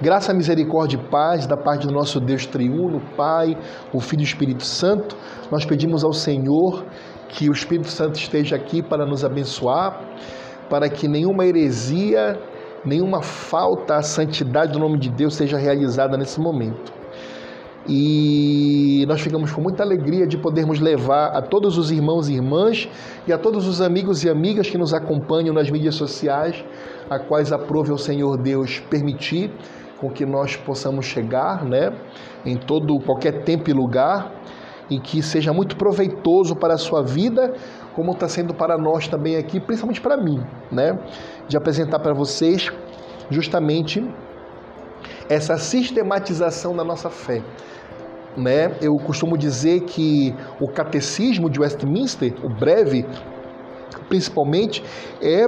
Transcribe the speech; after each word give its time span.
Graça, 0.00 0.32
misericórdia 0.32 0.96
e 0.96 1.10
paz 1.10 1.46
da 1.46 1.56
parte 1.56 1.86
do 1.86 1.92
nosso 1.92 2.20
Deus 2.20 2.46
triuno, 2.46 3.02
Pai, 3.16 3.58
o 3.92 4.00
Filho 4.00 4.20
e 4.20 4.24
o 4.24 4.26
Espírito 4.26 4.64
Santo. 4.64 5.16
Nós 5.50 5.64
pedimos 5.64 6.04
ao 6.04 6.12
Senhor 6.12 6.84
que 7.28 7.50
o 7.50 7.52
Espírito 7.52 7.88
Santo 7.88 8.16
esteja 8.16 8.54
aqui 8.54 8.80
para 8.80 9.04
nos 9.04 9.24
abençoar, 9.24 10.00
para 10.70 10.88
que 10.88 11.08
nenhuma 11.08 11.44
heresia, 11.44 12.40
nenhuma 12.84 13.22
falta 13.22 13.96
à 13.96 14.02
santidade 14.02 14.72
do 14.72 14.78
nome 14.78 14.98
de 14.98 15.10
Deus 15.10 15.34
seja 15.34 15.58
realizada 15.58 16.16
nesse 16.16 16.40
momento. 16.40 16.97
E 17.88 19.06
nós 19.08 19.22
ficamos 19.22 19.50
com 19.50 19.62
muita 19.62 19.82
alegria 19.82 20.26
de 20.26 20.36
podermos 20.36 20.78
levar 20.78 21.28
a 21.28 21.40
todos 21.40 21.78
os 21.78 21.90
irmãos 21.90 22.28
e 22.28 22.34
irmãs 22.34 22.86
e 23.26 23.32
a 23.32 23.38
todos 23.38 23.66
os 23.66 23.80
amigos 23.80 24.22
e 24.24 24.28
amigas 24.28 24.68
que 24.68 24.76
nos 24.76 24.92
acompanham 24.92 25.54
nas 25.54 25.70
mídias 25.70 25.94
sociais, 25.94 26.62
a 27.08 27.18
quais 27.18 27.50
aprove 27.50 27.90
o 27.90 27.96
Senhor 27.96 28.36
Deus 28.36 28.78
permitir 28.90 29.50
com 29.98 30.10
que 30.10 30.26
nós 30.26 30.54
possamos 30.54 31.06
chegar, 31.06 31.64
né, 31.64 31.92
em 32.44 32.56
todo 32.56 33.00
qualquer 33.00 33.42
tempo 33.42 33.70
e 33.70 33.72
lugar 33.72 34.32
e 34.90 35.00
que 35.00 35.22
seja 35.22 35.52
muito 35.52 35.76
proveitoso 35.76 36.54
para 36.54 36.74
a 36.74 36.78
sua 36.78 37.02
vida, 37.02 37.54
como 37.94 38.12
está 38.12 38.28
sendo 38.28 38.54
para 38.54 38.78
nós 38.78 39.08
também 39.08 39.36
aqui, 39.36 39.60
principalmente 39.60 40.00
para 40.00 40.16
mim, 40.16 40.42
né, 40.70 40.98
de 41.48 41.56
apresentar 41.56 41.98
para 41.98 42.12
vocês 42.12 42.70
justamente 43.30 44.06
essa 45.28 45.56
sistematização 45.56 46.76
da 46.76 46.84
nossa 46.84 47.10
fé. 47.10 47.42
Né? 48.36 48.76
Eu 48.80 48.96
costumo 48.96 49.36
dizer 49.36 49.80
que 49.82 50.34
o 50.60 50.68
catecismo 50.68 51.50
de 51.50 51.60
Westminster, 51.60 52.34
o 52.44 52.48
breve, 52.48 53.04
principalmente, 54.08 54.84
é 55.20 55.44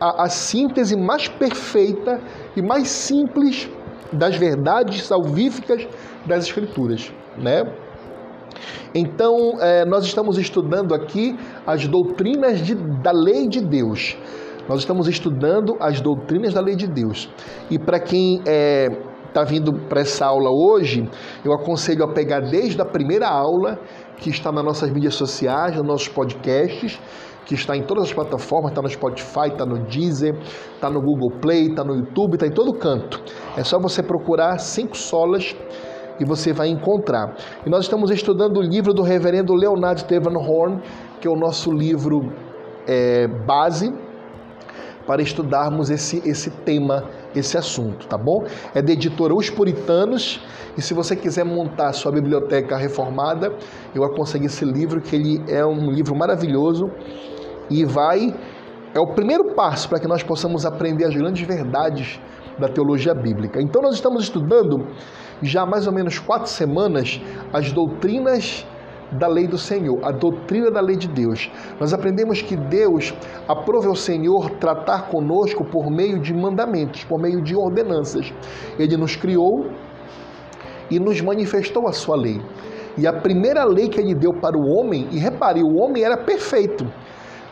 a, 0.00 0.24
a 0.24 0.28
síntese 0.28 0.96
mais 0.96 1.28
perfeita 1.28 2.20
e 2.56 2.62
mais 2.62 2.88
simples 2.88 3.68
das 4.12 4.36
verdades 4.36 5.04
salvíficas 5.04 5.86
das 6.26 6.44
Escrituras, 6.44 7.12
né? 7.38 7.64
Então, 8.94 9.56
é, 9.60 9.84
nós 9.86 10.04
estamos 10.04 10.36
estudando 10.36 10.94
aqui 10.94 11.38
as 11.66 11.86
doutrinas 11.88 12.60
de, 12.60 12.74
da 12.74 13.10
lei 13.10 13.48
de 13.48 13.60
Deus. 13.60 14.16
Nós 14.68 14.80
estamos 14.80 15.08
estudando 15.08 15.76
as 15.80 16.00
doutrinas 16.00 16.52
da 16.52 16.60
lei 16.60 16.76
de 16.76 16.86
Deus. 16.86 17.28
E 17.70 17.78
para 17.78 17.98
quem 17.98 18.42
é, 18.46 18.88
tá 19.32 19.44
vindo 19.44 19.72
para 19.72 20.00
essa 20.00 20.26
aula 20.26 20.50
hoje, 20.50 21.08
eu 21.44 21.52
aconselho 21.52 22.04
a 22.04 22.08
pegar 22.08 22.40
desde 22.40 22.80
a 22.80 22.84
primeira 22.84 23.28
aula, 23.28 23.78
que 24.18 24.30
está 24.30 24.52
nas 24.52 24.64
nossas 24.64 24.90
mídias 24.90 25.14
sociais, 25.14 25.76
nos 25.76 25.86
nossos 25.86 26.08
podcasts, 26.08 27.00
que 27.44 27.54
está 27.54 27.76
em 27.76 27.82
todas 27.82 28.04
as 28.04 28.12
plataformas, 28.12 28.70
está 28.70 28.82
no 28.82 28.88
Spotify, 28.88 29.48
está 29.48 29.66
no 29.66 29.78
Deezer, 29.80 30.36
está 30.74 30.88
no 30.88 31.00
Google 31.00 31.30
Play, 31.40 31.68
está 31.68 31.82
no 31.82 31.96
YouTube, 31.96 32.34
está 32.34 32.46
em 32.46 32.52
todo 32.52 32.72
canto. 32.74 33.20
É 33.56 33.64
só 33.64 33.78
você 33.78 34.02
procurar 34.02 34.58
cinco 34.58 34.96
solas 34.96 35.56
e 36.20 36.24
você 36.24 36.52
vai 36.52 36.68
encontrar. 36.68 37.34
E 37.66 37.70
nós 37.70 37.84
estamos 37.84 38.10
estudando 38.10 38.58
o 38.58 38.62
livro 38.62 38.94
do 38.94 39.02
reverendo 39.02 39.54
Leonardo 39.54 40.04
Horn, 40.38 40.80
que 41.20 41.26
é 41.26 41.30
o 41.30 41.36
nosso 41.36 41.72
livro 41.72 42.32
é, 42.86 43.26
base 43.26 43.92
para 45.06 45.20
estudarmos 45.20 45.90
esse, 45.90 46.22
esse 46.28 46.50
tema, 46.50 47.04
esse 47.34 47.56
assunto, 47.56 48.06
tá 48.06 48.18
bom? 48.18 48.44
É 48.74 48.82
da 48.82 48.92
editora 48.92 49.34
Os 49.34 49.50
Puritanos, 49.50 50.40
e 50.76 50.82
se 50.82 50.94
você 50.94 51.14
quiser 51.14 51.44
montar 51.44 51.92
sua 51.92 52.12
biblioteca 52.12 52.76
reformada, 52.76 53.52
eu 53.94 54.04
aconselho 54.04 54.46
esse 54.46 54.64
livro, 54.64 55.00
que 55.00 55.16
ele 55.16 55.42
é 55.48 55.64
um 55.64 55.90
livro 55.90 56.16
maravilhoso 56.16 56.90
e 57.70 57.84
vai 57.84 58.34
é 58.94 59.00
o 59.00 59.06
primeiro 59.06 59.54
passo 59.54 59.88
para 59.88 59.98
que 59.98 60.06
nós 60.06 60.22
possamos 60.22 60.66
aprender 60.66 61.06
as 61.06 61.14
grandes 61.14 61.46
verdades 61.46 62.20
da 62.58 62.68
teologia 62.68 63.14
bíblica. 63.14 63.60
Então 63.60 63.80
nós 63.80 63.94
estamos 63.94 64.24
estudando 64.24 64.86
já 65.42 65.62
há 65.62 65.66
mais 65.66 65.86
ou 65.86 65.92
menos 65.92 66.18
quatro 66.18 66.50
semanas 66.50 67.20
as 67.52 67.72
doutrinas 67.72 68.66
da 69.12 69.26
lei 69.26 69.46
do 69.46 69.58
Senhor, 69.58 69.98
a 70.02 70.10
doutrina 70.10 70.70
da 70.70 70.80
lei 70.80 70.96
de 70.96 71.08
Deus. 71.08 71.50
Nós 71.78 71.92
aprendemos 71.92 72.40
que 72.42 72.56
Deus 72.56 73.14
aprove 73.46 73.86
ao 73.86 73.96
Senhor 73.96 74.50
tratar 74.50 75.08
conosco 75.08 75.64
por 75.64 75.90
meio 75.90 76.18
de 76.18 76.32
mandamentos, 76.32 77.04
por 77.04 77.20
meio 77.20 77.42
de 77.42 77.54
ordenanças. 77.54 78.32
Ele 78.78 78.96
nos 78.96 79.16
criou 79.16 79.66
e 80.90 80.98
nos 80.98 81.20
manifestou 81.20 81.88
a 81.88 81.92
sua 81.92 82.16
lei. 82.16 82.40
E 82.96 83.06
a 83.06 83.12
primeira 83.12 83.64
lei 83.64 83.88
que 83.88 84.00
ele 84.00 84.14
deu 84.14 84.34
para 84.34 84.56
o 84.56 84.68
homem, 84.68 85.08
e 85.10 85.18
repare, 85.18 85.62
o 85.62 85.76
homem 85.76 86.04
era 86.04 86.16
perfeito. 86.16 86.86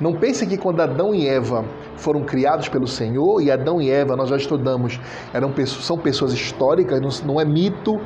Não 0.00 0.14
pense 0.14 0.46
que 0.46 0.56
quando 0.56 0.80
Adão 0.80 1.14
e 1.14 1.28
Eva 1.28 1.64
foram 1.96 2.22
criados 2.22 2.68
pelo 2.68 2.86
Senhor, 2.86 3.42
e 3.42 3.50
Adão 3.50 3.80
e 3.80 3.90
Eva, 3.90 4.16
nós 4.16 4.30
já 4.30 4.36
estudamos, 4.36 4.98
eram 5.32 5.54
são 5.66 5.98
pessoas 5.98 6.32
históricas, 6.32 7.22
não 7.22 7.40
é 7.40 7.44
mito, 7.44 8.00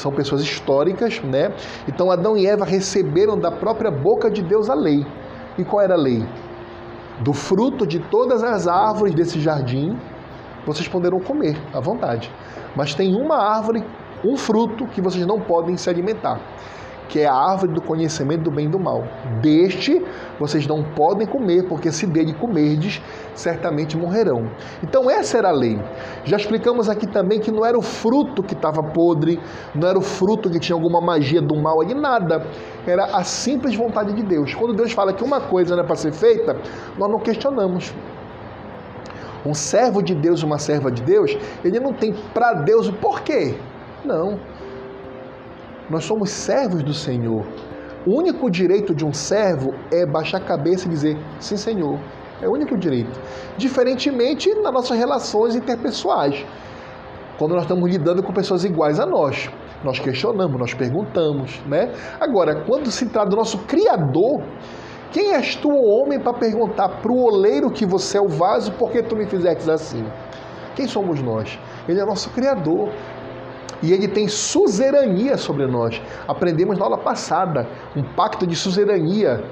são 0.00 0.10
pessoas 0.10 0.40
históricas, 0.40 1.20
né? 1.22 1.52
Então 1.86 2.10
Adão 2.10 2.36
e 2.36 2.46
Eva 2.46 2.64
receberam 2.64 3.38
da 3.38 3.50
própria 3.50 3.90
boca 3.90 4.30
de 4.30 4.42
Deus 4.42 4.70
a 4.70 4.74
lei. 4.74 5.06
E 5.58 5.64
qual 5.64 5.82
era 5.82 5.94
a 5.94 5.98
lei? 5.98 6.26
Do 7.20 7.32
fruto 7.32 7.86
de 7.86 7.98
todas 7.98 8.42
as 8.42 8.66
árvores 8.66 9.14
desse 9.14 9.38
jardim, 9.38 9.96
vocês 10.66 10.88
poderão 10.88 11.20
comer 11.20 11.60
à 11.74 11.80
vontade. 11.80 12.32
Mas 12.74 12.94
tem 12.94 13.14
uma 13.14 13.36
árvore, 13.36 13.84
um 14.24 14.36
fruto 14.36 14.86
que 14.86 15.00
vocês 15.00 15.26
não 15.26 15.40
podem 15.40 15.76
se 15.76 15.90
alimentar 15.90 16.40
que 17.10 17.18
é 17.18 17.26
a 17.26 17.34
árvore 17.34 17.72
do 17.72 17.82
conhecimento 17.82 18.44
do 18.44 18.50
bem 18.50 18.66
e 18.66 18.68
do 18.68 18.78
mal. 18.78 19.02
Deste 19.42 20.02
vocês 20.38 20.66
não 20.66 20.82
podem 20.82 21.26
comer, 21.26 21.64
porque 21.64 21.90
se 21.90 22.06
dele 22.06 22.32
comerdes, 22.32 23.02
certamente 23.34 23.96
morrerão. 23.96 24.48
Então 24.82 25.10
essa 25.10 25.36
era 25.36 25.48
a 25.48 25.52
lei. 25.52 25.78
Já 26.24 26.36
explicamos 26.36 26.88
aqui 26.88 27.06
também 27.06 27.40
que 27.40 27.50
não 27.50 27.66
era 27.66 27.76
o 27.76 27.82
fruto 27.82 28.42
que 28.42 28.54
estava 28.54 28.82
podre, 28.82 29.40
não 29.74 29.88
era 29.88 29.98
o 29.98 30.02
fruto 30.02 30.48
que 30.48 30.60
tinha 30.60 30.74
alguma 30.74 31.00
magia 31.00 31.42
do 31.42 31.56
mal 31.56 31.80
ali, 31.80 31.94
nada. 31.94 32.46
Era 32.86 33.04
a 33.06 33.24
simples 33.24 33.74
vontade 33.74 34.12
de 34.12 34.22
Deus. 34.22 34.54
Quando 34.54 34.72
Deus 34.72 34.92
fala 34.92 35.12
que 35.12 35.24
uma 35.24 35.40
coisa 35.40 35.74
não 35.74 35.82
é 35.82 35.86
para 35.86 35.96
ser 35.96 36.12
feita, 36.12 36.56
nós 36.96 37.10
não 37.10 37.18
questionamos. 37.18 37.92
Um 39.44 39.54
servo 39.54 40.00
de 40.02 40.14
Deus, 40.14 40.42
uma 40.42 40.58
serva 40.58 40.92
de 40.92 41.02
Deus, 41.02 41.36
ele 41.64 41.80
não 41.80 41.92
tem 41.92 42.14
para 42.32 42.52
Deus 42.52 42.88
o 42.88 42.92
porquê. 42.92 43.56
Não. 44.04 44.38
Nós 45.90 46.04
somos 46.04 46.30
servos 46.30 46.84
do 46.84 46.94
Senhor. 46.94 47.44
O 48.06 48.16
único 48.16 48.48
direito 48.48 48.94
de 48.94 49.04
um 49.04 49.12
servo 49.12 49.74
é 49.92 50.06
baixar 50.06 50.38
a 50.38 50.44
cabeça 50.44 50.86
e 50.86 50.90
dizer 50.90 51.18
sim, 51.40 51.56
Senhor. 51.56 51.98
É 52.40 52.48
o 52.48 52.52
único 52.52 52.78
direito. 52.78 53.20
Diferentemente 53.58 54.54
nas 54.54 54.72
nossas 54.72 54.96
relações 54.96 55.56
interpessoais. 55.56 56.46
Quando 57.36 57.54
nós 57.54 57.62
estamos 57.62 57.90
lidando 57.90 58.22
com 58.22 58.32
pessoas 58.32 58.64
iguais 58.64 59.00
a 59.00 59.04
nós, 59.04 59.50
nós 59.82 59.98
questionamos, 59.98 60.58
nós 60.58 60.74
perguntamos, 60.74 61.60
né? 61.66 61.92
Agora, 62.20 62.64
quando 62.66 62.90
se 62.90 63.06
trata 63.06 63.30
do 63.30 63.36
nosso 63.36 63.58
Criador, 63.60 64.42
quem 65.10 65.34
és 65.34 65.56
tu, 65.56 65.70
homem, 65.70 66.20
para 66.20 66.34
perguntar 66.34 66.88
para 66.88 67.10
o 67.10 67.24
oleiro 67.24 67.70
que 67.70 67.84
você 67.84 68.16
é 68.16 68.20
o 68.20 68.28
vaso, 68.28 68.72
por 68.72 68.90
que 68.90 69.02
tu 69.02 69.16
me 69.16 69.26
fizeste 69.26 69.68
assim? 69.70 70.04
Quem 70.76 70.86
somos 70.86 71.20
nós? 71.20 71.58
Ele 71.88 72.00
é 72.00 72.04
nosso 72.04 72.30
Criador 72.30 72.90
e 73.82 73.92
ele 73.92 74.08
tem 74.08 74.28
suzerania 74.28 75.36
sobre 75.36 75.66
nós. 75.66 76.00
Aprendemos 76.28 76.78
na 76.78 76.84
aula 76.84 76.98
passada 76.98 77.66
um 77.96 78.02
pacto 78.02 78.46
de 78.46 78.54
suzerania, 78.54 79.42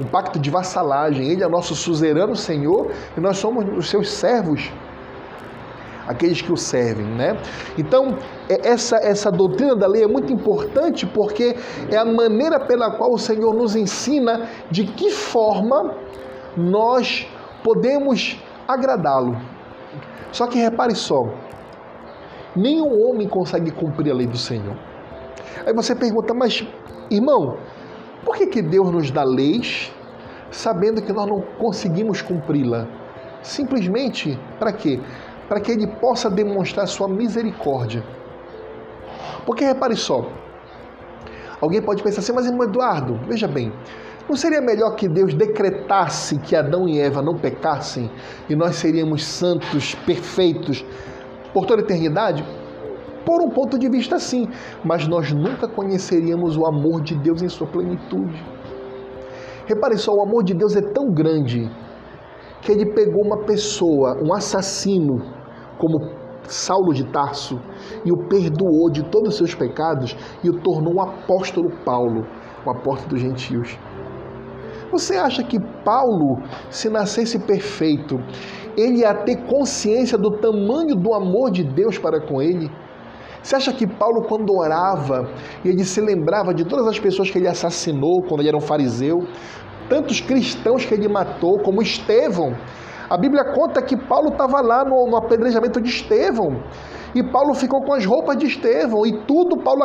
um 0.00 0.04
pacto 0.04 0.38
de 0.38 0.50
vassalagem. 0.50 1.28
Ele 1.28 1.42
é 1.42 1.48
nosso 1.48 1.74
suzerano 1.74 2.36
Senhor 2.36 2.90
e 3.16 3.20
nós 3.20 3.38
somos 3.38 3.64
os 3.76 3.88
seus 3.88 4.10
servos, 4.10 4.70
aqueles 6.06 6.40
que 6.40 6.52
o 6.52 6.56
servem, 6.56 7.06
né? 7.06 7.36
Então, 7.76 8.16
é, 8.48 8.68
essa, 8.68 8.96
essa 8.96 9.30
doutrina 9.30 9.74
da 9.76 9.86
lei 9.86 10.04
é 10.04 10.08
muito 10.08 10.32
importante 10.32 11.06
porque 11.06 11.56
é 11.90 11.96
a 11.96 12.04
maneira 12.04 12.60
pela 12.60 12.90
qual 12.90 13.12
o 13.12 13.18
Senhor 13.18 13.54
nos 13.54 13.74
ensina 13.76 14.48
de 14.70 14.84
que 14.84 15.10
forma 15.10 15.94
nós 16.56 17.26
podemos 17.62 18.38
agradá-lo. 18.66 19.36
Só 20.32 20.46
que 20.46 20.58
repare 20.58 20.94
só, 20.94 21.26
Nenhum 22.58 23.08
homem 23.08 23.28
consegue 23.28 23.70
cumprir 23.70 24.10
a 24.10 24.14
lei 24.14 24.26
do 24.26 24.36
Senhor. 24.36 24.76
Aí 25.64 25.72
você 25.72 25.94
pergunta, 25.94 26.34
mas 26.34 26.66
irmão, 27.08 27.56
por 28.24 28.36
que, 28.36 28.46
que 28.46 28.60
Deus 28.60 28.90
nos 28.90 29.12
dá 29.12 29.22
leis 29.22 29.92
sabendo 30.50 31.00
que 31.00 31.12
nós 31.12 31.28
não 31.28 31.40
conseguimos 31.56 32.20
cumpri-la? 32.20 32.88
Simplesmente 33.42 34.36
para 34.58 34.72
quê? 34.72 35.00
Para 35.48 35.60
que 35.60 35.70
Ele 35.70 35.86
possa 35.86 36.28
demonstrar 36.28 36.88
sua 36.88 37.06
misericórdia. 37.06 38.02
Porque 39.46 39.64
repare 39.64 39.94
só, 39.94 40.28
alguém 41.60 41.80
pode 41.80 42.02
pensar 42.02 42.20
assim, 42.20 42.32
mas 42.32 42.44
irmão 42.44 42.64
Eduardo, 42.66 43.20
veja 43.28 43.46
bem, 43.46 43.72
não 44.28 44.34
seria 44.34 44.60
melhor 44.60 44.96
que 44.96 45.08
Deus 45.08 45.32
decretasse 45.32 46.38
que 46.40 46.56
Adão 46.56 46.88
e 46.88 47.00
Eva 47.00 47.22
não 47.22 47.38
pecassem 47.38 48.10
e 48.48 48.56
nós 48.56 48.74
seríamos 48.74 49.24
santos, 49.24 49.94
perfeitos, 49.94 50.84
por 51.52 51.66
toda 51.66 51.82
a 51.82 51.84
eternidade? 51.84 52.44
Por 53.24 53.42
um 53.42 53.50
ponto 53.50 53.78
de 53.78 53.88
vista, 53.88 54.18
sim, 54.18 54.48
mas 54.84 55.06
nós 55.06 55.32
nunca 55.32 55.68
conheceríamos 55.68 56.56
o 56.56 56.64
amor 56.66 57.02
de 57.02 57.14
Deus 57.14 57.42
em 57.42 57.48
sua 57.48 57.66
plenitude. 57.66 58.42
Repare 59.66 59.98
só, 59.98 60.14
o 60.14 60.22
amor 60.22 60.44
de 60.44 60.54
Deus 60.54 60.74
é 60.74 60.80
tão 60.80 61.12
grande 61.12 61.70
que 62.62 62.72
ele 62.72 62.86
pegou 62.86 63.22
uma 63.22 63.44
pessoa, 63.44 64.16
um 64.22 64.32
assassino, 64.32 65.22
como 65.76 66.10
Saulo 66.44 66.94
de 66.94 67.04
Tarso, 67.04 67.60
e 68.04 68.10
o 68.10 68.16
perdoou 68.28 68.90
de 68.90 69.02
todos 69.04 69.30
os 69.30 69.36
seus 69.36 69.54
pecados 69.54 70.16
e 70.42 70.48
o 70.48 70.60
tornou 70.60 70.94
um 70.94 71.00
apóstolo 71.02 71.70
Paulo, 71.84 72.26
o 72.64 72.70
apóstolo 72.70 73.10
dos 73.10 73.20
gentios. 73.20 73.78
Você 74.90 75.16
acha 75.16 75.42
que 75.42 75.60
Paulo, 75.84 76.42
se 76.70 76.88
nascesse 76.88 77.38
perfeito, 77.38 78.18
ele 78.76 79.00
ia 79.00 79.14
ter 79.14 79.36
consciência 79.46 80.18
do 80.18 80.38
tamanho 80.38 80.94
do 80.94 81.14
amor 81.14 81.50
de 81.50 81.64
Deus 81.64 81.98
para 81.98 82.20
com 82.20 82.40
ele? 82.40 82.70
Você 83.42 83.56
acha 83.56 83.72
que 83.72 83.86
Paulo, 83.86 84.26
quando 84.28 84.52
orava, 84.54 85.30
ele 85.64 85.84
se 85.84 86.00
lembrava 86.00 86.52
de 86.52 86.64
todas 86.64 86.86
as 86.86 86.98
pessoas 86.98 87.30
que 87.30 87.38
ele 87.38 87.48
assassinou 87.48 88.22
quando 88.22 88.40
ele 88.40 88.48
era 88.48 88.56
um 88.56 88.60
fariseu, 88.60 89.26
tantos 89.88 90.20
cristãos 90.20 90.84
que 90.84 90.92
ele 90.92 91.08
matou, 91.08 91.58
como 91.60 91.80
Estevão? 91.80 92.54
A 93.08 93.16
Bíblia 93.16 93.44
conta 93.54 93.80
que 93.80 93.96
Paulo 93.96 94.28
estava 94.28 94.60
lá 94.60 94.84
no, 94.84 95.06
no 95.08 95.16
apedrejamento 95.16 95.80
de 95.80 95.88
Estevão. 95.88 96.62
E 97.14 97.22
Paulo 97.22 97.54
ficou 97.54 97.82
com 97.82 97.94
as 97.94 98.04
roupas 98.04 98.36
de 98.36 98.46
Estevão. 98.46 99.06
E 99.06 99.24
tudo 99.24 99.56
Paulo 99.56 99.82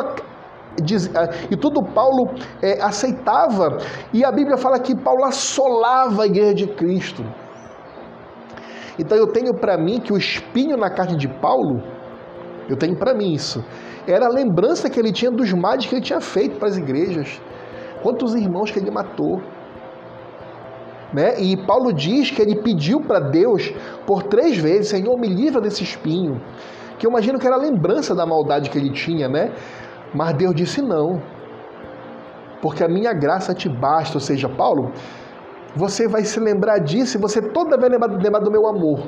Diz, 0.82 1.06
eh, 1.06 1.30
e 1.52 1.56
tudo 1.56 1.82
Paulo 1.82 2.34
é, 2.60 2.82
aceitava. 2.82 3.78
E 4.12 4.24
a 4.24 4.32
Bíblia 4.32 4.56
fala 4.56 4.78
que 4.80 4.94
Paulo 4.94 5.24
assolava 5.24 6.24
a 6.24 6.26
igreja 6.26 6.54
de 6.54 6.66
Cristo. 6.66 7.24
Então 8.98 9.16
eu 9.16 9.26
tenho 9.26 9.54
para 9.54 9.76
mim 9.76 10.00
que 10.00 10.12
o 10.12 10.16
espinho 10.16 10.76
na 10.76 10.90
carne 10.90 11.16
de 11.16 11.28
Paulo, 11.28 11.82
eu 12.68 12.76
tenho 12.76 12.96
para 12.96 13.14
mim 13.14 13.32
isso, 13.32 13.64
era 14.06 14.26
a 14.26 14.28
lembrança 14.28 14.90
que 14.90 14.98
ele 15.00 15.12
tinha 15.12 15.30
dos 15.30 15.52
males 15.52 15.86
que 15.86 15.94
ele 15.94 16.02
tinha 16.02 16.20
feito 16.20 16.58
para 16.58 16.68
as 16.68 16.76
igrejas. 16.76 17.40
Quantos 18.02 18.34
irmãos 18.34 18.70
que 18.70 18.78
ele 18.78 18.90
matou. 18.90 19.40
Né? 21.12 21.40
E 21.40 21.56
Paulo 21.56 21.92
diz 21.92 22.30
que 22.30 22.42
ele 22.42 22.56
pediu 22.56 23.00
para 23.00 23.20
Deus 23.20 23.72
por 24.06 24.22
três 24.24 24.58
vezes: 24.58 24.88
Senhor, 24.88 25.18
me 25.18 25.28
livra 25.28 25.60
desse 25.60 25.82
espinho. 25.82 26.40
Que 26.98 27.06
eu 27.06 27.10
imagino 27.10 27.38
que 27.38 27.46
era 27.46 27.56
a 27.56 27.58
lembrança 27.58 28.14
da 28.14 28.26
maldade 28.26 28.68
que 28.68 28.78
ele 28.78 28.92
tinha, 28.92 29.28
né? 29.28 29.52
Mas 30.12 30.36
Deus 30.36 30.54
disse 30.54 30.82
não. 30.82 31.22
Porque 32.60 32.84
a 32.84 32.88
minha 32.88 33.12
graça 33.12 33.54
te 33.54 33.68
basta. 33.68 34.16
Ou 34.16 34.20
seja, 34.20 34.48
Paulo, 34.48 34.92
você 35.74 36.06
vai 36.06 36.24
se 36.24 36.38
lembrar 36.38 36.78
disso 36.78 37.16
e 37.16 37.20
você 37.20 37.42
toda 37.42 37.76
vez 37.76 37.90
lembrar, 37.90 38.10
lembrar 38.10 38.40
do 38.40 38.50
meu 38.50 38.66
amor. 38.66 39.00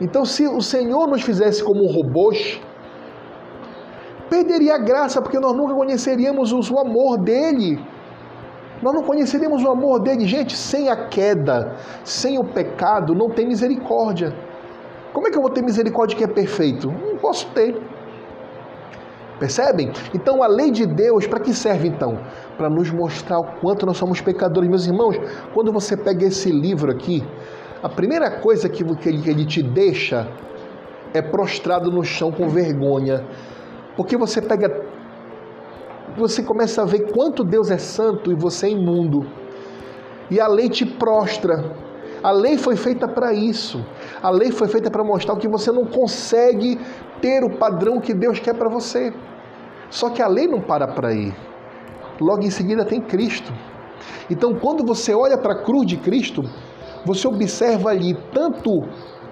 Então, 0.00 0.24
se 0.24 0.46
o 0.46 0.60
Senhor 0.60 1.06
nos 1.06 1.22
fizesse 1.22 1.62
como 1.62 1.86
robôs, 1.86 2.60
perderia 4.28 4.74
a 4.74 4.78
graça, 4.78 5.20
porque 5.22 5.38
nós 5.38 5.56
nunca 5.56 5.74
conheceríamos 5.74 6.52
o 6.52 6.78
amor 6.78 7.18
dele. 7.18 7.80
Nós 8.82 8.94
não 8.94 9.02
conheceríamos 9.02 9.62
o 9.62 9.70
amor 9.70 10.00
dele. 10.00 10.26
Gente, 10.26 10.56
sem 10.56 10.90
a 10.90 10.96
queda, 11.08 11.76
sem 12.04 12.38
o 12.38 12.44
pecado, 12.44 13.14
não 13.14 13.30
tem 13.30 13.46
misericórdia. 13.46 14.34
Como 15.12 15.28
é 15.28 15.30
que 15.30 15.38
eu 15.38 15.42
vou 15.42 15.50
ter 15.50 15.62
misericórdia 15.62 16.18
que 16.18 16.24
é 16.24 16.28
perfeito? 16.28 16.90
Não 16.90 17.16
posso 17.18 17.46
ter. 17.52 17.80
Percebem? 19.38 19.92
Então 20.14 20.42
a 20.42 20.46
lei 20.46 20.70
de 20.70 20.86
Deus, 20.86 21.26
para 21.26 21.40
que 21.40 21.52
serve 21.52 21.88
então? 21.88 22.18
Para 22.56 22.70
nos 22.70 22.90
mostrar 22.90 23.40
o 23.40 23.44
quanto 23.60 23.84
nós 23.84 23.96
somos 23.96 24.20
pecadores. 24.20 24.68
Meus 24.68 24.86
irmãos, 24.86 25.16
quando 25.52 25.72
você 25.72 25.96
pega 25.96 26.26
esse 26.26 26.50
livro 26.50 26.90
aqui, 26.90 27.22
a 27.82 27.88
primeira 27.88 28.30
coisa 28.40 28.68
que 28.68 28.82
ele 28.82 29.44
te 29.44 29.62
deixa 29.62 30.28
é 31.12 31.20
prostrado 31.20 31.90
no 31.90 32.02
chão 32.04 32.30
com 32.32 32.48
vergonha. 32.48 33.24
Porque 33.96 34.16
você 34.16 34.40
pega. 34.40 34.84
Você 36.16 36.42
começa 36.42 36.82
a 36.82 36.84
ver 36.84 37.12
quanto 37.12 37.42
Deus 37.42 37.70
é 37.70 37.78
santo 37.78 38.30
e 38.30 38.34
você 38.34 38.66
é 38.66 38.70
imundo. 38.70 39.26
E 40.30 40.40
a 40.40 40.46
lei 40.46 40.68
te 40.68 40.86
prostra. 40.86 41.83
A 42.24 42.30
lei 42.30 42.56
foi 42.56 42.74
feita 42.74 43.06
para 43.06 43.34
isso. 43.34 43.84
A 44.22 44.30
lei 44.30 44.50
foi 44.50 44.66
feita 44.66 44.90
para 44.90 45.04
mostrar 45.04 45.36
que 45.36 45.46
você 45.46 45.70
não 45.70 45.84
consegue 45.84 46.80
ter 47.20 47.44
o 47.44 47.50
padrão 47.58 48.00
que 48.00 48.14
Deus 48.14 48.40
quer 48.40 48.54
para 48.54 48.70
você. 48.70 49.12
Só 49.90 50.08
que 50.08 50.22
a 50.22 50.26
lei 50.26 50.46
não 50.46 50.58
para 50.58 50.88
para 50.88 51.08
aí. 51.08 51.34
Logo 52.18 52.42
em 52.42 52.50
seguida 52.50 52.82
tem 52.82 52.98
Cristo. 52.98 53.52
Então, 54.30 54.54
quando 54.54 54.86
você 54.86 55.12
olha 55.12 55.36
para 55.36 55.52
a 55.52 55.62
cruz 55.62 55.86
de 55.86 55.98
Cristo, 55.98 56.42
você 57.04 57.28
observa 57.28 57.90
ali 57.90 58.14
tanto 58.32 58.88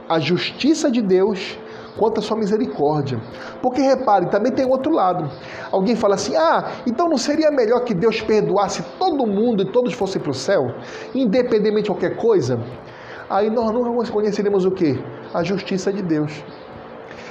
a 0.06 0.20
justiça 0.20 0.90
de 0.90 1.00
Deus 1.00 1.58
quanto 1.96 2.20
a 2.20 2.22
sua 2.22 2.36
misericórdia. 2.36 3.20
Porque 3.60 3.80
repare, 3.80 4.26
também 4.26 4.52
tem 4.52 4.66
outro 4.66 4.92
lado. 4.92 5.30
Alguém 5.70 5.96
fala 5.96 6.14
assim: 6.14 6.36
ah, 6.36 6.72
então 6.86 7.08
não 7.08 7.16
seria 7.16 7.50
melhor 7.50 7.80
que 7.84 7.94
Deus 7.94 8.20
perdoasse 8.20 8.82
todo 8.98 9.26
mundo 9.26 9.62
e 9.62 9.72
todos 9.72 9.94
fossem 9.94 10.20
para 10.20 10.30
o 10.30 10.34
céu, 10.34 10.74
independentemente 11.14 11.84
de 11.84 11.90
qualquer 11.90 12.16
coisa? 12.16 12.60
Aí 13.32 13.48
nós 13.48 13.70
nunca 13.72 14.12
conheceríamos 14.12 14.66
o 14.66 14.70
que? 14.70 15.02
A 15.32 15.42
justiça 15.42 15.90
de 15.90 16.02
Deus. 16.02 16.44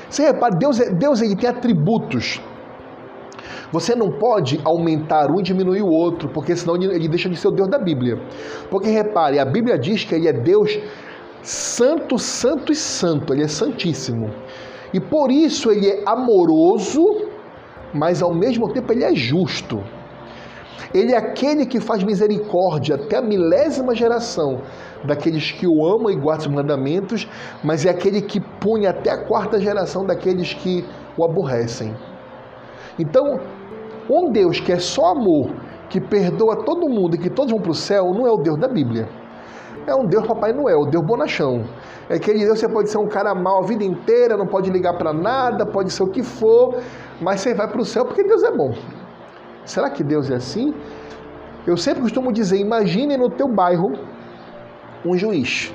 Você 0.09 0.23
repara, 0.23 0.55
Deus, 0.55 0.79
é, 0.79 0.89
Deus 0.89 1.21
ele 1.21 1.35
tem 1.35 1.47
atributos. 1.47 2.41
Você 3.71 3.93
não 3.95 4.09
pode 4.11 4.59
aumentar 4.65 5.29
um 5.29 5.39
e 5.39 5.43
diminuir 5.43 5.83
o 5.83 5.87
outro, 5.87 6.27
porque 6.29 6.55
senão 6.55 6.75
ele 6.75 7.07
deixa 7.07 7.29
de 7.29 7.37
ser 7.37 7.49
o 7.49 7.51
Deus 7.51 7.69
da 7.69 7.77
Bíblia. 7.77 8.17
Porque 8.71 8.89
repare, 8.89 9.37
a 9.37 9.45
Bíblia 9.45 9.77
diz 9.77 10.03
que 10.03 10.15
ele 10.15 10.27
é 10.27 10.33
Deus 10.33 10.79
santo, 11.43 12.17
santo 12.17 12.71
e 12.71 12.75
santo, 12.75 13.31
ele 13.31 13.43
é 13.43 13.47
santíssimo. 13.47 14.31
E 14.91 14.99
por 14.99 15.31
isso 15.31 15.69
ele 15.71 15.87
é 15.87 16.03
amoroso, 16.07 17.27
mas 17.93 18.23
ao 18.23 18.33
mesmo 18.33 18.73
tempo 18.73 18.91
ele 18.91 19.03
é 19.03 19.13
justo. 19.13 19.79
Ele 20.93 21.13
é 21.13 21.17
aquele 21.17 21.65
que 21.65 21.79
faz 21.79 22.03
misericórdia 22.03 22.95
até 22.95 23.17
a 23.17 23.21
milésima 23.21 23.95
geração 23.95 24.61
daqueles 25.03 25.51
que 25.51 25.67
o 25.67 25.85
amam 25.85 26.11
e 26.11 26.15
guardam 26.15 26.47
os 26.47 26.53
mandamentos, 26.53 27.27
mas 27.63 27.85
é 27.85 27.89
aquele 27.89 28.21
que 28.21 28.39
punha 28.39 28.91
até 28.91 29.11
a 29.11 29.25
quarta 29.25 29.59
geração 29.59 30.05
daqueles 30.05 30.53
que 30.53 30.85
o 31.17 31.23
aborrecem. 31.23 31.95
Então, 32.99 33.39
um 34.09 34.31
Deus 34.31 34.59
que 34.59 34.71
é 34.71 34.79
só 34.79 35.11
amor, 35.11 35.51
que 35.89 35.99
perdoa 35.99 36.63
todo 36.63 36.89
mundo 36.89 37.15
e 37.15 37.17
que 37.17 37.29
todos 37.29 37.51
vão 37.51 37.61
para 37.61 37.71
o 37.71 37.75
céu, 37.75 38.13
não 38.13 38.25
é 38.25 38.31
o 38.31 38.37
Deus 38.37 38.57
da 38.59 38.67
Bíblia. 38.67 39.07
É 39.87 39.95
um 39.95 40.05
Deus 40.05 40.27
Papai 40.27 40.53
Noel, 40.53 40.85
Deus 40.85 41.03
bonachão. 41.03 41.63
É 42.09 42.15
aquele 42.15 42.45
Deus 42.45 42.59
você 42.59 42.69
pode 42.69 42.89
ser 42.89 42.97
um 42.97 43.07
cara 43.07 43.33
mau 43.33 43.63
a 43.63 43.65
vida 43.65 43.83
inteira, 43.83 44.37
não 44.37 44.45
pode 44.45 44.69
ligar 44.69 44.97
para 44.97 45.11
nada, 45.11 45.65
pode 45.65 45.91
ser 45.91 46.03
o 46.03 46.07
que 46.07 46.21
for, 46.21 46.77
mas 47.19 47.41
você 47.41 47.53
vai 47.53 47.67
para 47.67 47.81
o 47.81 47.85
céu 47.85 48.05
porque 48.05 48.23
Deus 48.23 48.43
é 48.43 48.51
bom. 48.51 48.73
Será 49.65 49.89
que 49.89 50.03
Deus 50.03 50.29
é 50.29 50.35
assim? 50.35 50.73
Eu 51.65 51.77
sempre 51.77 52.01
costumo 52.01 52.31
dizer, 52.31 52.57
imagine 52.57 53.17
no 53.17 53.29
teu 53.29 53.47
bairro 53.47 53.93
um 55.05 55.17
juiz. 55.17 55.73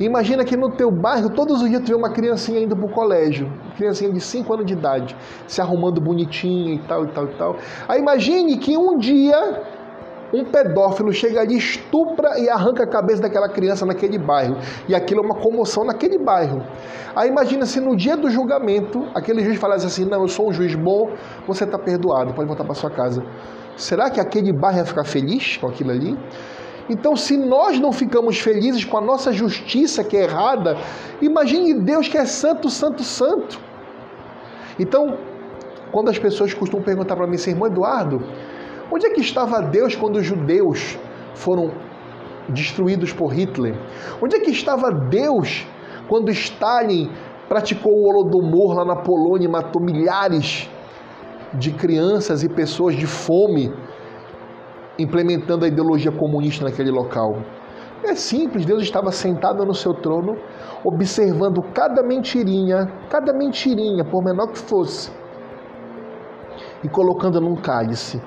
Imagina 0.00 0.44
que 0.44 0.56
no 0.56 0.70
teu 0.70 0.90
bairro 0.90 1.30
todos 1.30 1.62
os 1.62 1.68
dias 1.68 1.82
tu 1.82 1.88
vê 1.88 1.94
uma 1.94 2.10
criancinha 2.10 2.60
indo 2.60 2.74
para 2.74 2.86
o 2.86 2.88
colégio, 2.88 3.52
criancinha 3.76 4.10
de 4.10 4.20
5 4.20 4.52
anos 4.52 4.66
de 4.66 4.72
idade, 4.72 5.16
se 5.46 5.60
arrumando 5.60 6.00
bonitinha 6.00 6.74
e 6.74 6.78
tal 6.78 7.04
e 7.04 7.08
tal 7.08 7.24
e 7.24 7.34
tal. 7.34 7.56
Aí 7.88 8.00
imagine 8.00 8.56
que 8.56 8.76
um 8.76 8.98
dia 8.98 9.62
um 10.32 10.44
pedófilo 10.44 11.12
chega 11.12 11.40
ali, 11.40 11.58
estupra 11.58 12.38
e 12.38 12.48
arranca 12.48 12.84
a 12.84 12.86
cabeça 12.86 13.20
daquela 13.22 13.48
criança 13.48 13.84
naquele 13.84 14.18
bairro. 14.18 14.56
E 14.88 14.94
aquilo 14.94 15.20
é 15.20 15.24
uma 15.24 15.34
comoção 15.34 15.84
naquele 15.84 16.18
bairro. 16.18 16.62
Aí 17.14 17.28
imagina 17.28 17.66
se 17.66 17.80
no 17.80 17.94
dia 17.94 18.16
do 18.16 18.30
julgamento, 18.30 19.06
aquele 19.14 19.44
juiz 19.44 19.58
falasse 19.58 19.86
assim: 19.86 20.04
Não, 20.06 20.22
eu 20.22 20.28
sou 20.28 20.48
um 20.48 20.52
juiz 20.52 20.74
bom, 20.74 21.10
você 21.46 21.64
está 21.64 21.78
perdoado, 21.78 22.32
pode 22.32 22.48
voltar 22.48 22.64
para 22.64 22.74
sua 22.74 22.90
casa. 22.90 23.22
Será 23.76 24.10
que 24.10 24.20
aquele 24.20 24.52
bairro 24.52 24.78
ia 24.78 24.84
ficar 24.86 25.04
feliz 25.04 25.58
com 25.58 25.66
aquilo 25.66 25.90
ali? 25.90 26.18
Então, 26.88 27.14
se 27.14 27.36
nós 27.36 27.78
não 27.78 27.92
ficamos 27.92 28.38
felizes 28.38 28.84
com 28.84 28.98
a 28.98 29.00
nossa 29.00 29.32
justiça 29.32 30.02
que 30.02 30.16
é 30.16 30.24
errada, 30.24 30.76
imagine 31.20 31.74
Deus 31.74 32.08
que 32.08 32.18
é 32.18 32.24
santo, 32.24 32.68
santo, 32.68 33.04
santo. 33.04 33.60
Então, 34.78 35.16
quando 35.92 36.08
as 36.10 36.18
pessoas 36.18 36.52
costumam 36.52 36.84
perguntar 36.84 37.14
para 37.14 37.26
mim, 37.26 37.36
assim, 37.36 37.50
irmão 37.50 37.68
Eduardo, 37.68 38.22
onde 38.90 39.06
é 39.06 39.10
que 39.10 39.20
estava 39.20 39.60
Deus 39.62 39.94
quando 39.94 40.16
os 40.16 40.26
judeus 40.26 40.98
foram 41.34 41.70
destruídos 42.48 43.12
por 43.12 43.32
Hitler? 43.32 43.74
Onde 44.20 44.36
é 44.36 44.40
que 44.40 44.50
estava 44.50 44.90
Deus 44.90 45.66
quando 46.08 46.30
Stalin 46.30 47.10
praticou 47.48 47.92
o 47.92 48.08
Holodomor 48.08 48.74
lá 48.76 48.84
na 48.84 48.96
Polônia 48.96 49.46
e 49.46 49.50
matou 49.50 49.82
milhares 49.82 50.68
de 51.54 51.70
crianças 51.72 52.42
e 52.42 52.48
pessoas 52.48 52.96
de 52.96 53.06
fome 53.06 53.72
implementando 54.98 55.64
a 55.64 55.68
ideologia 55.68 56.12
comunista 56.12 56.64
naquele 56.64 56.90
local. 56.90 57.38
É 58.04 58.14
simples, 58.14 58.64
Deus 58.64 58.82
estava 58.82 59.12
sentado 59.12 59.64
no 59.64 59.74
seu 59.74 59.94
trono, 59.94 60.36
observando 60.84 61.62
cada 61.62 62.02
mentirinha, 62.02 62.90
cada 63.08 63.32
mentirinha, 63.32 64.04
por 64.04 64.24
menor 64.24 64.48
que 64.48 64.58
fosse, 64.58 65.12
e 66.82 66.88
colocando 66.88 67.40
num 67.40 67.54
cálice. 67.54 68.20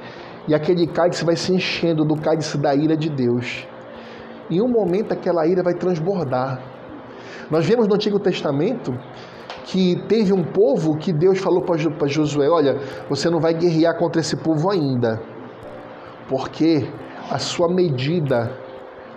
E 0.47 0.53
aquele 0.53 0.87
cálice 0.87 1.25
vai 1.25 1.35
se 1.35 1.53
enchendo 1.53 2.05
do 2.05 2.15
cálice 2.15 2.57
da 2.57 2.75
ira 2.75 2.95
de 2.95 3.09
Deus. 3.09 3.67
Em 4.49 4.61
um 4.61 4.67
momento 4.67 5.11
aquela 5.11 5.47
ira 5.47 5.63
vai 5.63 5.73
transbordar. 5.73 6.61
Nós 7.49 7.65
vemos 7.65 7.87
no 7.87 7.95
Antigo 7.95 8.19
Testamento 8.19 8.93
que 9.65 9.95
teve 10.07 10.31
um 10.31 10.43
povo 10.43 10.97
que 10.97 11.11
Deus 11.11 11.39
falou 11.39 11.63
para 11.63 12.07
Josué: 12.07 12.47
Olha, 12.49 12.77
você 13.09 13.29
não 13.29 13.39
vai 13.39 13.53
guerrear 13.53 13.97
contra 13.97 14.21
esse 14.21 14.35
povo 14.35 14.69
ainda 14.69 15.19
porque 16.27 16.87
a 17.29 17.37
sua 17.37 17.67
medida 17.67 18.51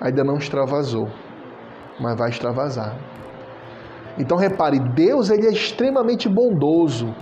ainda 0.01 0.25
não 0.25 0.37
extravasou. 0.37 1.09
mas 2.01 2.17
vai 2.17 2.31
extravasar. 2.31 2.97
Então 4.17 4.37
repare, 4.37 4.79
Deus 4.79 5.31
ele 5.31 5.47
é 5.49 5.51
extremamente 5.51 6.29
bondoso. 6.29 7.13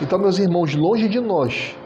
Então, 0.00 0.16
meus 0.16 0.38
irmãos, 0.38 0.76
longe 0.76 1.08
de 1.08 1.20
nós 1.20 1.76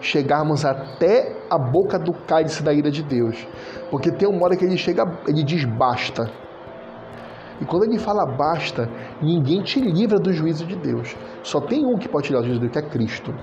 chegarmos 0.00 0.64
até 0.64 1.36
a 1.50 1.58
boca 1.58 1.98
do 1.98 2.12
cálice 2.12 2.62
da 2.62 2.72
ira 2.72 2.90
de 2.90 3.02
Deus, 3.02 3.46
porque 3.90 4.10
tem 4.10 4.28
uma 4.28 4.44
hora 4.44 4.56
que 4.56 4.64
ele 4.64 4.76
chega, 4.76 5.04
ele 5.26 5.42
diz 5.42 5.64
basta. 5.64 6.30
E 7.60 7.64
quando 7.64 7.84
ele 7.84 7.98
fala 7.98 8.26
basta, 8.26 8.88
ninguém 9.22 9.62
te 9.62 9.80
livra 9.80 10.18
do 10.18 10.32
juízo 10.32 10.66
de 10.66 10.76
Deus. 10.76 11.16
Só 11.42 11.60
tem 11.60 11.86
um 11.86 11.96
que 11.96 12.08
pode 12.08 12.26
tirar 12.26 12.40
o 12.40 12.42
juízo 12.42 12.60
de 12.60 12.68
Deus, 12.68 12.72
que 12.72 12.78
é 12.78 12.90
Cristo. 12.90 13.34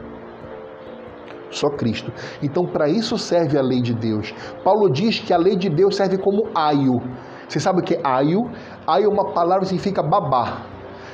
Só 1.50 1.69
Cristo. 1.69 2.12
Então, 2.41 2.65
para 2.65 2.88
isso 2.89 3.17
serve 3.17 3.57
a 3.57 3.62
lei 3.62 3.81
de 3.81 3.93
Deus. 3.93 4.33
Paulo 4.63 4.89
diz 4.89 5.19
que 5.19 5.33
a 5.33 5.38
lei 5.38 5.55
de 5.55 5.69
Deus 5.69 5.95
serve 5.95 6.17
como 6.17 6.50
aio. 6.53 7.01
Você 7.48 7.60
sabe 7.60 7.79
o 7.79 7.83
que 7.83 7.95
é 7.95 8.01
aio? 8.03 8.50
Aio 8.88 9.05
é 9.05 9.07
uma 9.07 9.33
palavra 9.33 9.62
que 9.62 9.67
significa 9.67 10.01
babá. 10.01 10.63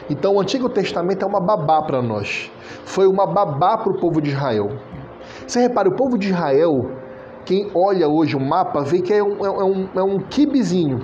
Então, 0.10 0.36
o 0.36 0.42
Antigo 0.42 0.70
Testamento 0.70 1.24
é 1.24 1.28
uma 1.28 1.40
babá 1.40 1.82
para 1.84 2.02
nós. 2.02 2.52
Foi 2.84 3.06
uma 3.06 3.28
babá 3.28 3.78
para 3.78 3.92
o 3.92 4.00
povo 4.00 4.22
de 4.22 4.32
Israel. 4.32 4.70
Você 5.50 5.62
repara, 5.62 5.90
o 5.90 5.94
povo 5.94 6.16
de 6.16 6.28
Israel, 6.28 6.92
quem 7.44 7.72
olha 7.74 8.08
hoje 8.08 8.36
o 8.36 8.40
mapa, 8.40 8.84
vê 8.84 9.02
que 9.02 9.12
é 9.12 9.24
um, 9.24 9.44
é 9.44 9.64
um, 9.64 9.90
é 9.96 10.04
um 10.04 10.20
kibizinho 10.20 11.04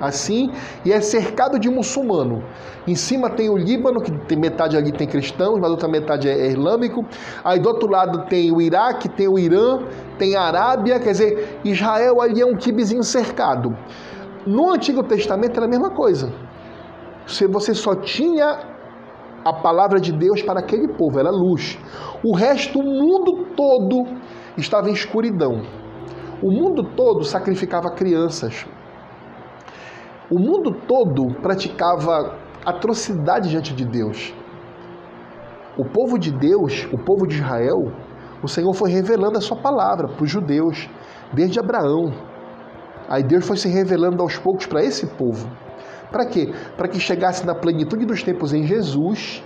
assim, 0.00 0.52
e 0.84 0.92
é 0.92 1.00
cercado 1.00 1.58
de 1.58 1.68
muçulmano. 1.68 2.44
Em 2.86 2.94
cima 2.94 3.28
tem 3.28 3.50
o 3.50 3.56
Líbano, 3.56 4.00
que 4.00 4.12
tem 4.12 4.38
metade 4.38 4.76
ali 4.76 4.92
tem 4.92 5.08
cristãos, 5.08 5.58
mas 5.58 5.68
outra 5.68 5.88
metade 5.88 6.28
é, 6.28 6.32
é 6.32 6.46
islâmico. 6.50 7.04
Aí 7.42 7.58
do 7.58 7.68
outro 7.68 7.90
lado 7.90 8.24
tem 8.26 8.52
o 8.52 8.60
Iraque, 8.60 9.08
tem 9.08 9.26
o 9.26 9.36
Irã, 9.36 9.80
tem 10.16 10.36
a 10.36 10.42
Arábia, 10.42 11.00
quer 11.00 11.10
dizer, 11.10 11.60
Israel 11.64 12.20
ali 12.20 12.40
é 12.40 12.46
um 12.46 12.54
kibizinho 12.54 13.02
cercado. 13.02 13.76
No 14.46 14.70
Antigo 14.70 15.02
Testamento 15.02 15.56
era 15.56 15.66
a 15.66 15.68
mesma 15.68 15.90
coisa. 15.90 16.32
Você 17.26 17.74
só 17.74 17.96
tinha 17.96 18.71
a 19.44 19.52
palavra 19.52 20.00
de 20.00 20.12
Deus 20.12 20.42
para 20.42 20.60
aquele 20.60 20.88
povo, 20.88 21.18
era 21.18 21.30
luz. 21.30 21.78
O 22.22 22.34
resto, 22.34 22.78
o 22.78 22.82
mundo 22.82 23.46
todo, 23.56 24.06
estava 24.56 24.88
em 24.88 24.92
escuridão. 24.92 25.62
O 26.42 26.50
mundo 26.50 26.82
todo 26.96 27.24
sacrificava 27.24 27.90
crianças, 27.90 28.66
o 30.30 30.38
mundo 30.38 30.72
todo 30.88 31.34
praticava 31.42 32.38
atrocidade 32.64 33.50
diante 33.50 33.74
de 33.74 33.84
Deus. 33.84 34.34
O 35.76 35.84
povo 35.84 36.18
de 36.18 36.30
Deus, 36.30 36.88
o 36.92 36.98
povo 36.98 37.26
de 37.26 37.36
Israel, 37.36 37.92
o 38.42 38.48
Senhor 38.48 38.72
foi 38.72 38.90
revelando 38.90 39.38
a 39.38 39.40
sua 39.40 39.56
palavra 39.56 40.08
para 40.08 40.24
os 40.24 40.30
judeus, 40.30 40.88
desde 41.32 41.60
Abraão. 41.60 42.12
Aí 43.08 43.22
Deus 43.22 43.46
foi 43.46 43.56
se 43.56 43.68
revelando 43.68 44.22
aos 44.22 44.38
poucos 44.38 44.66
para 44.66 44.82
esse 44.82 45.06
povo. 45.06 45.46
Para 46.12 46.26
quê? 46.26 46.52
Para 46.76 46.86
que 46.86 47.00
chegasse 47.00 47.44
na 47.46 47.54
plenitude 47.54 48.04
dos 48.04 48.22
tempos 48.22 48.52
em 48.52 48.64
Jesus, 48.64 49.42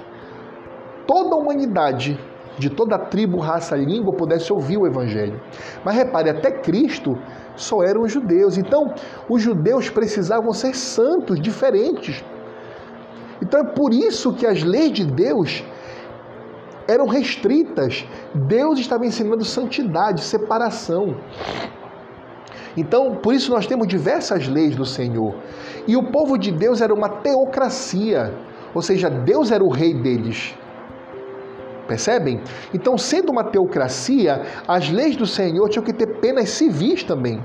toda 1.06 1.34
a 1.34 1.38
humanidade 1.38 2.18
de 2.58 2.70
toda 2.70 2.98
tribo, 2.98 3.38
raça, 3.38 3.76
língua 3.76 4.12
pudesse 4.12 4.52
ouvir 4.52 4.78
o 4.78 4.86
Evangelho. 4.86 5.40
Mas 5.84 5.94
repare, 5.94 6.30
até 6.30 6.50
Cristo 6.50 7.16
só 7.54 7.82
eram 7.82 8.02
os 8.02 8.12
judeus. 8.12 8.56
Então, 8.56 8.94
os 9.28 9.42
judeus 9.42 9.88
precisavam 9.90 10.52
ser 10.52 10.74
santos, 10.74 11.40
diferentes. 11.40 12.24
Então 13.40 13.60
é 13.60 13.64
por 13.64 13.92
isso 13.92 14.32
que 14.32 14.46
as 14.46 14.62
leis 14.62 14.92
de 14.92 15.04
Deus 15.04 15.62
eram 16.88 17.06
restritas. 17.06 18.06
Deus 18.34 18.78
estava 18.78 19.04
ensinando 19.04 19.44
santidade, 19.44 20.22
separação. 20.22 21.16
Então, 22.76 23.16
por 23.16 23.34
isso 23.34 23.50
nós 23.50 23.66
temos 23.66 23.86
diversas 23.86 24.46
leis 24.46 24.76
do 24.76 24.84
Senhor. 24.84 25.34
E 25.86 25.96
o 25.96 26.10
povo 26.10 26.36
de 26.36 26.50
Deus 26.52 26.80
era 26.80 26.92
uma 26.92 27.08
teocracia, 27.08 28.34
ou 28.74 28.82
seja, 28.82 29.08
Deus 29.08 29.50
era 29.50 29.64
o 29.64 29.68
rei 29.68 29.94
deles. 29.94 30.54
Percebem? 31.88 32.40
Então, 32.74 32.98
sendo 32.98 33.30
uma 33.30 33.44
teocracia, 33.44 34.42
as 34.66 34.90
leis 34.90 35.16
do 35.16 35.26
Senhor 35.26 35.68
tinham 35.68 35.84
que 35.84 35.92
ter 35.92 36.18
penas 36.18 36.50
civis 36.50 37.04
também. 37.04 37.40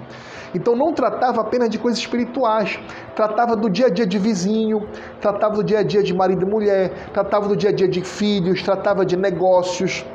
Então 0.53 0.75
não 0.75 0.93
tratava 0.93 1.41
apenas 1.41 1.69
de 1.69 1.79
coisas 1.79 1.99
espirituais, 1.99 2.77
tratava 3.15 3.55
do 3.55 3.69
dia 3.69 3.87
a 3.87 3.89
dia 3.89 4.05
de 4.05 4.19
vizinho, 4.19 4.85
tratava 5.21 5.55
do 5.55 5.63
dia 5.63 5.79
a 5.79 5.83
dia 5.83 6.03
de 6.03 6.13
marido 6.13 6.45
e 6.45 6.49
mulher, 6.49 6.91
tratava 7.13 7.47
do 7.47 7.55
dia 7.55 7.69
a 7.69 7.73
dia 7.73 7.87
de 7.87 8.01
filhos, 8.01 8.61
tratava 8.61 9.05
de 9.05 9.15
negócios. 9.15 10.05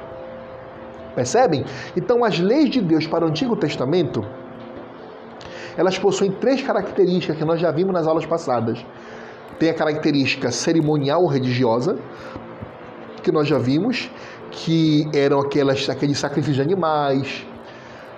Percebem? 1.15 1.65
Então 1.97 2.23
as 2.23 2.39
leis 2.39 2.69
de 2.69 2.83
Deus 2.83 3.07
para 3.07 3.25
o 3.25 3.29
Antigo 3.29 3.57
Testamento, 3.57 4.23
elas 5.77 5.99
possuem 5.99 6.31
três 6.31 6.63
características 6.63 7.37
que 7.37 7.45
nós 7.45 7.61
já 7.61 7.71
vimos 7.71 7.93
nas 7.93 8.07
aulas 8.07 8.25
passadas. 8.25 8.85
Tem 9.59 9.71
a 9.71 9.75
característica 9.75 10.51
cerimonial 10.51 11.23
ou 11.23 11.29
religiosa, 11.29 11.99
que 13.23 13.31
nós 13.33 13.49
já 13.49 13.59
vimos, 13.59 14.11
que 14.51 15.09
eram 15.15 15.41
aquelas, 15.41 15.89
aqueles 15.89 16.19
sacrifícios 16.19 16.57
de 16.57 16.63
animais, 16.63 17.47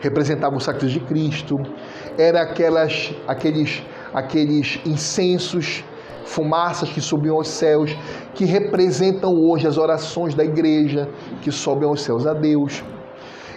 representavam 0.00 0.58
o 0.58 0.60
sacrifício 0.60 1.00
de 1.00 1.06
Cristo, 1.06 1.58
era 2.16 2.42
aquelas, 2.42 3.14
aqueles, 3.26 3.82
aqueles 4.14 4.80
incensos, 4.84 5.84
fumaças 6.24 6.90
que 6.90 7.00
subiam 7.00 7.36
aos 7.36 7.48
céus, 7.48 7.96
que 8.34 8.44
representam 8.44 9.34
hoje 9.34 9.66
as 9.66 9.78
orações 9.78 10.34
da 10.34 10.44
igreja 10.44 11.08
que 11.42 11.50
sobem 11.50 11.88
aos 11.88 12.02
céus 12.02 12.26
a 12.26 12.34
Deus. 12.34 12.84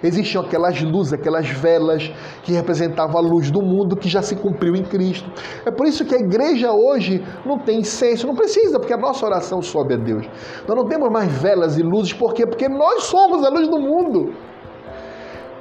Existiam 0.04 0.44
aquelas 0.44 0.82
luzes, 0.82 1.14
aquelas 1.14 1.48
velas 1.48 2.12
que 2.44 2.54
representavam 2.54 3.18
a 3.18 3.22
luz 3.22 3.52
do 3.52 3.62
mundo 3.62 3.96
que 3.96 4.10
já 4.10 4.22
se 4.22 4.36
cumpriu 4.36 4.76
em 4.76 4.84
Cristo. 4.84 5.30
É 5.66 5.72
por 5.72 5.86
isso 5.86 6.04
que 6.06 6.16
a 6.16 6.20
igreja 6.20 6.72
hoje 6.72 7.24
não 7.46 7.60
tem 7.60 7.80
incenso, 7.80 8.26
não 8.26 8.36
precisa, 8.36 8.80
porque 8.80 8.94
a 8.94 8.98
nossa 8.98 9.26
oração 9.26 9.62
sobe 9.62 9.94
a 9.94 9.98
Deus. 9.98 10.26
Nós 10.68 10.76
não 10.76 10.88
temos 10.88 11.10
mais 11.12 11.32
velas 11.32 11.78
e 11.78 11.84
luzes, 11.84 12.14
por 12.14 12.34
quê? 12.34 12.48
Porque 12.48 12.68
nós 12.68 13.04
somos 13.04 13.46
a 13.46 13.50
luz 13.50 13.68
do 13.68 13.80
mundo. 13.80 14.34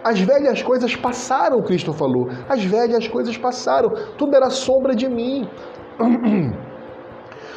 As 0.03 0.19
velhas 0.19 0.63
coisas 0.63 0.97
passaram, 0.97 1.63
Cristo 1.63 1.93
falou. 1.93 2.29
As 2.49 2.65
velhas 2.65 3.07
coisas 3.07 3.37
passaram. 3.37 3.91
Tudo 4.17 4.35
era 4.35 4.49
sombra 4.49 4.95
de 4.95 5.09
mim. 5.09 5.47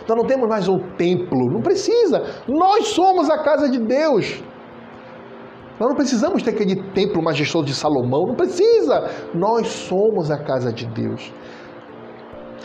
Nós 0.05 0.17
não 0.17 0.25
temos 0.25 0.49
mais 0.49 0.67
um 0.67 0.79
templo, 0.97 1.49
não 1.49 1.61
precisa. 1.61 2.23
Nós 2.45 2.87
somos 2.87 3.29
a 3.29 3.37
casa 3.41 3.69
de 3.69 3.79
Deus. 3.79 4.43
Nós 5.83 5.89
não 5.89 5.97
precisamos 5.97 6.41
ter 6.41 6.51
aquele 6.51 6.81
templo 6.93 7.21
majestoso 7.21 7.65
de 7.65 7.75
Salomão, 7.75 8.25
não 8.25 8.35
precisa. 8.35 9.03
Nós 9.33 9.67
somos 9.67 10.31
a 10.31 10.37
casa 10.37 10.71
de 10.71 10.85
Deus. 10.85 11.29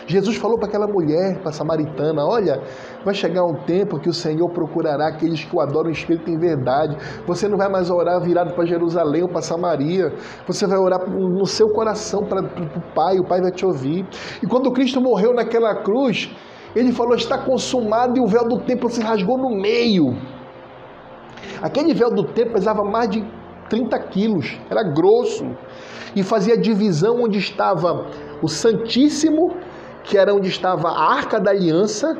Jesus 0.07 0.37
falou 0.37 0.57
para 0.57 0.69
aquela 0.69 0.87
mulher, 0.87 1.37
para 1.39 1.49
a 1.49 1.51
samaritana: 1.51 2.25
Olha, 2.25 2.63
vai 3.03 3.13
chegar 3.13 3.43
um 3.43 3.55
tempo 3.65 3.99
que 3.99 4.07
o 4.07 4.13
Senhor 4.13 4.49
procurará 4.51 5.09
aqueles 5.09 5.43
que 5.43 5.53
o 5.53 5.59
adoram 5.59 5.89
em 5.89 5.91
espírito 5.91 6.31
em 6.31 6.37
verdade. 6.37 6.95
Você 7.27 7.45
não 7.49 7.57
vai 7.57 7.67
mais 7.67 7.89
orar 7.89 8.21
virado 8.21 8.53
para 8.53 8.65
Jerusalém 8.65 9.23
ou 9.23 9.27
para 9.27 9.41
Samaria. 9.41 10.13
Você 10.47 10.65
vai 10.65 10.77
orar 10.77 11.05
no 11.09 11.45
seu 11.45 11.67
coração 11.73 12.23
para 12.23 12.41
o 12.41 12.81
Pai, 12.95 13.19
o 13.19 13.25
Pai 13.25 13.41
vai 13.41 13.51
te 13.51 13.65
ouvir. 13.65 14.07
E 14.41 14.47
quando 14.47 14.71
Cristo 14.71 15.01
morreu 15.01 15.33
naquela 15.33 15.75
cruz, 15.83 16.33
ele 16.73 16.93
falou: 16.93 17.15
Está 17.15 17.37
consumado, 17.37 18.17
e 18.17 18.21
o 18.21 18.27
véu 18.27 18.47
do 18.47 18.59
templo 18.61 18.89
se 18.89 19.01
rasgou 19.01 19.37
no 19.37 19.49
meio. 19.49 20.15
Aquele 21.61 21.93
véu 21.93 22.11
do 22.11 22.23
templo 22.23 22.53
pesava 22.53 22.83
mais 22.83 23.09
de 23.09 23.25
30 23.69 23.99
quilos, 23.99 24.57
era 24.69 24.83
grosso 24.83 25.45
e 26.15 26.23
fazia 26.23 26.57
divisão 26.57 27.21
onde 27.21 27.37
estava 27.37 28.07
o 28.41 28.47
Santíssimo, 28.47 29.55
que 30.03 30.17
era 30.17 30.33
onde 30.33 30.49
estava 30.49 30.89
a 30.89 31.13
Arca 31.13 31.39
da 31.39 31.51
Aliança, 31.51 32.17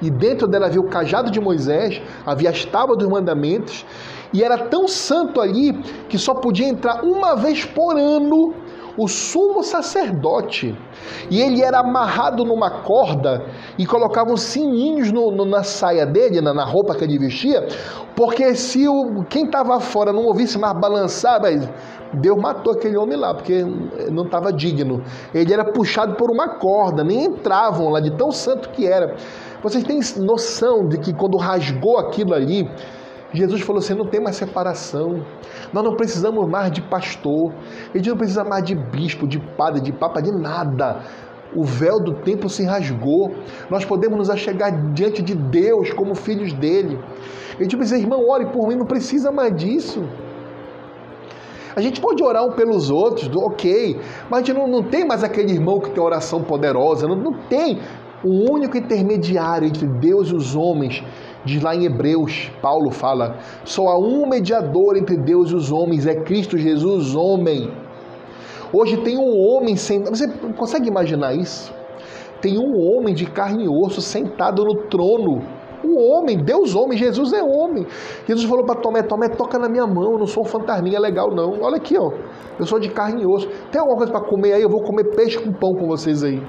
e 0.00 0.10
dentro 0.10 0.48
dela 0.48 0.66
havia 0.66 0.80
o 0.80 0.88
cajado 0.88 1.30
de 1.30 1.40
Moisés, 1.40 2.02
havia 2.26 2.50
as 2.50 2.64
tábuas 2.64 2.98
dos 2.98 3.08
mandamentos, 3.08 3.86
e 4.32 4.42
era 4.42 4.58
tão 4.58 4.88
santo 4.88 5.40
ali 5.40 5.72
que 6.08 6.18
só 6.18 6.34
podia 6.34 6.66
entrar 6.66 7.04
uma 7.04 7.36
vez 7.36 7.64
por 7.64 7.96
ano 7.96 8.54
o 8.96 9.08
sumo 9.08 9.62
sacerdote. 9.62 10.76
E 11.30 11.40
ele 11.40 11.62
era 11.62 11.80
amarrado 11.80 12.44
numa 12.44 12.70
corda 12.70 13.44
e 13.78 13.86
colocavam 13.86 14.36
sininhos 14.36 15.10
no, 15.10 15.30
no, 15.30 15.44
na 15.44 15.62
saia 15.62 16.04
dele, 16.04 16.40
na, 16.40 16.52
na, 16.52 16.64
roupa 16.64 16.94
que 16.94 17.04
ele 17.04 17.18
vestia, 17.18 17.66
porque 18.14 18.54
se 18.54 18.86
o, 18.86 19.24
quem 19.28 19.46
estava 19.46 19.80
fora 19.80 20.12
não 20.12 20.24
ouvisse 20.24 20.58
mais 20.58 20.78
balançar, 20.78 21.40
Deus 22.12 22.38
matou 22.38 22.74
aquele 22.74 22.96
homem 22.96 23.16
lá, 23.16 23.34
porque 23.34 23.64
não 24.10 24.24
estava 24.24 24.52
digno. 24.52 25.02
Ele 25.34 25.52
era 25.52 25.64
puxado 25.64 26.14
por 26.14 26.30
uma 26.30 26.48
corda, 26.48 27.02
nem 27.02 27.24
entravam 27.24 27.88
lá, 27.88 28.00
de 28.00 28.10
tão 28.10 28.30
santo 28.30 28.68
que 28.70 28.86
era. 28.86 29.16
Vocês 29.62 29.84
têm 29.84 30.00
noção 30.22 30.86
de 30.86 30.98
que 30.98 31.12
quando 31.12 31.36
rasgou 31.36 31.96
aquilo 31.96 32.34
ali, 32.34 32.68
Jesus 33.32 33.62
falou 33.62 33.80
assim: 33.80 33.94
não 33.94 34.06
tem 34.06 34.20
mais 34.20 34.36
separação. 34.36 35.24
Nós 35.72 35.84
não 35.84 35.96
precisamos 35.96 36.48
mais 36.48 36.70
de 36.70 36.82
pastor. 36.82 37.52
A 37.92 37.96
gente 37.96 38.10
não 38.10 38.16
precisa 38.16 38.44
mais 38.44 38.64
de 38.64 38.74
bispo, 38.74 39.26
de 39.26 39.38
padre, 39.38 39.80
de 39.80 39.92
papa, 39.92 40.20
de 40.20 40.30
nada. 40.30 41.00
O 41.54 41.64
véu 41.64 42.00
do 42.00 42.14
templo 42.14 42.48
se 42.48 42.64
rasgou. 42.64 43.34
Nós 43.70 43.84
podemos 43.84 44.18
nos 44.18 44.30
achegar 44.30 44.70
diante 44.92 45.22
de 45.22 45.34
Deus 45.34 45.90
como 45.92 46.14
filhos 46.14 46.52
dele. 46.52 46.98
A 47.58 47.62
gente 47.62 47.76
precisa, 47.76 47.98
irmão, 47.98 48.26
ore 48.28 48.46
por 48.46 48.66
mim, 48.68 48.76
não 48.76 48.86
precisa 48.86 49.30
mais 49.30 49.54
disso. 49.54 50.02
A 51.74 51.80
gente 51.80 52.00
pode 52.00 52.22
orar 52.22 52.44
um 52.44 52.52
pelos 52.52 52.90
outros, 52.90 53.30
ok, 53.34 53.98
mas 54.28 54.46
não, 54.48 54.66
não 54.66 54.82
tem 54.82 55.06
mais 55.06 55.24
aquele 55.24 55.52
irmão 55.52 55.80
que 55.80 55.90
tem 55.90 56.02
oração 56.02 56.42
poderosa, 56.42 57.08
não, 57.08 57.16
não 57.16 57.32
tem. 57.48 57.80
O 58.22 58.52
único 58.52 58.76
intermediário 58.76 59.66
entre 59.66 59.86
Deus 59.86 60.28
e 60.28 60.34
os 60.34 60.54
homens, 60.54 61.02
diz 61.44 61.62
lá 61.62 61.74
em 61.74 61.84
Hebreus, 61.84 62.50
Paulo 62.60 62.90
fala: 62.90 63.38
só 63.64 63.88
há 63.88 63.98
um 63.98 64.28
mediador 64.28 64.96
entre 64.96 65.16
Deus 65.16 65.50
e 65.50 65.54
os 65.54 65.70
homens, 65.72 66.06
é 66.06 66.14
Cristo 66.14 66.56
Jesus, 66.56 67.14
homem. 67.14 67.70
Hoje 68.72 68.96
tem 68.98 69.18
um 69.18 69.38
homem 69.38 69.76
sentado. 69.76 70.16
Você 70.16 70.28
consegue 70.56 70.88
imaginar 70.88 71.34
isso? 71.34 71.72
Tem 72.40 72.58
um 72.58 72.80
homem 72.80 73.14
de 73.14 73.26
carne 73.26 73.64
e 73.64 73.68
osso 73.68 74.00
sentado 74.00 74.64
no 74.64 74.74
trono. 74.88 75.42
O 75.84 76.00
homem, 76.00 76.38
Deus 76.38 76.74
homem, 76.74 76.96
Jesus 76.96 77.32
é 77.32 77.42
homem. 77.42 77.86
Jesus 78.26 78.48
falou 78.48 78.64
para 78.64 78.80
Tomé, 78.80 79.02
Tomé, 79.02 79.28
toca 79.28 79.58
na 79.58 79.68
minha 79.68 79.86
mão, 79.86 80.12
eu 80.12 80.18
não 80.18 80.26
sou 80.26 80.44
um 80.44 80.46
fantasminha 80.46 80.98
legal 80.98 81.34
não. 81.34 81.60
Olha 81.60 81.76
aqui, 81.76 81.98
ó. 81.98 82.12
Eu 82.58 82.66
sou 82.66 82.78
de 82.78 82.88
carne 82.88 83.22
e 83.22 83.26
osso. 83.26 83.48
Tem 83.70 83.80
alguma 83.80 83.96
coisa 83.96 84.12
para 84.12 84.22
comer 84.22 84.54
aí? 84.54 84.62
Eu 84.62 84.68
vou 84.68 84.82
comer 84.82 85.04
peixe 85.14 85.38
com 85.38 85.52
pão 85.52 85.74
com 85.74 85.86
vocês 85.86 86.22
aí. 86.22 86.40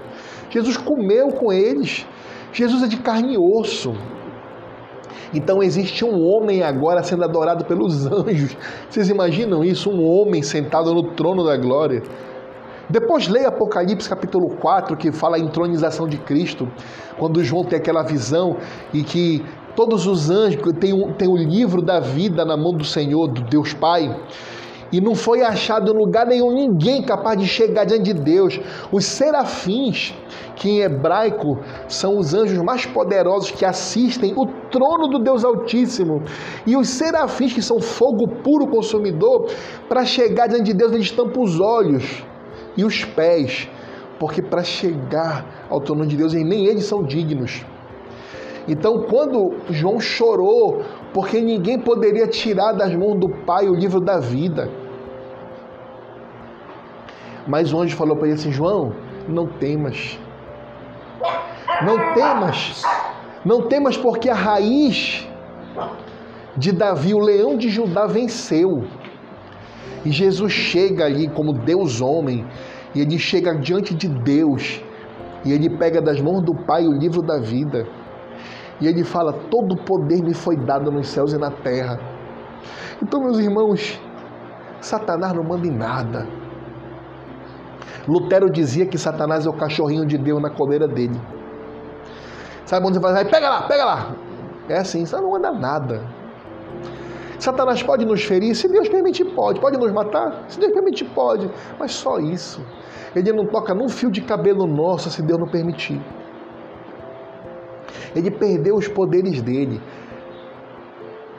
Jesus 0.50 0.77
comeu 0.77 1.29
com 1.29 1.51
eles. 1.51 2.05
Jesus 2.51 2.83
é 2.83 2.88
de 2.88 2.97
carne 2.97 3.33
e 3.33 3.38
osso. 3.38 3.93
Então 5.33 5.63
existe 5.63 6.05
um 6.05 6.23
homem 6.25 6.61
agora 6.61 7.01
sendo 7.03 7.23
adorado 7.23 7.65
pelos 7.65 8.05
anjos. 8.05 8.55
Vocês 8.89 9.09
imaginam 9.09 9.63
isso? 9.63 9.89
Um 9.89 10.05
homem 10.05 10.41
sentado 10.41 10.93
no 10.93 11.11
trono 11.11 11.43
da 11.43 11.57
glória. 11.57 12.03
Depois 12.89 13.27
leia 13.27 13.47
Apocalipse 13.47 14.09
capítulo 14.09 14.49
4, 14.57 14.95
que 14.97 15.11
fala 15.11 15.37
a 15.37 15.39
entronização 15.39 16.07
de 16.07 16.17
Cristo, 16.17 16.69
quando 17.17 17.43
João 17.43 17.63
tem 17.63 17.79
aquela 17.79 18.03
visão 18.03 18.57
e 18.93 19.03
que 19.03 19.43
todos 19.75 20.05
os 20.05 20.29
anjos 20.29 20.61
têm 20.79 20.93
um, 20.93 21.13
tem 21.13 21.27
o 21.27 21.37
livro 21.37 21.81
da 21.81 21.99
vida 21.99 22.43
na 22.45 22.57
mão 22.57 22.73
do 22.73 22.83
Senhor, 22.83 23.27
do 23.27 23.41
Deus 23.41 23.73
Pai 23.73 24.13
e 24.93 25.01
não 25.01 25.15
foi 25.15 25.41
achado 25.41 25.91
em 25.91 25.97
lugar 25.97 26.27
nenhum 26.27 26.51
ninguém 26.51 27.01
capaz 27.01 27.35
de 27.39 27.47
chegar 27.47 27.83
diante 27.83 28.13
de 28.13 28.13
Deus. 28.13 28.59
Os 28.91 29.05
serafins, 29.05 30.13
que 30.55 30.69
em 30.69 30.81
hebraico 30.81 31.57
são 31.88 32.15
os 32.15 32.35
anjos 32.35 32.59
mais 32.59 32.85
poderosos 32.85 33.50
que 33.50 33.65
assistem 33.65 34.35
o 34.38 34.45
trono 34.69 35.07
do 35.07 35.17
Deus 35.17 35.43
Altíssimo, 35.43 36.21
e 36.67 36.77
os 36.77 36.89
serafins, 36.89 37.53
que 37.53 37.62
são 37.62 37.79
fogo 37.79 38.27
puro 38.43 38.67
consumidor, 38.67 39.50
para 39.89 40.05
chegar 40.05 40.45
diante 40.45 40.65
de 40.65 40.73
Deus, 40.75 40.91
eles 40.91 41.09
tampam 41.09 41.41
os 41.41 41.59
olhos 41.59 42.23
e 42.77 42.85
os 42.85 43.03
pés, 43.03 43.67
porque 44.19 44.43
para 44.43 44.63
chegar 44.63 45.65
ao 45.71 45.81
trono 45.81 46.05
de 46.05 46.15
Deus, 46.15 46.33
nem 46.33 46.67
eles 46.67 46.85
são 46.85 47.03
dignos. 47.03 47.65
Então, 48.67 49.00
quando 49.09 49.55
João 49.71 50.00
chorou, 50.00 50.83
porque 51.13 51.41
ninguém 51.41 51.79
poderia 51.79 52.27
tirar 52.27 52.73
das 52.73 52.95
mãos 52.95 53.19
do 53.19 53.27
Pai 53.43 53.67
o 53.67 53.73
livro 53.73 54.00
da 54.00 54.19
vida, 54.19 54.82
mas 57.47 57.73
o 57.73 57.81
anjo 57.81 57.95
falou 57.95 58.15
para 58.15 58.27
ele 58.27 58.35
assim: 58.35 58.51
João, 58.51 58.93
não 59.27 59.47
temas. 59.47 60.19
Não 61.85 62.13
temas. 62.13 62.83
Não 63.45 63.67
temas, 63.67 63.97
porque 63.97 64.29
a 64.29 64.35
raiz 64.35 65.27
de 66.55 66.71
Davi, 66.71 67.13
o 67.13 67.19
leão 67.19 67.57
de 67.57 67.69
Judá, 67.69 68.05
venceu. 68.05 68.85
E 70.05 70.12
Jesus 70.12 70.51
chega 70.51 71.05
ali 71.05 71.27
como 71.27 71.53
Deus 71.53 72.01
homem, 72.01 72.45
e 72.93 73.01
ele 73.01 73.17
chega 73.17 73.55
diante 73.55 73.93
de 73.93 74.07
Deus, 74.07 74.81
e 75.43 75.51
ele 75.51 75.69
pega 75.69 76.01
das 76.01 76.21
mãos 76.21 76.41
do 76.41 76.53
Pai 76.53 76.88
o 76.88 76.93
livro 76.93 77.21
da 77.21 77.39
vida. 77.39 77.85
E 78.79 78.88
ele 78.88 79.03
fala: 79.03 79.33
Todo 79.33 79.75
poder 79.75 80.21
me 80.21 80.33
foi 80.33 80.55
dado 80.55 80.91
nos 80.91 81.07
céus 81.07 81.33
e 81.33 81.38
na 81.38 81.51
terra. 81.51 82.00
Então, 83.01 83.21
meus 83.21 83.39
irmãos, 83.39 84.00
Satanás 84.79 85.33
não 85.33 85.43
manda 85.43 85.67
em 85.67 85.71
nada. 85.71 86.27
Lutero 88.07 88.49
dizia 88.49 88.85
que 88.85 88.97
Satanás 88.97 89.45
é 89.45 89.49
o 89.49 89.53
cachorrinho 89.53 90.05
de 90.05 90.17
Deus 90.17 90.41
na 90.41 90.49
coleira 90.49 90.87
dele. 90.87 91.19
Sabe 92.65 92.85
onde 92.87 92.99
você 92.99 93.13
fala, 93.13 93.25
pega 93.25 93.49
lá, 93.49 93.61
pega 93.63 93.85
lá. 93.85 94.15
É 94.69 94.77
assim, 94.77 95.03
isso 95.03 95.15
não 95.21 95.36
anda 95.36 95.51
nada. 95.51 96.01
Satanás 97.39 97.84
pode 97.84 98.05
nos 98.05 98.23
ferir? 98.23 98.55
Se 98.55 98.67
Deus 98.69 98.88
permitir, 98.88 99.25
pode. 99.25 99.60
Pode 99.60 99.77
nos 99.77 99.91
matar? 99.91 100.45
Se 100.47 100.60
Deus 100.60 100.71
permitir, 100.71 101.05
pode. 101.05 101.49
Mas 101.77 101.91
só 101.91 102.17
isso. 102.19 102.65
Ele 103.15 103.31
não 103.34 103.45
toca 103.45 103.73
num 103.73 103.89
fio 103.89 104.10
de 104.10 104.21
cabelo 104.21 104.65
nosso 104.65 105.10
se 105.10 105.21
Deus 105.21 105.39
não 105.39 105.47
permitir. 105.47 106.01
Ele 108.15 108.31
perdeu 108.31 108.75
os 108.75 108.88
poderes 108.88 109.41
dele. 109.41 109.81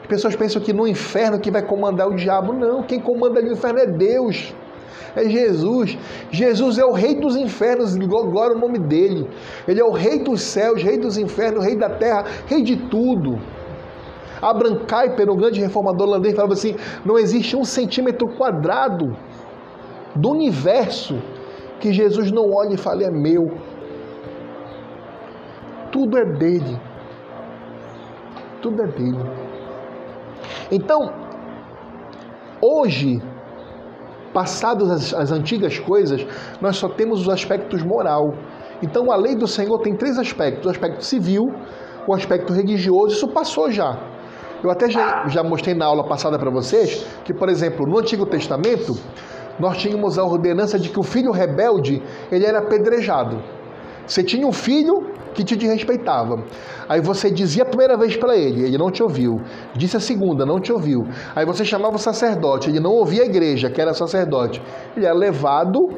As 0.01 0.07
pessoas 0.07 0.35
pensam 0.35 0.61
que 0.61 0.71
no 0.71 0.87
inferno 0.87 1.39
que 1.39 1.49
vai 1.49 1.63
comandar 1.63 2.07
o 2.07 2.15
diabo. 2.15 2.53
Não, 2.53 2.83
quem 2.83 2.99
comanda 2.99 3.41
no 3.41 3.51
inferno 3.51 3.79
é 3.79 3.87
Deus 3.87 4.53
é 5.15 5.29
Jesus. 5.29 5.97
Jesus 6.29 6.77
é 6.77 6.85
o 6.85 6.91
rei 6.91 7.15
dos 7.15 7.35
infernos, 7.35 7.95
glória 7.95 8.55
ao 8.55 8.59
nome 8.59 8.79
dele. 8.79 9.27
Ele 9.67 9.79
é 9.79 9.83
o 9.83 9.91
rei 9.91 10.19
dos 10.19 10.41
céus, 10.41 10.83
rei 10.83 10.97
dos 10.97 11.17
infernos, 11.17 11.63
rei 11.63 11.75
da 11.75 11.89
terra, 11.89 12.25
rei 12.47 12.61
de 12.61 12.75
tudo. 12.75 13.39
Abraham 14.41 14.79
Kuyper, 14.85 15.29
o 15.29 15.35
grande 15.35 15.61
reformador 15.61 16.07
holandês, 16.07 16.35
falava 16.35 16.53
assim: 16.53 16.75
não 17.05 17.17
existe 17.17 17.55
um 17.55 17.63
centímetro 17.63 18.27
quadrado 18.35 19.15
do 20.15 20.29
universo 20.31 21.19
que 21.79 21.93
Jesus 21.93 22.31
não 22.31 22.51
olhe 22.51 22.75
e 22.75 22.77
fale 22.77 23.03
é 23.03 23.11
meu. 23.11 23.51
Tudo 25.91 26.17
é 26.17 26.25
dele. 26.25 26.79
Tudo 28.61 28.81
é 28.81 28.87
dele. 28.87 29.19
Então, 30.71 31.13
hoje, 32.61 33.21
passados 34.35 34.91
as, 34.91 35.13
as 35.13 35.31
antigas 35.31 35.79
coisas, 35.79 36.27
nós 36.59 36.75
só 36.75 36.89
temos 36.89 37.21
os 37.21 37.29
aspectos 37.29 37.81
moral. 37.81 38.33
Então 38.83 39.09
a 39.09 39.15
lei 39.15 39.33
do 39.33 39.47
Senhor 39.47 39.79
tem 39.79 39.95
três 39.95 40.19
aspectos: 40.19 40.65
o 40.65 40.69
aspecto 40.69 41.05
civil, 41.05 41.53
o 42.05 42.13
aspecto 42.13 42.51
religioso, 42.51 43.15
isso 43.15 43.29
passou 43.29 43.71
já. 43.71 43.97
Eu 44.61 44.69
até 44.69 44.89
já, 44.89 45.25
já 45.27 45.41
mostrei 45.41 45.73
na 45.73 45.85
aula 45.85 46.03
passada 46.03 46.37
para 46.37 46.49
vocês 46.49 47.05
que, 47.23 47.33
por 47.33 47.47
exemplo, 47.47 47.85
no 47.87 47.97
Antigo 47.97 48.25
Testamento, 48.25 48.97
nós 49.57 49.77
tínhamos 49.77 50.17
a 50.19 50.23
ordenança 50.23 50.77
de 50.77 50.89
que 50.89 50.99
o 50.99 51.03
filho 51.03 51.31
rebelde 51.31 52.03
ele 52.29 52.45
era 52.45 52.59
apedrejado. 52.59 53.41
Você 54.07 54.23
tinha 54.23 54.47
um 54.47 54.51
filho 54.51 55.07
que 55.33 55.43
te 55.43 55.55
desrespeitava. 55.55 56.43
Aí 56.87 57.01
você 57.01 57.29
dizia 57.29 57.63
a 57.63 57.65
primeira 57.65 57.97
vez 57.97 58.15
para 58.15 58.35
ele, 58.35 58.63
ele 58.63 58.77
não 58.77 58.91
te 58.91 59.03
ouviu. 59.03 59.41
Disse 59.75 59.97
a 59.97 59.99
segunda, 59.99 60.45
não 60.45 60.59
te 60.59 60.71
ouviu. 60.71 61.07
Aí 61.35 61.45
você 61.45 61.65
chamava 61.65 61.95
o 61.95 61.99
sacerdote, 61.99 62.69
ele 62.69 62.79
não 62.79 62.91
ouvia 62.91 63.23
a 63.23 63.25
igreja, 63.25 63.69
que 63.69 63.81
era 63.81 63.93
sacerdote. 63.93 64.61
Ele 64.95 65.05
era 65.05 65.15
levado 65.15 65.89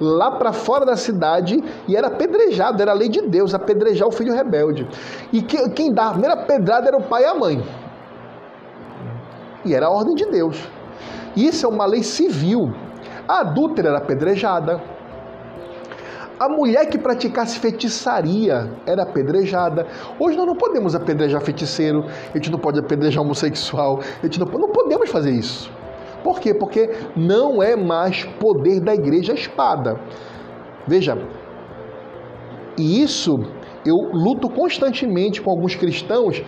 lá 0.00 0.30
para 0.30 0.52
fora 0.52 0.86
da 0.86 0.96
cidade 0.96 1.62
e 1.88 1.96
era 1.96 2.06
apedrejado, 2.06 2.80
era 2.80 2.92
a 2.92 2.94
lei 2.94 3.08
de 3.08 3.20
Deus, 3.22 3.54
apedrejar 3.54 4.06
o 4.06 4.12
filho 4.12 4.32
rebelde. 4.32 4.86
E 5.32 5.42
quem 5.42 5.92
dava 5.92 6.10
a 6.10 6.12
primeira 6.12 6.36
pedrada 6.36 6.88
era 6.88 6.96
o 6.96 7.02
pai 7.02 7.24
e 7.24 7.26
a 7.26 7.34
mãe. 7.34 7.62
E 9.64 9.74
era 9.74 9.86
a 9.86 9.90
ordem 9.90 10.14
de 10.14 10.24
Deus. 10.26 10.68
Isso 11.36 11.66
é 11.66 11.68
uma 11.68 11.84
lei 11.84 12.02
civil. 12.02 12.72
A 13.26 13.40
adúltera 13.40 13.88
era 13.88 13.98
apedrejada 13.98 14.80
a 16.38 16.48
mulher 16.48 16.86
que 16.86 16.98
praticasse 16.98 17.58
feitiçaria 17.58 18.70
era 18.86 19.02
apedrejada. 19.02 19.86
Hoje 20.18 20.36
nós 20.36 20.46
não 20.46 20.56
podemos 20.56 20.94
apedrejar 20.94 21.40
feiticeiro, 21.40 22.04
a 22.32 22.36
gente 22.36 22.50
não 22.50 22.58
pode 22.58 22.78
apedrejar 22.78 23.22
homossexual, 23.22 24.00
a 24.22 24.26
gente 24.26 24.38
não, 24.38 24.46
não 24.46 24.70
podemos 24.70 25.10
fazer 25.10 25.32
isso. 25.32 25.70
Por 26.22 26.40
quê? 26.40 26.54
Porque 26.54 26.90
não 27.16 27.62
é 27.62 27.74
mais 27.76 28.24
poder 28.40 28.80
da 28.80 28.94
igreja 28.94 29.32
a 29.32 29.34
espada. 29.34 30.00
Veja, 30.86 31.18
e 32.76 33.02
isso 33.02 33.40
eu 33.84 33.96
luto 34.12 34.48
constantemente 34.48 35.40
com 35.40 35.50
alguns 35.50 35.74
cristãos 35.74 36.42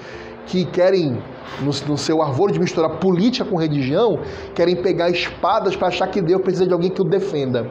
que 0.47 0.65
querem, 0.65 1.23
no, 1.63 1.97
seu 1.97 2.23
arvor 2.23 2.51
de 2.51 2.59
misturar 2.59 2.99
política 2.99 3.45
com 3.45 3.57
religião, 3.57 4.19
querem 4.55 4.77
pegar 4.77 5.11
espadas 5.11 5.77
para 5.77 5.89
achar 5.89 6.09
que 6.09 6.21
Deus 6.21 6.43
precisa 6.43 6.67
de 6.67 6.73
alguém 6.73 6.91
que 6.91 7.01
o 7.01 7.05
defenda. 7.05 7.71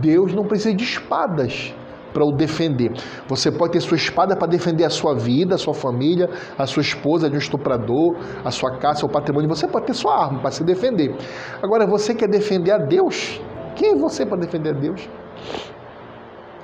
Deus 0.00 0.34
não 0.34 0.44
precisa 0.44 0.74
de 0.74 0.84
espadas 0.84 1.74
para 2.12 2.24
o 2.24 2.32
defender. 2.32 2.92
Você 3.26 3.50
pode 3.50 3.72
ter 3.72 3.80
sua 3.80 3.96
espada 3.96 4.36
para 4.36 4.48
defender 4.48 4.84
a 4.84 4.90
sua 4.90 5.14
vida, 5.14 5.54
a 5.54 5.58
sua 5.58 5.74
família, 5.74 6.28
a 6.56 6.66
sua 6.66 6.80
esposa 6.80 7.28
de 7.28 7.36
um 7.36 7.38
estuprador, 7.38 8.16
a 8.44 8.50
sua 8.50 8.76
casa, 8.78 9.00
seu 9.00 9.08
patrimônio. 9.08 9.48
Você 9.48 9.66
pode 9.66 9.86
ter 9.86 9.94
sua 9.94 10.24
arma 10.24 10.40
para 10.40 10.50
se 10.50 10.64
defender. 10.64 11.14
Agora, 11.62 11.86
você 11.86 12.14
quer 12.14 12.28
defender 12.28 12.72
a 12.72 12.78
Deus? 12.78 13.40
Quem 13.76 13.92
é 13.92 13.96
você 13.96 14.26
para 14.26 14.38
defender 14.38 14.70
a 14.70 14.78
Deus? 14.78 15.08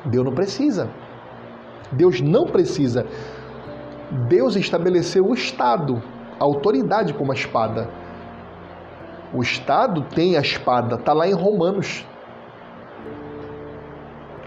Deus 0.06 0.24
não 0.24 0.34
precisa. 0.34 0.90
Deus 1.92 2.20
não 2.20 2.44
precisa. 2.46 3.06
Deus 4.28 4.56
estabeleceu 4.56 5.24
o 5.24 5.34
Estado, 5.34 6.02
a 6.38 6.44
autoridade 6.44 7.14
como 7.14 7.32
a 7.32 7.34
espada. 7.34 7.88
O 9.32 9.42
Estado 9.42 10.02
tem 10.14 10.36
a 10.36 10.40
espada, 10.40 10.96
está 10.96 11.12
lá 11.12 11.26
em 11.26 11.32
Romanos 11.32 12.06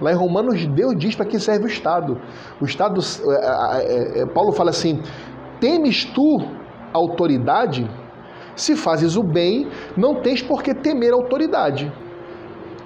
Lá 0.02 0.12
em 0.12 0.16
Romanos, 0.16 0.66
Deus 0.68 0.96
diz 0.98 1.16
para 1.16 1.26
que 1.26 1.40
serve 1.40 1.66
o 1.66 1.68
Estado. 1.68 2.20
O 2.62 2.66
Estado, 2.66 3.00
é, 3.02 4.20
é, 4.20 4.22
é, 4.22 4.26
Paulo 4.26 4.52
fala 4.52 4.70
assim: 4.70 5.02
temes 5.60 6.06
tu 6.06 6.40
autoridade? 6.94 7.90
Se 8.56 8.76
fazes 8.76 9.16
o 9.16 9.24
bem, 9.24 9.68
não 9.96 10.22
tens 10.22 10.42
por 10.42 10.64
que 10.64 10.74
temer 10.74 11.12
a 11.12 11.16
autoridade. 11.16 11.92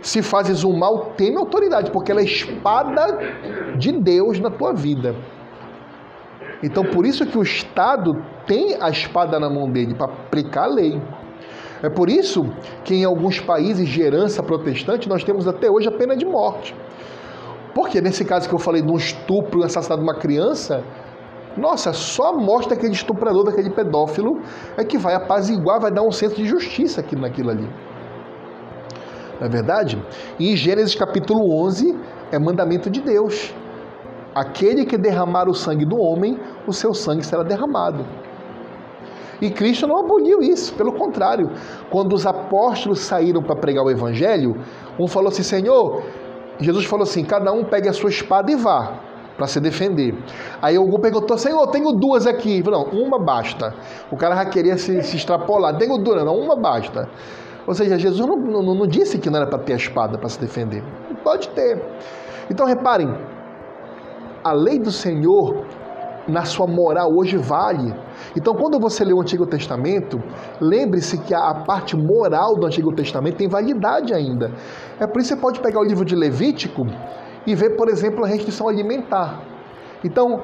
Se 0.02 0.22
fazes 0.22 0.64
o 0.64 0.74
mal, 0.74 1.14
teme 1.16 1.38
a 1.38 1.40
autoridade, 1.40 1.92
porque 1.92 2.12
ela 2.12 2.22
é 2.22 2.26
espada 2.26 3.20
de 3.78 3.92
Deus 3.92 4.40
na 4.40 4.50
tua 4.50 4.74
vida. 4.74 5.16
Então, 6.64 6.84
por 6.84 7.06
isso 7.06 7.26
que 7.26 7.38
o 7.38 7.42
Estado 7.42 8.14
tem 8.46 8.78
a 8.82 8.90
espada 8.90 9.40
na 9.40 9.50
mão 9.50 9.72
dele 9.72 9.96
para 9.96 10.12
aplicar 10.12 10.64
a 10.64 10.68
lei. 10.68 11.02
É 11.82 11.90
por 11.90 12.10
isso 12.10 12.44
que 12.84 12.96
em 12.96 13.04
alguns 13.04 13.40
países 13.40 13.88
de 13.90 14.02
herança 14.02 14.44
protestante 14.44 15.10
nós 15.10 15.24
temos 15.24 15.48
até 15.48 15.70
hoje 15.70 15.88
a 15.88 15.92
pena 15.92 16.16
de 16.16 16.26
morte. 16.26 16.76
Porque 17.74 18.02
nesse 18.02 18.26
caso 18.26 18.48
que 18.48 18.56
eu 18.56 18.60
falei 18.60 18.82
de 18.82 18.92
um 18.92 18.98
estupro, 18.98 19.62
um 19.62 19.64
assassinato 19.64 20.02
de 20.02 20.08
uma 20.10 20.18
criança, 20.18 20.84
nossa, 21.58 21.94
só 21.94 22.30
a 22.30 22.34
morte 22.34 22.70
daquele 22.70 22.94
estuprador, 22.94 23.44
daquele 23.44 23.70
pedófilo, 23.70 24.42
é 24.78 24.84
que 24.84 24.98
vai 24.98 25.14
apaziguar, 25.14 25.80
vai 25.80 25.92
dar 25.92 26.04
um 26.04 26.12
senso 26.12 26.36
de 26.36 26.46
justiça 26.46 27.02
aqui 27.02 27.16
naquilo 27.16 27.50
ali. 27.50 27.70
Não 29.40 29.48
é 29.48 29.50
verdade? 29.50 30.02
E 30.40 30.52
em 30.52 30.56
Gênesis 30.56 30.96
capítulo 30.96 31.54
11 31.66 31.98
é 32.32 32.40
mandamento 32.40 32.90
de 32.90 33.02
Deus. 33.02 33.54
Aquele 34.34 34.86
que 34.86 34.98
derramar 34.98 35.50
o 35.50 35.54
sangue 35.54 35.86
do 35.86 35.98
homem, 35.98 36.40
o 36.66 36.72
seu 36.72 36.94
sangue 36.94 37.26
será 37.26 37.44
derramado. 37.44 38.06
E 39.42 39.50
Cristo 39.50 39.88
não 39.88 39.98
aboliu 39.98 40.40
isso, 40.42 40.74
pelo 40.76 40.94
contrário. 40.94 41.50
Quando 41.90 42.14
os 42.14 42.26
apóstolos 42.26 43.00
saíram 43.00 43.42
para 43.42 43.56
pregar 43.56 43.84
o 43.84 43.90
evangelho, 43.90 44.56
um 45.00 45.08
falou 45.08 45.30
assim: 45.30 45.44
Senhor, 45.44 46.04
Jesus 46.60 46.86
falou 46.86 47.04
assim: 47.04 47.24
cada 47.24 47.52
um 47.52 47.64
pegue 47.64 47.90
a 47.90 47.94
sua 47.94 48.10
espada 48.10 48.52
e 48.52 48.56
vá 48.56 48.94
para 49.38 49.48
se 49.48 49.60
defender. 49.60 50.16
Aí 50.62 50.76
algum 50.76 51.00
perguntou: 51.00 51.38
Senhor, 51.38 51.66
tenho 51.68 51.92
duas 51.94 52.28
aqui. 52.28 52.64
Não, 52.64 52.84
uma 52.84 53.20
basta. 53.20 53.74
O 54.12 54.18
cara 54.18 54.36
já 54.36 54.46
queria 54.46 54.78
se, 54.78 55.02
se 55.04 55.18
extrapolar: 55.18 55.78
tenho 55.78 55.98
duas, 55.98 56.24
não, 56.24 56.38
uma 56.38 56.56
basta. 56.56 57.10
Ou 57.66 57.74
seja, 57.74 57.98
Jesus 57.98 58.28
não, 58.28 58.36
não, 58.36 58.76
não 58.76 58.88
disse 58.88 59.18
que 59.18 59.30
não 59.30 59.38
era 59.38 59.48
para 59.48 59.60
ter 59.60 59.74
a 59.74 59.78
espada 59.78 60.18
para 60.18 60.30
se 60.30 60.40
defender. 60.40 60.84
Pode 61.24 61.50
ter. 61.50 61.82
Então 62.50 62.66
reparem, 62.66 63.16
a 64.44 64.52
lei 64.52 64.80
do 64.80 64.92
Senhor 64.92 65.66
na 66.32 66.46
sua 66.46 66.66
moral 66.66 67.14
hoje 67.16 67.38
vale. 67.38 67.94
Então, 68.36 68.56
quando 68.56 68.80
você 68.80 69.04
lê 69.04 69.14
o 69.14 69.22
Antigo 69.22 69.46
Testamento, 69.46 70.22
lembre-se 70.60 71.18
que 71.18 71.34
a 71.34 71.54
parte 71.54 71.96
moral 71.96 72.56
do 72.56 72.66
Antigo 72.66 72.94
Testamento 72.94 73.38
tem 73.38 73.48
validade 73.48 74.14
ainda. 74.14 74.52
É 75.00 75.06
por 75.06 75.20
isso 75.22 75.30
que 75.30 75.36
você 75.36 75.42
pode 75.42 75.60
pegar 75.60 75.80
o 75.80 75.84
livro 75.84 76.06
de 76.06 76.16
Levítico 76.16 76.88
e 77.46 77.54
ver, 77.54 77.72
por 77.72 77.90
exemplo, 77.90 78.24
a 78.24 78.28
restrição 78.28 78.68
alimentar. 78.68 79.42
Então, 80.04 80.42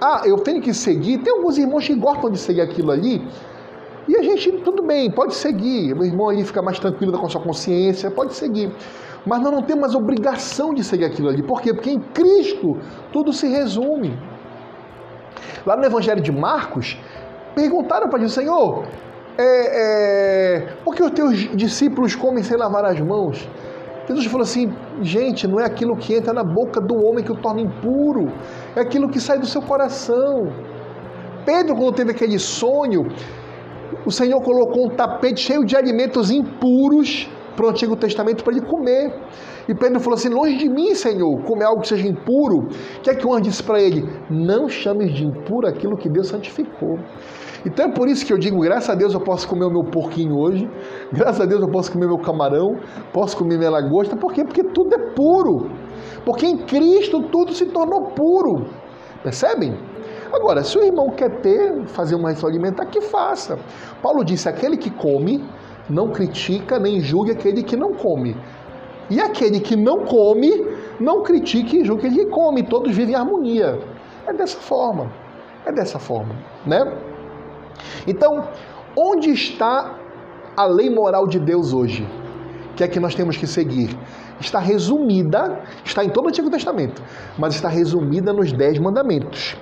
ah, 0.00 0.22
eu 0.24 0.36
tenho 0.38 0.60
que 0.60 0.74
seguir. 0.74 1.18
Tem 1.18 1.32
alguns 1.32 1.58
irmãos 1.58 1.86
que 1.86 1.94
gostam 1.94 2.30
de 2.30 2.38
seguir 2.38 2.60
aquilo 2.60 2.90
ali. 2.90 3.26
E 4.08 4.16
a 4.16 4.22
gente, 4.22 4.50
tudo 4.64 4.82
bem, 4.82 5.10
pode 5.10 5.34
seguir. 5.34 5.92
O 5.92 6.04
irmão 6.04 6.28
ali 6.28 6.44
fica 6.44 6.62
mais 6.62 6.78
tranquilo 6.78 7.12
com 7.18 7.26
a 7.26 7.28
sua 7.28 7.42
consciência, 7.42 8.10
pode 8.10 8.34
seguir. 8.34 8.72
Mas 9.26 9.42
nós 9.42 9.52
não 9.52 9.62
temos 9.62 9.82
mais 9.82 9.94
obrigação 9.94 10.72
de 10.72 10.82
seguir 10.82 11.04
aquilo 11.04 11.28
ali. 11.28 11.42
Por 11.42 11.60
quê? 11.60 11.74
Porque 11.74 11.90
em 11.90 12.00
Cristo 12.00 12.78
tudo 13.12 13.32
se 13.32 13.46
resume. 13.48 14.16
Lá 15.66 15.76
no 15.76 15.84
Evangelho 15.84 16.20
de 16.20 16.32
Marcos, 16.32 16.98
perguntaram 17.54 18.08
para 18.08 18.18
Jesus, 18.20 18.34
Senhor, 18.34 18.84
é, 19.36 19.44
é, 19.44 20.66
por 20.84 20.94
que 20.94 21.02
os 21.02 21.10
teus 21.12 21.36
discípulos 21.56 22.14
comem 22.16 22.42
sem 22.42 22.56
lavar 22.56 22.84
as 22.84 23.00
mãos? 23.00 23.48
Jesus 24.08 24.26
falou 24.26 24.42
assim: 24.42 24.72
gente, 25.02 25.46
não 25.46 25.60
é 25.60 25.64
aquilo 25.64 25.96
que 25.96 26.14
entra 26.14 26.32
na 26.32 26.42
boca 26.42 26.80
do 26.80 26.96
homem 27.04 27.22
que 27.24 27.30
o 27.30 27.36
torna 27.36 27.60
impuro, 27.60 28.32
é 28.74 28.80
aquilo 28.80 29.08
que 29.08 29.20
sai 29.20 29.38
do 29.38 29.46
seu 29.46 29.62
coração. 29.62 30.52
Pedro, 31.44 31.76
quando 31.76 31.94
teve 31.94 32.10
aquele 32.10 32.38
sonho, 32.38 33.08
o 34.04 34.10
Senhor 34.10 34.40
colocou 34.42 34.86
um 34.86 34.90
tapete 34.90 35.40
cheio 35.40 35.64
de 35.64 35.76
alimentos 35.76 36.30
impuros 36.30 37.28
para 37.54 37.66
o 37.66 37.68
Antigo 37.68 37.96
Testamento 37.96 38.42
para 38.42 38.54
ele 38.54 38.66
comer. 38.66 39.14
E 39.68 39.74
Pedro 39.74 40.00
falou 40.00 40.16
assim: 40.16 40.30
Longe 40.30 40.56
de 40.56 40.68
mim, 40.68 40.94
Senhor, 40.94 41.38
comer 41.42 41.64
algo 41.64 41.82
que 41.82 41.88
seja 41.88 42.08
impuro. 42.08 42.68
O 42.96 43.00
que 43.02 43.10
é 43.10 43.14
que 43.14 43.26
o 43.26 43.32
anjo 43.32 43.42
disse 43.42 43.62
para 43.62 43.80
ele? 43.80 44.08
Não 44.30 44.68
chames 44.68 45.12
de 45.12 45.26
impuro 45.26 45.66
aquilo 45.66 45.96
que 45.96 46.08
Deus 46.08 46.28
santificou. 46.28 46.98
Então 47.66 47.86
é 47.86 47.92
por 47.92 48.08
isso 48.08 48.24
que 48.24 48.32
eu 48.32 48.38
digo: 48.38 48.58
graças 48.60 48.88
a 48.88 48.94
Deus 48.94 49.12
eu 49.12 49.20
posso 49.20 49.46
comer 49.46 49.66
o 49.66 49.70
meu 49.70 49.84
porquinho 49.84 50.38
hoje, 50.38 50.68
graças 51.12 51.42
a 51.42 51.44
Deus 51.44 51.60
eu 51.60 51.68
posso 51.68 51.92
comer 51.92 52.06
meu 52.06 52.18
camarão, 52.18 52.78
posso 53.12 53.36
comer 53.36 53.58
minha 53.58 53.70
lagosta. 53.70 54.16
Por 54.16 54.32
quê? 54.32 54.42
Porque 54.42 54.64
tudo 54.64 54.94
é 54.94 54.98
puro. 55.14 55.70
Porque 56.24 56.46
em 56.46 56.56
Cristo 56.58 57.22
tudo 57.24 57.52
se 57.52 57.66
tornou 57.66 58.06
puro. 58.12 58.66
Percebem? 59.22 59.76
Agora, 60.32 60.62
se 60.62 60.78
o 60.78 60.82
irmão 60.82 61.10
quer 61.10 61.40
ter, 61.40 61.86
fazer 61.86 62.14
uma 62.14 62.28
refeição 62.28 62.48
alimentar, 62.48 62.86
que 62.86 63.00
faça. 63.00 63.58
Paulo 64.02 64.24
disse: 64.24 64.48
aquele 64.48 64.76
que 64.76 64.90
come 64.90 65.44
não 65.90 66.10
critica 66.10 66.78
nem 66.78 67.00
julgue 67.00 67.32
aquele 67.32 67.62
que 67.62 67.76
não 67.76 67.92
come. 67.94 68.36
E 69.10 69.20
aquele 69.20 69.60
que 69.60 69.74
não 69.74 70.04
come, 70.04 70.66
não 71.00 71.22
critique 71.22 71.78
e 71.78 71.84
julgue 71.84 72.10
que 72.10 72.26
come. 72.26 72.62
Todos 72.62 72.94
vivem 72.94 73.14
em 73.14 73.16
harmonia. 73.16 73.78
É 74.26 74.32
dessa 74.32 74.58
forma. 74.58 75.10
É 75.64 75.72
dessa 75.72 75.98
forma, 75.98 76.34
né? 76.66 76.96
Então, 78.06 78.48
onde 78.96 79.30
está 79.30 79.98
a 80.56 80.64
lei 80.64 80.90
moral 80.90 81.26
de 81.26 81.38
Deus 81.38 81.72
hoje? 81.72 82.06
Que 82.76 82.84
é 82.84 82.88
que 82.88 83.00
nós 83.00 83.14
temos 83.14 83.36
que 83.36 83.46
seguir? 83.46 83.96
Está 84.40 84.60
resumida, 84.60 85.60
está 85.84 86.04
em 86.04 86.10
todo 86.10 86.26
o 86.26 86.28
Antigo 86.28 86.48
Testamento, 86.48 87.02
mas 87.36 87.54
está 87.54 87.68
resumida 87.68 88.32
nos 88.32 88.52
Dez 88.52 88.78
Mandamentos. 88.78 89.56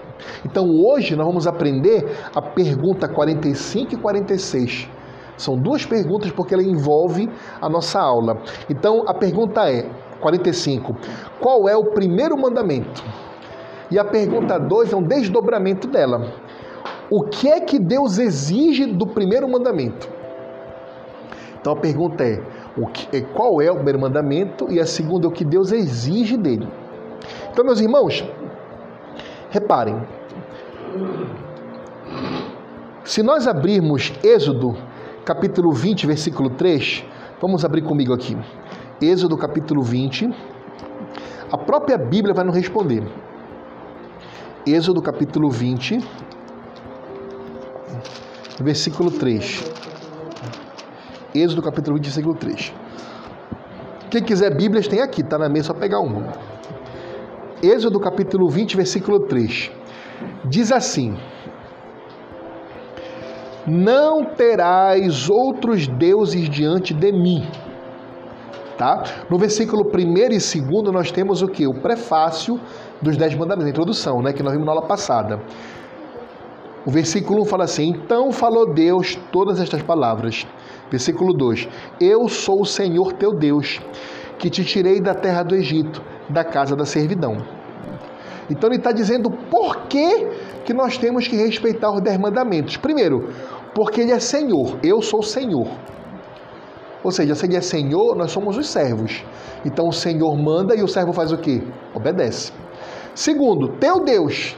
Então 0.44 0.68
hoje 0.68 1.16
nós 1.16 1.26
vamos 1.26 1.46
aprender 1.46 2.06
a 2.34 2.42
pergunta 2.42 3.08
45 3.08 3.94
e 3.94 3.96
46 3.96 4.88
são 5.36 5.56
duas 5.56 5.84
perguntas 5.84 6.30
porque 6.30 6.54
ela 6.54 6.62
envolve 6.62 7.28
a 7.60 7.68
nossa 7.68 8.00
aula. 8.00 8.38
Então 8.68 9.04
a 9.06 9.14
pergunta 9.14 9.70
é 9.70 9.88
45. 10.20 10.96
Qual 11.40 11.68
é 11.68 11.76
o 11.76 11.86
primeiro 11.86 12.36
mandamento? 12.36 13.04
E 13.90 13.98
a 13.98 14.04
pergunta 14.04 14.58
2 14.58 14.92
é 14.92 14.96
um 14.96 15.02
desdobramento 15.02 15.86
dela. 15.86 16.32
O 17.08 17.22
que 17.22 17.48
é 17.48 17.60
que 17.60 17.78
Deus 17.78 18.18
exige 18.18 18.86
do 18.86 19.06
primeiro 19.06 19.48
mandamento? 19.48 20.08
Então 21.60 21.72
a 21.72 21.76
pergunta 21.76 22.24
é, 22.24 22.42
o 22.76 22.86
que, 22.86 23.16
é, 23.16 23.20
qual 23.20 23.60
é 23.60 23.70
o 23.70 23.74
primeiro 23.74 24.00
mandamento? 24.00 24.70
E 24.70 24.80
a 24.80 24.86
segunda 24.86 25.26
é 25.26 25.28
o 25.28 25.32
que 25.32 25.44
Deus 25.44 25.72
exige 25.72 26.36
dele. 26.36 26.68
Então, 27.50 27.64
meus 27.64 27.80
irmãos, 27.80 28.24
reparem. 29.50 30.00
Se 33.04 33.22
nós 33.22 33.46
abrirmos 33.46 34.12
Êxodo 34.22 34.76
capítulo 35.26 35.72
20, 35.72 36.06
versículo 36.06 36.50
3. 36.50 37.04
Vamos 37.42 37.64
abrir 37.64 37.82
comigo 37.82 38.14
aqui. 38.14 38.36
Êxodo 39.02 39.36
capítulo 39.36 39.82
20. 39.82 40.32
A 41.50 41.58
própria 41.58 41.98
Bíblia 41.98 42.32
vai 42.32 42.44
nos 42.44 42.54
responder. 42.54 43.02
Êxodo 44.64 45.02
capítulo 45.02 45.50
20, 45.50 45.98
versículo 48.60 49.10
3. 49.10 49.64
Êxodo 51.34 51.60
capítulo 51.60 51.96
20, 51.96 52.04
versículo 52.04 52.34
3. 52.36 52.72
Quem 54.08 54.22
quiser 54.22 54.56
Bíblias 54.56 54.86
tem 54.86 55.00
aqui, 55.00 55.24
tá 55.24 55.36
na 55.36 55.48
mesa, 55.48 55.66
só 55.66 55.74
pegar 55.74 55.98
uma. 55.98 56.34
Êxodo 57.60 57.98
capítulo 57.98 58.48
20, 58.48 58.76
versículo 58.76 59.18
3. 59.18 59.72
Diz 60.44 60.70
assim: 60.70 61.16
não 63.66 64.24
terás 64.24 65.28
outros 65.28 65.86
deuses 65.86 66.48
diante 66.48 66.94
de 66.94 67.12
mim. 67.12 67.46
Tá? 68.78 69.02
No 69.30 69.38
versículo 69.38 69.84
1 69.84 69.98
e 69.98 70.38
2 70.60 70.92
nós 70.92 71.10
temos 71.10 71.42
o 71.42 71.48
que? 71.48 71.66
O 71.66 71.74
prefácio 71.74 72.60
dos 73.00 73.16
Dez 73.16 73.34
Mandamentos, 73.34 73.66
a 73.66 73.70
introdução, 73.70 74.22
né? 74.22 74.32
que 74.32 74.42
nós 74.42 74.52
vimos 74.52 74.66
na 74.66 74.72
aula 74.72 74.86
passada. 74.86 75.40
O 76.84 76.90
versículo 76.90 77.42
1 77.42 77.44
fala 77.46 77.64
assim: 77.64 77.88
Então 77.88 78.30
falou 78.30 78.72
Deus 78.72 79.18
todas 79.32 79.60
estas 79.60 79.82
palavras. 79.82 80.46
Versículo 80.90 81.32
2: 81.32 81.68
Eu 82.00 82.28
sou 82.28 82.60
o 82.60 82.66
Senhor 82.66 83.12
teu 83.14 83.34
Deus, 83.34 83.80
que 84.38 84.48
te 84.48 84.64
tirei 84.64 85.00
da 85.00 85.14
terra 85.14 85.42
do 85.42 85.56
Egito, 85.56 86.00
da 86.28 86.44
casa 86.44 86.76
da 86.76 86.84
servidão. 86.84 87.38
Então 88.48 88.68
ele 88.68 88.76
está 88.76 88.92
dizendo 88.92 89.30
por 89.30 89.86
que, 89.88 90.28
que 90.64 90.72
nós 90.72 90.96
temos 90.96 91.26
que 91.26 91.36
respeitar 91.36 91.90
os 91.90 92.00
dez 92.00 92.16
mandamentos. 92.18 92.76
Primeiro, 92.76 93.30
porque 93.76 94.00
ele 94.00 94.12
é 94.12 94.18
Senhor, 94.18 94.78
eu 94.82 95.02
sou 95.02 95.22
Senhor. 95.22 95.68
Ou 97.04 97.12
seja, 97.12 97.34
se 97.34 97.44
ele 97.44 97.56
é 97.56 97.60
Senhor, 97.60 98.16
nós 98.16 98.32
somos 98.32 98.56
os 98.56 98.66
servos. 98.66 99.22
Então 99.66 99.88
o 99.88 99.92
Senhor 99.92 100.34
manda 100.34 100.74
e 100.74 100.82
o 100.82 100.88
servo 100.88 101.12
faz 101.12 101.30
o 101.30 101.36
quê? 101.36 101.62
Obedece. 101.94 102.52
Segundo, 103.14 103.76
teu 103.78 104.02
Deus. 104.02 104.56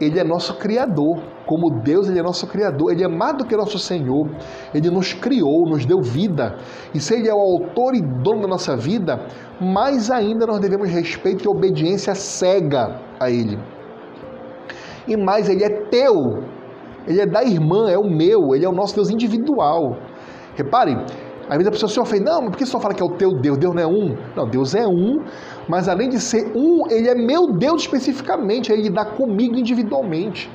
Ele 0.00 0.18
é 0.18 0.24
nosso 0.24 0.54
Criador. 0.58 1.22
Como 1.44 1.82
Deus, 1.82 2.08
Ele 2.08 2.18
é 2.18 2.22
nosso 2.22 2.46
Criador. 2.46 2.92
Ele 2.92 3.04
é 3.04 3.08
mais 3.08 3.36
do 3.36 3.44
que 3.44 3.54
nosso 3.54 3.78
Senhor. 3.78 4.26
Ele 4.74 4.88
nos 4.88 5.12
criou, 5.12 5.68
nos 5.68 5.84
deu 5.84 6.00
vida. 6.00 6.56
E 6.94 6.98
se 6.98 7.14
Ele 7.14 7.28
é 7.28 7.34
o 7.34 7.38
autor 7.38 7.94
e 7.94 8.00
dono 8.00 8.40
da 8.40 8.48
nossa 8.48 8.74
vida, 8.74 9.20
mais 9.60 10.10
ainda 10.10 10.46
nós 10.46 10.60
devemos 10.60 10.88
respeito 10.88 11.44
e 11.44 11.48
obediência 11.48 12.14
cega 12.14 12.98
a 13.20 13.30
Ele. 13.30 13.58
E 15.06 15.14
mais, 15.14 15.48
Ele 15.50 15.62
é 15.62 15.68
teu. 15.90 16.42
Ele 17.06 17.20
é 17.20 17.26
da 17.26 17.42
irmã, 17.42 17.90
é 17.90 17.98
o 17.98 18.08
meu, 18.08 18.54
ele 18.54 18.64
é 18.64 18.68
o 18.68 18.72
nosso 18.72 18.94
Deus 18.94 19.10
individual. 19.10 19.96
Repare, 20.54 20.96
às 21.48 21.56
vezes 21.56 21.66
a 21.66 21.70
pessoa 21.70 21.90
se 21.90 22.00
ofende, 22.00 22.24
não, 22.24 22.42
mas 22.42 22.50
por 22.50 22.56
que 22.56 22.66
só 22.66 22.80
fala 22.80 22.94
que 22.94 23.02
é 23.02 23.06
o 23.06 23.10
teu 23.10 23.32
Deus? 23.32 23.58
Deus 23.58 23.74
não 23.74 23.82
é 23.82 23.86
um? 23.86 24.16
Não, 24.36 24.48
Deus 24.48 24.74
é 24.74 24.86
um, 24.86 25.22
mas 25.68 25.88
além 25.88 26.08
de 26.08 26.20
ser 26.20 26.52
um, 26.54 26.88
ele 26.90 27.08
é 27.08 27.14
meu 27.14 27.52
Deus 27.52 27.82
especificamente, 27.82 28.72
ele 28.72 28.88
dá 28.88 29.04
comigo 29.04 29.56
individualmente. 29.56 30.50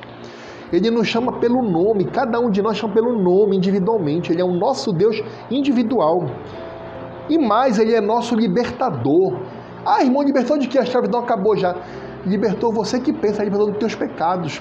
Ele 0.72 0.90
nos 0.90 1.06
chama 1.06 1.32
pelo 1.38 1.62
nome, 1.62 2.04
cada 2.04 2.38
um 2.40 2.50
de 2.50 2.60
nós 2.60 2.76
chama 2.76 2.94
pelo 2.94 3.18
nome 3.18 3.56
individualmente, 3.56 4.32
ele 4.32 4.40
é 4.40 4.44
o 4.44 4.52
nosso 4.52 4.92
Deus 4.92 5.22
individual. 5.50 6.26
E 7.28 7.38
mais, 7.38 7.78
ele 7.78 7.94
é 7.94 8.00
nosso 8.00 8.34
libertador. 8.34 9.38
Ah, 9.84 10.02
irmão, 10.02 10.22
libertou 10.22 10.58
de 10.58 10.66
que? 10.66 10.78
A 10.78 10.82
escravidão 10.82 11.20
acabou 11.20 11.56
já. 11.56 11.74
Libertou 12.28 12.70
você 12.72 13.00
que 13.00 13.12
pensa, 13.12 13.42
libertou 13.42 13.70
dos 13.70 13.78
teus 13.78 13.94
pecados. 13.94 14.60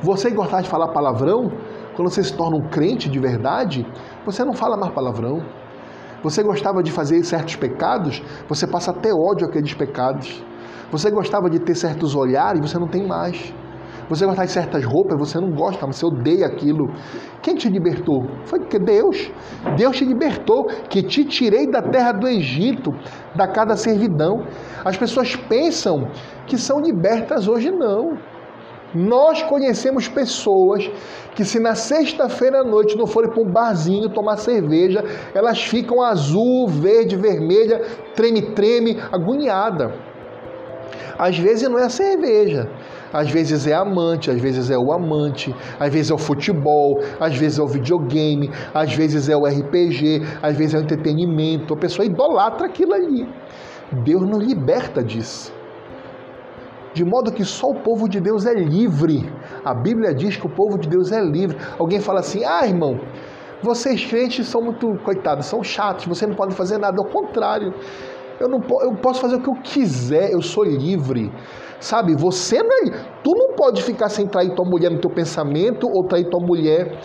Você 0.00 0.30
que 0.30 0.36
gostava 0.36 0.62
de 0.62 0.68
falar 0.68 0.88
palavrão, 0.92 1.50
quando 1.96 2.10
você 2.10 2.22
se 2.22 2.32
torna 2.36 2.56
um 2.56 2.68
crente 2.68 3.08
de 3.08 3.18
verdade, 3.18 3.84
você 4.24 4.44
não 4.44 4.52
fala 4.52 4.76
mais 4.76 4.92
palavrão. 4.92 5.44
Você 6.22 6.44
gostava 6.44 6.80
de 6.80 6.92
fazer 6.92 7.22
certos 7.24 7.56
pecados, 7.56 8.22
você 8.48 8.66
passa 8.66 8.92
até 8.92 9.12
ódio 9.12 9.46
àqueles 9.48 9.74
pecados. 9.74 10.44
Você 10.92 11.10
gostava 11.10 11.50
de 11.50 11.58
ter 11.58 11.74
certos 11.74 12.14
olhares, 12.14 12.60
você 12.60 12.78
não 12.78 12.88
tem 12.88 13.06
mais. 13.06 13.52
Você 14.08 14.24
gostava 14.24 14.46
de 14.46 14.52
certas 14.52 14.84
roupas, 14.84 15.18
você 15.18 15.38
não 15.38 15.50
gosta, 15.50 15.86
você 15.86 16.04
odeia 16.06 16.46
aquilo. 16.46 16.90
Quem 17.42 17.54
te 17.54 17.68
libertou? 17.68 18.26
Foi 18.44 18.58
Deus. 18.58 19.30
Deus 19.76 19.96
te 19.96 20.04
libertou, 20.04 20.66
que 20.88 21.02
te 21.02 21.24
tirei 21.24 21.66
da 21.66 21.82
terra 21.82 22.12
do 22.12 22.26
Egito, 22.26 22.94
da 23.34 23.46
casa 23.46 23.66
da 23.66 23.76
servidão. 23.76 24.46
As 24.84 24.96
pessoas 24.96 25.36
pensam 25.36 26.08
que 26.46 26.56
são 26.56 26.80
libertas 26.80 27.46
hoje, 27.46 27.70
não. 27.70 28.16
Nós 28.94 29.42
conhecemos 29.42 30.08
pessoas 30.08 30.90
que, 31.34 31.44
se 31.44 31.60
na 31.60 31.74
sexta-feira 31.74 32.60
à 32.60 32.64
noite 32.64 32.96
não 32.96 33.06
forem 33.06 33.30
para 33.30 33.42
um 33.42 33.52
barzinho 33.52 34.08
tomar 34.08 34.38
cerveja, 34.38 35.04
elas 35.34 35.62
ficam 35.62 36.00
azul, 36.02 36.66
verde, 36.66 37.14
vermelha, 37.14 37.82
treme-treme, 38.14 38.98
agoniada. 39.12 39.94
Às 41.18 41.36
vezes 41.36 41.68
não 41.68 41.78
é 41.78 41.84
a 41.84 41.90
cerveja, 41.90 42.70
às 43.12 43.30
vezes 43.30 43.66
é 43.66 43.74
amante, 43.74 44.30
às 44.30 44.40
vezes 44.40 44.70
é 44.70 44.78
o 44.78 44.92
amante, 44.92 45.54
às 45.78 45.92
vezes 45.92 46.10
é 46.10 46.14
o 46.14 46.18
futebol, 46.18 47.00
às 47.18 47.36
vezes 47.36 47.58
é 47.58 47.62
o 47.62 47.66
videogame, 47.66 48.50
às 48.74 48.92
vezes 48.94 49.28
é 49.28 49.36
o 49.36 49.46
RPG, 49.46 50.22
às 50.42 50.56
vezes 50.56 50.74
é 50.74 50.78
o 50.78 50.82
entretenimento. 50.82 51.74
A 51.74 51.76
pessoa 51.76 52.06
idolatra 52.06 52.66
aquilo 52.66 52.94
ali. 52.94 53.28
Deus 54.04 54.22
nos 54.22 54.44
liberta 54.44 55.02
disso 55.02 55.56
de 56.98 57.04
modo 57.04 57.30
que 57.30 57.44
só 57.44 57.70
o 57.70 57.74
povo 57.76 58.08
de 58.08 58.20
Deus 58.20 58.44
é 58.44 58.54
livre. 58.54 59.30
A 59.64 59.72
Bíblia 59.72 60.12
diz 60.12 60.36
que 60.36 60.46
o 60.46 60.48
povo 60.50 60.76
de 60.76 60.88
Deus 60.88 61.12
é 61.12 61.20
livre. 61.20 61.56
Alguém 61.78 62.00
fala 62.00 62.20
assim: 62.20 62.44
ah, 62.44 62.66
irmão, 62.66 62.98
vocês 63.62 64.04
crentes 64.04 64.46
são 64.48 64.60
muito, 64.60 64.98
coitados, 65.04 65.46
são 65.46 65.62
chatos, 65.62 66.06
você 66.06 66.26
não 66.26 66.34
pode 66.34 66.54
fazer 66.54 66.78
nada. 66.78 67.00
Ao 67.00 67.08
contrário, 67.08 67.72
eu, 68.40 68.48
não, 68.48 68.60
eu 68.82 68.94
posso 68.96 69.20
fazer 69.20 69.36
o 69.36 69.40
que 69.40 69.48
eu 69.48 69.56
quiser, 69.62 70.32
eu 70.32 70.42
sou 70.42 70.64
livre. 70.64 71.32
Sabe, 71.80 72.14
você 72.14 72.62
não 72.62 72.88
é. 72.88 72.90
Tu 73.22 73.30
não 73.34 73.54
pode 73.54 73.82
ficar 73.82 74.08
sem 74.08 74.26
trair 74.26 74.54
tua 74.54 74.64
mulher 74.64 74.90
no 74.90 74.98
teu 74.98 75.10
pensamento 75.10 75.88
ou 75.88 76.04
trair 76.04 76.28
tua 76.28 76.40
mulher 76.40 76.98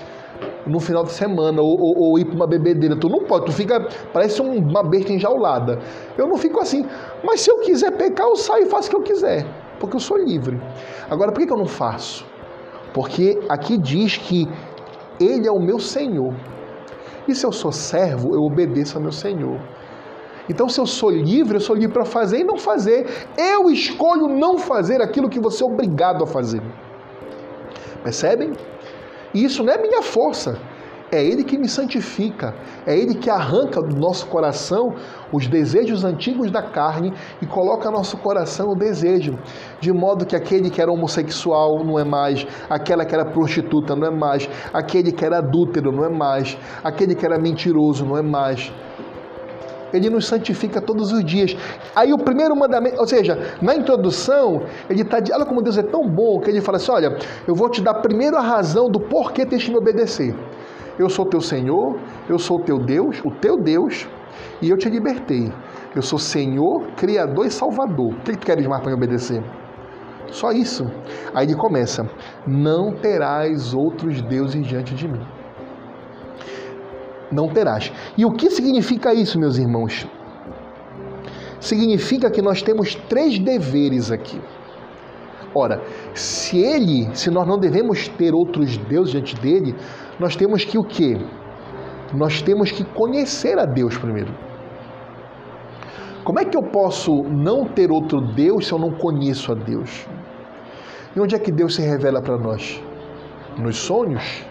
no 0.65 0.79
final 0.79 1.03
de 1.03 1.11
semana 1.11 1.61
ou, 1.61 1.77
ou, 1.79 1.93
ou 1.97 2.19
ir 2.19 2.25
para 2.25 2.35
uma 2.35 2.47
bebedeira. 2.47 2.95
Tu 2.95 3.07
não 3.07 3.23
pode, 3.25 3.45
tu 3.45 3.51
fica, 3.51 3.87
parece 4.11 4.41
uma 4.41 4.83
besta 4.83 5.13
enjaulada. 5.13 5.79
Eu 6.17 6.27
não 6.27 6.37
fico 6.37 6.59
assim. 6.59 6.85
Mas 7.23 7.41
se 7.41 7.51
eu 7.51 7.59
quiser 7.59 7.91
pecar, 7.91 8.27
eu 8.27 8.35
saio 8.35 8.65
e 8.65 8.69
faço 8.69 8.87
o 8.87 8.89
que 8.91 8.95
eu 8.97 9.03
quiser 9.03 9.45
porque 9.83 9.97
eu 9.97 9.99
sou 9.99 10.17
livre. 10.17 10.61
Agora, 11.09 11.33
por 11.33 11.45
que 11.45 11.51
eu 11.51 11.57
não 11.57 11.65
faço? 11.65 12.25
Porque 12.93 13.37
aqui 13.49 13.77
diz 13.77 14.15
que 14.15 14.47
Ele 15.19 15.45
é 15.45 15.51
o 15.51 15.59
meu 15.59 15.77
Senhor. 15.77 16.33
E 17.27 17.35
se 17.35 17.45
eu 17.45 17.51
sou 17.51 17.71
servo, 17.71 18.33
eu 18.33 18.43
obedeço 18.43 18.97
ao 18.97 19.03
meu 19.03 19.11
Senhor. 19.11 19.59
Então, 20.49 20.67
se 20.67 20.79
eu 20.79 20.85
sou 20.85 21.09
livre, 21.09 21.55
eu 21.55 21.61
sou 21.61 21.75
livre 21.75 21.93
para 21.93 22.05
fazer 22.05 22.39
e 22.39 22.43
não 22.43 22.57
fazer. 22.57 23.07
Eu 23.37 23.69
escolho 23.69 24.27
não 24.27 24.57
fazer 24.57 25.01
aquilo 25.01 25.29
que 25.29 25.39
você 25.39 25.63
é 25.63 25.65
obrigado 25.65 26.23
a 26.23 26.27
fazer. 26.27 26.61
Percebem? 28.03 28.51
E 29.33 29.43
isso 29.43 29.63
não 29.63 29.73
é 29.73 29.77
minha 29.81 30.01
força, 30.01 30.59
é 31.11 31.23
Ele 31.23 31.43
que 31.43 31.57
me 31.57 31.67
santifica, 31.67 32.53
é 32.85 32.97
Ele 32.97 33.15
que 33.15 33.29
arranca 33.29 33.81
do 33.81 33.95
nosso 33.95 34.27
coração 34.27 34.95
os 35.31 35.47
desejos 35.47 36.03
antigos 36.03 36.51
da 36.51 36.61
carne 36.61 37.13
e 37.41 37.45
coloca 37.45 37.89
no 37.89 37.97
nosso 37.97 38.17
coração 38.17 38.71
o 38.71 38.75
desejo, 38.75 39.37
de 39.79 39.91
modo 39.91 40.25
que 40.25 40.35
aquele 40.35 40.69
que 40.69 40.81
era 40.81 40.91
homossexual 40.91 41.83
não 41.83 41.97
é 41.97 42.03
mais, 42.03 42.45
aquela 42.69 43.05
que 43.05 43.13
era 43.13 43.25
prostituta 43.25 43.95
não 43.95 44.07
é 44.07 44.11
mais, 44.11 44.49
aquele 44.73 45.11
que 45.11 45.23
era 45.23 45.37
adúltero 45.37 45.91
não 45.91 46.03
é 46.03 46.09
mais, 46.09 46.57
aquele 46.83 47.15
que 47.15 47.25
era 47.25 47.39
mentiroso 47.39 48.05
não 48.05 48.17
é 48.17 48.21
mais. 48.21 48.71
Ele 49.93 50.09
nos 50.09 50.25
santifica 50.27 50.81
todos 50.81 51.11
os 51.11 51.23
dias. 51.23 51.55
Aí 51.95 52.11
o 52.11 52.17
primeiro 52.17 52.55
mandamento, 52.55 52.99
ou 52.99 53.07
seja, 53.07 53.55
na 53.61 53.75
introdução, 53.75 54.63
ele 54.89 55.03
está. 55.03 55.17
Olha 55.33 55.45
como 55.45 55.61
Deus 55.61 55.77
é 55.77 55.83
tão 55.83 56.07
bom 56.07 56.39
que 56.39 56.49
ele 56.49 56.61
fala 56.61 56.77
assim: 56.77 56.91
olha, 56.91 57.17
eu 57.47 57.53
vou 57.53 57.69
te 57.69 57.81
dar 57.81 57.95
primeiro 57.95 58.35
a 58.35 58.41
razão 58.41 58.89
do 58.89 58.99
porquê 58.99 59.45
tens 59.45 59.61
de 59.61 59.71
me 59.71 59.77
obedecer. 59.77 60.35
Eu 60.97 61.09
sou 61.09 61.25
teu 61.25 61.41
Senhor, 61.41 61.97
eu 62.29 62.37
sou 62.37 62.59
teu 62.59 62.77
Deus, 62.77 63.19
o 63.23 63.31
teu 63.31 63.57
Deus, 63.57 64.07
e 64.61 64.69
eu 64.69 64.77
te 64.77 64.89
libertei. 64.89 65.51
Eu 65.95 66.01
sou 66.01 66.17
Senhor, 66.17 66.83
Criador 66.97 67.45
e 67.45 67.51
Salvador. 67.51 68.13
O 68.13 68.15
que, 68.21 68.35
tu 68.35 68.45
queres 68.45 68.65
mais 68.65 68.81
para 68.81 68.91
me 68.91 68.97
obedecer? 68.97 69.43
Só 70.31 70.51
isso. 70.51 70.89
Aí 71.33 71.45
ele 71.45 71.55
começa: 71.55 72.09
Não 72.47 72.91
terás 72.91 73.73
outros 73.73 74.21
deuses 74.21 74.65
diante 74.65 74.95
de 74.95 75.07
mim. 75.07 75.21
Não 77.33 77.47
terás. 77.47 77.91
E 78.17 78.25
o 78.25 78.31
que 78.31 78.49
significa 78.49 79.13
isso, 79.13 79.39
meus 79.39 79.57
irmãos? 79.57 80.07
Significa 81.59 82.29
que 82.29 82.41
nós 82.41 82.61
temos 82.61 82.95
três 83.09 83.39
deveres 83.39 84.11
aqui. 84.11 84.39
Ora, 85.55 85.81
se 86.13 86.57
ele, 86.57 87.09
se 87.15 87.29
nós 87.29 87.47
não 87.47 87.57
devemos 87.57 88.07
ter 88.07 88.33
outros 88.33 88.77
deuses 88.77 89.11
diante 89.11 89.35
dele, 89.35 89.75
nós 90.19 90.35
temos 90.35 90.65
que 90.65 90.77
o 90.77 90.83
quê? 90.83 91.17
Nós 92.13 92.41
temos 92.41 92.71
que 92.71 92.83
conhecer 92.83 93.57
a 93.57 93.65
Deus 93.65 93.97
primeiro. 93.97 94.33
Como 96.23 96.39
é 96.39 96.45
que 96.45 96.57
eu 96.57 96.63
posso 96.63 97.23
não 97.23 97.65
ter 97.65 97.91
outro 97.91 98.21
Deus 98.21 98.67
se 98.67 98.73
eu 98.73 98.79
não 98.79 98.91
conheço 98.91 99.51
a 99.51 99.55
Deus? 99.55 100.07
E 101.15 101.19
onde 101.19 101.35
é 101.35 101.39
que 101.39 101.51
Deus 101.51 101.75
se 101.75 101.81
revela 101.81 102.21
para 102.21 102.37
nós? 102.37 102.81
Nos 103.57 103.77
sonhos? 103.77 104.45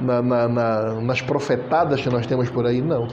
Na, 0.00 0.22
na, 0.22 0.48
na, 0.48 1.00
nas 1.00 1.20
profetadas 1.20 2.00
que 2.00 2.08
nós 2.08 2.26
temos 2.26 2.48
por 2.50 2.66
aí? 2.66 2.80
Não. 2.80 3.08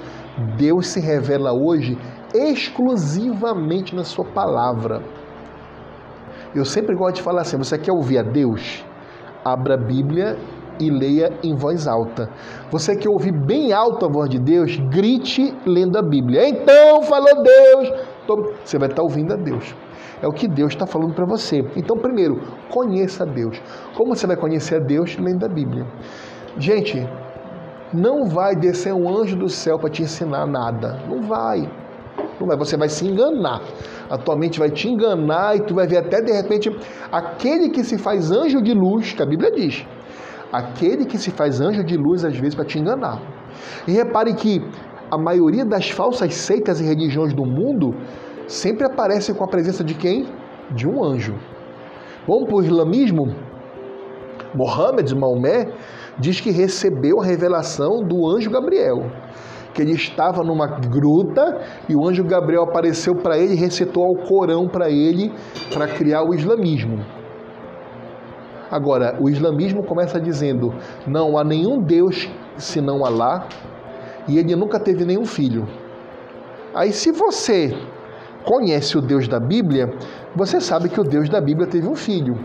Deus 0.55 0.87
se 0.87 0.99
revela 0.99 1.51
hoje 1.51 1.97
exclusivamente 2.33 3.95
na 3.95 4.03
Sua 4.03 4.25
palavra. 4.25 5.01
Eu 6.53 6.63
sempre 6.63 6.95
gosto 6.95 7.15
de 7.15 7.21
falar 7.21 7.41
assim: 7.41 7.57
você 7.57 7.77
quer 7.77 7.91
ouvir 7.91 8.19
a 8.19 8.23
Deus? 8.23 8.85
Abra 9.43 9.75
a 9.75 9.77
Bíblia 9.77 10.37
e 10.79 10.89
leia 10.89 11.31
em 11.43 11.55
voz 11.55 11.87
alta. 11.87 12.29
Você 12.71 12.95
que 12.95 13.07
ouvir 13.07 13.31
bem 13.31 13.73
alto 13.73 14.05
a 14.05 14.09
voz 14.09 14.29
de 14.29 14.39
Deus, 14.39 14.75
grite 14.89 15.53
lendo 15.65 15.97
a 15.97 16.01
Bíblia. 16.01 16.47
Então 16.47 17.03
falou 17.03 17.43
Deus. 17.43 17.91
Você 18.63 18.77
vai 18.77 18.89
estar 18.89 19.01
ouvindo 19.01 19.33
a 19.33 19.37
Deus. 19.37 19.75
É 20.21 20.27
o 20.27 20.31
que 20.31 20.47
Deus 20.47 20.73
está 20.73 20.87
falando 20.87 21.13
para 21.13 21.25
você. 21.25 21.63
Então, 21.75 21.97
primeiro, 21.97 22.41
conheça 22.69 23.23
a 23.23 23.27
Deus. 23.27 23.61
Como 23.95 24.15
você 24.15 24.25
vai 24.25 24.37
conhecer 24.37 24.75
a 24.75 24.79
Deus? 24.79 25.17
Lendo 25.17 25.45
a 25.45 25.49
Bíblia. 25.49 25.85
Gente, 26.57 27.07
não 27.93 28.25
vai 28.25 28.55
descer 28.55 28.93
um 28.93 29.09
anjo 29.09 29.35
do 29.35 29.49
céu 29.49 29.77
para 29.77 29.89
te 29.89 30.03
ensinar 30.03 30.45
nada. 30.45 30.99
Não 31.07 31.21
vai. 31.21 31.69
Não 32.39 32.47
vai. 32.47 32.57
Você 32.57 32.77
vai 32.77 32.89
se 32.89 33.05
enganar. 33.05 33.61
A 34.09 34.17
tua 34.17 34.35
mente 34.35 34.59
vai 34.59 34.69
te 34.69 34.87
enganar 34.87 35.57
e 35.57 35.61
tu 35.61 35.73
vai 35.73 35.87
ver 35.87 35.97
até 35.97 36.21
de 36.21 36.31
repente 36.31 36.69
aquele 37.11 37.69
que 37.69 37.83
se 37.83 37.97
faz 37.97 38.31
anjo 38.31 38.61
de 38.61 38.73
luz, 38.73 39.13
que 39.13 39.21
a 39.21 39.25
Bíblia 39.25 39.51
diz, 39.51 39.85
aquele 40.51 41.05
que 41.05 41.17
se 41.17 41.31
faz 41.31 41.59
anjo 41.59 41.83
de 41.83 41.97
luz 41.97 42.23
às 42.23 42.37
vezes 42.37 42.55
para 42.55 42.65
te 42.65 42.79
enganar. 42.79 43.19
E 43.87 43.91
repare 43.91 44.33
que 44.33 44.61
a 45.11 45.17
maioria 45.17 45.65
das 45.65 45.89
falsas 45.89 46.33
seitas 46.33 46.79
e 46.79 46.83
religiões 46.83 47.33
do 47.33 47.45
mundo 47.45 47.95
sempre 48.47 48.85
aparece 48.85 49.33
com 49.33 49.43
a 49.43 49.47
presença 49.47 49.83
de 49.83 49.93
quem? 49.93 50.27
De 50.71 50.87
um 50.87 51.03
anjo. 51.03 51.35
Vamos 52.27 52.45
para 52.45 52.55
o 52.55 52.63
islamismo? 52.63 53.35
Mohammed, 54.53 55.13
Maomé, 55.15 55.67
diz 56.17 56.39
que 56.39 56.51
recebeu 56.51 57.21
a 57.21 57.25
revelação 57.25 58.03
do 58.03 58.27
anjo 58.27 58.49
Gabriel. 58.49 59.11
Que 59.73 59.81
ele 59.81 59.91
estava 59.91 60.43
numa 60.43 60.67
gruta 60.67 61.61
e 61.89 61.95
o 61.95 62.07
anjo 62.07 62.23
Gabriel 62.23 62.63
apareceu 62.63 63.15
para 63.15 63.37
ele 63.37 63.53
e 63.53 63.57
recitou 63.57 64.05
ao 64.05 64.15
Corão 64.15 64.67
para 64.67 64.89
ele 64.89 65.33
para 65.73 65.87
criar 65.87 66.23
o 66.23 66.33
islamismo. 66.33 67.03
Agora, 68.71 69.17
o 69.19 69.29
islamismo 69.29 69.83
começa 69.83 70.19
dizendo: 70.19 70.73
não 71.05 71.37
há 71.37 71.43
nenhum 71.43 71.81
Deus 71.81 72.29
senão 72.57 73.05
Alá 73.05 73.47
e 74.27 74.37
ele 74.37 74.55
nunca 74.55 74.79
teve 74.79 75.05
nenhum 75.05 75.25
filho. 75.25 75.67
Aí, 76.73 76.91
se 76.91 77.11
você 77.11 77.77
conhece 78.43 78.97
o 78.97 79.01
Deus 79.01 79.27
da 79.27 79.39
Bíblia, 79.39 79.93
você 80.35 80.61
sabe 80.61 80.89
que 80.89 80.99
o 80.99 81.03
Deus 81.03 81.29
da 81.29 81.41
Bíblia 81.41 81.67
teve 81.67 81.87
um 81.87 81.95
filho. 81.95 82.39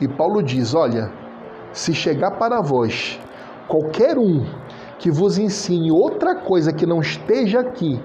E 0.00 0.08
Paulo 0.08 0.42
diz: 0.42 0.74
olha, 0.74 1.10
se 1.74 1.92
chegar 1.92 2.30
para 2.30 2.62
vós 2.62 3.20
qualquer 3.68 4.16
um 4.16 4.46
que 4.98 5.10
vos 5.10 5.36
ensine 5.36 5.90
outra 5.90 6.34
coisa 6.34 6.72
que 6.72 6.86
não 6.86 7.00
esteja 7.00 7.60
aqui, 7.60 8.00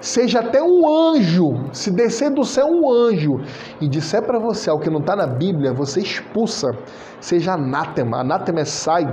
seja 0.00 0.40
até 0.40 0.62
um 0.62 0.86
anjo, 0.86 1.70
se 1.72 1.90
descer 1.90 2.30
do 2.30 2.44
céu 2.44 2.66
um 2.66 2.90
anjo 2.92 3.40
e 3.80 3.88
disser 3.88 4.22
para 4.22 4.38
você 4.38 4.68
algo 4.68 4.82
que 4.82 4.90
não 4.90 5.00
está 5.00 5.14
na 5.14 5.26
Bíblia, 5.26 5.72
você 5.72 6.00
expulsa, 6.00 6.76
seja 7.20 7.54
anátema, 7.54 8.18
anátema 8.18 8.60
é 8.60 8.64
sai, 8.64 9.06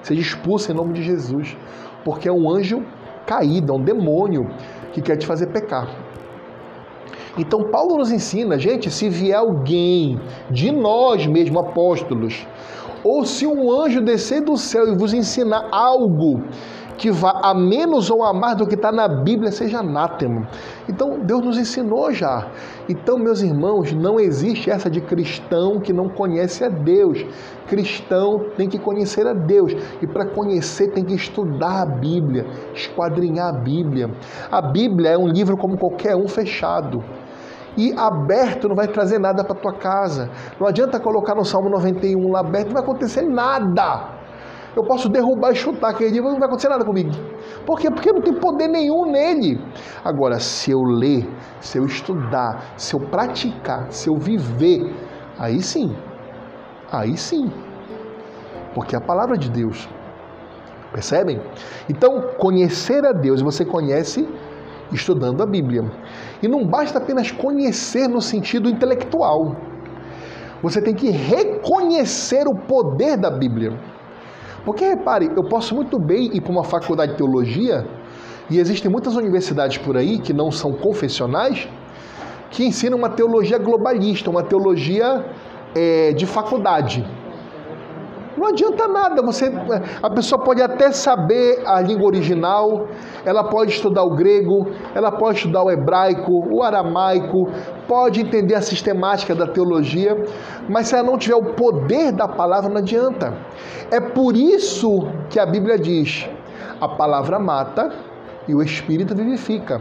seja 0.00 0.20
expulso 0.20 0.70
em 0.70 0.74
nome 0.74 0.94
de 0.94 1.02
Jesus, 1.02 1.56
porque 2.04 2.28
é 2.28 2.32
um 2.32 2.48
anjo 2.48 2.84
caído, 3.26 3.72
é 3.72 3.76
um 3.76 3.82
demônio 3.82 4.48
que 4.92 5.02
quer 5.02 5.16
te 5.16 5.26
fazer 5.26 5.48
pecar. 5.48 5.88
Então 7.36 7.64
Paulo 7.64 7.98
nos 7.98 8.10
ensina, 8.10 8.58
gente, 8.58 8.90
se 8.90 9.08
vier 9.08 9.36
alguém 9.36 10.20
de 10.50 10.72
nós 10.72 11.26
mesmo 11.26 11.58
apóstolos, 11.60 12.46
ou 13.04 13.24
se 13.24 13.46
um 13.46 13.70
anjo 13.70 14.00
descer 14.00 14.42
do 14.42 14.56
céu 14.56 14.92
e 14.92 14.96
vos 14.96 15.12
ensinar 15.14 15.68
algo 15.70 16.42
que 16.98 17.10
vá 17.12 17.40
a 17.42 17.54
menos 17.54 18.10
ou 18.10 18.24
a 18.24 18.34
mais 18.34 18.56
do 18.56 18.66
que 18.66 18.74
está 18.74 18.90
na 18.90 19.06
Bíblia, 19.06 19.52
seja 19.52 19.78
anátema. 19.78 20.48
Então, 20.88 21.20
Deus 21.20 21.44
nos 21.44 21.56
ensinou 21.56 22.12
já. 22.12 22.48
Então, 22.88 23.16
meus 23.16 23.40
irmãos, 23.40 23.92
não 23.92 24.18
existe 24.18 24.68
essa 24.68 24.90
de 24.90 25.00
cristão 25.00 25.78
que 25.78 25.92
não 25.92 26.08
conhece 26.08 26.64
a 26.64 26.68
Deus. 26.68 27.24
Cristão 27.68 28.46
tem 28.56 28.68
que 28.68 28.78
conhecer 28.78 29.26
a 29.26 29.32
Deus. 29.32 29.72
E 30.02 30.06
para 30.06 30.26
conhecer, 30.26 30.88
tem 30.88 31.04
que 31.04 31.14
estudar 31.14 31.82
a 31.82 31.86
Bíblia, 31.86 32.44
esquadrinhar 32.74 33.48
a 33.48 33.52
Bíblia. 33.52 34.10
A 34.50 34.60
Bíblia 34.60 35.10
é 35.10 35.18
um 35.18 35.28
livro 35.28 35.56
como 35.56 35.78
qualquer 35.78 36.16
um 36.16 36.26
fechado 36.26 37.02
e 37.78 37.94
aberto 37.96 38.68
não 38.68 38.74
vai 38.74 38.88
trazer 38.88 39.20
nada 39.20 39.44
para 39.44 39.54
tua 39.54 39.72
casa. 39.78 40.28
Não 40.58 40.66
adianta 40.66 40.98
colocar 40.98 41.36
no 41.36 41.44
Salmo 41.44 41.70
91 41.70 42.32
lá 42.32 42.40
aberto, 42.40 42.66
não 42.66 42.74
vai 42.74 42.82
acontecer 42.82 43.22
nada. 43.22 44.18
Eu 44.76 44.82
posso 44.82 45.08
derrubar 45.08 45.52
e 45.52 45.54
chutar 45.54 45.90
aquele 45.90 46.10
dia, 46.10 46.20
não 46.20 46.38
vai 46.38 46.48
acontecer 46.48 46.68
nada 46.68 46.84
comigo. 46.84 47.10
Por 47.64 47.78
quê? 47.78 47.88
Porque 47.88 48.12
não 48.12 48.20
tem 48.20 48.34
poder 48.34 48.66
nenhum 48.66 49.10
nele. 49.10 49.60
Agora, 50.04 50.40
se 50.40 50.72
eu 50.72 50.82
ler, 50.82 51.24
se 51.60 51.78
eu 51.78 51.84
estudar, 51.84 52.74
se 52.76 52.94
eu 52.94 53.00
praticar, 53.00 53.86
se 53.92 54.08
eu 54.08 54.16
viver, 54.16 54.92
aí 55.38 55.62
sim. 55.62 55.96
Aí 56.90 57.16
sim. 57.16 57.48
Porque 58.74 58.96
é 58.96 58.98
a 58.98 59.02
palavra 59.02 59.38
de 59.38 59.50
Deus. 59.50 59.88
Percebem? 60.90 61.40
Então, 61.88 62.22
conhecer 62.38 63.04
a 63.04 63.12
Deus, 63.12 63.40
você 63.40 63.64
conhece 63.64 64.28
estudando 64.92 65.42
a 65.42 65.46
Bíblia. 65.46 65.82
E 66.42 66.48
não 66.48 66.64
basta 66.64 66.98
apenas 66.98 67.30
conhecer 67.30 68.08
no 68.08 68.20
sentido 68.20 68.68
intelectual. 68.68 69.56
Você 70.62 70.80
tem 70.80 70.94
que 70.94 71.10
reconhecer 71.10 72.46
o 72.46 72.54
poder 72.54 73.16
da 73.16 73.30
Bíblia. 73.30 73.78
Porque 74.64 74.84
repare, 74.84 75.30
eu 75.36 75.44
posso 75.44 75.74
muito 75.74 75.98
bem 75.98 76.30
ir 76.34 76.40
para 76.40 76.52
uma 76.52 76.64
faculdade 76.64 77.12
de 77.12 77.18
teologia, 77.18 77.86
e 78.50 78.58
existem 78.58 78.90
muitas 78.90 79.14
universidades 79.14 79.78
por 79.78 79.96
aí 79.96 80.18
que 80.18 80.32
não 80.32 80.50
são 80.50 80.72
confessionais, 80.72 81.68
que 82.50 82.64
ensinam 82.64 82.96
uma 82.98 83.10
teologia 83.10 83.58
globalista, 83.58 84.30
uma 84.30 84.42
teologia 84.42 85.24
é, 85.74 86.12
de 86.12 86.26
faculdade. 86.26 87.04
Não 88.38 88.46
adianta 88.46 88.86
nada, 88.86 89.20
você, 89.20 89.52
a 90.00 90.08
pessoa 90.08 90.40
pode 90.40 90.62
até 90.62 90.92
saber 90.92 91.60
a 91.66 91.80
língua 91.80 92.06
original, 92.06 92.86
ela 93.24 93.42
pode 93.42 93.72
estudar 93.72 94.04
o 94.04 94.14
grego, 94.14 94.68
ela 94.94 95.10
pode 95.10 95.38
estudar 95.38 95.64
o 95.64 95.70
hebraico, 95.70 96.46
o 96.48 96.62
aramaico, 96.62 97.48
pode 97.88 98.20
entender 98.20 98.54
a 98.54 98.62
sistemática 98.62 99.34
da 99.34 99.46
teologia, 99.46 100.16
mas 100.68 100.86
se 100.86 100.94
ela 100.94 101.02
não 101.02 101.18
tiver 101.18 101.34
o 101.34 101.54
poder 101.54 102.12
da 102.12 102.28
palavra, 102.28 102.70
não 102.70 102.78
adianta. 102.78 103.36
É 103.90 104.00
por 104.00 104.36
isso 104.36 105.08
que 105.28 105.40
a 105.40 105.46
Bíblia 105.46 105.76
diz: 105.76 106.28
a 106.80 106.86
palavra 106.86 107.40
mata 107.40 107.90
e 108.46 108.54
o 108.54 108.62
espírito 108.62 109.16
vivifica. 109.16 109.80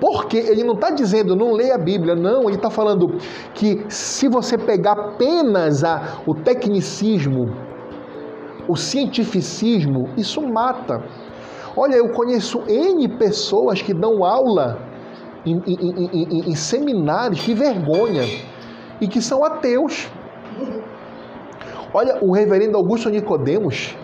Porque 0.00 0.36
ele 0.36 0.62
não 0.62 0.74
está 0.74 0.90
dizendo 0.90 1.34
não 1.34 1.52
leia 1.52 1.74
a 1.74 1.78
Bíblia, 1.78 2.14
não, 2.14 2.44
ele 2.44 2.54
está 2.54 2.70
falando 2.70 3.18
que 3.54 3.84
se 3.88 4.28
você 4.28 4.56
pegar 4.56 4.92
apenas 4.92 5.82
a, 5.82 6.20
o 6.24 6.34
tecnicismo, 6.34 7.52
o 8.68 8.76
cientificismo, 8.76 10.10
isso 10.16 10.40
mata. 10.42 11.02
Olha, 11.76 11.94
eu 11.94 12.10
conheço 12.10 12.62
N 12.68 13.08
pessoas 13.18 13.80
que 13.80 13.94
dão 13.94 14.24
aula 14.24 14.78
em, 15.46 15.62
em, 15.66 16.10
em, 16.12 16.50
em 16.50 16.54
seminários, 16.54 17.40
que 17.40 17.54
vergonha, 17.54 18.24
e 19.00 19.08
que 19.08 19.22
são 19.22 19.44
ateus. 19.44 20.08
Olha, 21.94 22.18
o 22.20 22.32
reverendo 22.32 22.76
Augusto 22.76 23.08
Nicodemos, 23.08 23.96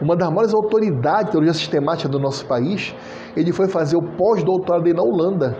uma 0.00 0.16
das 0.16 0.28
maiores 0.30 0.54
autoridades 0.54 1.26
de 1.26 1.30
teologia 1.32 1.54
sistemática 1.54 2.08
do 2.08 2.18
nosso 2.18 2.46
país, 2.46 2.94
ele 3.36 3.52
foi 3.52 3.68
fazer 3.68 3.96
o 3.96 4.02
pós-doutorado 4.02 4.92
na 4.94 5.02
Holanda. 5.02 5.56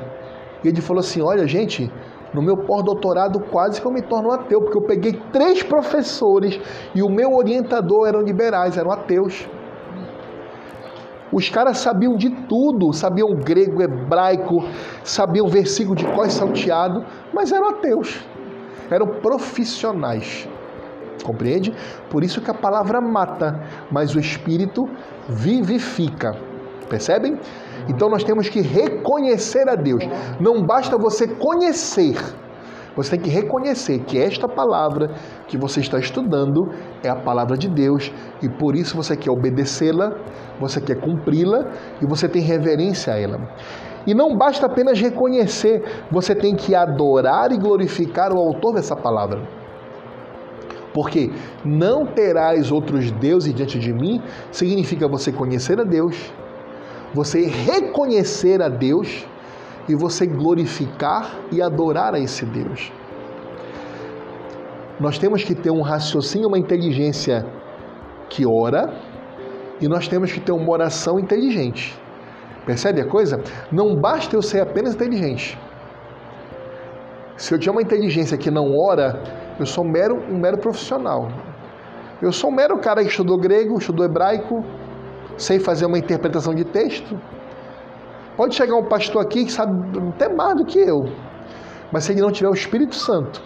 E 0.64 0.68
ele 0.68 0.80
falou 0.80 1.00
assim: 1.00 1.20
Olha, 1.20 1.46
gente, 1.46 1.92
no 2.32 2.42
meu 2.42 2.56
pós-doutorado, 2.56 3.40
quase 3.40 3.80
que 3.80 3.86
eu 3.86 3.90
me 3.90 4.02
torno 4.02 4.30
ateu, 4.30 4.60
porque 4.60 4.76
eu 4.76 4.82
peguei 4.82 5.20
três 5.32 5.62
professores 5.62 6.60
e 6.94 7.02
o 7.02 7.08
meu 7.08 7.34
orientador 7.34 8.06
eram 8.06 8.20
liberais, 8.20 8.76
eram 8.76 8.90
ateus. 8.90 9.48
Os 11.32 11.48
caras 11.48 11.78
sabiam 11.78 12.16
de 12.16 12.30
tudo, 12.30 12.92
sabiam 12.92 13.34
grego, 13.34 13.82
hebraico, 13.82 14.64
sabiam 15.02 15.48
versículo 15.48 15.96
de 15.96 16.04
cós 16.06 16.32
salteado, 16.32 17.04
mas 17.32 17.52
eram 17.52 17.70
ateus. 17.70 18.24
Eram 18.90 19.08
profissionais. 19.08 20.48
Compreende? 21.24 21.74
Por 22.08 22.22
isso 22.22 22.40
que 22.40 22.50
a 22.50 22.54
palavra 22.54 23.00
mata, 23.00 23.60
mas 23.90 24.14
o 24.14 24.20
espírito 24.20 24.88
vivifica. 25.28 26.36
Percebem? 26.88 27.38
Então 27.88 28.08
nós 28.08 28.24
temos 28.24 28.48
que 28.48 28.60
reconhecer 28.60 29.68
a 29.68 29.74
Deus. 29.74 30.04
Não 30.40 30.62
basta 30.62 30.96
você 30.96 31.26
conhecer, 31.26 32.16
você 32.96 33.10
tem 33.10 33.20
que 33.20 33.28
reconhecer 33.28 33.98
que 34.00 34.18
esta 34.18 34.48
palavra 34.48 35.10
que 35.46 35.58
você 35.58 35.80
está 35.80 35.98
estudando 35.98 36.72
é 37.04 37.10
a 37.10 37.14
palavra 37.14 37.54
de 37.56 37.68
Deus 37.68 38.10
e 38.42 38.48
por 38.48 38.74
isso 38.74 38.96
você 38.96 39.14
quer 39.14 39.30
obedecê-la, 39.30 40.14
você 40.58 40.80
quer 40.80 40.98
cumpri-la 40.98 41.66
e 42.00 42.06
você 42.06 42.26
tem 42.26 42.40
reverência 42.40 43.12
a 43.12 43.20
ela. 43.20 43.38
E 44.06 44.14
não 44.14 44.34
basta 44.34 44.64
apenas 44.64 44.98
reconhecer, 44.98 45.84
você 46.10 46.34
tem 46.34 46.56
que 46.56 46.74
adorar 46.74 47.52
e 47.52 47.58
glorificar 47.58 48.32
o 48.32 48.38
autor 48.38 48.72
dessa 48.72 48.96
palavra. 48.96 49.42
Porque 50.94 51.30
não 51.62 52.06
terás 52.06 52.72
outros 52.72 53.10
deuses 53.10 53.52
diante 53.52 53.78
de 53.78 53.92
mim 53.92 54.22
significa 54.50 55.06
você 55.06 55.30
conhecer 55.30 55.78
a 55.78 55.84
Deus, 55.84 56.32
você 57.16 57.46
reconhecer 57.46 58.60
a 58.60 58.68
Deus 58.68 59.26
e 59.88 59.94
você 59.94 60.26
glorificar 60.26 61.34
e 61.50 61.62
adorar 61.62 62.14
a 62.14 62.18
esse 62.18 62.44
Deus. 62.44 62.92
Nós 65.00 65.16
temos 65.18 65.42
que 65.42 65.54
ter 65.54 65.70
um 65.70 65.80
raciocínio, 65.80 66.48
uma 66.48 66.58
inteligência 66.58 67.46
que 68.28 68.44
ora 68.46 68.82
e 69.80 69.88
nós 69.88 70.06
temos 70.08 70.30
que 70.30 70.40
ter 70.40 70.52
uma 70.52 70.70
oração 70.70 71.18
inteligente. 71.18 71.98
Percebe 72.66 73.00
a 73.00 73.06
coisa? 73.06 73.42
Não 73.72 73.96
basta 73.96 74.36
eu 74.36 74.42
ser 74.42 74.60
apenas 74.60 74.94
inteligente. 74.94 75.58
Se 77.36 77.54
eu 77.54 77.58
tiver 77.58 77.72
uma 77.72 77.82
inteligência 77.82 78.36
que 78.36 78.50
não 78.50 78.76
ora, 78.76 79.22
eu 79.58 79.64
sou 79.64 79.84
um 79.84 79.88
mero, 79.88 80.16
um 80.30 80.38
mero 80.38 80.58
profissional. 80.58 81.28
Eu 82.20 82.32
sou 82.32 82.50
um 82.50 82.54
mero 82.54 82.78
cara 82.78 83.02
que 83.02 83.08
estudou 83.08 83.38
grego, 83.38 83.78
estudou 83.78 84.04
hebraico, 84.04 84.64
sei 85.36 85.58
fazer 85.58 85.86
uma 85.86 85.98
interpretação 85.98 86.54
de 86.54 86.64
texto. 86.64 87.18
Pode 88.36 88.54
chegar 88.54 88.76
um 88.76 88.88
pastor 88.88 89.22
aqui 89.22 89.44
que 89.44 89.52
sabe 89.52 89.72
até 90.10 90.28
mais 90.28 90.56
do 90.56 90.64
que 90.64 90.78
eu, 90.78 91.04
mas 91.92 92.04
se 92.04 92.12
ele 92.12 92.20
não 92.20 92.30
tiver 92.30 92.48
o 92.48 92.54
Espírito 92.54 92.94
Santo, 92.94 93.42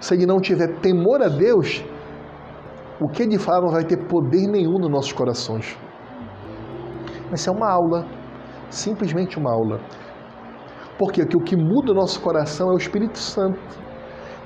se 0.00 0.14
ele 0.14 0.26
não 0.26 0.40
tiver 0.40 0.68
temor 0.80 1.22
a 1.22 1.28
Deus, 1.28 1.84
o 3.00 3.08
que 3.08 3.22
ele 3.22 3.38
fala 3.38 3.62
não 3.62 3.72
vai 3.72 3.84
ter 3.84 3.96
poder 4.08 4.46
nenhum 4.46 4.78
nos 4.78 4.90
nossos 4.90 5.12
corações. 5.12 5.76
Mas 7.30 7.46
é 7.46 7.50
uma 7.50 7.70
aula, 7.70 8.06
simplesmente 8.70 9.38
uma 9.38 9.52
aula. 9.52 9.80
Porque 10.98 11.22
o 11.22 11.40
que 11.40 11.56
muda 11.56 11.92
o 11.92 11.94
nosso 11.94 12.20
coração 12.20 12.70
é 12.70 12.74
o 12.74 12.76
Espírito 12.76 13.18
Santo. 13.18 13.58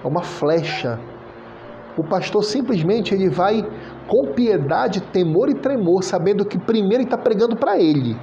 É 0.02 0.06
uma 0.06 0.22
flecha. 0.22 0.98
O 1.98 2.04
pastor 2.04 2.42
simplesmente 2.44 3.14
ele 3.14 3.28
vai 3.28 3.62
com 4.08 4.32
piedade, 4.32 5.00
temor 5.00 5.48
e 5.48 5.54
tremor, 5.54 6.02
sabendo 6.02 6.44
que 6.44 6.58
primeiro 6.58 7.02
ele 7.02 7.04
está 7.04 7.18
pregando 7.18 7.56
para 7.56 7.78
ele. 7.78 8.16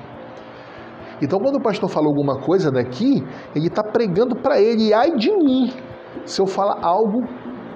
Então, 1.21 1.39
quando 1.39 1.57
o 1.57 1.61
pastor 1.61 1.89
fala 1.89 2.07
alguma 2.07 2.39
coisa 2.39 2.71
daqui, 2.71 3.23
ele 3.55 3.67
está 3.67 3.83
pregando 3.83 4.35
para 4.35 4.59
ele, 4.59 4.93
ai 4.93 5.15
de 5.15 5.31
mim, 5.31 5.71
se 6.25 6.41
eu 6.41 6.47
falar 6.47 6.83
algo 6.83 7.23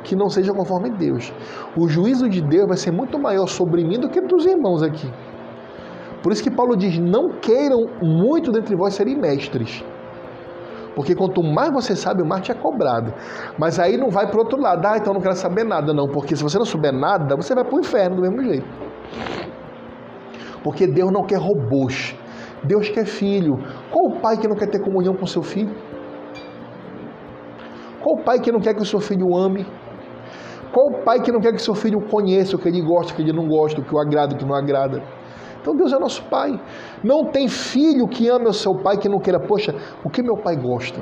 que 0.04 0.16
não 0.16 0.30
seja 0.30 0.54
conforme 0.54 0.90
Deus. 0.90 1.34
O 1.76 1.88
juízo 1.88 2.30
de 2.30 2.42
Deus 2.42 2.68
vai 2.68 2.78
ser 2.78 2.92
muito 2.92 3.20
maior 3.20 3.48
sobre 3.48 3.84
mim 3.84 4.00
do 4.00 4.10
que 4.10 4.22
dos 4.22 4.46
irmãos 4.46 4.82
aqui. 4.82 5.12
Por 6.24 6.32
isso 6.32 6.44
que 6.44 6.52
Paulo 6.52 6.76
diz: 6.76 6.98
Não 6.98 7.30
queiram 7.40 7.86
muito 8.02 8.52
dentre 8.52 8.76
vós 8.76 8.94
serem 8.94 9.18
mestres, 9.18 9.84
Porque 10.98 11.14
quanto 11.14 11.44
mais 11.44 11.72
você 11.72 11.96
sabe, 11.96 12.24
mais 12.24 12.42
te 12.42 12.52
é 12.52 12.56
cobrado. 12.56 13.14
Mas 13.56 13.78
aí 13.78 13.98
não 13.98 14.10
vai 14.10 14.26
para 14.26 14.40
outro 14.40 14.60
lado. 14.60 14.84
Ah, 14.84 14.98
então 14.98 15.14
não 15.14 15.22
quero 15.22 15.36
saber 15.36 15.64
nada, 15.64 15.94
não. 15.94 16.08
Porque 16.08 16.36
se 16.36 16.42
você 16.42 16.58
não 16.58 16.66
souber 16.66 16.92
nada, 16.92 17.36
você 17.36 17.54
vai 17.54 17.64
para 17.64 17.76
o 17.76 17.80
inferno 17.80 18.16
do 18.16 18.24
mesmo 18.24 18.44
jeito. 18.44 18.66
Porque 20.64 20.88
Deus 20.88 21.12
não 21.12 21.24
quer 21.24 21.38
robôs. 21.38 22.16
Deus 22.64 22.90
quer 22.90 23.06
filho. 23.06 23.64
Qual 23.92 24.06
o 24.06 24.12
pai 24.20 24.38
que 24.38 24.48
não 24.48 24.56
quer 24.56 24.72
ter 24.72 24.80
comunhão 24.80 25.14
com 25.14 25.28
seu 25.28 25.44
filho? 25.44 25.70
Qual 28.02 28.16
o 28.16 28.24
pai 28.24 28.40
que 28.40 28.52
não 28.52 28.60
quer 28.60 28.74
que 28.74 28.82
o 28.82 28.86
seu 28.86 29.00
filho 29.00 29.38
ame? 29.38 29.68
Qual 30.72 30.88
o 30.88 30.94
pai 31.04 31.22
que 31.22 31.32
não 31.32 31.40
quer 31.40 31.54
que 31.54 31.62
seu 31.62 31.76
filho 31.76 32.02
conheça 32.02 32.56
o 32.56 32.60
que 32.60 32.70
ele 32.70 32.82
gosta, 32.82 33.14
o 33.14 33.16
que 33.16 33.22
ele 33.22 33.34
não 33.34 33.48
gosta, 33.48 33.82
o 33.82 33.84
que 33.84 33.94
o 33.94 34.00
agrada, 34.00 34.34
o 34.34 34.38
que 34.40 34.46
não 34.46 34.56
agrada? 34.56 35.04
Então 35.68 35.76
Deus 35.76 35.92
é 35.92 36.00
nosso 36.00 36.24
pai. 36.24 36.58
Não 37.04 37.26
tem 37.26 37.50
filho 37.50 38.08
que 38.08 38.30
ame 38.30 38.48
o 38.48 38.54
seu 38.54 38.74
pai 38.74 38.98
que 38.98 39.10
não 39.10 39.20
queira, 39.20 39.38
poxa, 39.38 39.76
o 40.02 40.10
que 40.10 40.24
meu 40.24 40.38
pai 40.38 40.56
gosta? 40.56 40.98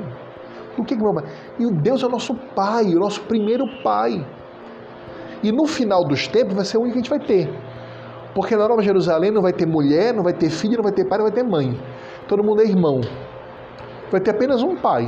O 0.76 0.84
que, 0.84 0.96
que 0.96 1.00
meu 1.00 1.14
pai. 1.14 1.22
E 1.56 1.70
Deus 1.70 2.02
é 2.02 2.08
nosso 2.08 2.34
pai, 2.34 2.86
o 2.86 2.98
nosso 2.98 3.20
primeiro 3.22 3.64
pai. 3.84 4.26
E 5.40 5.52
no 5.52 5.66
final 5.66 6.04
dos 6.04 6.26
tempos 6.26 6.54
vai 6.54 6.64
ser 6.64 6.78
o 6.78 6.80
único 6.80 6.94
que 6.94 6.98
a 6.98 7.02
gente 7.02 7.10
vai 7.10 7.20
ter. 7.20 7.48
Porque 8.34 8.56
na 8.56 8.66
Nova 8.66 8.82
Jerusalém 8.82 9.30
não 9.30 9.40
vai 9.40 9.52
ter 9.52 9.66
mulher, 9.66 10.12
não 10.12 10.24
vai 10.24 10.32
ter 10.32 10.50
filho, 10.50 10.78
não 10.78 10.82
vai 10.82 10.92
ter 10.92 11.04
pai, 11.04 11.18
não 11.18 11.26
vai 11.26 11.32
ter 11.32 11.44
mãe. 11.44 11.80
Todo 12.26 12.42
mundo 12.42 12.60
é 12.60 12.64
irmão. 12.64 13.00
Vai 14.10 14.20
ter 14.20 14.32
apenas 14.32 14.64
um 14.64 14.74
pai, 14.74 15.06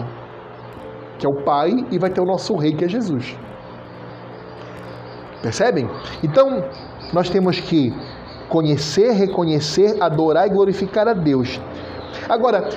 que 1.18 1.26
é 1.26 1.28
o 1.28 1.42
pai, 1.42 1.84
e 1.90 1.98
vai 1.98 2.10
ter 2.10 2.20
o 2.20 2.24
nosso 2.24 2.54
rei, 2.54 2.74
que 2.74 2.84
é 2.84 2.88
Jesus. 2.88 3.36
Percebem? 5.42 5.90
Então, 6.22 6.64
nós 7.12 7.28
temos 7.28 7.58
que 7.58 7.92
conhecer, 8.48 9.12
reconhecer, 9.12 9.96
adorar 10.00 10.46
e 10.46 10.50
glorificar 10.50 11.06
a 11.08 11.12
Deus. 11.12 11.60
Agora, 12.28 12.68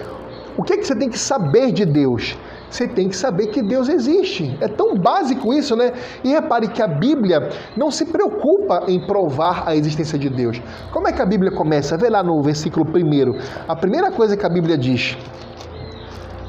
o 0.58 0.64
que, 0.64 0.74
é 0.74 0.78
que 0.78 0.86
você 0.86 0.96
tem 0.96 1.10
que 1.10 1.18
saber 1.18 1.72
de 1.72 1.86
Deus? 1.86 2.38
Você 2.70 2.88
tem 2.88 3.10
que 3.10 3.16
saber 3.18 3.48
que 3.48 3.62
Deus 3.62 3.90
existe. 3.90 4.58
É 4.62 4.68
tão 4.68 4.96
básico 4.96 5.54
isso, 5.54 5.76
né? 5.76 5.92
E 6.24 6.30
repare 6.30 6.70
que 6.70 6.82
a 6.82 6.88
Bíblia 6.88 7.50
não 7.76 7.92
se 7.92 8.06
preocupa 8.06 8.84
em 8.88 9.06
provar 9.06 9.64
a 9.66 9.76
existência 9.76 10.18
de 10.18 10.30
Deus. 10.30 10.62
Como 10.94 11.08
é 11.08 11.12
que 11.12 11.22
a 11.22 11.26
Bíblia 11.26 11.52
começa? 11.52 11.98
Vê 11.98 12.10
lá 12.10 12.24
no 12.24 12.42
versículo 12.42 12.86
1. 12.86 13.38
A 13.68 13.76
primeira 13.76 14.10
coisa 14.12 14.38
que 14.38 14.46
a 14.46 14.50
Bíblia 14.50 14.78
diz. 14.78 15.18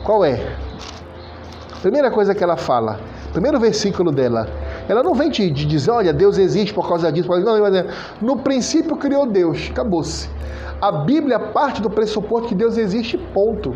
Qual 0.05 0.25
é? 0.25 0.57
Primeira 1.81 2.11
coisa 2.11 2.35
que 2.35 2.45
ela 2.45 2.57
fala. 2.57 3.01
Primeiro 3.33 3.59
versículo 3.59 4.13
dela. 4.13 4.49
Ela 4.93 5.03
não 5.03 5.15
vem 5.15 5.31
te 5.31 5.51
dizer, 5.51 5.91
olha, 5.91 6.13
Deus 6.13 6.37
existe 6.37 6.75
por 6.75 6.87
causa 6.87 7.11
disso. 7.11 7.27
Não, 7.41 7.57
no 8.21 8.37
princípio 8.37 8.95
criou 8.95 9.25
Deus, 9.25 9.71
acabou-se. 9.71 10.29
A 10.83 10.93
Bíblia 10.93 11.41
parte 11.41 11.81
do 11.81 11.89
pressuposto 11.89 12.49
que 12.49 12.55
Deus 12.55 12.77
existe, 12.77 13.17
ponto. 13.17 13.75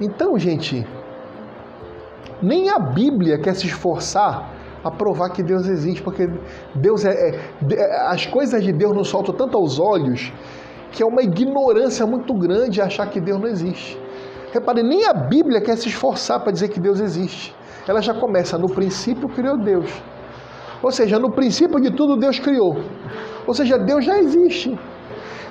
Então, 0.00 0.38
gente, 0.38 0.86
nem 2.40 2.70
a 2.70 2.78
Bíblia 2.78 3.36
quer 3.36 3.56
se 3.56 3.66
esforçar 3.66 4.48
a 4.84 4.90
provar 4.92 5.30
que 5.30 5.42
Deus 5.42 5.66
existe, 5.66 6.00
porque 6.02 6.30
Deus 6.72 7.04
é, 7.04 7.30
é, 7.30 7.74
é 7.74 8.00
as 8.10 8.26
coisas 8.26 8.62
de 8.62 8.72
Deus 8.72 8.94
nos 8.94 9.08
soltam 9.08 9.34
tanto 9.34 9.56
aos 9.56 9.80
olhos 9.80 10.32
que 10.92 11.02
é 11.02 11.06
uma 11.06 11.22
ignorância 11.22 12.06
muito 12.06 12.32
grande 12.32 12.80
achar 12.80 13.10
que 13.10 13.20
Deus 13.20 13.40
não 13.40 13.48
existe. 13.48 14.03
Repare, 14.54 14.84
nem 14.84 15.04
a 15.04 15.12
Bíblia 15.12 15.60
quer 15.60 15.76
se 15.76 15.88
esforçar 15.88 16.38
para 16.38 16.52
dizer 16.52 16.68
que 16.68 16.78
Deus 16.78 17.00
existe. 17.00 17.52
Ela 17.88 18.00
já 18.00 18.14
começa, 18.14 18.56
no 18.56 18.68
princípio 18.68 19.28
criou 19.28 19.58
Deus. 19.58 19.90
Ou 20.80 20.92
seja, 20.92 21.18
no 21.18 21.32
princípio 21.32 21.80
de 21.80 21.90
tudo 21.90 22.16
Deus 22.16 22.38
criou. 22.38 22.76
Ou 23.48 23.52
seja, 23.52 23.76
Deus 23.76 24.04
já 24.04 24.16
existe. 24.16 24.78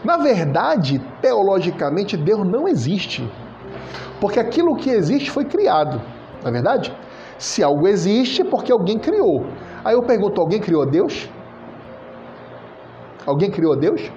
Na 0.06 0.16
verdade, 0.16 1.02
teologicamente, 1.22 2.16
Deus 2.16 2.48
não 2.48 2.66
existe. 2.66 3.30
Porque 4.22 4.40
aquilo 4.40 4.78
que 4.78 4.90
existe 4.90 5.30
foi 5.30 5.44
criado. 5.44 6.02
Não 6.42 6.50
é 6.50 6.52
verdade? 6.54 6.96
Se 7.38 7.62
algo 7.62 7.86
existe, 7.90 8.42
é 8.42 8.46
porque 8.46 8.72
alguém 8.72 8.98
criou. 8.98 9.46
Aí 9.84 9.96
eu 9.96 10.04
pergunto: 10.04 10.40
alguém 10.40 10.62
criou 10.62 10.86
Deus? 10.86 11.30
Alguém 13.26 13.52
criou 13.52 13.76
Deus? 13.76 14.10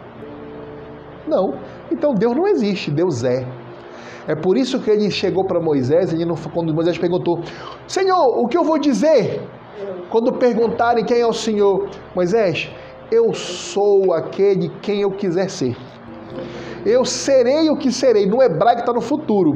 Não. 1.26 1.58
Então 1.90 2.14
Deus 2.14 2.36
não 2.36 2.46
existe, 2.46 2.88
Deus 2.88 3.24
é. 3.24 3.65
É 4.26 4.34
por 4.34 4.56
isso 4.56 4.80
que 4.80 4.90
ele 4.90 5.10
chegou 5.10 5.44
para 5.44 5.60
Moisés, 5.60 6.12
ele 6.12 6.24
não, 6.24 6.34
quando 6.52 6.74
Moisés 6.74 6.98
perguntou: 6.98 7.40
Senhor, 7.86 8.38
o 8.38 8.46
que 8.48 8.56
eu 8.56 8.64
vou 8.64 8.78
dizer? 8.78 9.40
Quando 10.10 10.32
perguntarem 10.32 11.04
quem 11.04 11.20
é 11.20 11.26
o 11.26 11.32
Senhor, 11.32 11.88
Moisés, 12.14 12.70
eu 13.10 13.32
sou 13.34 14.12
aquele 14.12 14.68
quem 14.80 15.00
eu 15.00 15.10
quiser 15.10 15.48
ser. 15.48 15.76
Eu 16.84 17.04
serei 17.04 17.68
o 17.70 17.76
que 17.76 17.92
serei. 17.92 18.26
No 18.26 18.42
hebraico 18.42 18.80
está 18.80 18.92
no 18.92 19.00
futuro. 19.00 19.52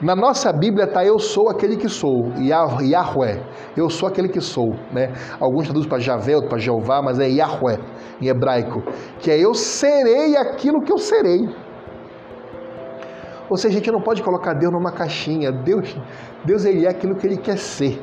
Na 0.00 0.16
nossa 0.16 0.50
Bíblia 0.52 0.84
está 0.84 1.04
eu 1.04 1.18
sou 1.18 1.50
aquele 1.50 1.76
que 1.76 1.88
sou, 1.88 2.32
Yahweh. 2.38 3.42
Eu 3.76 3.90
sou 3.90 4.08
aquele 4.08 4.28
que 4.28 4.40
sou, 4.40 4.74
né? 4.90 5.12
Alguns 5.38 5.64
traduzem 5.64 5.88
para 5.88 5.98
Javé, 5.98 6.34
outros 6.34 6.48
para 6.48 6.58
Jeová, 6.58 7.02
mas 7.02 7.18
é 7.18 7.28
Yahweh 7.28 7.78
em 8.20 8.28
hebraico, 8.28 8.82
que 9.18 9.30
é 9.30 9.38
eu 9.38 9.52
serei 9.54 10.36
aquilo 10.36 10.82
que 10.82 10.92
eu 10.92 10.98
serei. 10.98 11.48
Ou 13.50 13.56
seja, 13.56 13.74
a 13.74 13.78
gente 13.78 13.90
não 13.90 14.00
pode 14.00 14.22
colocar 14.22 14.54
Deus 14.54 14.72
numa 14.72 14.92
caixinha. 14.92 15.50
Deus, 15.50 15.96
Deus 16.44 16.64
ele 16.64 16.86
é 16.86 16.88
aquilo 16.88 17.16
que 17.16 17.26
ele 17.26 17.36
quer 17.36 17.58
ser. 17.58 18.00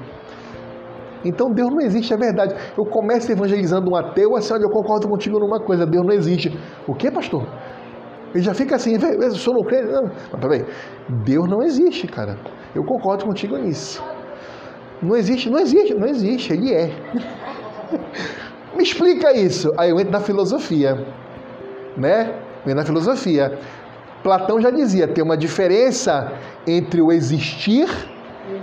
Então 1.23 1.51
Deus 1.51 1.69
não 1.71 1.79
existe, 1.79 2.13
é 2.13 2.17
verdade. 2.17 2.53
Eu 2.77 2.85
começo 2.85 3.31
evangelizando 3.31 3.89
um 3.89 3.95
ateu, 3.95 4.35
assim, 4.35 4.53
olha, 4.53 4.63
eu 4.63 4.69
concordo 4.69 5.07
contigo 5.07 5.39
numa 5.39 5.59
coisa, 5.59 5.85
Deus 5.85 6.05
não 6.05 6.13
existe. 6.13 6.55
O 6.85 6.93
que, 6.93 7.09
pastor? 7.09 7.47
Ele 8.35 8.43
já 8.43 8.53
fica 8.53 8.75
assim, 8.75 8.97
o 8.97 9.35
senhor 9.35 9.55
não 9.55 9.63
crê? 9.63 9.81
Não. 9.83 10.11
Mas 10.31 10.41
peraí, 10.41 10.65
Deus 11.23 11.49
não 11.49 11.63
existe, 11.63 12.07
cara. 12.07 12.37
Eu 12.75 12.83
concordo 12.83 13.25
contigo 13.25 13.57
nisso. 13.57 14.03
Não 15.01 15.15
existe, 15.15 15.49
não 15.49 15.59
existe, 15.59 15.93
não 15.93 16.07
existe, 16.07 16.53
ele 16.53 16.73
é. 16.73 16.91
Me 18.75 18.83
explica 18.83 19.31
isso. 19.31 19.71
Aí 19.77 19.89
eu 19.89 19.99
entro 19.99 20.11
na 20.11 20.19
filosofia, 20.19 21.07
né? 21.95 22.35
Eu 22.65 22.71
entro 22.71 22.75
na 22.75 22.85
filosofia. 22.85 23.57
Platão 24.27 24.59
já 24.59 24.69
dizia, 24.69 25.07
tem 25.07 25.23
uma 25.23 25.37
diferença 25.37 26.33
entre 26.67 27.01
o 27.01 27.13
existir 27.13 27.87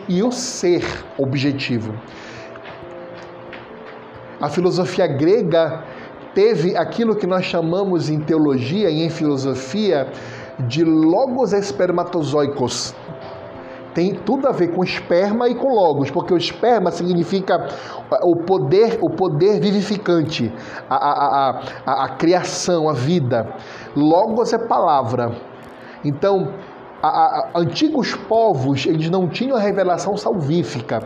e 0.06 0.22
o 0.22 0.30
ser 0.30 0.84
objetivo. 1.16 1.94
A 4.38 4.50
filosofia 4.50 5.06
grega 5.06 5.82
teve 6.34 6.76
aquilo 6.76 7.16
que 7.16 7.26
nós 7.26 7.46
chamamos 7.46 8.10
em 8.10 8.20
teologia 8.20 8.90
e 8.90 9.06
em 9.06 9.08
filosofia 9.08 10.06
de 10.68 10.84
logos 10.84 11.54
espermatozoicos. 11.54 12.94
Tem 13.94 14.14
tudo 14.14 14.46
a 14.46 14.52
ver 14.52 14.68
com 14.74 14.84
esperma 14.84 15.48
e 15.48 15.54
com 15.54 15.68
logos, 15.72 16.10
porque 16.10 16.34
o 16.34 16.36
esperma 16.36 16.90
significa 16.90 17.68
o 18.22 18.36
poder, 18.36 18.98
o 19.00 19.08
poder 19.08 19.60
vivificante, 19.60 20.52
a, 20.90 20.96
a, 20.96 21.60
a, 21.86 22.04
a 22.04 22.08
criação, 22.16 22.86
a 22.86 22.92
vida. 22.92 23.48
Logos 23.96 24.52
é 24.52 24.58
palavra. 24.58 25.53
Então, 26.04 26.50
a, 27.02 27.08
a, 27.08 27.50
antigos 27.56 28.14
povos, 28.14 28.86
eles 28.86 29.10
não 29.10 29.28
tinham 29.28 29.56
a 29.56 29.60
revelação 29.60 30.16
salvífica, 30.16 31.02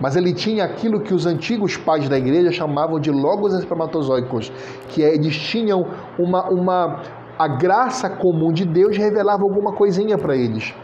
mas 0.00 0.16
ele 0.16 0.32
tinha 0.32 0.64
aquilo 0.64 1.00
que 1.00 1.14
os 1.14 1.26
antigos 1.26 1.76
pais 1.76 2.08
da 2.08 2.18
igreja 2.18 2.52
chamavam 2.52 3.00
de 3.00 3.10
logos 3.10 3.54
espermatozoicos, 3.54 4.52
que 4.88 5.02
é, 5.02 5.14
eles 5.14 5.36
tinham 5.36 5.86
uma, 6.18 6.48
uma 6.48 7.02
a 7.38 7.46
graça 7.46 8.10
comum 8.10 8.52
de 8.52 8.64
Deus 8.64 8.96
revelava 8.96 9.44
alguma 9.44 9.72
coisinha 9.72 10.18
para 10.18 10.36
eles. 10.36 10.74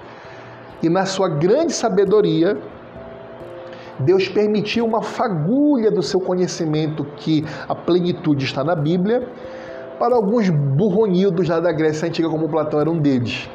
E 0.83 0.89
na 0.89 1.05
sua 1.05 1.29
grande 1.29 1.73
sabedoria, 1.73 2.57
Deus 3.99 4.29
permitiu 4.29 4.85
uma 4.85 5.03
fagulha 5.03 5.91
do 5.91 6.03
seu 6.03 6.21
conhecimento, 6.21 7.05
que 7.17 7.45
a 7.69 7.75
plenitude 7.75 8.45
está 8.45 8.63
na 8.63 8.75
Bíblia, 8.75 9.29
para 10.05 10.17
alguns 10.17 10.51
burronildos 10.51 11.49
lá 11.49 11.61
da 11.61 11.73
Grécia 11.73 12.07
Antiga, 12.07 12.29
como 12.29 12.47
Platão 12.47 12.79
era 12.79 12.91
um 12.91 13.01
deles. 13.01 13.49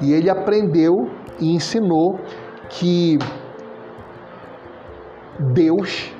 E 0.00 0.14
ele 0.14 0.30
aprendeu 0.30 1.10
e 1.38 1.54
ensinou 1.54 2.18
que 2.70 3.18
Deus 5.52 6.10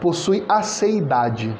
possui 0.00 0.44
aceidade. 0.48 1.56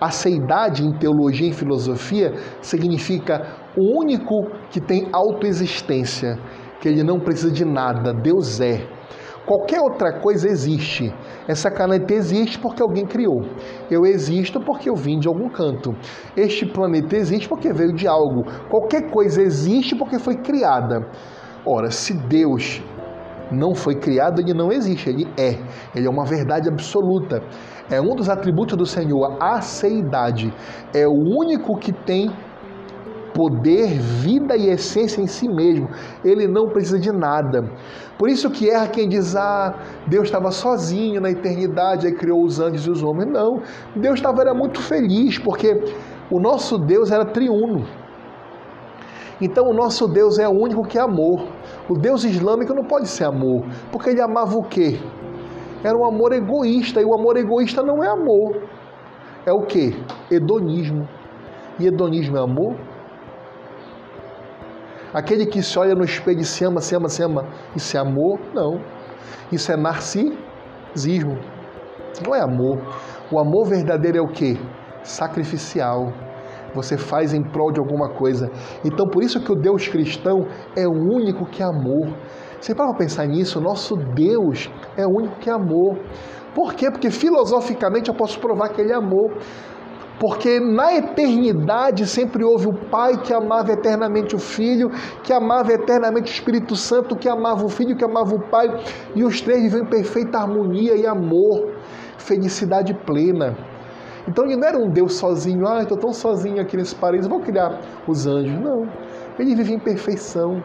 Aceidade 0.00 0.84
em 0.84 0.92
teologia 0.92 1.48
e 1.48 1.52
filosofia 1.52 2.32
significa 2.60 3.44
o 3.76 3.98
único 3.98 4.48
que 4.70 4.80
tem 4.80 5.08
autoexistência, 5.12 6.38
que 6.80 6.88
ele 6.88 7.02
não 7.02 7.18
precisa 7.18 7.50
de 7.50 7.64
nada, 7.64 8.14
Deus 8.14 8.60
é. 8.60 8.86
Qualquer 9.46 9.80
outra 9.80 10.20
coisa 10.20 10.48
existe. 10.48 11.12
Essa 11.48 11.68
caneta 11.70 12.14
existe 12.14 12.58
porque 12.58 12.80
alguém 12.80 13.04
criou. 13.04 13.42
Eu 13.90 14.06
existo 14.06 14.60
porque 14.60 14.88
eu 14.88 14.94
vim 14.94 15.18
de 15.18 15.26
algum 15.26 15.48
canto. 15.48 15.96
Este 16.36 16.64
planeta 16.64 17.16
existe 17.16 17.48
porque 17.48 17.72
veio 17.72 17.92
de 17.92 18.06
algo. 18.06 18.44
Qualquer 18.70 19.10
coisa 19.10 19.42
existe 19.42 19.96
porque 19.96 20.18
foi 20.18 20.36
criada. 20.36 21.08
Ora, 21.66 21.90
se 21.90 22.14
Deus 22.14 22.80
não 23.50 23.74
foi 23.74 23.96
criado, 23.96 24.40
ele 24.40 24.54
não 24.54 24.70
existe, 24.70 25.10
ele 25.10 25.26
é. 25.36 25.58
Ele 25.94 26.06
é 26.06 26.10
uma 26.10 26.24
verdade 26.24 26.68
absoluta. 26.68 27.42
É 27.90 28.00
um 28.00 28.14
dos 28.14 28.28
atributos 28.28 28.76
do 28.76 28.86
Senhor, 28.86 29.36
a 29.40 29.56
aceidade. 29.56 30.54
É 30.94 31.06
o 31.06 31.12
único 31.12 31.76
que 31.76 31.92
tem 31.92 32.30
poder, 33.34 33.98
vida 33.98 34.56
e 34.56 34.68
essência 34.68 35.20
em 35.20 35.26
si 35.26 35.48
mesmo. 35.48 35.88
Ele 36.24 36.46
não 36.46 36.68
precisa 36.68 36.98
de 36.98 37.10
nada. 37.12 37.70
Por 38.18 38.28
isso 38.28 38.50
que 38.50 38.70
erra 38.70 38.88
quem 38.88 39.08
diz: 39.08 39.34
"Ah, 39.34 39.74
Deus 40.06 40.24
estava 40.24 40.50
sozinho 40.50 41.20
na 41.20 41.30
eternidade 41.30 42.06
e 42.06 42.12
criou 42.12 42.44
os 42.44 42.60
anjos 42.60 42.86
e 42.86 42.90
os 42.90 43.02
homens". 43.02 43.30
Não. 43.30 43.62
Deus 43.96 44.16
estava 44.16 44.42
era 44.42 44.54
muito 44.54 44.80
feliz 44.80 45.38
porque 45.38 45.80
o 46.30 46.38
nosso 46.38 46.78
Deus 46.78 47.10
era 47.10 47.24
triuno. 47.24 47.84
Então 49.40 49.68
o 49.68 49.74
nosso 49.74 50.06
Deus 50.06 50.38
é 50.38 50.46
o 50.48 50.52
único 50.52 50.84
que 50.84 50.96
é 50.96 51.00
amor. 51.00 51.48
O 51.88 51.94
Deus 51.94 52.22
islâmico 52.24 52.72
não 52.72 52.84
pode 52.84 53.08
ser 53.08 53.24
amor, 53.24 53.64
porque 53.90 54.10
ele 54.10 54.20
amava 54.20 54.56
o 54.56 54.62
quê? 54.62 55.00
Era 55.82 55.98
um 55.98 56.04
amor 56.04 56.32
egoísta, 56.32 57.00
e 57.00 57.04
o 57.04 57.12
amor 57.12 57.36
egoísta 57.36 57.82
não 57.82 58.04
é 58.04 58.08
amor. 58.08 58.62
É 59.44 59.52
o 59.52 59.62
quê? 59.62 59.96
Hedonismo. 60.30 61.08
E 61.80 61.86
hedonismo 61.86 62.36
é 62.36 62.40
amor? 62.40 62.76
Aquele 65.12 65.44
que 65.44 65.62
se 65.62 65.78
olha 65.78 65.94
no 65.94 66.04
espelho 66.04 66.40
e 66.40 66.44
se 66.44 66.64
ama, 66.64 66.80
se 66.80 66.94
ama, 66.94 67.08
se 67.08 67.22
ama, 67.22 67.46
isso 67.76 67.96
é 67.96 68.00
amor? 68.00 68.40
Não. 68.54 68.80
Isso 69.50 69.70
é 69.70 69.76
narcisismo. 69.76 71.38
Não 72.24 72.34
é 72.34 72.40
amor. 72.40 72.78
O 73.30 73.38
amor 73.38 73.66
verdadeiro 73.66 74.18
é 74.18 74.20
o 74.22 74.28
quê? 74.28 74.58
Sacrificial. 75.02 76.12
Você 76.74 76.96
faz 76.96 77.34
em 77.34 77.42
prol 77.42 77.70
de 77.70 77.78
alguma 77.78 78.08
coisa. 78.08 78.50
Então, 78.82 79.06
por 79.06 79.22
isso 79.22 79.40
que 79.40 79.52
o 79.52 79.54
Deus 79.54 79.86
cristão 79.88 80.46
é 80.74 80.86
o 80.86 80.92
único 80.92 81.44
que 81.44 81.62
é 81.62 81.66
amor. 81.66 82.08
Você 82.58 82.74
para 82.74 82.94
pensar 82.94 83.26
nisso? 83.26 83.60
Nosso 83.60 83.96
Deus 83.96 84.70
é 84.96 85.06
o 85.06 85.10
único 85.10 85.36
que 85.36 85.50
é 85.50 85.52
amor. 85.52 85.98
Por 86.54 86.74
quê? 86.74 86.90
Porque 86.90 87.10
filosoficamente 87.10 88.08
eu 88.08 88.14
posso 88.14 88.38
provar 88.38 88.70
que 88.70 88.80
ele 88.80 88.92
é 88.92 88.94
amor. 88.94 89.32
Porque 90.18 90.60
na 90.60 90.94
eternidade 90.94 92.06
sempre 92.06 92.44
houve 92.44 92.68
o 92.68 92.72
Pai 92.72 93.20
que 93.22 93.32
amava 93.32 93.72
eternamente 93.72 94.36
o 94.36 94.38
Filho, 94.38 94.90
que 95.22 95.32
amava 95.32 95.72
eternamente 95.72 96.30
o 96.30 96.34
Espírito 96.34 96.76
Santo, 96.76 97.16
que 97.16 97.28
amava 97.28 97.64
o 97.64 97.68
Filho, 97.68 97.96
que 97.96 98.04
amava 98.04 98.34
o 98.34 98.40
Pai, 98.40 98.68
e 99.14 99.24
os 99.24 99.40
três 99.40 99.62
viviam 99.62 99.82
em 99.82 99.86
perfeita 99.86 100.38
harmonia 100.38 100.94
e 100.94 101.06
amor, 101.06 101.72
felicidade 102.18 102.94
plena. 102.94 103.56
Então 104.28 104.44
ele 104.44 104.56
não 104.56 104.68
era 104.68 104.78
um 104.78 104.88
Deus 104.88 105.14
sozinho, 105.14 105.66
ah, 105.66 105.82
estou 105.82 105.98
tão 105.98 106.12
sozinho 106.12 106.60
aqui 106.60 106.76
nesse 106.76 106.94
paraíso, 106.94 107.28
vou 107.28 107.40
criar 107.40 107.80
os 108.06 108.26
anjos. 108.26 108.58
Não. 108.60 108.88
Ele 109.38 109.54
vivia 109.54 109.74
em 109.74 109.80
perfeição. 109.80 110.62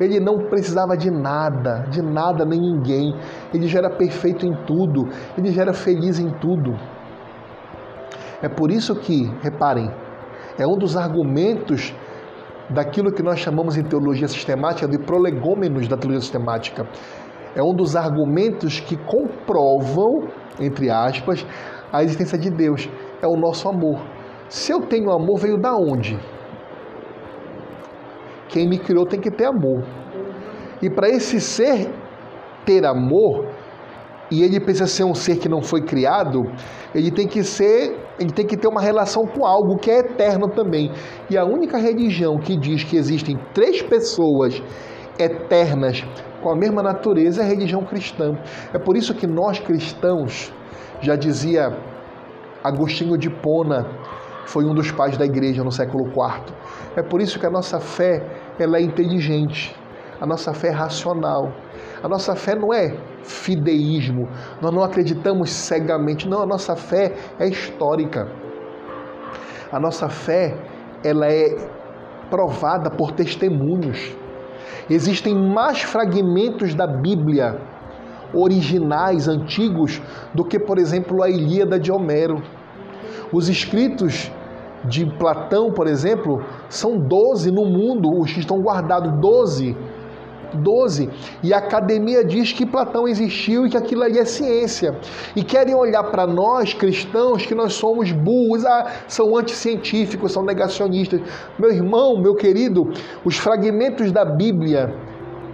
Ele 0.00 0.20
não 0.20 0.38
precisava 0.48 0.96
de 0.96 1.10
nada, 1.10 1.86
de 1.90 2.00
nada 2.00 2.44
nem 2.44 2.60
ninguém. 2.60 3.14
Ele 3.52 3.66
já 3.66 3.80
era 3.80 3.90
perfeito 3.90 4.46
em 4.46 4.54
tudo, 4.64 5.08
ele 5.36 5.52
já 5.52 5.62
era 5.62 5.72
feliz 5.72 6.18
em 6.18 6.30
tudo. 6.40 6.76
É 8.42 8.48
por 8.48 8.70
isso 8.70 8.94
que, 8.94 9.24
reparem, 9.42 9.90
é 10.58 10.66
um 10.66 10.76
dos 10.76 10.96
argumentos 10.96 11.94
daquilo 12.70 13.12
que 13.12 13.22
nós 13.22 13.38
chamamos 13.38 13.76
em 13.76 13.82
teologia 13.82 14.28
sistemática 14.28 14.86
de 14.86 14.98
prolegômenos 14.98 15.88
da 15.88 15.96
teologia 15.96 16.20
sistemática. 16.20 16.86
É 17.56 17.62
um 17.62 17.74
dos 17.74 17.96
argumentos 17.96 18.78
que 18.78 18.96
comprovam, 18.96 20.28
entre 20.60 20.90
aspas, 20.90 21.44
a 21.92 22.02
existência 22.02 22.38
de 22.38 22.50
Deus. 22.50 22.88
É 23.20 23.26
o 23.26 23.36
nosso 23.36 23.68
amor. 23.68 24.00
Se 24.48 24.72
eu 24.72 24.82
tenho 24.82 25.10
amor, 25.10 25.38
veio 25.38 25.58
da 25.58 25.74
onde? 25.74 26.18
Quem 28.48 28.68
me 28.68 28.78
criou 28.78 29.06
tem 29.06 29.20
que 29.20 29.30
ter 29.30 29.46
amor. 29.46 29.82
E 30.80 30.88
para 30.88 31.08
esse 31.08 31.40
ser 31.40 31.90
ter 32.64 32.84
amor, 32.84 33.46
e 34.30 34.42
ele 34.42 34.60
precisa 34.60 34.86
ser 34.86 35.04
um 35.04 35.14
ser 35.14 35.36
que 35.38 35.48
não 35.48 35.62
foi 35.62 35.82
criado, 35.82 36.50
ele 36.94 37.10
tem 37.10 37.26
que 37.26 37.42
ser, 37.42 37.96
ele 38.18 38.32
tem 38.32 38.46
que 38.46 38.56
ter 38.56 38.68
uma 38.68 38.80
relação 38.80 39.26
com 39.26 39.44
algo 39.44 39.78
que 39.78 39.90
é 39.90 39.98
eterno 39.98 40.48
também. 40.48 40.92
E 41.30 41.36
a 41.36 41.44
única 41.44 41.78
religião 41.78 42.38
que 42.38 42.56
diz 42.56 42.84
que 42.84 42.96
existem 42.96 43.38
três 43.54 43.80
pessoas 43.82 44.62
eternas 45.18 46.04
com 46.42 46.50
a 46.50 46.56
mesma 46.56 46.82
natureza 46.82 47.42
é 47.42 47.44
a 47.44 47.48
religião 47.48 47.84
cristã. 47.84 48.38
É 48.72 48.78
por 48.78 48.96
isso 48.96 49.14
que 49.14 49.26
nós 49.26 49.58
cristãos, 49.58 50.52
já 51.00 51.16
dizia 51.16 51.76
Agostinho 52.62 53.16
de 53.16 53.30
Pona, 53.30 53.86
foi 54.46 54.64
um 54.64 54.74
dos 54.74 54.90
pais 54.90 55.16
da 55.16 55.24
igreja 55.24 55.62
no 55.62 55.70
século 55.70 56.06
IV. 56.06 56.54
É 56.96 57.02
por 57.02 57.20
isso 57.20 57.38
que 57.38 57.46
a 57.46 57.50
nossa 57.50 57.78
fé 57.80 58.24
ela 58.58 58.78
é 58.78 58.82
inteligente, 58.82 59.76
a 60.20 60.26
nossa 60.26 60.54
fé 60.54 60.68
é 60.68 60.72
racional. 60.72 61.52
A 62.02 62.08
nossa 62.08 62.34
fé 62.36 62.54
não 62.54 62.72
é 62.72 62.96
fideísmo, 63.22 64.28
nós 64.60 64.72
não 64.72 64.82
acreditamos 64.82 65.50
cegamente, 65.50 66.28
não, 66.28 66.42
a 66.42 66.46
nossa 66.46 66.76
fé 66.76 67.14
é 67.38 67.48
histórica. 67.48 68.28
A 69.70 69.78
nossa 69.78 70.08
fé, 70.08 70.56
ela 71.04 71.26
é 71.26 71.56
provada 72.30 72.90
por 72.90 73.12
testemunhos. 73.12 74.16
Existem 74.88 75.34
mais 75.34 75.82
fragmentos 75.82 76.74
da 76.74 76.86
Bíblia 76.86 77.60
originais, 78.32 79.28
antigos, 79.28 80.00
do 80.34 80.44
que, 80.44 80.58
por 80.58 80.78
exemplo, 80.78 81.22
a 81.22 81.28
Ilíada 81.28 81.78
de 81.78 81.90
Homero. 81.90 82.42
Os 83.32 83.48
escritos 83.48 84.30
de 84.84 85.04
Platão, 85.04 85.72
por 85.72 85.86
exemplo, 85.86 86.42
são 86.68 86.98
12 86.98 87.50
no 87.50 87.64
mundo, 87.64 88.10
os 88.18 88.32
que 88.32 88.40
estão 88.40 88.60
guardados, 88.60 89.12
12 89.20 89.76
12. 90.54 91.08
E 91.42 91.52
a 91.52 91.58
academia 91.58 92.24
diz 92.24 92.52
que 92.52 92.64
Platão 92.66 93.06
existiu 93.06 93.66
e 93.66 93.70
que 93.70 93.76
aquilo 93.76 94.02
ali 94.02 94.18
é 94.18 94.24
ciência. 94.24 94.98
E 95.34 95.42
querem 95.42 95.74
olhar 95.74 96.04
para 96.04 96.26
nós, 96.26 96.74
cristãos, 96.74 97.44
que 97.44 97.54
nós 97.54 97.74
somos 97.74 98.12
burros, 98.12 98.64
ah, 98.64 98.86
são 99.06 99.36
anticientíficos, 99.36 100.32
são 100.32 100.44
negacionistas. 100.44 101.20
Meu 101.58 101.70
irmão, 101.70 102.20
meu 102.20 102.34
querido, 102.34 102.90
os 103.24 103.36
fragmentos 103.36 104.12
da 104.12 104.24
Bíblia 104.24 104.94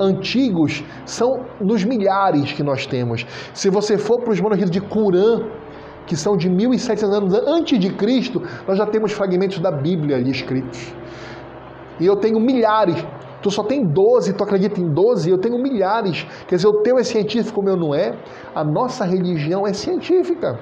antigos 0.00 0.82
são 1.04 1.44
nos 1.60 1.84
milhares 1.84 2.52
que 2.52 2.62
nós 2.62 2.86
temos. 2.86 3.26
Se 3.52 3.70
você 3.70 3.96
for 3.96 4.20
para 4.20 4.32
os 4.32 4.40
manuscritos 4.40 4.70
de 4.70 4.80
Curã, 4.80 5.42
que 6.06 6.16
são 6.16 6.36
de 6.36 6.50
1700 6.50 7.16
anos 7.16 7.34
antes 7.46 7.78
de 7.78 7.92
Cristo, 7.92 8.42
nós 8.66 8.76
já 8.76 8.86
temos 8.86 9.12
fragmentos 9.12 9.58
da 9.58 9.70
Bíblia 9.70 10.16
ali 10.16 10.30
escritos. 10.30 10.94
E 12.00 12.06
eu 12.06 12.16
tenho 12.16 12.40
milhares 12.40 12.96
Tu 13.44 13.50
só 13.50 13.62
tem 13.62 13.84
12, 13.84 14.32
tu 14.32 14.42
acredita 14.42 14.80
em 14.80 14.88
12, 14.88 15.28
eu 15.28 15.36
tenho 15.36 15.58
milhares. 15.58 16.26
Quer 16.48 16.56
dizer, 16.56 16.66
o 16.66 16.80
teu 16.80 16.98
é 16.98 17.04
científico, 17.04 17.60
o 17.60 17.62
meu 17.62 17.76
não 17.76 17.94
é. 17.94 18.16
A 18.54 18.64
nossa 18.64 19.04
religião 19.04 19.66
é 19.66 19.74
científica. 19.74 20.58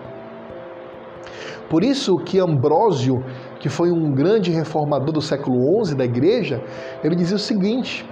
Por 1.71 1.85
isso 1.85 2.19
que 2.19 2.41
Ambrósio, 2.41 3.25
que 3.61 3.69
foi 3.69 3.93
um 3.93 4.11
grande 4.11 4.51
reformador 4.51 5.13
do 5.13 5.21
século 5.21 5.85
XI 5.85 5.95
da 5.95 6.05
igreja, 6.05 6.61
ele 7.05 7.15
dizia 7.15 7.37
o 7.37 7.39
seguinte, 7.39 8.05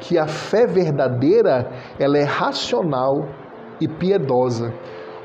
que 0.00 0.16
a 0.16 0.26
fé 0.26 0.66
verdadeira, 0.66 1.70
ela 1.98 2.16
é 2.16 2.24
racional 2.24 3.28
e 3.78 3.86
piedosa. 3.86 4.72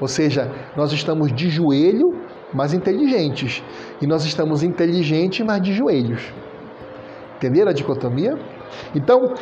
Ou 0.02 0.10
seja, 0.10 0.52
nós 0.76 0.92
estamos 0.92 1.32
de 1.32 1.50
joelho, 1.50 2.20
mas 2.54 2.74
inteligentes. 2.74 3.64
E 4.02 4.06
nós 4.06 4.26
estamos 4.26 4.62
inteligentes, 4.62 5.46
mas 5.46 5.62
de 5.62 5.72
joelhos. 5.72 6.34
Entenderam 7.38 7.72
a 7.72 7.74
dicotomia? 7.74 8.38
Então, 8.96 9.34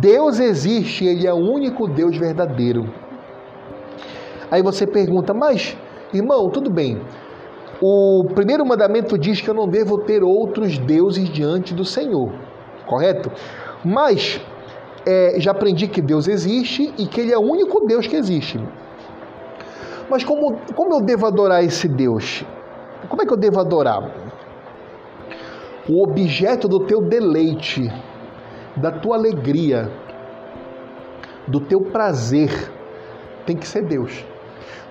Deus 0.00 0.38
existe, 0.40 1.04
Ele 1.04 1.26
é 1.26 1.32
o 1.32 1.36
único 1.36 1.86
Deus 1.88 2.16
verdadeiro. 2.16 2.88
Aí 4.50 4.62
você 4.62 4.86
pergunta, 4.86 5.34
mas, 5.34 5.76
irmão, 6.12 6.48
tudo 6.50 6.70
bem. 6.70 7.00
O 7.80 8.24
primeiro 8.34 8.64
mandamento 8.64 9.18
diz 9.18 9.40
que 9.40 9.50
eu 9.50 9.54
não 9.54 9.68
devo 9.68 9.98
ter 9.98 10.22
outros 10.22 10.78
deuses 10.78 11.28
diante 11.28 11.74
do 11.74 11.84
Senhor, 11.84 12.32
correto? 12.86 13.30
Mas 13.84 14.40
é, 15.04 15.34
já 15.38 15.50
aprendi 15.50 15.86
que 15.86 16.00
Deus 16.00 16.26
existe 16.26 16.92
e 16.96 17.06
que 17.06 17.20
Ele 17.20 17.32
é 17.32 17.38
o 17.38 17.42
único 17.42 17.86
Deus 17.86 18.06
que 18.06 18.16
existe. 18.16 18.58
Mas 20.08 20.24
como, 20.24 20.58
como 20.74 20.94
eu 20.94 21.00
devo 21.00 21.26
adorar 21.26 21.62
esse 21.62 21.88
Deus? 21.88 22.44
Como 23.08 23.22
é 23.22 23.26
que 23.26 23.32
eu 23.32 23.36
devo 23.36 23.60
adorar? 23.60 24.10
O 25.88 26.02
objeto 26.02 26.66
do 26.66 26.80
teu 26.80 27.00
deleite 27.00 27.92
da 28.76 28.90
tua 28.90 29.16
alegria, 29.16 29.90
do 31.46 31.60
teu 31.60 31.80
prazer, 31.80 32.50
tem 33.44 33.56
que 33.56 33.66
ser 33.66 33.82
Deus. 33.82 34.24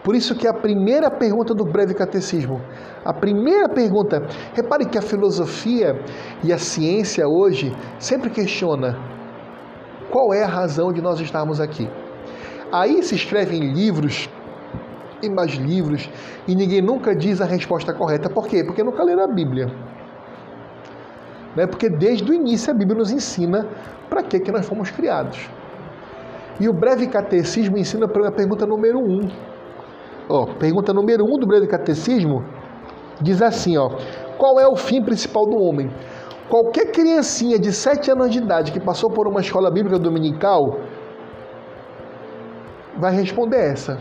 Por 0.03 0.15
isso 0.15 0.35
que 0.35 0.47
a 0.47 0.53
primeira 0.53 1.09
pergunta 1.09 1.53
do 1.53 1.65
breve 1.65 1.93
catecismo, 1.95 2.61
a 3.03 3.11
primeira 3.11 3.67
pergunta, 3.67 4.21
repare 4.53 4.85
que 4.85 4.97
a 4.97 5.01
filosofia 5.01 5.99
e 6.43 6.53
a 6.53 6.57
ciência 6.59 7.27
hoje 7.27 7.75
sempre 7.97 8.29
questiona 8.29 8.97
qual 10.11 10.31
é 10.33 10.43
a 10.43 10.47
razão 10.47 10.93
de 10.93 11.01
nós 11.01 11.19
estarmos 11.19 11.59
aqui. 11.59 11.89
Aí 12.71 13.01
se 13.01 13.15
escrevem 13.15 13.73
livros 13.73 14.29
e 15.23 15.29
mais 15.29 15.53
livros 15.53 16.09
e 16.47 16.55
ninguém 16.55 16.81
nunca 16.81 17.15
diz 17.15 17.41
a 17.41 17.45
resposta 17.45 17.93
correta. 17.93 18.29
Por 18.29 18.47
quê? 18.47 18.63
Porque 18.63 18.83
nunca 18.83 19.03
leram 19.03 19.23
a 19.23 19.27
Bíblia. 19.27 19.67
Né? 21.55 21.65
Porque 21.65 21.89
desde 21.89 22.29
o 22.29 22.33
início 22.33 22.71
a 22.71 22.73
Bíblia 22.73 22.97
nos 22.97 23.11
ensina 23.11 23.67
para 24.09 24.23
que, 24.23 24.39
que 24.39 24.51
nós 24.51 24.65
fomos 24.65 24.91
criados. 24.91 25.49
E 26.59 26.69
o 26.69 26.73
breve 26.73 27.07
catecismo 27.07 27.77
ensina 27.77 28.07
para 28.07 28.27
a 28.27 28.31
pergunta 28.31 28.65
número 28.65 28.99
um. 28.99 29.29
Ó, 30.29 30.45
pergunta 30.45 30.93
número 30.93 31.25
um 31.25 31.37
do 31.37 31.45
breve 31.45 31.67
catecismo 31.67 32.43
diz 33.21 33.41
assim: 33.41 33.77
ó, 33.77 33.89
qual 34.37 34.59
é 34.59 34.67
o 34.67 34.75
fim 34.75 35.01
principal 35.01 35.45
do 35.45 35.57
homem? 35.57 35.89
Qualquer 36.49 36.91
criancinha 36.91 37.57
de 37.57 37.73
7 37.73 38.11
anos 38.11 38.29
de 38.31 38.37
idade 38.37 38.71
que 38.71 38.79
passou 38.79 39.09
por 39.09 39.27
uma 39.27 39.41
escola 39.41 39.71
bíblica 39.71 39.97
dominical 39.97 40.79
vai 42.97 43.13
responder 43.13 43.71
essa. 43.71 43.97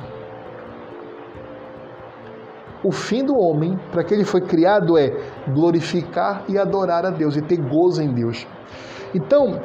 O 2.84 2.92
fim 2.92 3.24
do 3.24 3.34
homem, 3.38 3.78
para 3.90 4.04
que 4.04 4.12
ele 4.12 4.24
foi 4.24 4.42
criado, 4.42 4.98
é 4.98 5.10
glorificar 5.48 6.44
e 6.46 6.58
adorar 6.58 7.06
a 7.06 7.10
Deus 7.10 7.34
e 7.34 7.40
ter 7.40 7.56
gozo 7.56 8.02
em 8.02 8.12
Deus. 8.12 8.46
Então, 9.14 9.62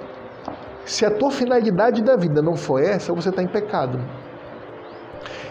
se 0.85 1.05
a 1.05 1.11
tua 1.11 1.29
finalidade 1.29 2.01
da 2.01 2.15
vida 2.15 2.41
não 2.41 2.55
for 2.55 2.81
essa, 2.81 3.13
você 3.13 3.27
está 3.27 3.43
em 3.43 3.47
pecado. 3.47 3.99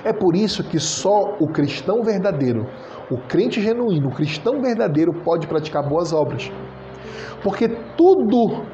É 0.02 0.12
por 0.14 0.34
isso 0.34 0.64
que 0.64 0.80
só 0.80 1.36
o 1.38 1.46
cristão 1.48 2.02
verdadeiro, 2.02 2.66
o 3.10 3.18
crente 3.18 3.60
genuíno, 3.60 4.08
o 4.08 4.14
cristão 4.14 4.62
verdadeiro 4.62 5.12
pode 5.12 5.46
praticar 5.46 5.86
boas 5.86 6.12
obras. 6.12 6.50
Porque 7.42 7.68
tudo 7.96 8.64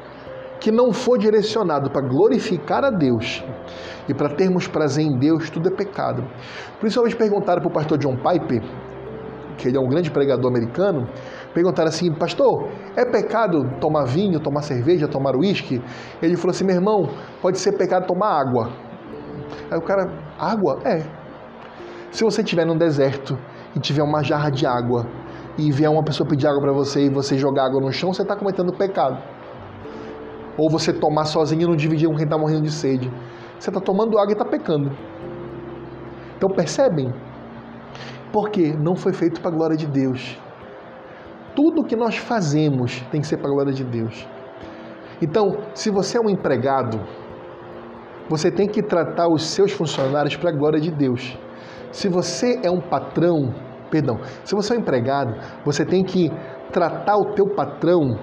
que 0.59 0.71
não 0.71 0.91
for 0.91 1.17
direcionado 1.17 1.89
para 1.89 2.01
glorificar 2.07 2.83
a 2.83 2.89
Deus 2.89 3.43
e 4.07 4.13
para 4.13 4.29
termos 4.29 4.67
prazer 4.67 5.05
em 5.05 5.17
Deus, 5.17 5.49
tudo 5.49 5.69
é 5.69 5.71
pecado. 5.71 6.23
Por 6.79 6.87
isso, 6.87 6.99
eles 7.01 7.13
perguntaram 7.13 7.61
para 7.61 7.69
o 7.69 7.73
pastor 7.73 7.97
John 7.97 8.15
Piper, 8.15 8.63
que 9.57 9.67
ele 9.67 9.77
é 9.77 9.79
um 9.79 9.87
grande 9.87 10.11
pregador 10.11 10.49
americano, 10.49 11.07
perguntaram 11.53 11.89
assim, 11.89 12.13
pastor, 12.13 12.69
é 12.95 13.05
pecado 13.05 13.77
tomar 13.79 14.05
vinho, 14.05 14.39
tomar 14.39 14.61
cerveja, 14.61 15.07
tomar 15.07 15.35
uísque? 15.35 15.81
Ele 16.21 16.35
falou 16.35 16.51
assim, 16.51 16.65
meu 16.65 16.75
irmão, 16.75 17.09
pode 17.41 17.57
ser 17.57 17.73
pecado 17.73 18.05
tomar 18.05 18.39
água. 18.39 18.69
Aí 19.71 19.77
o 19.77 19.81
cara, 19.81 20.11
água? 20.37 20.79
É. 20.83 21.03
Se 22.11 22.23
você 22.23 22.41
estiver 22.41 22.65
num 22.65 22.77
deserto 22.77 23.37
e 23.75 23.79
tiver 23.79 24.03
uma 24.03 24.23
jarra 24.23 24.49
de 24.49 24.65
água 24.65 25.05
e 25.57 25.71
vier 25.71 25.89
uma 25.89 26.03
pessoa 26.03 26.27
pedir 26.27 26.47
água 26.47 26.61
para 26.61 26.71
você 26.71 27.05
e 27.05 27.09
você 27.09 27.37
jogar 27.37 27.65
água 27.65 27.81
no 27.81 27.91
chão, 27.91 28.13
você 28.13 28.21
está 28.21 28.35
cometendo 28.35 28.71
pecado. 28.73 29.34
Ou 30.57 30.69
você 30.69 30.93
tomar 30.93 31.25
sozinho 31.25 31.63
e 31.63 31.65
não 31.65 31.75
dividir 31.75 32.07
com 32.07 32.15
quem 32.15 32.23
está 32.23 32.37
morrendo 32.37 32.63
de 32.63 32.71
sede. 32.71 33.11
Você 33.59 33.69
está 33.69 33.79
tomando 33.79 34.17
água 34.17 34.31
e 34.31 34.33
está 34.33 34.45
pecando. 34.45 34.91
Então 36.37 36.49
percebem? 36.49 37.13
Porque 38.31 38.73
não 38.73 38.95
foi 38.95 39.13
feito 39.13 39.41
para 39.41 39.49
a 39.51 39.53
glória 39.53 39.77
de 39.77 39.87
Deus. 39.87 40.37
Tudo 41.55 41.83
que 41.83 41.95
nós 41.95 42.17
fazemos 42.17 43.01
tem 43.11 43.21
que 43.21 43.27
ser 43.27 43.37
para 43.37 43.49
a 43.49 43.53
glória 43.53 43.73
de 43.73 43.83
Deus. 43.83 44.27
Então, 45.21 45.57
se 45.73 45.89
você 45.89 46.17
é 46.17 46.21
um 46.21 46.29
empregado, 46.29 46.99
você 48.29 48.51
tem 48.51 48.67
que 48.67 48.81
tratar 48.81 49.27
os 49.29 49.45
seus 49.45 49.71
funcionários 49.71 50.35
para 50.35 50.49
a 50.49 50.53
glória 50.53 50.79
de 50.79 50.91
Deus. 50.91 51.37
Se 51.91 52.09
você 52.09 52.59
é 52.61 52.69
um 52.69 52.81
patrão, 52.81 53.53
perdão, 53.89 54.19
se 54.43 54.53
você 54.53 54.73
é 54.73 54.77
um 54.77 54.79
empregado, 54.81 55.35
você 55.63 55.85
tem 55.85 56.03
que 56.03 56.29
tratar 56.71 57.15
o 57.15 57.33
teu 57.33 57.47
patrão 57.47 58.19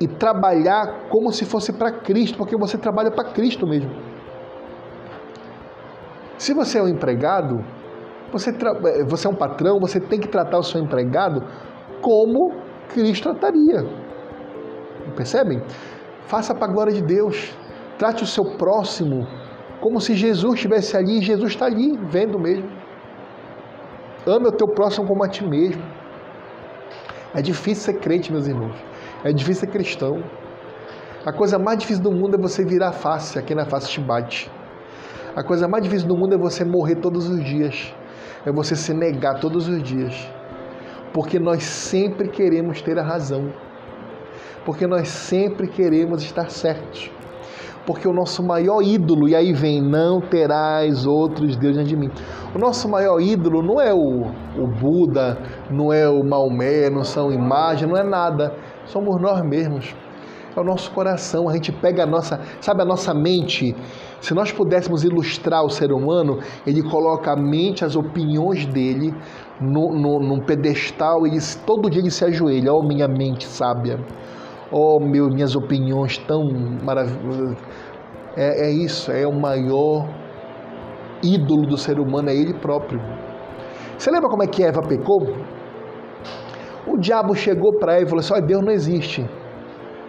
e 0.00 0.06
trabalhar 0.06 1.08
como 1.08 1.32
se 1.32 1.44
fosse 1.44 1.72
para 1.72 1.90
Cristo, 1.90 2.38
porque 2.38 2.56
você 2.56 2.78
trabalha 2.78 3.10
para 3.10 3.24
Cristo 3.32 3.66
mesmo. 3.66 3.90
Se 6.36 6.54
você 6.54 6.78
é 6.78 6.82
um 6.82 6.88
empregado, 6.88 7.64
você, 8.32 8.50
eh, 8.50 9.04
você 9.04 9.26
é 9.26 9.30
um 9.30 9.34
patrão, 9.34 9.80
você 9.80 9.98
tem 9.98 10.20
que 10.20 10.28
tratar 10.28 10.58
o 10.58 10.62
seu 10.62 10.80
empregado 10.80 11.44
como 12.00 12.52
Cristo 12.88 13.30
trataria. 13.30 13.84
Percebem? 15.16 15.62
Faça 16.26 16.54
para 16.54 16.70
a 16.70 16.72
glória 16.72 16.92
de 16.92 17.02
Deus. 17.02 17.56
Trate 17.98 18.22
o 18.22 18.26
seu 18.26 18.44
próximo 18.56 19.26
como 19.80 20.00
se 20.00 20.14
Jesus 20.14 20.54
estivesse 20.54 20.96
ali 20.96 21.18
e 21.18 21.22
Jesus 21.22 21.52
está 21.52 21.66
ali, 21.66 21.96
vendo 21.96 22.38
mesmo. 22.38 22.68
Ame 24.26 24.48
o 24.48 24.52
teu 24.52 24.68
próximo 24.68 25.06
como 25.06 25.24
a 25.24 25.28
ti 25.28 25.44
mesmo. 25.44 25.82
É 27.34 27.42
difícil 27.42 27.92
ser 27.92 28.00
crente, 28.00 28.32
meus 28.32 28.46
irmãos. 28.46 28.76
É 29.24 29.32
difícil 29.32 29.66
ser 29.66 29.72
cristão. 29.72 30.22
A 31.26 31.32
coisa 31.32 31.58
mais 31.58 31.78
difícil 31.78 32.02
do 32.02 32.12
mundo 32.12 32.36
é 32.36 32.38
você 32.38 32.64
virar 32.64 32.90
a 32.90 32.92
face, 32.92 33.38
aqui 33.38 33.52
na 33.52 33.66
face 33.66 33.90
te 33.90 34.00
bate. 34.00 34.50
A 35.34 35.42
coisa 35.42 35.66
mais 35.66 35.82
difícil 35.82 36.06
do 36.06 36.16
mundo 36.16 36.34
é 36.34 36.38
você 36.38 36.64
morrer 36.64 36.96
todos 36.96 37.28
os 37.28 37.44
dias. 37.44 37.92
É 38.46 38.52
você 38.52 38.76
se 38.76 38.94
negar 38.94 39.40
todos 39.40 39.68
os 39.68 39.82
dias. 39.82 40.14
Porque 41.12 41.38
nós 41.38 41.64
sempre 41.64 42.28
queremos 42.28 42.80
ter 42.80 42.96
a 42.98 43.02
razão. 43.02 43.52
Porque 44.64 44.86
nós 44.86 45.08
sempre 45.08 45.66
queremos 45.66 46.22
estar 46.22 46.48
certos. 46.48 47.10
Porque 47.84 48.06
o 48.06 48.12
nosso 48.12 48.42
maior 48.42 48.82
ídolo, 48.82 49.28
e 49.28 49.34
aí 49.34 49.52
vem, 49.52 49.82
não 49.82 50.20
terás 50.20 51.06
outros 51.06 51.56
deuses 51.56 51.88
de 51.88 51.96
mim. 51.96 52.10
O 52.54 52.58
nosso 52.58 52.88
maior 52.88 53.20
ídolo 53.20 53.62
não 53.62 53.80
é 53.80 53.92
o, 53.92 54.26
o 54.56 54.66
Buda, 54.66 55.38
não 55.70 55.92
é 55.92 56.08
o 56.08 56.22
Maomé, 56.22 56.90
não 56.90 57.02
são 57.02 57.32
imagens, 57.32 57.90
não 57.90 57.96
é 57.96 58.04
nada 58.04 58.54
somos 58.88 59.20
nós 59.20 59.42
mesmos. 59.42 59.94
É 60.56 60.60
o 60.60 60.64
nosso 60.64 60.90
coração, 60.90 61.48
a 61.48 61.52
gente 61.52 61.70
pega 61.70 62.02
a 62.02 62.06
nossa, 62.06 62.40
sabe, 62.60 62.82
a 62.82 62.84
nossa 62.84 63.14
mente. 63.14 63.76
Se 64.20 64.34
nós 64.34 64.50
pudéssemos 64.50 65.04
ilustrar 65.04 65.64
o 65.64 65.70
ser 65.70 65.92
humano, 65.92 66.40
ele 66.66 66.82
coloca 66.82 67.32
a 67.32 67.36
mente, 67.36 67.84
as 67.84 67.94
opiniões 67.94 68.66
dele 68.66 69.14
no, 69.60 69.92
no, 69.92 70.18
num 70.18 70.40
pedestal 70.40 71.26
e 71.26 71.38
todo 71.64 71.88
dia 71.88 72.00
ele 72.00 72.10
se 72.10 72.24
ajoelha. 72.24 72.72
Oh, 72.72 72.82
minha 72.82 73.06
mente 73.06 73.46
sábia. 73.46 74.00
Oh, 74.72 74.98
meu, 74.98 75.28
minhas 75.28 75.54
opiniões 75.54 76.18
tão 76.18 76.44
maravilhosas. 76.82 77.56
É, 78.36 78.66
é 78.66 78.70
isso, 78.70 79.12
é 79.12 79.26
o 79.26 79.32
maior 79.32 80.08
ídolo 81.22 81.66
do 81.66 81.76
ser 81.76 81.98
humano, 82.00 82.30
é 82.30 82.34
ele 82.34 82.54
próprio. 82.54 83.00
Você 83.96 84.10
lembra 84.10 84.28
como 84.28 84.42
é 84.42 84.46
que 84.46 84.62
Eva 84.62 84.80
pecou? 84.82 85.36
O 86.86 86.96
diabo 86.96 87.34
chegou 87.34 87.78
para 87.78 87.94
Eva 87.94 88.04
e 88.04 88.08
falou 88.08 88.20
assim: 88.20 88.32
Olha, 88.34 88.42
Deus 88.42 88.64
não 88.64 88.72
existe. 88.72 89.28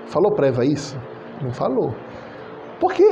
Falou 0.07 0.33
para 0.33 0.47
Eva 0.47 0.65
isso? 0.65 0.97
Não 1.41 1.51
falou. 1.51 1.93
Porque 2.79 3.03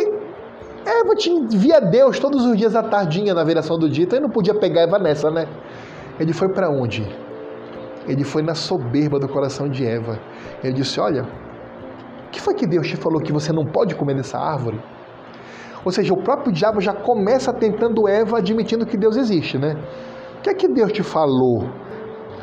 Eva 0.86 1.16
tinha, 1.16 1.48
via 1.50 1.80
Deus 1.80 2.20
todos 2.20 2.46
os 2.46 2.58
dias 2.58 2.76
à 2.76 2.84
tardinha 2.84 3.34
na 3.34 3.44
viração 3.44 3.78
do 3.78 3.90
dia, 3.90 4.06
então 4.06 4.18
ele 4.18 4.26
não 4.26 4.34
podia 4.34 4.56
pegar 4.56 4.82
Eva 4.82 4.98
nessa, 4.98 5.30
né? 5.30 5.48
Ele 6.20 6.34
foi 6.34 6.50
para 6.50 6.70
onde? 6.70 7.06
Ele 8.08 8.24
foi 8.24 8.42
na 8.42 8.56
soberba 8.56 9.20
do 9.20 9.28
coração 9.28 9.70
de 9.70 9.86
Eva. 9.86 10.18
Ele 10.64 10.74
disse: 10.74 11.00
Olha, 11.00 11.24
o 12.28 12.30
que 12.32 12.42
foi 12.42 12.54
que 12.54 12.66
Deus 12.66 12.88
te 12.88 12.96
falou 12.96 13.22
que 13.22 13.34
você 13.34 13.52
não 13.52 13.66
pode 13.66 13.96
comer 13.96 14.16
dessa 14.16 14.38
árvore? 14.38 14.80
Ou 15.84 15.92
seja, 15.92 16.14
o 16.14 16.18
próprio 16.18 16.52
diabo 16.52 16.82
já 16.82 16.94
começa 16.94 17.54
tentando 17.54 18.08
Eva 18.08 18.40
admitindo 18.40 18.86
que 18.86 18.98
Deus 18.98 19.16
existe, 19.16 19.58
né? 19.58 19.76
O 20.40 20.42
que 20.42 20.50
é 20.50 20.54
que 20.54 20.68
Deus 20.68 20.92
te 20.92 21.04
falou? 21.04 21.70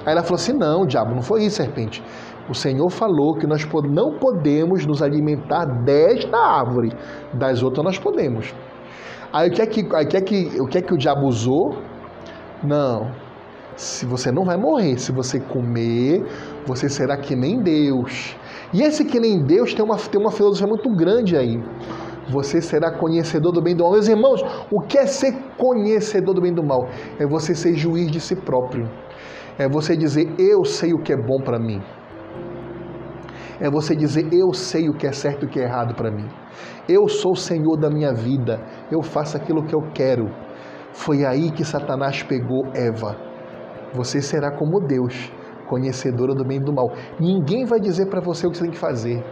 Aí 0.04 0.12
ela 0.12 0.22
falou 0.22 0.36
assim: 0.36 0.52
Não, 0.52 0.86
diabo, 0.86 1.14
não 1.14 1.22
foi 1.22 1.44
isso, 1.44 1.56
serpente. 1.56 2.02
O 2.48 2.54
Senhor 2.54 2.90
falou 2.90 3.34
que 3.36 3.46
nós 3.46 3.66
não 3.90 4.18
podemos 4.18 4.84
nos 4.84 5.00
alimentar 5.00 5.64
desta 5.64 6.36
árvore, 6.36 6.92
das 7.32 7.62
outras 7.62 7.84
nós 7.84 7.98
podemos. 7.98 8.54
Aí 9.32 9.48
o 9.48 9.52
que 9.52 9.62
é 9.62 9.66
que, 9.66 9.80
o 9.80 10.06
que, 10.06 10.16
é 10.16 10.20
que, 10.20 10.60
o, 10.60 10.66
que 10.66 10.78
é 10.78 10.82
que 10.82 10.94
o 10.94 10.98
diabo 10.98 11.26
usou? 11.26 11.78
Não. 12.62 13.10
Se 13.76 14.06
você 14.06 14.30
não 14.30 14.44
vai 14.44 14.56
morrer, 14.56 14.98
se 14.98 15.10
você 15.10 15.40
comer, 15.40 16.24
você 16.66 16.88
será 16.88 17.16
que 17.16 17.34
nem 17.34 17.60
Deus. 17.60 18.36
E 18.72 18.82
esse 18.82 19.04
que 19.04 19.18
nem 19.18 19.42
Deus 19.42 19.74
tem 19.74 19.84
uma, 19.84 19.96
tem 19.96 20.20
uma 20.20 20.30
filosofia 20.30 20.66
muito 20.66 20.88
grande 20.94 21.36
aí. 21.36 21.60
Você 22.28 22.60
será 22.62 22.92
conhecedor 22.92 23.52
do 23.52 23.60
bem 23.60 23.72
e 23.72 23.76
do 23.76 23.84
mal. 23.84 23.92
Meus 23.92 24.08
irmãos, 24.08 24.44
o 24.70 24.80
que 24.80 24.98
é 24.98 25.06
ser 25.06 25.32
conhecedor 25.56 26.34
do 26.34 26.40
bem 26.40 26.52
e 26.52 26.54
do 26.54 26.62
mal? 26.62 26.88
É 27.18 27.26
você 27.26 27.54
ser 27.54 27.74
juiz 27.74 28.10
de 28.10 28.20
si 28.20 28.36
próprio. 28.36 28.88
É 29.58 29.68
você 29.68 29.96
dizer, 29.96 30.34
eu 30.38 30.64
sei 30.64 30.92
o 30.92 30.98
que 30.98 31.12
é 31.12 31.16
bom 31.16 31.40
para 31.40 31.58
mim. 31.58 31.80
É 33.60 33.70
você 33.70 33.94
dizer, 33.94 34.32
eu 34.32 34.52
sei 34.52 34.88
o 34.88 34.94
que 34.94 35.06
é 35.06 35.12
certo 35.12 35.44
e 35.44 35.46
o 35.46 35.48
que 35.48 35.60
é 35.60 35.64
errado 35.64 35.94
para 35.94 36.10
mim. 36.10 36.28
Eu 36.88 37.08
sou 37.08 37.32
o 37.32 37.36
Senhor 37.36 37.76
da 37.76 37.88
minha 37.88 38.12
vida. 38.12 38.60
Eu 38.90 39.00
faço 39.00 39.36
aquilo 39.36 39.64
que 39.64 39.74
eu 39.74 39.82
quero. 39.94 40.28
Foi 40.92 41.24
aí 41.24 41.50
que 41.52 41.64
Satanás 41.64 42.22
pegou 42.22 42.66
Eva. 42.74 43.16
Você 43.92 44.20
será 44.20 44.50
como 44.50 44.80
Deus, 44.80 45.32
conhecedora 45.68 46.34
do 46.34 46.44
bem 46.44 46.58
e 46.58 46.64
do 46.64 46.72
mal. 46.72 46.92
Ninguém 47.18 47.64
vai 47.64 47.78
dizer 47.78 48.06
para 48.06 48.20
você 48.20 48.46
o 48.46 48.50
que 48.50 48.56
você 48.56 48.64
tem 48.64 48.72
que 48.72 48.78
fazer. 48.78 49.24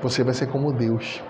Você 0.00 0.22
vai 0.22 0.32
ser 0.32 0.46
como 0.46 0.72
Deus. 0.72 1.22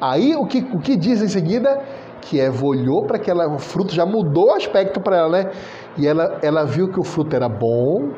Aí 0.00 0.34
o 0.36 0.46
que, 0.46 0.58
o 0.58 0.78
que 0.78 0.96
diz 0.96 1.22
em 1.22 1.28
seguida? 1.28 1.82
Que 2.24 2.40
Eva 2.40 2.64
olhou 2.64 3.04
para 3.04 3.16
aquela. 3.16 3.46
O 3.48 3.58
fruto 3.58 3.94
já 3.94 4.04
mudou 4.04 4.48
o 4.48 4.54
aspecto 4.54 5.00
para 5.00 5.16
ela, 5.16 5.28
né? 5.30 5.50
E 5.96 6.06
ela, 6.06 6.38
ela 6.42 6.64
viu 6.64 6.88
que 6.88 6.98
o 6.98 7.04
fruto 7.04 7.34
era 7.36 7.48
bom 7.48 8.10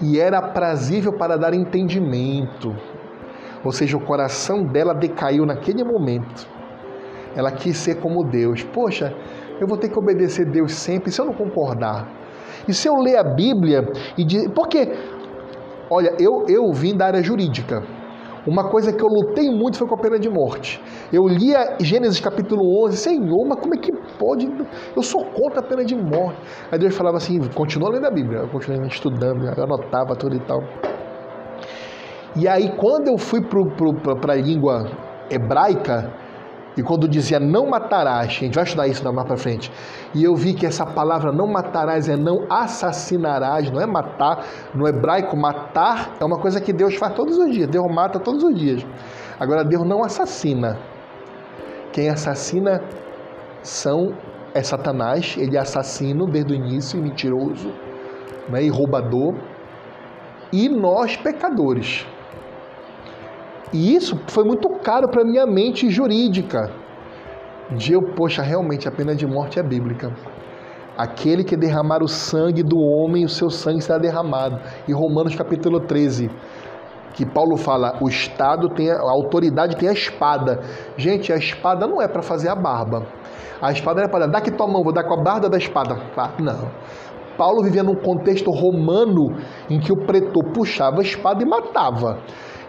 e 0.00 0.18
era 0.18 0.38
aprazível 0.38 1.12
para 1.12 1.36
dar 1.36 1.52
entendimento. 1.52 2.74
Ou 3.64 3.72
seja, 3.72 3.96
o 3.96 4.00
coração 4.00 4.64
dela 4.64 4.94
decaiu 4.94 5.44
naquele 5.44 5.82
momento. 5.82 6.46
Ela 7.34 7.50
quis 7.50 7.76
ser 7.76 7.96
como 7.96 8.24
Deus. 8.24 8.62
Poxa, 8.62 9.14
eu 9.60 9.66
vou 9.66 9.76
ter 9.76 9.88
que 9.88 9.98
obedecer 9.98 10.46
Deus 10.46 10.72
sempre 10.72 11.10
se 11.10 11.20
eu 11.20 11.26
não 11.26 11.32
concordar. 11.32 12.08
E 12.66 12.72
se 12.72 12.88
eu 12.88 12.96
ler 12.96 13.16
a 13.16 13.24
Bíblia 13.24 13.88
e 14.16 14.24
dizer. 14.24 14.50
Porque, 14.50 14.92
olha, 15.90 16.14
eu, 16.18 16.44
eu 16.48 16.72
vim 16.72 16.96
da 16.96 17.06
área 17.06 17.22
jurídica. 17.22 17.82
Uma 18.48 18.70
coisa 18.70 18.90
que 18.90 19.02
eu 19.02 19.08
lutei 19.08 19.50
muito 19.50 19.76
foi 19.76 19.86
com 19.86 19.94
a 19.94 19.98
pena 19.98 20.18
de 20.18 20.30
morte. 20.30 20.82
Eu 21.12 21.28
lia 21.28 21.76
Gênesis 21.78 22.18
capítulo 22.18 22.82
11, 22.86 22.96
Senhor, 22.96 23.46
mas 23.46 23.60
como 23.60 23.74
é 23.74 23.76
que 23.76 23.92
pode? 24.18 24.50
Eu 24.96 25.02
sou 25.02 25.22
contra 25.26 25.60
a 25.60 25.62
pena 25.62 25.84
de 25.84 25.94
morte. 25.94 26.40
Aí 26.72 26.78
Deus 26.78 26.96
falava 26.96 27.18
assim, 27.18 27.38
continua 27.50 27.90
lendo 27.90 28.06
a 28.06 28.10
Bíblia. 28.10 28.38
Eu 28.38 28.48
continuei 28.48 28.86
estudando, 28.88 29.44
eu 29.44 29.64
anotava 29.64 30.16
tudo 30.16 30.34
e 30.34 30.40
tal. 30.40 30.62
E 32.36 32.48
aí, 32.48 32.72
quando 32.76 33.08
eu 33.08 33.18
fui 33.18 33.42
para 33.42 34.32
a 34.32 34.36
língua 34.36 34.90
hebraica, 35.30 36.10
e 36.78 36.82
quando 36.82 37.08
dizia 37.08 37.40
não 37.40 37.66
matarás, 37.66 38.26
a 38.26 38.30
gente 38.30 38.54
vai 38.54 38.64
estudar 38.64 38.86
isso 38.86 39.12
mais 39.12 39.26
para 39.26 39.36
frente, 39.36 39.70
e 40.14 40.22
eu 40.22 40.36
vi 40.36 40.54
que 40.54 40.64
essa 40.64 40.86
palavra 40.86 41.32
não 41.32 41.46
matarás 41.46 42.08
é 42.08 42.16
não 42.16 42.46
assassinarás, 42.48 43.70
não 43.70 43.80
é 43.80 43.86
matar. 43.86 44.44
No 44.74 44.86
hebraico, 44.86 45.36
matar 45.36 46.14
é 46.20 46.24
uma 46.24 46.38
coisa 46.38 46.60
que 46.60 46.72
Deus 46.72 46.94
faz 46.94 47.14
todos 47.14 47.36
os 47.36 47.52
dias, 47.52 47.68
Deus 47.68 47.92
mata 47.92 48.20
todos 48.20 48.44
os 48.44 48.54
dias. 48.54 48.86
Agora, 49.40 49.64
Deus 49.64 49.84
não 49.86 50.04
assassina. 50.04 50.78
Quem 51.92 52.08
assassina 52.08 52.82
são 53.62 54.14
é 54.54 54.62
Satanás, 54.62 55.36
ele 55.38 55.56
é 55.56 55.60
assassino 55.60 56.26
desde 56.26 56.52
o 56.52 56.56
início, 56.56 57.00
mentiroso 57.00 57.72
né, 58.48 58.62
e 58.62 58.68
roubador, 58.68 59.34
e 60.52 60.68
nós 60.68 61.16
pecadores. 61.16 62.06
E 63.72 63.94
isso 63.94 64.18
foi 64.28 64.44
muito 64.44 64.68
caro 64.80 65.08
para 65.08 65.24
minha 65.24 65.46
mente 65.46 65.90
jurídica. 65.90 66.70
De 67.70 67.92
eu, 67.92 68.02
poxa, 68.02 68.42
realmente 68.42 68.88
a 68.88 68.90
pena 68.90 69.14
de 69.14 69.26
morte 69.26 69.58
é 69.58 69.62
bíblica. 69.62 70.12
Aquele 70.96 71.44
que 71.44 71.56
derramar 71.56 72.02
o 72.02 72.08
sangue 72.08 72.62
do 72.62 72.78
homem, 72.78 73.24
o 73.24 73.28
seu 73.28 73.50
sangue 73.50 73.82
será 73.82 73.98
derramado. 73.98 74.58
E 74.88 74.92
Romanos 74.92 75.34
capítulo 75.34 75.80
13, 75.80 76.30
que 77.12 77.26
Paulo 77.26 77.56
fala, 77.56 77.98
o 78.00 78.08
Estado 78.08 78.70
tem 78.70 78.90
a, 78.90 78.96
a 78.96 79.10
autoridade 79.10 79.76
tem 79.76 79.88
a 79.88 79.92
espada. 79.92 80.60
Gente, 80.96 81.32
a 81.32 81.36
espada 81.36 81.86
não 81.86 82.00
é 82.00 82.08
para 82.08 82.22
fazer 82.22 82.48
a 82.48 82.54
barba. 82.54 83.06
A 83.60 83.70
espada 83.70 84.00
era 84.00 84.08
para 84.08 84.26
dar 84.26 84.38
aqui 84.38 84.50
tua 84.50 84.66
mão, 84.66 84.82
vou 84.82 84.92
dar 84.92 85.04
com 85.04 85.14
a 85.14 85.22
barda 85.22 85.48
da 85.48 85.58
espada. 85.58 86.00
Não. 86.38 86.70
Paulo 87.36 87.62
vivia 87.62 87.82
num 87.82 87.94
contexto 87.94 88.50
romano 88.50 89.36
em 89.70 89.78
que 89.78 89.92
o 89.92 89.96
pretor 89.96 90.42
puxava 90.52 91.00
a 91.00 91.02
espada 91.02 91.42
e 91.42 91.46
matava. 91.46 92.18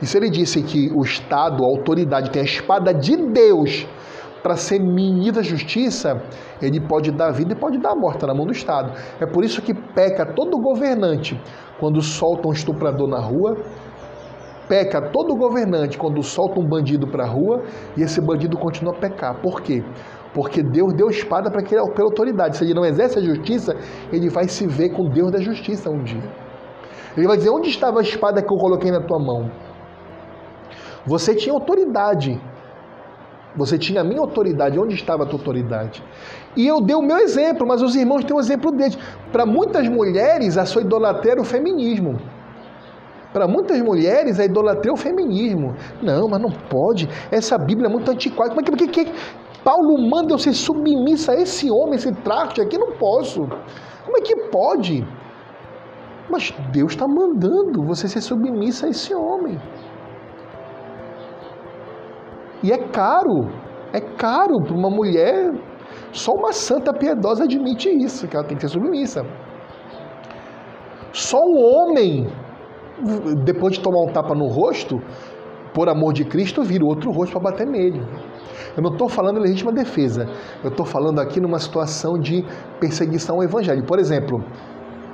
E 0.02 0.06
se 0.06 0.18
ele 0.18 0.30
disse 0.30 0.62
que 0.62 0.91
o 0.93 1.04
Estado, 1.04 1.64
a 1.64 1.68
autoridade, 1.68 2.32
tem 2.32 2.41
a 2.41 2.45
espada 2.45 2.93
de 2.93 3.18
Deus 3.18 3.88
para 4.41 4.56
ser 4.56 4.80
ministro 4.80 5.36
da 5.36 5.41
justiça, 5.41 6.22
ele 6.62 6.80
pode 6.80 7.12
dar 7.12 7.32
vida 7.32 7.54
e 7.54 7.56
pode 7.56 7.78
dar 7.78 7.95
morte 7.95 8.26
na 8.26 8.34
mão 8.34 8.45
do 8.45 8.52
Estado. 8.52 8.93
É 9.20 9.26
por 9.26 9.43
isso 9.43 9.62
que 9.62 9.74
peca 9.74 10.26
todo 10.26 10.58
governante 10.58 11.39
quando 11.80 12.02
solta 12.02 12.47
um 12.47 12.54
estuprador 12.54 13.08
na 13.08 13.20
rua, 13.20 13.58
peca 14.68 15.02
todo 15.02 15.36
governante 15.36 15.97
quando 15.97 16.22
solta 16.24 16.60
um 16.60 16.66
bandido 16.66 17.08
para 17.08 17.24
a 17.24 17.28
rua 17.28 17.64
e 17.97 18.02
esse 18.02 18.22
bandido 18.22 18.58
continua 18.58 18.93
a 18.93 18.97
pecar. 18.97 19.36
Por 19.41 19.62
quê? 19.62 19.84
Porque 20.34 20.62
Deus 20.62 20.93
deu 20.93 21.10
espada 21.10 21.50
para 21.50 21.62
aquele 21.62 21.82
pela 21.91 22.08
autoridade. 22.08 22.56
Se 22.56 22.64
ele 22.64 22.74
não 22.74 22.86
exerce 22.86 23.18
a 23.18 23.22
justiça, 23.22 23.76
ele 24.14 24.30
vai 24.30 24.47
se 24.47 24.68
ver 24.68 24.89
com 24.89 25.10
Deus 25.10 25.32
da 25.32 25.41
justiça 25.41 25.89
um 25.89 26.04
dia. 26.04 26.24
Ele 27.18 27.28
vai 27.28 27.36
dizer: 27.36 27.50
Onde 27.50 27.70
estava 27.70 28.00
a 28.00 28.04
espada 28.04 28.41
que 28.41 28.54
eu 28.54 28.58
coloquei 28.58 28.91
na 28.91 29.02
tua 29.02 29.18
mão? 29.18 29.50
Você 31.06 31.36
tinha 31.36 31.54
autoridade. 31.54 32.39
Você 33.56 33.78
tinha 33.78 34.02
a 34.02 34.04
minha 34.04 34.20
autoridade. 34.20 34.80
Onde 34.80 34.95
estava 34.95 35.24
a 35.24 35.26
tua 35.26 35.39
autoridade? 35.39 36.04
E 36.56 36.68
eu 36.68 36.82
dei 36.82 36.95
o 36.95 37.02
meu 37.02 37.18
exemplo, 37.18 37.68
mas 37.68 37.82
os 37.82 37.95
irmãos 37.95 38.24
têm 38.24 38.36
o 38.36 38.39
exemplo 38.39 38.72
deles. 38.72 38.97
Para 39.32 39.45
muitas 39.45 39.88
mulheres, 39.88 40.58
a 40.58 40.66
sua 40.66 40.82
idolatria 40.82 41.34
era 41.34 41.41
o 41.41 41.45
feminismo. 41.45 42.20
Para 43.32 43.47
muitas 43.47 43.80
mulheres, 43.82 44.39
a 44.39 44.45
idolatria 44.45 44.91
é 44.91 44.93
o 44.93 44.97
feminismo. 44.97 45.76
Não, 46.02 46.28
mas 46.28 46.41
não 46.41 46.52
pode. 46.52 47.08
Essa 47.32 47.58
Bíblia 47.58 47.88
é 47.88 47.91
muito 47.91 48.10
antiquada. 48.10 48.50
Como 48.50 48.62
é 48.62 48.64
que, 48.64 48.88
que, 48.88 49.06
que 49.06 49.14
Paulo 49.64 49.97
manda 50.10 50.34
eu 50.34 50.39
ser 50.39 50.54
submissa 50.54 51.34
a 51.34 51.41
esse 51.41 51.70
homem, 51.70 51.95
esse 51.95 52.12
traste 52.12 52.60
aqui? 52.60 52.78
Não 52.78 52.91
posso. 52.93 53.47
Como 54.06 54.18
é 54.18 54.22
que 54.22 54.36
pode? 54.47 55.08
Mas 56.30 56.54
Deus 56.72 56.93
está 56.93 57.08
mandando 57.08 57.84
você 57.84 58.08
ser 58.08 58.22
submissa 58.22 58.88
a 58.88 58.89
esse 58.89 59.14
homem. 59.14 59.60
E 62.64 62.72
é 62.72 62.78
caro, 62.78 63.47
é 63.93 64.01
caro 64.01 64.62
para 64.62 64.76
uma 64.76 64.89
mulher. 64.89 65.53
Só 66.12 66.34
uma 66.34 66.51
santa 66.51 66.93
piedosa 66.93 67.43
admite 67.43 67.89
isso, 67.89 68.28
que 68.28 68.36
ela 68.36 68.45
tem 68.45 68.57
que 68.57 68.62
ser 68.62 68.70
submissa. 68.70 69.26
Só 71.12 71.39
um 71.39 71.57
homem, 71.57 72.28
depois 73.43 73.76
de 73.76 73.82
tomar 73.82 74.01
um 74.01 74.12
tapa 74.12 74.34
no 74.36 74.47
rosto, 74.47 74.99
por 75.74 75.88
amor 75.88 76.14
de 76.14 76.26
Cristo, 76.26 76.64
vira 76.64 76.86
outro 76.86 77.12
rosto 77.12 77.34
para 77.34 77.51
bater 77.51 77.68
nele. 77.68 78.01
Eu 78.76 78.84
não 78.84 78.91
estou 78.91 79.10
falando 79.10 79.39
legítima 79.39 79.72
defesa. 79.72 80.28
Eu 80.64 80.70
estou 80.70 80.86
falando 80.86 81.20
aqui 81.20 81.39
numa 81.39 81.60
situação 81.60 82.20
de 82.20 82.43
perseguição 82.80 83.38
ao 83.38 83.43
evangelho. 83.43 83.86
Por 83.86 83.99
exemplo, 83.99 84.43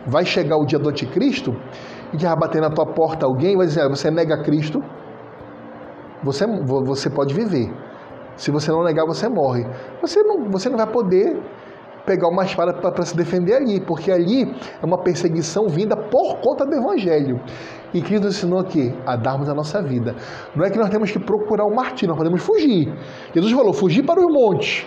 vai 0.06 0.26
chegar 0.26 0.58
o 0.58 0.66
dia 0.66 0.80
do 0.80 0.89
anticristo 0.89 1.52
e 2.14 2.18
vai 2.18 2.36
bater 2.36 2.62
na 2.62 2.70
tua 2.70 2.86
porta 2.86 3.26
alguém 3.26 3.54
e 3.54 3.58
vai 3.58 3.66
dizer: 3.66 3.82
ah, 3.82 3.89
você 3.89 4.12
nega 4.12 4.41
Cristo, 4.43 4.82
você, 6.26 6.45
você 6.47 7.09
pode 7.09 7.34
viver. 7.34 7.71
Se 8.36 8.51
você 8.51 8.71
não 8.71 8.84
negar, 8.84 9.05
você 9.05 9.30
morre. 9.30 9.65
Você 10.01 10.21
não, 10.23 10.49
você 10.49 10.67
não 10.67 10.78
vai 10.78 10.88
poder 10.88 11.39
pegar 12.05 12.28
uma 12.28 12.43
espada 12.43 12.73
para 12.73 13.05
se 13.05 13.15
defender 13.15 13.55
ali, 13.55 13.80
porque 13.80 14.11
ali 14.11 14.43
é 14.43 14.86
uma 14.86 14.97
perseguição 14.97 15.67
vinda 15.67 15.95
por 15.95 16.38
conta 16.38 16.65
do 16.65 16.76
Evangelho. 16.76 17.39
E 17.93 18.01
Cristo 18.01 18.28
ensinou 18.28 18.59
aqui 18.59 18.93
a 19.05 19.15
darmos 19.15 19.49
a 19.49 19.53
nossa 19.53 19.82
vida. 19.82 20.15
Não 20.55 20.65
é 20.65 20.69
que 20.69 20.78
nós 20.78 20.89
temos 20.89 21.11
que 21.11 21.19
procurar 21.19 21.65
o 21.65 21.71
um 21.71 21.76
martírio, 21.76 22.09
nós 22.09 22.17
podemos 22.17 22.41
fugir. 22.41 22.93
Jesus 23.34 23.53
falou: 23.53 23.73
fugir 23.73 24.03
para 24.03 24.19
os 24.19 24.32
montes. 24.32 24.86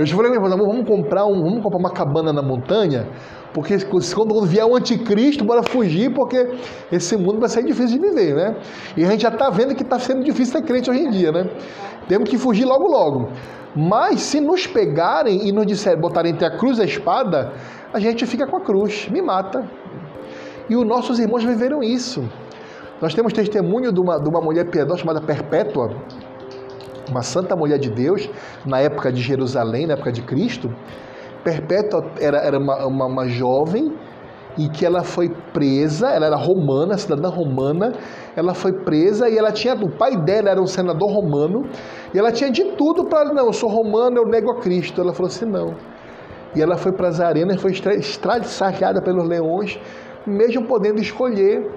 Eu 0.00 0.06
te 0.06 0.14
falei, 0.14 0.32
vamos 0.38 0.88
comprar, 0.88 1.26
um, 1.26 1.42
vamos 1.42 1.62
comprar 1.62 1.78
uma 1.78 1.90
cabana 1.90 2.32
na 2.32 2.40
montanha, 2.40 3.06
porque 3.52 3.76
quando 4.14 4.40
vier 4.46 4.64
o 4.64 4.74
anticristo, 4.74 5.44
bora 5.44 5.62
fugir, 5.62 6.10
porque 6.14 6.54
esse 6.90 7.18
mundo 7.18 7.38
vai 7.38 7.50
ser 7.50 7.62
difícil 7.62 8.00
de 8.00 8.08
viver, 8.08 8.34
né? 8.34 8.56
E 8.96 9.04
a 9.04 9.10
gente 9.10 9.20
já 9.20 9.28
está 9.28 9.50
vendo 9.50 9.74
que 9.74 9.82
está 9.82 9.98
sendo 9.98 10.24
difícil 10.24 10.58
ser 10.58 10.62
crente 10.62 10.90
hoje 10.90 11.00
em 11.00 11.10
dia, 11.10 11.30
né? 11.30 11.50
Temos 12.08 12.30
que 12.30 12.38
fugir 12.38 12.64
logo, 12.64 12.88
logo. 12.88 13.28
Mas 13.76 14.22
se 14.22 14.40
nos 14.40 14.66
pegarem 14.66 15.46
e 15.46 15.52
nos 15.52 15.66
disserem, 15.66 16.00
botarem 16.00 16.32
entre 16.32 16.46
a 16.46 16.56
cruz 16.56 16.78
e 16.78 16.80
a 16.80 16.86
espada, 16.86 17.52
a 17.92 18.00
gente 18.00 18.24
fica 18.24 18.46
com 18.46 18.56
a 18.56 18.60
cruz, 18.62 19.06
me 19.10 19.20
mata. 19.20 19.68
E 20.66 20.76
os 20.76 20.86
nossos 20.86 21.18
irmãos 21.18 21.44
viveram 21.44 21.82
isso. 21.82 22.24
Nós 23.02 23.12
temos 23.12 23.34
testemunho 23.34 23.92
de 23.92 24.00
uma, 24.00 24.18
de 24.18 24.30
uma 24.30 24.40
mulher 24.40 24.64
piedosa 24.70 25.00
chamada 25.00 25.20
Perpétua, 25.20 25.90
uma 27.10 27.22
santa 27.22 27.54
mulher 27.56 27.78
de 27.78 27.90
Deus, 27.90 28.28
na 28.64 28.80
época 28.80 29.12
de 29.12 29.20
Jerusalém, 29.20 29.86
na 29.86 29.94
época 29.94 30.12
de 30.12 30.22
Cristo, 30.22 30.72
Perpétua 31.42 32.04
era, 32.20 32.38
era 32.38 32.58
uma, 32.58 32.86
uma, 32.86 33.06
uma 33.06 33.28
jovem 33.28 33.92
e 34.58 34.68
que 34.68 34.84
ela 34.84 35.02
foi 35.02 35.30
presa, 35.52 36.08
ela 36.08 36.26
era 36.26 36.36
romana, 36.36 36.98
cidadã 36.98 37.28
romana, 37.28 37.92
ela 38.36 38.52
foi 38.52 38.72
presa 38.72 39.28
e 39.28 39.38
ela 39.38 39.52
tinha, 39.52 39.74
o 39.74 39.90
pai 39.90 40.16
dela 40.16 40.50
era 40.50 40.60
um 40.60 40.66
senador 40.66 41.10
romano, 41.10 41.66
e 42.12 42.18
ela 42.18 42.32
tinha 42.32 42.50
de 42.50 42.64
tudo 42.72 43.04
para, 43.06 43.32
não, 43.32 43.46
eu 43.46 43.52
sou 43.52 43.68
romana, 43.68 44.18
eu 44.18 44.26
nego 44.26 44.50
a 44.50 44.60
Cristo. 44.60 45.00
Ela 45.00 45.12
falou 45.12 45.28
assim, 45.28 45.46
não. 45.46 45.74
E 46.54 46.60
ela 46.60 46.76
foi 46.76 46.92
para 46.92 47.08
as 47.08 47.20
arenas, 47.20 47.60
foi 47.60 47.70
estradiçarreada 47.70 49.00
pelos 49.00 49.26
leões, 49.26 49.78
mesmo 50.26 50.66
podendo 50.66 51.00
escolher 51.00 51.70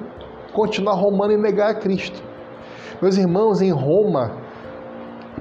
continuar 0.51 0.95
romana 0.95 1.33
e 1.33 1.37
negar 1.37 1.71
a 1.71 1.75
Cristo. 1.75 2.21
Meus 3.01 3.17
irmãos, 3.17 3.61
em 3.61 3.71
Roma, 3.71 4.42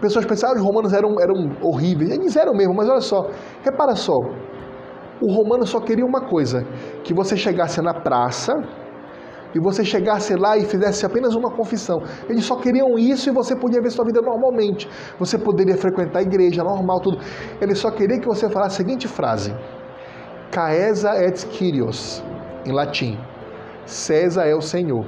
pessoas 0.03 0.27
pensavam 0.27 0.57
que 0.57 0.61
os 0.61 0.67
romanos 0.67 0.93
eram, 0.93 1.21
eram 1.21 1.57
horríveis. 1.63 2.11
Eles 2.11 2.37
eram 2.37 2.53
mesmo, 2.55 2.75
mas 2.75 2.89
olha 2.89 3.01
só, 3.01 3.31
repara 3.63 3.95
só. 3.95 4.19
O 5.21 5.33
romano 5.33 5.65
só 5.65 5.81
queria 5.81 6.05
uma 6.05 6.21
coisa: 6.29 6.67
que 7.05 7.15
você 7.15 7.37
chegasse 7.37 7.81
na 7.81 7.95
praça 7.95 8.53
e 9.55 9.61
você 9.61 9.85
chegasse 9.85 10.35
lá 10.35 10.57
e 10.57 10.65
fizesse 10.65 11.07
apenas 11.07 11.35
uma 11.35 11.51
confissão. 11.51 12.03
Eles 12.29 12.45
só 12.45 12.57
queriam 12.57 12.99
isso 12.99 13.29
e 13.31 13.33
você 13.33 13.55
podia 13.55 13.81
ver 13.81 13.91
sua 13.91 14.05
vida 14.05 14.21
normalmente. 14.21 14.89
Você 15.19 15.39
poderia 15.39 15.77
frequentar 15.77 16.19
a 16.19 16.23
igreja 16.23 16.65
normal, 16.65 17.01
tudo. 17.01 17.19
Eles 17.61 17.79
só 17.79 17.91
queriam 17.91 18.21
que 18.21 18.27
você 18.27 18.49
falasse 18.51 18.75
a 18.75 18.85
seguinte 18.85 19.07
frase: 19.07 19.55
Caesa 20.51 21.13
et 21.25 21.47
Kyrios, 21.47 22.23
em 22.67 22.73
latim. 22.73 23.19
César 23.87 24.47
é 24.47 24.55
o 24.55 24.61
Senhor. 24.61 25.07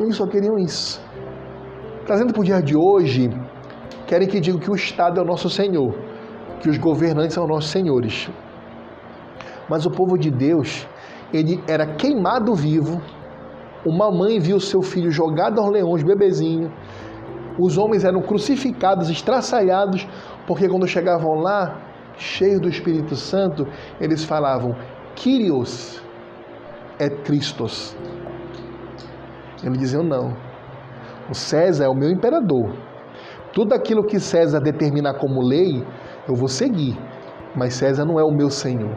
Eles 0.00 0.16
só 0.16 0.26
queriam 0.26 0.58
isso. 0.58 1.00
Trazendo 2.06 2.32
para 2.32 2.40
o 2.40 2.44
dia 2.44 2.62
de 2.62 2.76
hoje, 2.76 3.30
querem 4.10 4.26
que 4.26 4.40
diga 4.40 4.58
que 4.58 4.68
o 4.68 4.74
Estado 4.74 5.20
é 5.20 5.22
o 5.22 5.24
nosso 5.24 5.48
Senhor, 5.48 5.94
que 6.60 6.68
os 6.68 6.76
governantes 6.76 7.34
são 7.34 7.46
nossos 7.46 7.70
senhores. 7.70 8.28
Mas 9.68 9.86
o 9.86 9.90
povo 9.98 10.18
de 10.18 10.32
Deus, 10.32 10.84
ele 11.32 11.62
era 11.68 11.86
queimado 11.94 12.52
vivo. 12.56 13.00
Uma 13.86 14.10
mãe 14.10 14.40
viu 14.40 14.58
seu 14.58 14.82
filho 14.82 15.12
jogado 15.12 15.60
aos 15.60 15.70
leões, 15.70 16.02
bebezinho. 16.02 16.72
Os 17.56 17.78
homens 17.78 18.04
eram 18.04 18.20
crucificados, 18.20 19.08
estraçalhados, 19.08 20.08
porque 20.44 20.68
quando 20.68 20.88
chegavam 20.88 21.34
lá, 21.36 21.80
cheios 22.16 22.60
do 22.60 22.68
Espírito 22.68 23.14
Santo, 23.14 23.64
eles 24.00 24.24
falavam: 24.24 24.74
Kyrios 25.14 26.02
et 26.98 27.14
Christos. 27.22 27.96
Eles 29.62 29.78
diziam: 29.78 30.02
não. 30.02 30.36
O 31.30 31.34
César 31.34 31.84
é 31.84 31.88
o 31.88 31.94
meu 31.94 32.10
imperador. 32.10 32.89
Tudo 33.52 33.74
aquilo 33.74 34.04
que 34.04 34.20
César 34.20 34.60
determinar 34.60 35.14
como 35.14 35.42
lei, 35.42 35.84
eu 36.28 36.34
vou 36.34 36.48
seguir. 36.48 36.96
Mas 37.54 37.74
César 37.74 38.04
não 38.04 38.18
é 38.18 38.24
o 38.24 38.30
meu 38.30 38.50
Senhor. 38.50 38.94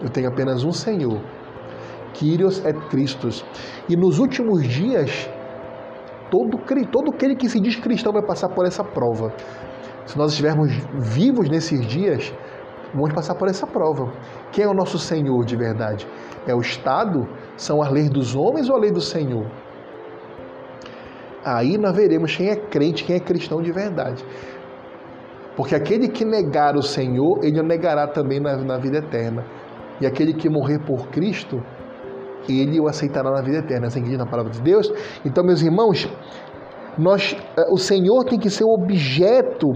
Eu 0.00 0.08
tenho 0.08 0.28
apenas 0.28 0.64
um 0.64 0.72
Senhor. 0.72 1.20
Kyrios 2.14 2.64
et 2.64 2.78
Christus. 2.88 3.44
E 3.88 3.96
nos 3.96 4.18
últimos 4.18 4.66
dias, 4.66 5.28
Todo, 6.30 6.58
todo 6.90 7.10
aquele 7.14 7.36
que 7.36 7.48
se 7.48 7.60
diz 7.60 7.76
cristão 7.76 8.12
vai 8.12 8.22
passar 8.22 8.48
por 8.48 8.66
essa 8.66 8.82
prova. 8.82 9.32
Se 10.04 10.18
nós 10.18 10.32
estivermos 10.32 10.72
vivos 10.94 11.48
nesses 11.48 11.86
dias, 11.86 12.34
vamos 12.92 13.12
passar 13.12 13.36
por 13.36 13.48
essa 13.48 13.66
prova. 13.66 14.12
Quem 14.50 14.64
é 14.64 14.68
o 14.68 14.74
nosso 14.74 14.98
Senhor 14.98 15.44
de 15.44 15.56
verdade? 15.56 16.06
É 16.46 16.54
o 16.54 16.60
Estado? 16.60 17.28
São 17.56 17.80
as 17.80 17.90
leis 17.90 18.10
dos 18.10 18.34
homens 18.34 18.68
ou 18.68 18.76
a 18.76 18.78
lei 18.78 18.90
do 18.90 19.00
Senhor? 19.00 19.46
Aí 21.46 21.78
nós 21.78 21.94
veremos 21.94 22.34
quem 22.34 22.48
é 22.48 22.56
crente, 22.56 23.04
quem 23.04 23.14
é 23.14 23.20
cristão 23.20 23.62
de 23.62 23.70
verdade. 23.70 24.24
Porque 25.56 25.76
aquele 25.76 26.08
que 26.08 26.24
negar 26.24 26.74
o 26.74 26.82
Senhor, 26.82 27.38
ele 27.44 27.60
o 27.60 27.62
negará 27.62 28.08
também 28.08 28.40
na, 28.40 28.56
na 28.56 28.78
vida 28.78 28.98
eterna. 28.98 29.44
E 30.00 30.06
aquele 30.06 30.34
que 30.34 30.48
morrer 30.48 30.80
por 30.80 31.06
Cristo, 31.06 31.62
ele 32.48 32.80
o 32.80 32.88
aceitará 32.88 33.30
na 33.30 33.40
vida 33.42 33.58
eterna. 33.58 33.86
Assim 33.86 34.02
que 34.02 34.08
diz 34.08 34.18
na 34.18 34.26
palavra 34.26 34.50
de 34.50 34.60
Deus. 34.60 34.92
Então, 35.24 35.44
meus 35.44 35.62
irmãos, 35.62 36.08
nós, 36.98 37.36
eh, 37.56 37.66
o 37.70 37.78
Senhor 37.78 38.24
tem 38.24 38.40
que 38.40 38.50
ser 38.50 38.64
o 38.64 38.74
objeto 38.74 39.72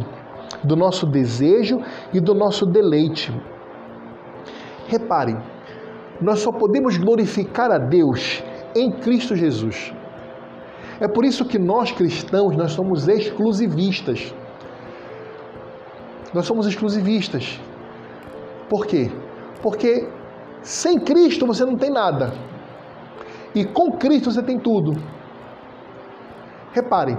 do 0.65 0.75
nosso 0.75 1.07
desejo 1.07 1.81
e 2.13 2.19
do 2.19 2.35
nosso 2.35 2.67
deleite. 2.67 3.33
Reparem, 4.89 5.39
nós 6.21 6.41
só 6.41 6.51
podemos 6.51 6.97
glorificar 6.97 7.71
a 7.71 7.79
Deus 7.79 8.43
em 8.75 8.91
Cristo 8.91 9.37
Jesus. 9.37 9.95
É 11.01 11.09
por 11.09 11.25
isso 11.25 11.47
que 11.47 11.59
nós 11.59 11.91
cristãos, 11.91 12.55
nós 12.57 12.73
somos 12.73 13.09
exclusivistas. 13.09 14.35
Nós 16.35 16.47
somos 16.47 16.67
exclusivistas. 16.67 17.59
Por 18.69 18.87
quê? 18.87 19.11
Porque 19.63 20.07
sem 20.63 21.01
Cristo 21.01 21.47
você 21.47 21.65
não 21.65 21.77
tem 21.77 21.91
nada. 21.91 22.33
E 23.55 23.65
com 23.65 23.93
Cristo 23.93 24.31
você 24.31 24.43
tem 24.43 24.59
tudo. 24.59 24.93
Reparem, 26.73 27.19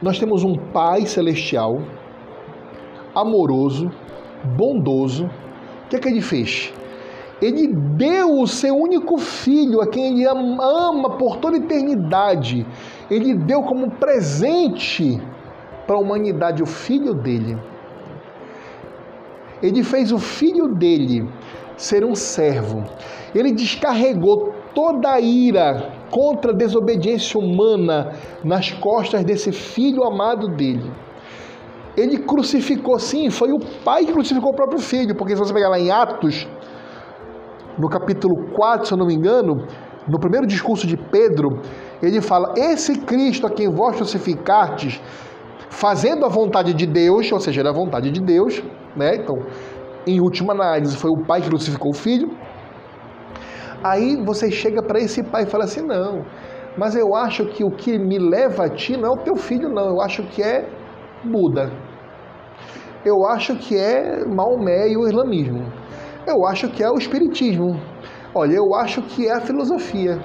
nós 0.00 0.18
temos 0.18 0.44
um 0.44 0.56
Pai 0.56 1.06
celestial, 1.06 1.82
amoroso, 3.14 3.90
bondoso. 4.56 5.26
O 5.26 5.88
que 5.88 5.96
é 5.96 5.98
que 5.98 6.08
ele 6.08 6.22
fez? 6.22 6.72
Ele 7.40 7.66
deu 7.66 8.40
o 8.40 8.46
seu 8.46 8.74
único 8.74 9.18
filho, 9.18 9.82
a 9.82 9.86
quem 9.86 10.20
ele 10.20 10.26
ama 10.26 11.10
por 11.18 11.36
toda 11.36 11.56
a 11.56 11.60
eternidade. 11.60 12.66
Ele 13.10 13.34
deu 13.34 13.62
como 13.62 13.90
presente 13.90 15.20
para 15.86 15.96
a 15.96 15.98
humanidade 15.98 16.62
o 16.62 16.66
filho 16.66 17.12
dele. 17.12 17.58
Ele 19.62 19.82
fez 19.82 20.12
o 20.12 20.18
filho 20.18 20.74
dele 20.74 21.28
ser 21.76 22.04
um 22.04 22.14
servo. 22.14 22.84
Ele 23.34 23.52
descarregou 23.52 24.54
toda 24.74 25.12
a 25.12 25.20
ira 25.20 25.92
contra 26.10 26.52
a 26.52 26.54
desobediência 26.54 27.38
humana 27.38 28.12
nas 28.42 28.70
costas 28.70 29.24
desse 29.24 29.52
filho 29.52 30.04
amado 30.04 30.48
dele. 30.48 30.90
Ele 31.96 32.18
crucificou, 32.18 32.98
sim, 32.98 33.30
foi 33.30 33.52
o 33.52 33.58
pai 33.58 34.04
que 34.04 34.12
crucificou 34.12 34.50
o 34.50 34.54
próprio 34.54 34.78
filho, 34.78 35.14
porque 35.14 35.34
se 35.34 35.38
você 35.38 35.52
pegar 35.52 35.70
lá 35.70 35.78
em 35.78 35.90
Atos, 35.90 36.46
no 37.78 37.88
capítulo 37.88 38.50
4, 38.52 38.86
se 38.86 38.92
eu 38.92 38.98
não 38.98 39.06
me 39.06 39.14
engano, 39.14 39.66
no 40.08 40.18
primeiro 40.18 40.46
discurso 40.46 40.86
de 40.86 40.96
Pedro, 40.96 41.60
ele 42.02 42.20
fala: 42.20 42.54
Esse 42.56 42.98
Cristo 42.98 43.46
a 43.46 43.50
quem 43.50 43.68
vós 43.68 43.96
crucificastes, 43.96 45.00
fazendo 45.68 46.24
a 46.24 46.28
vontade 46.28 46.72
de 46.72 46.86
Deus, 46.86 47.30
ou 47.30 47.40
seja, 47.40 47.60
era 47.60 47.70
a 47.70 47.72
vontade 47.72 48.10
de 48.10 48.20
Deus, 48.20 48.62
né? 48.94 49.16
Então, 49.16 49.42
em 50.06 50.20
última 50.20 50.52
análise, 50.52 50.96
foi 50.96 51.10
o 51.10 51.24
pai 51.24 51.42
que 51.42 51.48
crucificou 51.48 51.90
o 51.90 51.94
filho. 51.94 52.30
Aí 53.82 54.16
você 54.24 54.50
chega 54.50 54.82
para 54.82 55.00
esse 55.00 55.22
pai 55.22 55.42
e 55.42 55.46
fala 55.46 55.64
assim: 55.64 55.82
não, 55.82 56.24
mas 56.76 56.94
eu 56.94 57.14
acho 57.14 57.46
que 57.46 57.64
o 57.64 57.70
que 57.70 57.98
me 57.98 58.18
leva 58.18 58.66
a 58.66 58.68
ti 58.68 58.96
não 58.96 59.08
é 59.08 59.10
o 59.10 59.16
teu 59.16 59.36
filho, 59.36 59.68
não. 59.68 59.86
Eu 59.88 60.00
acho 60.00 60.22
que 60.24 60.42
é 60.42 60.68
Buda. 61.24 61.72
Eu 63.04 63.26
acho 63.26 63.56
que 63.56 63.76
é 63.76 64.24
Maomé 64.24 64.88
e 64.88 64.96
o 64.96 65.06
islamismo. 65.06 65.64
Eu 66.26 66.44
acho 66.46 66.68
que 66.68 66.82
é 66.82 66.90
o 66.90 66.98
espiritismo. 66.98 67.80
Olha, 68.34 68.54
eu 68.54 68.74
acho 68.74 69.00
que 69.02 69.28
é 69.28 69.32
a 69.32 69.40
filosofia. 69.40 70.20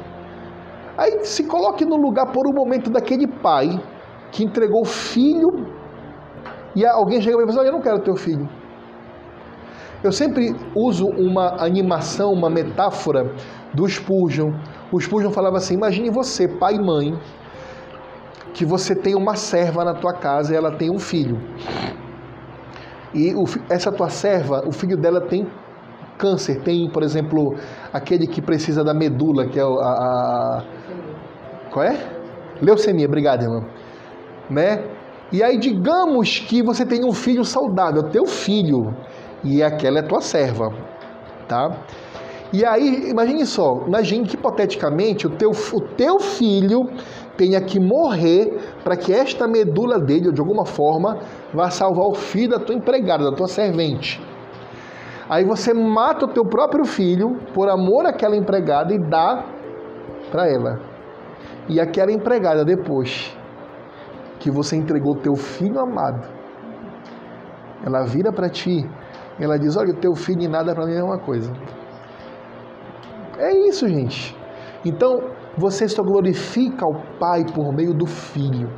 Aí 0.98 1.24
se 1.24 1.44
coloque 1.44 1.86
no 1.86 1.96
lugar 1.96 2.32
por 2.32 2.48
um 2.48 2.54
momento 2.54 2.90
daquele 2.90 3.28
pai 3.28 3.70
que 4.32 4.44
entregou 4.44 4.82
o 4.82 4.86
filho 4.86 5.50
e 6.76 6.86
alguém 6.86 7.22
chega 7.22 7.38
e 7.38 7.40
fala: 7.40 7.50
assim, 7.50 7.60
Olha, 7.60 7.68
eu 7.68 7.74
não 7.74 7.82
quero 7.82 8.00
teu 8.00 8.16
filho. 8.16 8.50
Eu 10.04 10.12
sempre 10.12 10.56
uso 10.76 11.06
uma 11.06 11.64
animação, 11.64 12.34
uma 12.34 12.50
metáfora 12.50 13.32
do 13.74 13.88
Spurgeon. 13.88 14.52
O 14.92 15.00
Spurgeon 15.00 15.32
falava 15.32 15.58
assim: 15.58 15.76
imagine 15.76 16.10
você, 16.10 16.48
pai 16.48 16.76
e 16.76 16.82
mãe, 16.82 17.14
que 18.54 18.66
você 18.66 18.96
tem 18.96 19.16
uma 19.16 19.36
serva 19.36 19.86
na 19.86 19.94
tua 19.94 20.14
casa 20.14 20.54
e 20.54 20.58
ela 20.58 20.72
tem 20.72 20.90
um 20.90 20.98
filho. 20.98 21.40
E 23.14 23.34
essa 23.70 23.92
tua 23.92 24.10
serva, 24.10 24.64
o 24.66 24.72
filho 24.72 24.98
dela 24.98 25.22
tem 25.22 25.46
câncer, 26.22 26.62
tem, 26.62 26.88
por 26.88 27.02
exemplo, 27.02 27.56
aquele 27.92 28.28
que 28.28 28.42
precisa 28.42 28.84
da 28.84 28.94
medula, 28.94 29.48
que 29.48 29.60
é 29.60 29.64
a. 29.64 29.66
a 29.66 30.64
qual 31.72 31.84
é? 31.84 31.98
Leucemia, 32.62 33.08
obrigado, 33.08 33.42
irmão. 33.42 33.66
Né? 34.50 34.84
E 35.32 35.42
aí, 35.42 35.58
digamos 35.58 36.40
que 36.40 36.62
você 36.62 36.86
tem 36.86 37.04
um 37.04 37.14
filho 37.14 37.44
saudável, 37.44 38.04
teu 38.04 38.28
filho 38.28 38.94
e 39.44 39.64
aquela 39.64 40.00
é 40.00 40.02
tua 40.04 40.22
serva, 40.22 40.72
tá? 41.48 41.72
E 42.54 42.66
aí, 42.66 43.10
imagine 43.10 43.46
só, 43.46 43.82
imagine 43.88 44.28
que 44.28 44.36
hipoteticamente 44.36 45.26
o 45.26 45.30
teu, 45.30 45.52
o 45.52 45.82
teu 45.82 46.20
filho 46.20 46.90
tenha 47.38 47.62
que 47.62 47.80
morrer 47.80 48.60
para 48.84 48.98
que 48.98 49.14
esta 49.14 49.48
medula 49.48 49.98
dele, 49.98 50.34
de 50.34 50.42
alguma 50.42 50.66
forma, 50.66 51.18
vá 51.54 51.70
salvar 51.70 52.06
o 52.08 52.14
filho 52.14 52.50
da 52.50 52.60
tua 52.60 52.76
empregada, 52.76 53.24
da 53.24 53.32
tua 53.32 53.48
servente. 53.48 54.22
Aí 55.32 55.46
você 55.46 55.74
mata 55.74 56.26
o 56.26 56.34
teu 56.34 56.46
próprio 56.46 56.86
filho 56.86 57.38
por 57.54 57.70
amor 57.70 58.06
àquela 58.06 58.36
empregada 58.36 58.94
e 58.94 59.00
dá 59.00 59.46
para 60.30 60.48
ela. 60.48 60.80
E 61.70 61.80
aquela 61.80 62.12
empregada 62.12 62.66
depois 62.66 63.36
que 64.40 64.52
você 64.52 64.76
entregou 64.76 65.16
teu 65.16 65.36
filho 65.36 65.80
amado, 65.80 66.28
ela 67.86 68.04
vira 68.04 68.32
para 68.34 68.50
ti 68.50 68.88
ela 69.42 69.58
diz: 69.58 69.76
Olha, 69.76 69.92
o 69.92 69.98
teu 69.98 70.14
filho 70.14 70.44
e 70.44 70.48
nada 70.48 70.74
para 70.74 70.86
mim 70.86 70.94
é 70.94 71.04
uma 71.04 71.18
coisa. 71.18 71.52
É 73.40 73.52
isso, 73.68 73.88
gente. 73.88 74.38
Então, 74.86 75.32
você 75.58 75.88
só 75.88 76.04
glorifica 76.04 76.86
o 76.86 76.94
Pai 77.20 77.44
por 77.54 77.74
meio 77.74 77.94
do 77.94 78.06
Filho. 78.06 78.70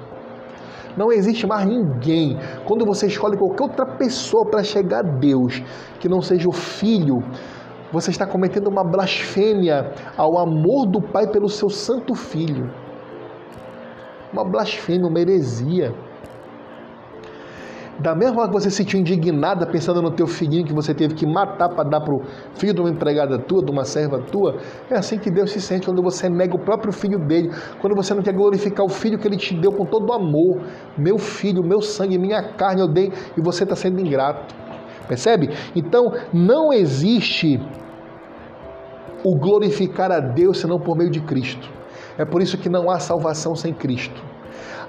Não 0.95 1.11
existe 1.11 1.47
mais 1.47 1.65
ninguém. 1.67 2.37
Quando 2.65 2.85
você 2.85 3.07
escolhe 3.07 3.37
qualquer 3.37 3.63
outra 3.63 3.85
pessoa 3.85 4.45
para 4.45 4.63
chegar 4.63 4.99
a 4.99 5.01
Deus, 5.01 5.61
que 5.99 6.07
não 6.07 6.21
seja 6.21 6.47
o 6.47 6.51
Filho, 6.51 7.23
você 7.91 8.11
está 8.11 8.25
cometendo 8.25 8.67
uma 8.67 8.83
blasfêmia 8.83 9.91
ao 10.17 10.37
amor 10.37 10.85
do 10.85 11.01
Pai 11.01 11.27
pelo 11.27 11.49
seu 11.49 11.69
Santo 11.69 12.15
Filho. 12.15 12.71
Uma 14.31 14.43
blasfêmia, 14.43 15.07
uma 15.07 15.19
heresia. 15.19 15.93
Da 17.99 18.15
mesma 18.15 18.35
forma 18.35 18.47
que 18.49 18.53
você 18.59 18.71
se 18.71 18.77
sentiu 18.77 18.99
indignada 18.99 19.67
pensando 19.67 20.01
no 20.01 20.09
teu 20.09 20.25
filhinho 20.25 20.65
que 20.65 20.73
você 20.73 20.93
teve 20.95 21.13
que 21.13 21.27
matar 21.27 21.69
para 21.69 21.83
dar 21.87 22.01
para 22.01 22.13
o 22.13 22.23
filho 22.55 22.73
de 22.73 22.81
uma 22.81 22.89
empregada 22.89 23.37
tua, 23.37 23.63
de 23.63 23.71
uma 23.71 23.85
serva 23.85 24.19
tua, 24.19 24.57
é 24.89 24.95
assim 24.95 25.19
que 25.19 25.29
Deus 25.29 25.51
se 25.51 25.61
sente 25.61 25.85
quando 25.85 26.01
você 26.01 26.27
nega 26.27 26.55
o 26.55 26.59
próprio 26.59 26.91
filho 26.91 27.19
dele, 27.19 27.51
quando 27.79 27.95
você 27.95 28.13
não 28.15 28.23
quer 28.23 28.33
glorificar 28.33 28.83
o 28.83 28.89
filho 28.89 29.19
que 29.19 29.27
ele 29.27 29.37
te 29.37 29.53
deu 29.53 29.71
com 29.71 29.85
todo 29.85 30.09
o 30.09 30.13
amor. 30.13 30.61
Meu 30.97 31.19
filho, 31.19 31.63
meu 31.63 31.81
sangue, 31.81 32.17
minha 32.17 32.41
carne 32.41 32.81
eu 32.81 32.87
dei 32.87 33.11
e 33.37 33.41
você 33.41 33.63
está 33.63 33.75
sendo 33.75 33.99
ingrato. 33.99 34.55
Percebe? 35.07 35.49
Então 35.75 36.13
não 36.33 36.73
existe 36.73 37.61
o 39.23 39.35
glorificar 39.35 40.11
a 40.11 40.19
Deus 40.19 40.59
senão 40.59 40.79
por 40.79 40.97
meio 40.97 41.11
de 41.11 41.21
Cristo. 41.21 41.69
É 42.17 42.25
por 42.25 42.41
isso 42.41 42.57
que 42.57 42.69
não 42.69 42.89
há 42.89 42.99
salvação 42.99 43.55
sem 43.55 43.71
Cristo. 43.71 44.32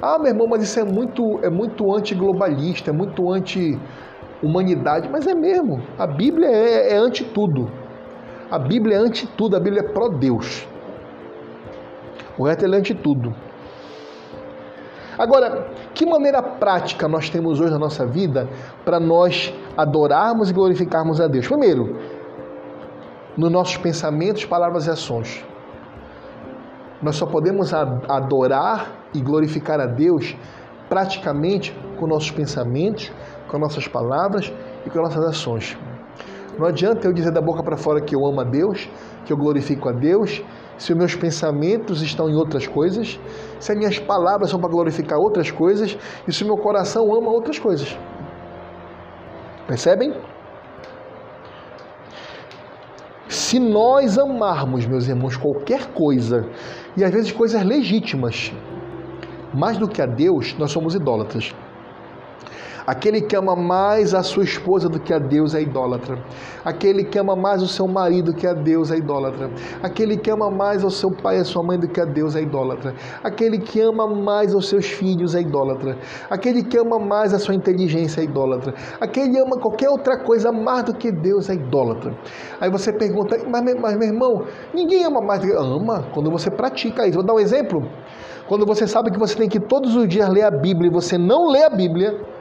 Ah, 0.01 0.19
meu 0.19 0.29
irmão, 0.29 0.47
mas 0.47 0.63
isso 0.63 0.79
é 0.79 0.85
muito, 0.85 1.39
é 1.43 1.51
muito 1.51 1.95
antiglobalista, 1.95 2.91
é 2.91 2.93
muito 2.93 3.31
anti-humanidade. 3.31 5.09
Mas 5.11 5.27
é 5.27 5.35
mesmo. 5.35 5.83
A 5.99 6.07
Bíblia 6.07 6.49
é, 6.49 6.93
é 6.93 6.97
anti 6.97 7.25
tudo. 7.25 7.71
A 8.51 8.59
Bíblia 8.59 8.97
é 8.97 8.99
anti 8.99 9.27
tudo, 9.27 9.57
a 9.57 9.61
Bíblia 9.61 9.83
é 9.83 9.89
pró-Deus. 9.89 10.67
O 12.37 12.45
resto 12.45 12.65
é 12.65 12.77
anti 12.77 12.95
tudo. 12.95 13.35
Agora, 15.17 15.69
que 15.95 16.05
maneira 16.05 16.43
prática 16.43 17.07
nós 17.07 17.31
temos 17.31 17.61
hoje 17.61 17.71
na 17.71 17.79
nossa 17.79 18.05
vida 18.05 18.49
para 18.85 18.99
nós 18.99 19.55
adorarmos 19.77 20.51
e 20.51 20.53
glorificarmos 20.53 21.21
a 21.21 21.29
Deus? 21.29 21.47
Primeiro, 21.47 21.97
nos 23.37 23.51
nossos 23.51 23.77
pensamentos, 23.77 24.45
palavras 24.45 24.87
e 24.87 24.91
ações. 24.91 25.45
Nós 27.03 27.17
só 27.17 27.27
podemos 27.27 27.73
adorar 27.75 28.93
e 29.13 29.21
glorificar 29.21 29.81
a 29.81 29.87
Deus 29.87 30.37
praticamente 30.89 31.77
com 31.99 32.07
nossos 32.07 32.31
pensamentos, 32.31 33.13
com 33.49 33.59
nossas 33.59 33.89
palavras 33.89 34.53
e 34.87 34.91
com 34.91 35.01
nossas 35.01 35.25
ações. 35.25 35.77
Não 36.59 36.67
adianta 36.67 37.07
eu 37.07 37.13
dizer 37.13 37.33
da 37.33 37.41
boca 37.41 37.63
para 37.63 37.77
fora 37.77 38.01
que 38.01 38.15
eu 38.15 38.25
amo 38.25 38.41
a 38.41 38.45
Deus, 38.45 38.89
que 39.25 39.33
eu 39.33 39.37
glorifico 39.37 39.89
a 39.89 39.93
Deus 39.93 40.43
se 40.79 40.93
os 40.93 40.99
meus 40.99 41.15
pensamentos 41.15 42.03
estão 42.03 42.29
em 42.29 42.35
outras 42.35 42.67
coisas, 42.67 43.19
se 43.61 43.73
as 43.73 43.79
minhas 43.79 43.99
palavras 43.99 44.51
são 44.51 44.61
para 44.61 44.69
glorificar 44.69 45.19
outras 45.19 45.51
coisas 45.51 45.97
e 46.27 46.33
se 46.33 46.43
o 46.43 46.47
meu 46.47 46.57
coração 46.57 47.15
ama 47.15 47.31
outras 47.31 47.59
coisas. 47.59 47.97
Percebem? 49.67 50.15
Se 53.29 53.59
nós 53.59 54.19
amarmos, 54.19 54.87
meus 54.87 55.09
irmãos, 55.09 55.37
qualquer 55.37 55.87
coisa, 55.93 56.47
e 56.97 57.05
às 57.05 57.11
vezes 57.11 57.33
coisas 57.33 57.65
legítimas, 57.65 58.53
mais 59.53 59.77
do 59.79 59.89
que 59.89 60.03
a 60.03 60.07
Deus, 60.07 60.55
nós 60.59 60.71
somos 60.71 60.95
idólatras. 60.95 61.55
Aquele 62.87 63.23
que 63.23 63.35
ama 63.35 63.57
mais 63.57 64.13
a 64.13 64.23
sua 64.23 64.45
esposa 64.45 64.91
do 64.91 65.01
que 65.01 65.13
a 65.15 65.19
Deus 65.19 65.55
é 65.55 65.63
idólatra. 65.63 66.19
Aquele 66.63 67.03
que 67.03 67.19
ama 67.19 67.35
mais 67.35 67.63
o 67.63 67.69
seu 67.69 67.89
marido 67.89 68.33
do 68.33 68.35
que 68.35 68.47
a 68.47 68.53
Deus 68.53 68.91
é 68.91 68.99
idólatra. 68.99 69.51
Aquele 69.83 70.19
que 70.19 70.31
ama 70.31 70.51
mais 70.51 70.85
o 70.85 70.91
seu 70.91 71.11
pai 71.11 71.39
e 71.39 71.41
a 71.41 71.45
sua 71.45 71.63
mãe 71.63 71.79
do 71.79 71.89
que 71.89 71.99
a 71.99 72.05
Deus 72.05 72.37
é 72.37 72.43
idólatra. 72.43 72.95
Aquele 73.23 73.59
que 73.59 73.81
ama 73.81 74.07
mais 74.07 74.55
os 74.55 74.69
seus 74.69 74.85
filhos 74.85 75.35
é 75.35 75.41
idólatra. 75.41 75.97
Aquele 76.29 76.63
que 76.63 76.77
ama 76.77 76.99
mais 76.99 77.33
a 77.33 77.39
sua 77.39 77.55
inteligência 77.55 78.21
é 78.21 78.25
idólatra. 78.25 78.75
Aquele 79.01 79.31
que 79.31 79.39
ama 79.39 79.57
qualquer 79.57 79.89
outra 79.89 80.19
coisa 80.19 80.53
mais 80.53 80.85
do 80.85 80.95
que 80.95 81.11
Deus 81.11 81.49
é 81.49 81.55
idólatra. 81.55 82.15
Aí 82.61 82.71
você 82.71 82.93
pergunta, 82.93 83.39
mas, 83.49 83.63
mas 83.81 83.97
meu 83.97 84.09
irmão, 84.09 84.45
ninguém 84.75 85.05
ama 85.05 85.23
mais 85.23 85.43
ama 85.53 86.05
quando 86.13 86.31
você 86.31 86.51
pratica 86.51 87.07
isso. 87.07 87.15
Vou 87.15 87.23
dar 87.23 87.33
um 87.33 87.41
exemplo. 87.41 87.89
Quando 88.47 88.67
você 88.67 88.87
sabe 88.87 89.11
que 89.11 89.19
você 89.19 89.35
tem 89.35 89.49
que 89.49 89.59
todos 89.59 89.97
os 89.97 90.07
dias 90.07 90.29
ler 90.29 90.43
a 90.43 90.51
Bíblia 90.51 90.91
e 90.91 90.93
você 90.93 91.17
não 91.17 91.49
lê 91.49 91.65
a 91.65 91.71
Bíblia, 91.71 92.34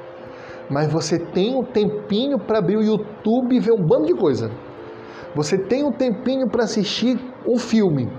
mas 0.74 0.92
você 0.92 1.20
tem 1.20 1.56
um 1.56 1.64
tempinho 1.64 2.40
para 2.40 2.58
abrir 2.58 2.78
o 2.78 2.82
YouTube 2.82 3.56
e 3.56 3.60
ver 3.60 3.74
um 3.74 3.86
bando 3.86 4.08
de 4.08 4.16
coisa. 4.16 4.50
Você 5.36 5.56
tem 5.56 5.84
um 5.84 5.92
tempinho 5.92 6.50
para 6.50 6.64
assistir 6.64 7.20
um 7.46 7.60
filme. 7.60 8.12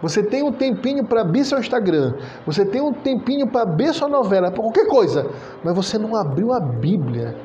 Você 0.00 0.22
tem 0.22 0.42
um 0.42 0.50
tempinho 0.50 1.04
para 1.04 1.20
abrir 1.20 1.44
seu 1.44 1.58
Instagram. 1.58 2.14
Você 2.46 2.64
tem 2.64 2.80
um 2.80 2.90
tempinho 2.90 3.46
para 3.46 3.62
abrir 3.62 3.92
sua 3.92 4.08
novela, 4.08 4.50
para 4.50 4.62
qualquer 4.62 4.86
coisa. 4.86 5.30
Mas 5.62 5.76
você 5.76 5.98
não 5.98 6.16
abriu 6.16 6.54
a 6.54 6.60
Bíblia. 6.60 7.36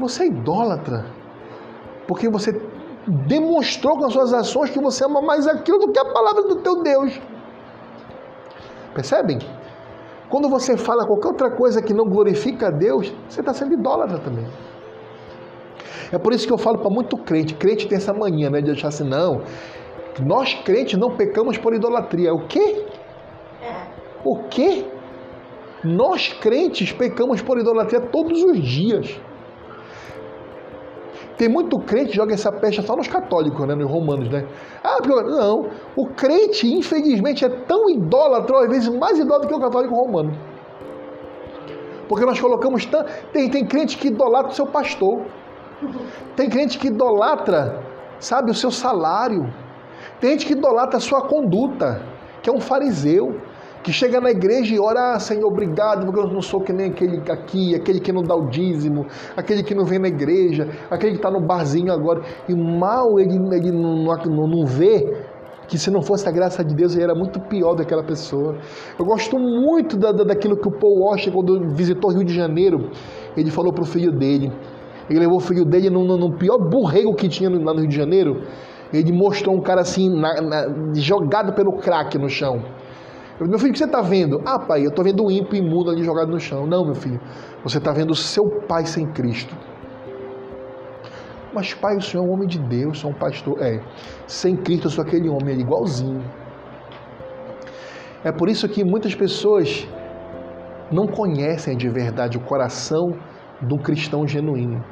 Você 0.00 0.24
é 0.24 0.26
idólatra. 0.26 1.06
Porque 2.08 2.28
você 2.28 2.60
demonstrou 3.06 3.96
com 3.96 4.06
as 4.06 4.12
suas 4.12 4.32
ações 4.34 4.70
que 4.70 4.80
você 4.80 5.04
ama 5.04 5.22
mais 5.22 5.46
aquilo 5.46 5.78
do 5.78 5.92
que 5.92 5.98
a 6.00 6.12
palavra 6.12 6.42
do 6.42 6.56
teu 6.56 6.82
Deus. 6.82 7.20
Percebem? 8.92 9.38
Quando 10.34 10.48
você 10.48 10.76
fala 10.76 11.06
qualquer 11.06 11.28
outra 11.28 11.48
coisa 11.48 11.80
que 11.80 11.94
não 11.94 12.06
glorifica 12.06 12.66
a 12.66 12.70
Deus, 12.72 13.14
você 13.28 13.38
está 13.38 13.54
sendo 13.54 13.74
idólatra 13.74 14.18
também. 14.18 14.44
É 16.10 16.18
por 16.18 16.32
isso 16.32 16.44
que 16.44 16.52
eu 16.52 16.58
falo 16.58 16.78
para 16.78 16.90
muito 16.90 17.16
crente. 17.16 17.54
Crente 17.54 17.86
tem 17.86 17.98
essa 17.98 18.12
mania 18.12 18.50
né, 18.50 18.60
de 18.60 18.72
achar 18.72 18.88
assim, 18.88 19.08
não. 19.08 19.42
Nós 20.26 20.52
crentes 20.64 20.98
não 20.98 21.16
pecamos 21.16 21.56
por 21.56 21.72
idolatria. 21.72 22.34
O 22.34 22.48
quê? 22.48 22.84
O 24.24 24.42
quê? 24.48 24.84
Nós 25.84 26.32
crentes 26.32 26.90
pecamos 26.90 27.40
por 27.40 27.60
idolatria 27.60 28.00
todos 28.00 28.42
os 28.42 28.58
dias. 28.58 29.16
Tem 31.36 31.48
muito 31.48 31.78
crente 31.80 32.10
que 32.10 32.16
joga 32.16 32.32
essa 32.32 32.52
pecha 32.52 32.80
só 32.82 32.94
nos 32.94 33.08
católicos, 33.08 33.66
né, 33.66 33.74
nos 33.74 33.90
romanos, 33.90 34.28
né? 34.30 34.46
Ah, 34.82 34.98
não. 35.04 35.68
O 35.96 36.06
crente, 36.06 36.72
infelizmente, 36.72 37.44
é 37.44 37.48
tão 37.48 37.90
idólatra, 37.90 38.60
às 38.60 38.68
vezes 38.68 38.88
mais 38.88 39.18
idólatra 39.18 39.48
que 39.48 39.54
o 39.54 39.60
católico 39.60 39.94
romano. 39.94 40.36
Porque 42.08 42.24
nós 42.24 42.38
colocamos 42.38 42.86
tanto. 42.86 43.10
Tem, 43.32 43.50
tem 43.50 43.66
crente 43.66 43.98
que 43.98 44.08
idolatra 44.08 44.52
o 44.52 44.54
seu 44.54 44.66
pastor. 44.66 45.22
Tem 46.36 46.48
crente 46.48 46.78
que 46.78 46.86
idolatra, 46.86 47.82
sabe, 48.20 48.50
o 48.50 48.54
seu 48.54 48.70
salário. 48.70 49.52
Tem 50.20 50.30
gente 50.30 50.46
que 50.46 50.52
idolatra 50.52 50.98
a 50.98 51.00
sua 51.00 51.22
conduta, 51.22 52.00
que 52.42 52.48
é 52.48 52.52
um 52.52 52.60
fariseu 52.60 53.40
que 53.84 53.92
chega 53.92 54.18
na 54.18 54.30
igreja 54.30 54.74
e 54.74 54.80
ora, 54.80 55.12
ah, 55.14 55.20
Senhor, 55.20 55.46
obrigado, 55.46 56.06
porque 56.06 56.18
eu 56.18 56.26
não 56.26 56.40
sou 56.40 56.62
que 56.62 56.72
nem 56.72 56.86
aquele 56.86 57.20
aqui, 57.30 57.74
aquele 57.74 58.00
que 58.00 58.10
não 58.10 58.22
dá 58.22 58.34
o 58.34 58.48
dízimo, 58.48 59.06
aquele 59.36 59.62
que 59.62 59.74
não 59.74 59.84
vem 59.84 59.98
na 59.98 60.08
igreja, 60.08 60.66
aquele 60.90 61.12
que 61.12 61.18
está 61.18 61.30
no 61.30 61.38
barzinho 61.38 61.92
agora. 61.92 62.22
E 62.48 62.54
mal 62.54 63.20
ele, 63.20 63.34
ele 63.54 63.70
não, 63.70 64.06
não, 64.06 64.46
não 64.46 64.64
vê 64.64 65.14
que 65.68 65.76
se 65.76 65.90
não 65.90 66.00
fosse 66.00 66.26
a 66.26 66.32
graça 66.32 66.64
de 66.64 66.74
Deus, 66.74 66.94
ele 66.94 67.04
era 67.04 67.14
muito 67.14 67.38
pior 67.40 67.74
daquela 67.74 68.02
pessoa. 68.02 68.56
Eu 68.98 69.04
gosto 69.04 69.38
muito 69.38 69.98
da, 69.98 70.12
da, 70.12 70.24
daquilo 70.24 70.56
que 70.56 70.66
o 70.66 70.72
Paul 70.72 71.02
Washer, 71.02 71.30
quando 71.30 71.68
visitou 71.74 72.10
Rio 72.10 72.24
de 72.24 72.34
Janeiro, 72.34 72.90
ele 73.36 73.50
falou 73.50 73.70
para 73.70 73.82
o 73.82 73.86
filho 73.86 74.10
dele. 74.10 74.50
Ele 75.10 75.20
levou 75.20 75.36
o 75.36 75.40
filho 75.40 75.66
dele 75.66 75.90
no, 75.90 76.02
no, 76.04 76.16
no 76.16 76.32
pior 76.32 76.56
burrego 76.56 77.14
que 77.14 77.28
tinha 77.28 77.50
lá 77.50 77.74
no 77.74 77.80
Rio 77.80 77.88
de 77.88 77.96
Janeiro. 77.96 78.44
Ele 78.90 79.12
mostrou 79.12 79.54
um 79.54 79.60
cara 79.60 79.82
assim, 79.82 80.08
na, 80.08 80.40
na, 80.40 80.94
jogado 80.94 81.52
pelo 81.52 81.74
crack 81.74 82.16
no 82.16 82.30
chão. 82.30 82.62
Eu, 83.40 83.48
meu 83.48 83.58
filho, 83.58 83.70
o 83.70 83.72
que 83.72 83.78
você 83.78 83.84
está 83.84 84.00
vendo? 84.00 84.40
Ah, 84.46 84.60
pai, 84.60 84.84
eu 84.84 84.90
estou 84.90 85.04
vendo 85.04 85.24
o 85.24 85.30
ímpio 85.30 85.56
imundo 85.56 85.90
ali 85.90 86.04
jogado 86.04 86.30
no 86.30 86.38
chão. 86.38 86.66
Não, 86.66 86.84
meu 86.84 86.94
filho, 86.94 87.20
você 87.64 87.78
está 87.78 87.92
vendo 87.92 88.12
o 88.12 88.14
seu 88.14 88.48
pai 88.68 88.86
sem 88.86 89.06
Cristo. 89.06 89.54
Mas, 91.52 91.74
pai, 91.74 91.96
o 91.96 92.02
senhor 92.02 92.24
é 92.24 92.28
um 92.28 92.32
homem 92.32 92.46
de 92.46 92.58
Deus, 92.58 93.00
sou 93.00 93.10
um 93.10 93.14
pastor. 93.14 93.60
É, 93.60 93.80
sem 94.26 94.56
Cristo 94.56 94.86
eu 94.86 94.90
sou 94.90 95.02
aquele 95.02 95.28
homem 95.28 95.54
ali, 95.54 95.62
igualzinho. 95.62 96.22
É 98.22 98.30
por 98.30 98.48
isso 98.48 98.68
que 98.68 98.84
muitas 98.84 99.14
pessoas 99.14 99.86
não 100.90 101.06
conhecem 101.06 101.76
de 101.76 101.88
verdade 101.88 102.38
o 102.38 102.40
coração 102.40 103.16
do 103.60 103.78
cristão 103.78 104.26
genuíno. 104.28 104.82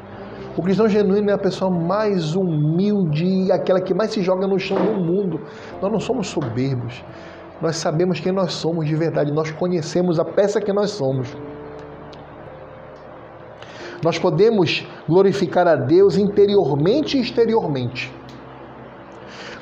O 0.56 0.62
cristão 0.62 0.88
genuíno 0.88 1.30
é 1.30 1.32
a 1.32 1.38
pessoa 1.38 1.70
mais 1.70 2.34
humilde 2.34 3.50
aquela 3.52 3.80
que 3.80 3.94
mais 3.94 4.10
se 4.10 4.20
joga 4.20 4.46
no 4.46 4.58
chão 4.58 4.76
do 4.84 5.00
mundo. 5.00 5.40
Nós 5.80 5.90
não 5.90 6.00
somos 6.00 6.26
soberbos 6.26 7.02
nós 7.62 7.76
sabemos 7.76 8.18
quem 8.18 8.32
nós 8.32 8.54
somos 8.54 8.88
de 8.88 8.96
verdade, 8.96 9.30
nós 9.30 9.52
conhecemos 9.52 10.18
a 10.18 10.24
peça 10.24 10.60
que 10.60 10.72
nós 10.72 10.90
somos. 10.90 11.28
Nós 14.02 14.18
podemos 14.18 14.84
glorificar 15.08 15.68
a 15.68 15.76
Deus 15.76 16.18
interiormente 16.18 17.16
e 17.16 17.20
exteriormente. 17.20 18.12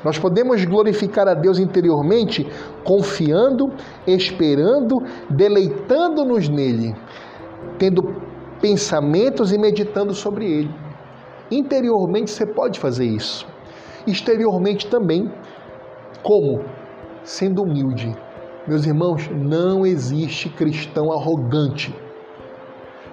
Nós 0.03 0.17
podemos 0.17 0.65
glorificar 0.65 1.27
a 1.27 1.35
Deus 1.35 1.59
interiormente 1.59 2.51
confiando, 2.83 3.71
esperando, 4.07 5.03
deleitando-nos 5.29 6.49
nele, 6.49 6.95
tendo 7.77 8.19
pensamentos 8.59 9.51
e 9.51 9.59
meditando 9.59 10.15
sobre 10.15 10.51
ele. 10.51 10.75
Interiormente 11.51 12.31
você 12.31 12.47
pode 12.47 12.79
fazer 12.79 13.05
isso. 13.05 13.45
Exteriormente 14.07 14.87
também. 14.87 15.31
Como? 16.23 16.80
Sendo 17.23 17.63
humilde. 17.63 18.15
Meus 18.67 18.85
irmãos, 18.85 19.29
não 19.29 19.85
existe 19.85 20.49
cristão 20.49 21.11
arrogante. 21.11 21.93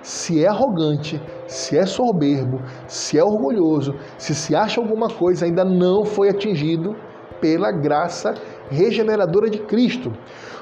Se 0.03 0.45
é 0.45 0.49
arrogante, 0.49 1.21
se 1.47 1.77
é 1.77 1.85
soberbo, 1.85 2.61
se 2.87 3.19
é 3.19 3.25
orgulhoso, 3.25 3.95
se 4.17 4.35
se 4.35 4.55
acha 4.55 4.81
alguma 4.81 5.09
coisa, 5.09 5.45
ainda 5.45 5.65
não 5.65 6.05
foi 6.05 6.29
atingido 6.29 6.95
pela 7.41 7.71
graça 7.71 8.35
regeneradora 8.71 9.49
de 9.51 9.59
Cristo. 9.59 10.13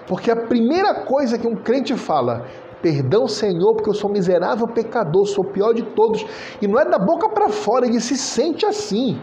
Porque 0.06 0.30
a 0.30 0.36
primeira 0.36 0.94
coisa 0.94 1.38
que 1.38 1.46
um 1.46 1.56
crente 1.56 1.94
fala, 1.96 2.46
perdão, 2.80 3.26
Senhor, 3.26 3.74
porque 3.74 3.90
eu 3.90 3.94
sou 3.94 4.10
miserável 4.10 4.68
pecador, 4.68 5.26
sou 5.26 5.44
o 5.44 5.48
pior 5.48 5.72
de 5.72 5.82
todos, 5.82 6.24
e 6.62 6.68
não 6.68 6.78
é 6.78 6.84
da 6.84 6.98
boca 6.98 7.28
para 7.28 7.48
fora, 7.48 7.86
ele 7.86 8.00
se 8.00 8.16
sente 8.16 8.64
assim. 8.64 9.20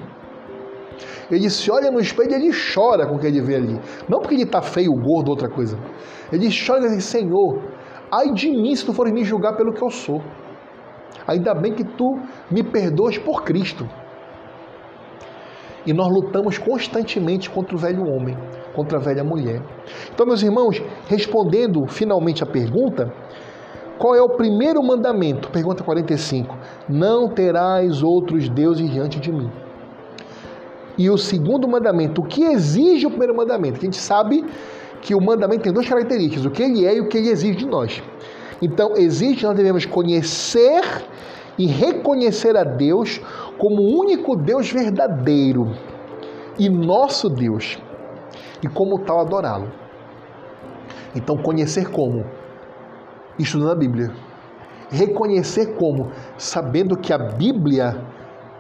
Ele 1.36 1.50
se 1.50 1.72
olha 1.72 1.92
no 1.92 2.00
espelho 2.00 2.32
e 2.32 2.36
ele 2.36 2.52
chora 2.74 3.06
com 3.06 3.16
o 3.16 3.20
que 3.20 3.28
ele 3.28 3.42
vê 3.42 3.56
ali. 3.56 3.80
Não 4.08 4.20
porque 4.20 4.36
ele 4.36 4.44
está 4.44 4.62
feio, 4.62 4.94
gordo, 4.94 5.30
outra 5.30 5.50
coisa. 5.50 5.78
Ele 6.32 6.50
chora 6.50 6.86
e 6.86 6.96
diz: 6.96 7.06
Senhor, 7.06 7.62
ai 8.12 8.32
de 8.32 8.52
mim 8.52 8.76
se 8.76 8.86
tu 8.86 8.94
fores 8.94 9.14
me 9.14 9.24
julgar 9.24 9.56
pelo 9.56 9.74
que 9.74 9.82
eu 9.82 9.90
sou. 9.90 10.22
Ainda 11.28 11.54
bem 11.54 11.74
que 11.74 11.84
tu 11.84 12.20
me 12.52 12.64
perdoas 12.64 13.18
por 13.18 13.44
Cristo. 13.44 13.90
E 15.86 15.94
nós 15.94 16.08
lutamos 16.08 16.58
constantemente 16.58 17.50
contra 17.50 17.76
o 17.76 17.78
velho 17.78 18.06
homem, 18.08 18.38
contra 18.74 18.98
a 18.98 19.02
velha 19.02 19.24
mulher. 19.24 19.62
Então, 20.14 20.26
meus 20.26 20.42
irmãos, 20.42 20.82
respondendo 21.08 21.86
finalmente 21.88 22.42
a 22.42 22.46
pergunta, 22.46 23.14
qual 23.98 24.16
é 24.16 24.22
o 24.22 24.30
primeiro 24.30 24.82
mandamento? 24.82 25.50
Pergunta 25.50 25.84
45. 25.84 26.58
Não 26.90 27.30
terás 27.30 28.02
outros 28.02 28.50
deuses 28.50 28.90
diante 28.90 29.20
de 29.20 29.32
mim. 29.32 29.52
E 30.98 31.10
o 31.10 31.18
segundo 31.18 31.68
mandamento, 31.68 32.22
o 32.22 32.26
que 32.26 32.44
exige 32.44 33.06
o 33.06 33.10
primeiro 33.10 33.36
mandamento? 33.36 33.78
A 33.78 33.82
gente 33.82 33.98
sabe 33.98 34.46
que 35.02 35.16
o 35.16 35.22
mandamento 35.22 35.64
tem 35.64 35.74
duas 35.74 35.88
características, 35.88 36.46
o 36.46 36.52
que 36.52 36.64
ele 36.64 36.86
é 36.86 36.96
e 36.96 37.02
o 37.02 37.08
que 37.08 37.18
ele 37.18 37.30
exige 37.30 37.58
de 37.58 37.66
nós. 37.66 38.02
Então, 38.62 38.94
exige 38.96 39.46
nós 39.46 39.58
devemos 39.58 39.86
conhecer 39.86 40.82
e 41.58 41.66
reconhecer 41.66 42.56
a 42.56 42.64
Deus 42.64 43.20
como 43.58 43.82
o 43.82 44.00
único 44.00 44.36
Deus 44.36 44.72
verdadeiro 44.72 45.76
e 46.58 46.70
nosso 46.70 47.30
Deus, 47.30 47.78
e 48.62 48.68
como 48.68 49.00
tal 49.00 49.20
adorá-lo. 49.20 49.72
Então, 51.16 51.38
conhecer 51.38 51.90
como? 51.90 52.26
Estudando 53.38 53.72
a 53.72 53.76
Bíblia. 53.76 54.12
Reconhecer 54.90 55.76
como? 55.76 56.12
Sabendo 56.38 56.96
que 56.96 57.12
a 57.12 57.18
Bíblia 57.18 57.98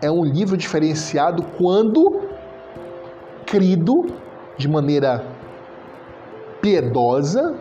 é 0.01 0.11
um 0.11 0.25
livro 0.25 0.57
diferenciado 0.57 1.43
quando 1.57 2.22
crido 3.53 4.05
de 4.57 4.67
maneira 4.67 5.23
piedosa 6.59 7.55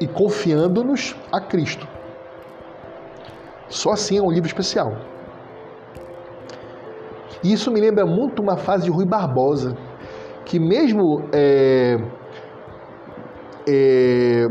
e 0.00 0.08
confiando-nos 0.08 1.14
a 1.30 1.40
Cristo. 1.40 1.86
Só 3.68 3.92
assim 3.92 4.18
é 4.18 4.22
um 4.22 4.28
livro 4.28 4.48
especial. 4.48 4.90
E 7.44 7.52
isso 7.52 7.70
me 7.70 7.80
lembra 7.80 8.04
muito 8.04 8.42
uma 8.42 8.56
fase 8.56 8.86
de 8.86 8.90
Rui 8.90 9.06
Barbosa, 9.06 9.76
que 10.44 10.58
mesmo 10.58 11.28
é, 11.32 11.98
é, 13.68 14.46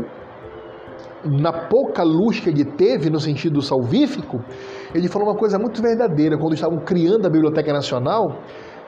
na 1.24 1.52
pouca 1.52 2.02
luz 2.02 2.40
que 2.40 2.48
ele 2.48 2.64
teve 2.64 3.10
no 3.10 3.20
sentido 3.20 3.60
salvífico, 3.60 4.42
ele 4.94 5.08
falou 5.08 5.28
uma 5.28 5.36
coisa 5.36 5.58
muito 5.58 5.82
verdadeira. 5.82 6.38
Quando 6.38 6.54
estavam 6.54 6.78
criando 6.78 7.26
a 7.26 7.28
Biblioteca 7.28 7.70
Nacional, 7.70 8.38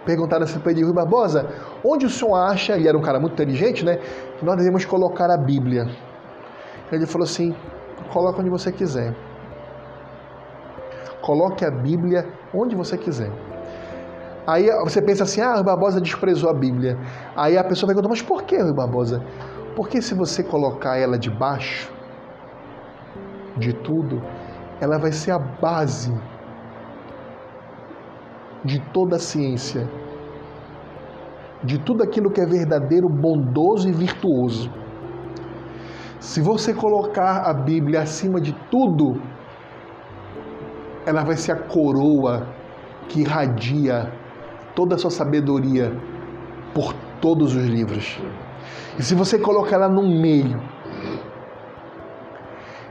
perguntaram 0.08 0.44
assim 0.44 0.58
para 0.58 0.72
ele, 0.72 0.82
Rui 0.82 0.94
Barbosa, 0.94 1.46
onde 1.84 2.06
o 2.06 2.08
senhor 2.08 2.34
acha, 2.34 2.74
ele 2.74 2.88
era 2.88 2.96
um 2.96 3.02
cara 3.02 3.20
muito 3.20 3.34
inteligente, 3.34 3.84
né, 3.84 3.98
que 4.38 4.42
nós 4.42 4.56
devemos 4.56 4.86
colocar 4.86 5.30
a 5.30 5.36
Bíblia? 5.36 5.86
Ele 6.90 7.06
falou 7.06 7.26
assim, 7.26 7.54
coloca 8.10 8.40
onde 8.40 8.48
você 8.48 8.72
quiser. 8.72 9.14
Coloque 11.20 11.62
a 11.62 11.70
Bíblia 11.70 12.26
onde 12.54 12.74
você 12.74 12.96
quiser. 12.96 13.30
Aí 14.46 14.70
você 14.82 15.02
pensa 15.02 15.24
assim, 15.24 15.42
ah, 15.42 15.56
Rui 15.56 15.64
Barbosa 15.64 16.00
desprezou 16.00 16.48
a 16.48 16.54
Bíblia. 16.54 16.96
Aí 17.36 17.58
a 17.58 17.62
pessoa 17.62 17.88
pergunta, 17.88 18.08
mas 18.08 18.22
por 18.22 18.44
que, 18.44 18.56
Rui 18.56 18.72
Barbosa? 18.72 19.22
Porque 19.76 20.00
se 20.00 20.14
você 20.14 20.42
colocar 20.42 20.96
ela 20.96 21.18
debaixo 21.18 21.92
de 23.58 23.74
tudo, 23.74 24.22
ela 24.80 24.96
vai 24.98 25.12
ser 25.12 25.32
a 25.32 25.38
base 25.38 26.14
de 28.64 28.80
toda 28.92 29.16
a 29.16 29.18
ciência, 29.18 29.88
de 31.62 31.78
tudo 31.78 32.02
aquilo 32.02 32.30
que 32.30 32.40
é 32.40 32.46
verdadeiro, 32.46 33.08
bondoso 33.08 33.88
e 33.88 33.92
virtuoso. 33.92 34.70
Se 36.20 36.40
você 36.40 36.74
colocar 36.74 37.42
a 37.48 37.54
Bíblia 37.54 38.02
acima 38.02 38.40
de 38.40 38.52
tudo, 38.70 39.20
ela 41.06 41.24
vai 41.24 41.36
ser 41.36 41.52
a 41.52 41.56
coroa 41.56 42.46
que 43.08 43.20
irradia 43.20 44.12
toda 44.74 44.94
a 44.94 44.98
sua 44.98 45.10
sabedoria 45.10 45.92
por 46.74 46.92
todos 47.20 47.56
os 47.56 47.64
livros. 47.64 48.20
E 48.98 49.02
se 49.02 49.14
você 49.14 49.38
colocar 49.38 49.76
ela 49.76 49.88
no 49.88 50.02
meio, 50.02 50.60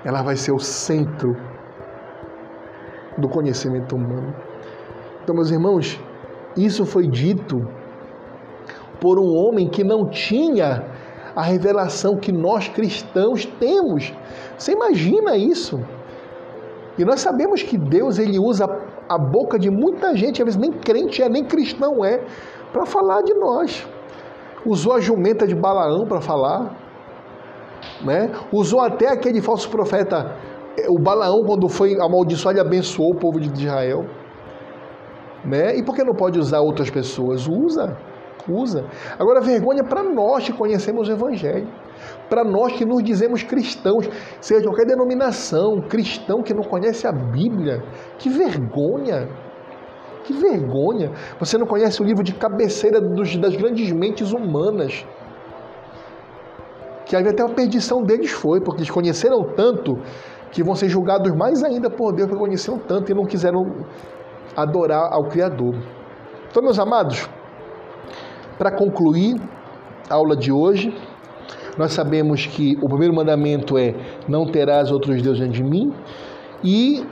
ela 0.03 0.21
vai 0.21 0.35
ser 0.35 0.51
o 0.51 0.59
centro 0.59 1.35
do 3.17 3.27
conhecimento 3.27 3.95
humano. 3.95 4.33
Então, 5.27 5.35
meus 5.35 5.51
irmãos, 5.51 5.99
isso 6.55 6.85
foi 6.85 7.05
dito 7.05 7.67
por 8.97 9.19
um 9.19 9.35
homem 9.35 9.67
que 9.67 9.83
não 9.83 10.09
tinha 10.09 10.85
a 11.35 11.41
revelação 11.41 12.15
que 12.15 12.31
nós 12.31 12.69
cristãos 12.69 13.43
temos. 13.59 14.13
Você 14.57 14.71
imagina 14.71 15.35
isso? 15.35 15.81
E 16.97 17.03
nós 17.03 17.19
sabemos 17.19 17.61
que 17.61 17.77
Deus 17.77 18.19
ele 18.19 18.39
usa 18.39 18.63
a 19.09 19.17
boca 19.17 19.59
de 19.59 19.69
muita 19.69 20.15
gente, 20.15 20.41
às 20.41 20.45
vezes 20.45 20.61
nem 20.61 20.71
crente 20.71 21.21
é, 21.21 21.27
nem 21.27 21.43
cristão 21.43 22.05
é, 22.05 22.23
para 22.71 22.85
falar 22.85 23.21
de 23.21 23.33
nós. 23.33 23.85
Usou 24.65 24.93
a 24.93 25.01
jumenta 25.01 25.45
de 25.45 25.55
Balaão 25.55 26.07
para 26.07 26.21
falar, 26.21 26.73
né? 28.01 28.31
Usou 28.49 28.79
até 28.79 29.09
aquele 29.09 29.41
falso 29.41 29.69
profeta, 29.69 30.37
o 30.87 30.97
Balaão, 30.97 31.43
quando 31.43 31.67
foi 31.67 31.99
amaldiçoado, 31.99 32.57
ele 32.57 32.65
abençoou 32.65 33.11
o 33.11 33.15
povo 33.15 33.41
de 33.41 33.51
Israel. 33.61 34.05
Né? 35.45 35.77
E 35.77 35.83
por 35.83 35.95
que 35.95 36.03
não 36.03 36.13
pode 36.13 36.39
usar 36.39 36.59
outras 36.59 36.89
pessoas? 36.89 37.47
Usa, 37.47 37.97
usa. 38.47 38.85
Agora, 39.17 39.41
vergonha 39.41 39.83
para 39.83 40.03
nós 40.03 40.45
que 40.45 40.53
conhecemos 40.53 41.07
o 41.07 41.11
Evangelho, 41.11 41.67
para 42.29 42.43
nós 42.43 42.73
que 42.73 42.85
nos 42.85 43.03
dizemos 43.03 43.43
cristãos, 43.43 44.09
seja 44.41 44.63
qualquer 44.63 44.85
denominação, 44.85 45.81
cristão 45.81 46.41
que 46.41 46.53
não 46.53 46.63
conhece 46.63 47.07
a 47.07 47.11
Bíblia. 47.11 47.83
Que 48.17 48.29
vergonha! 48.29 49.29
Que 50.23 50.33
vergonha! 50.33 51.11
Você 51.39 51.57
não 51.57 51.65
conhece 51.65 52.01
o 52.01 52.05
livro 52.05 52.23
de 52.23 52.33
cabeceira 52.33 52.99
dos, 52.99 53.35
das 53.37 53.55
grandes 53.55 53.91
mentes 53.91 54.31
humanas 54.31 55.05
que 57.07 57.15
até 57.15 57.41
a 57.41 57.47
perdição 57.47 58.03
deles 58.03 58.31
foi, 58.31 58.59
porque 58.59 58.79
eles 58.81 58.91
conheceram 58.91 59.41
tanto 59.55 59.97
que 60.51 60.61
vão 60.61 60.75
ser 60.75 60.89
julgados 60.89 61.33
mais 61.33 61.63
ainda 61.63 61.89
por 61.89 62.11
Deus, 62.11 62.27
porque 62.27 62.43
conheceram 62.43 62.77
tanto 62.77 63.11
e 63.11 63.15
não 63.15 63.25
quiseram 63.25 63.85
adorar 64.57 65.13
ao 65.13 65.25
Criador. 65.25 65.75
Então, 66.49 66.63
meus 66.63 66.79
amados, 66.79 67.29
para 68.57 68.71
concluir 68.71 69.39
a 70.09 70.15
aula 70.15 70.35
de 70.35 70.51
hoje, 70.51 70.97
nós 71.77 71.93
sabemos 71.93 72.47
que 72.47 72.75
o 72.81 72.89
primeiro 72.89 73.13
mandamento 73.13 73.77
é: 73.77 73.93
não 74.27 74.47
terás 74.47 74.91
outros 74.91 75.21
deuses 75.21 75.37
diante 75.37 75.57
de 75.57 75.63
mim, 75.63 75.93
e 76.63 77.05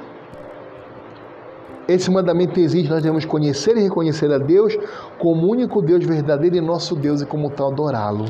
esse 1.88 2.10
mandamento 2.10 2.60
existe, 2.60 2.89
nós 2.89 3.04
devemos 3.04 3.26
conhecer 3.26 3.78
e 3.78 3.82
reconhecer 3.82 4.32
a 4.32 4.39
Deus 4.39 4.76
como 5.20 5.48
único 5.48 5.84
Deus 5.84 6.04
verdadeiro 6.04 6.56
e 6.56 6.62
nosso 6.62 6.96
Deus 6.96 7.22
e 7.22 7.28
como 7.28 7.52
tal 7.52 7.72
adorá-lo. 7.72 8.26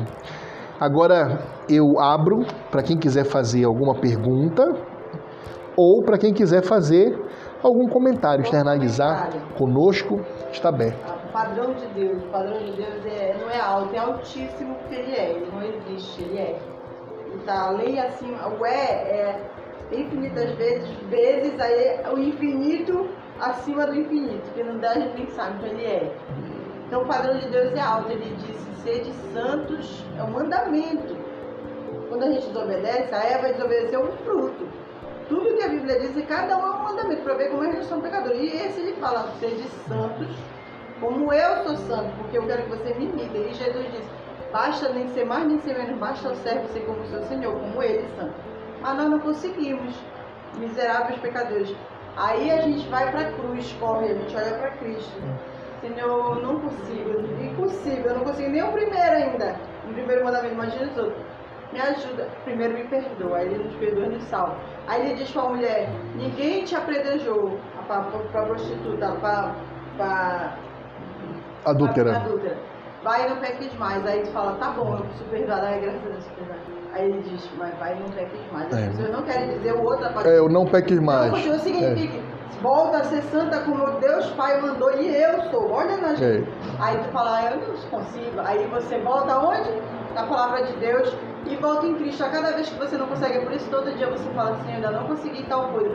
Agora 0.78 1.40
eu 1.66 1.98
abro 1.98 2.44
para 2.70 2.82
quem 2.82 2.98
quiser 2.98 3.24
fazer 3.24 3.64
alguma 3.64 3.94
pergunta 3.94 4.76
ou 5.74 6.02
para 6.02 6.18
quem 6.18 6.34
quiser 6.34 6.62
fazer 6.62 7.18
algum 7.62 7.88
comentário, 7.88 8.42
externalizar 8.42 9.30
conosco, 9.56 10.20
está 10.52 10.68
aberto. 10.68 10.98
O 11.28 11.32
padrão 11.32 11.72
de 11.74 11.86
Deus, 11.88 12.22
o 12.22 12.26
padrão 12.28 12.58
de 12.58 12.72
Deus 12.72 13.06
é, 13.06 13.36
não 13.40 13.50
é 13.50 13.60
alto, 13.60 13.94
é 13.94 13.98
altíssimo 13.98 14.74
porque 14.76 14.94
ele 14.94 15.12
é, 15.12 15.30
ele 15.30 15.50
não 15.52 15.62
existe, 15.62 16.22
ele 16.22 16.38
é. 16.38 16.58
Está 17.36 17.68
além 17.68 18.00
acima, 18.00 18.48
o 18.48 18.64
é 18.64 18.70
é 18.72 19.50
infinitas 19.92 20.50
vezes, 20.52 20.88
vezes 21.08 21.60
aí 21.60 22.00
o 22.12 22.18
infinito 22.18 23.08
acima 23.40 23.86
do 23.86 23.94
infinito, 23.94 24.50
que 24.54 24.62
não 24.62 24.78
dá 24.78 24.90
a 24.90 25.00
gente 25.00 25.30
sabe, 25.32 25.56
então 25.56 25.68
ele 25.68 25.84
é. 25.84 26.16
Então 26.86 27.02
o 27.02 27.06
padrão 27.06 27.36
de 27.38 27.48
Deus 27.50 27.72
é 27.74 27.80
alto, 27.80 28.10
ele 28.10 28.34
disse, 28.36 28.74
sede 28.82 29.12
santos, 29.32 30.04
é 30.18 30.22
um 30.22 30.30
mandamento. 30.30 31.16
Quando 32.08 32.24
a 32.24 32.30
gente 32.30 32.46
desobedece, 32.46 33.14
a 33.14 33.24
Eva 33.24 33.52
desobedeceu 33.52 34.00
um 34.00 34.12
fruto. 34.18 34.68
Tudo 35.28 35.56
que 35.56 35.62
a 35.62 35.68
Bíblia 35.68 35.98
diz, 35.98 36.26
cada 36.26 36.56
um 36.56 36.66
é 36.66 36.70
um 36.70 36.82
mandamento, 36.84 37.22
para 37.22 37.34
ver 37.34 37.50
como 37.50 37.62
a 37.62 37.72
gente 37.72 37.86
são 37.86 38.00
pecadores. 38.00 38.40
E 38.40 38.56
esse 38.56 38.80
ele 38.80 38.94
fala, 38.94 39.32
sede 39.40 39.68
santos, 39.88 40.36
como 41.00 41.32
eu 41.32 41.64
sou 41.64 41.76
santo, 41.76 42.16
porque 42.18 42.38
eu 42.38 42.46
quero 42.46 42.62
que 42.62 42.68
você 42.68 42.94
me 42.94 43.06
imite. 43.06 43.36
E 43.36 43.54
Jesus 43.54 43.92
diz, 43.92 44.04
basta 44.52 44.88
nem 44.90 45.08
ser 45.08 45.24
mais 45.24 45.46
nem 45.46 45.58
ser 45.60 45.76
menos, 45.76 45.98
basta 45.98 46.30
o 46.30 46.36
servo 46.36 46.68
ser 46.68 46.80
como 46.80 47.00
o 47.00 47.06
seu 47.06 47.22
Senhor, 47.24 47.52
como 47.52 47.82
ele 47.82 48.04
é 48.04 48.08
santo. 48.20 48.34
Mas 48.80 48.96
nós 48.96 49.10
não 49.10 49.18
conseguimos, 49.18 49.94
miseráveis 50.58 51.18
pecadores. 51.20 51.74
Aí 52.16 52.50
a 52.50 52.62
gente 52.62 52.88
vai 52.88 53.10
para 53.10 53.20
a 53.20 53.32
cruz, 53.32 53.72
corre, 53.80 54.06
a 54.06 54.14
gente 54.14 54.36
olha 54.36 54.54
para 54.58 54.70
Cristo. 54.70 55.20
Senhor, 55.80 56.36
eu 56.36 56.42
não 56.42 56.60
consigo, 56.60 57.20
impossível, 57.42 58.06
eu 58.06 58.14
não 58.14 58.24
consigo 58.24 58.48
nem 58.48 58.62
o 58.62 58.72
primeiro 58.72 59.12
ainda. 59.12 59.56
O 59.84 59.92
primeiro 59.92 60.24
mandamento, 60.24 60.54
imagina 60.54 60.90
os 60.90 60.96
outros. 60.96 61.35
Me 61.76 61.82
ajuda, 61.82 62.26
primeiro 62.44 62.72
me 62.72 62.84
perdoa, 62.84 63.36
aí 63.36 63.48
ele 63.48 63.64
nos 63.64 63.74
perdoa 63.74 64.06
e 64.06 64.08
nos 64.08 64.22
salva. 64.24 64.56
Aí 64.86 65.10
ele 65.10 65.14
diz 65.16 65.30
para 65.30 65.42
a 65.42 65.48
mulher: 65.50 65.90
ninguém 66.14 66.64
te 66.64 66.74
apredejou, 66.74 67.58
para 67.86 67.98
a 67.98 68.46
prostituta, 68.46 69.12
para 69.98 70.56
adúltera. 71.66 72.16
adúltera. 72.16 72.56
Vai 73.04 73.26
e 73.26 73.28
não 73.28 73.36
peques 73.36 73.74
mais. 73.74 74.06
Aí 74.06 74.22
tu 74.22 74.30
fala: 74.30 74.54
tá 74.54 74.70
bom, 74.70 74.94
eu 74.94 75.04
preciso 75.04 75.28
perdoar, 75.28 75.64
aí 75.64 75.80
graças 75.80 76.00
a 76.00 76.08
Deus. 76.08 76.24
Aí 76.94 77.10
ele 77.10 77.20
diz: 77.20 77.50
mas 77.58 77.78
vai 77.78 77.94
e 77.94 78.00
não 78.00 78.08
peques 78.08 78.52
mais. 78.52 78.72
As 78.72 78.80
é. 78.80 78.88
pessoas 78.88 79.10
não 79.10 79.22
querem 79.24 79.48
dizer 79.50 79.72
o 79.74 79.82
outro. 79.84 80.06
É, 80.26 80.38
eu 80.38 80.48
não 80.48 80.64
peques 80.64 80.98
mais. 80.98 81.30
Não, 81.30 81.38
porque 81.38 81.58
significa. 81.58 82.16
É 82.16 82.36
volta 82.62 82.98
a 82.98 83.04
ser 83.04 83.22
santa 83.24 83.60
como 83.60 84.00
Deus 84.00 84.30
Pai 84.30 84.62
mandou 84.62 84.90
e 84.98 85.14
eu 85.14 85.42
sou. 85.50 85.70
Olha 85.70 85.98
na 85.98 86.14
gente. 86.14 86.48
Aí 86.80 86.96
tu 86.96 87.10
fala, 87.10 87.36
ah, 87.36 87.50
eu 87.50 87.60
não 87.60 87.90
consigo. 87.90 88.40
Aí 88.42 88.66
você 88.68 88.98
volta 89.00 89.38
onde? 89.38 89.70
Na 90.14 90.22
palavra 90.22 90.64
de 90.64 90.72
Deus 90.78 91.14
e 91.52 91.56
volta 91.56 91.86
em 91.86 91.94
Cristo. 91.94 92.24
A 92.24 92.28
cada 92.28 92.52
vez 92.52 92.68
que 92.68 92.78
você 92.78 92.96
não 92.96 93.06
consegue, 93.06 93.38
é 93.38 93.40
por 93.40 93.52
isso 93.52 93.68
todo 93.70 93.90
dia 93.96 94.08
você 94.10 94.28
fala 94.30 94.50
assim, 94.50 94.68
eu 94.68 94.74
ainda 94.76 94.90
não 94.90 95.06
consegui 95.06 95.44
tal 95.46 95.68
coisa. 95.72 95.94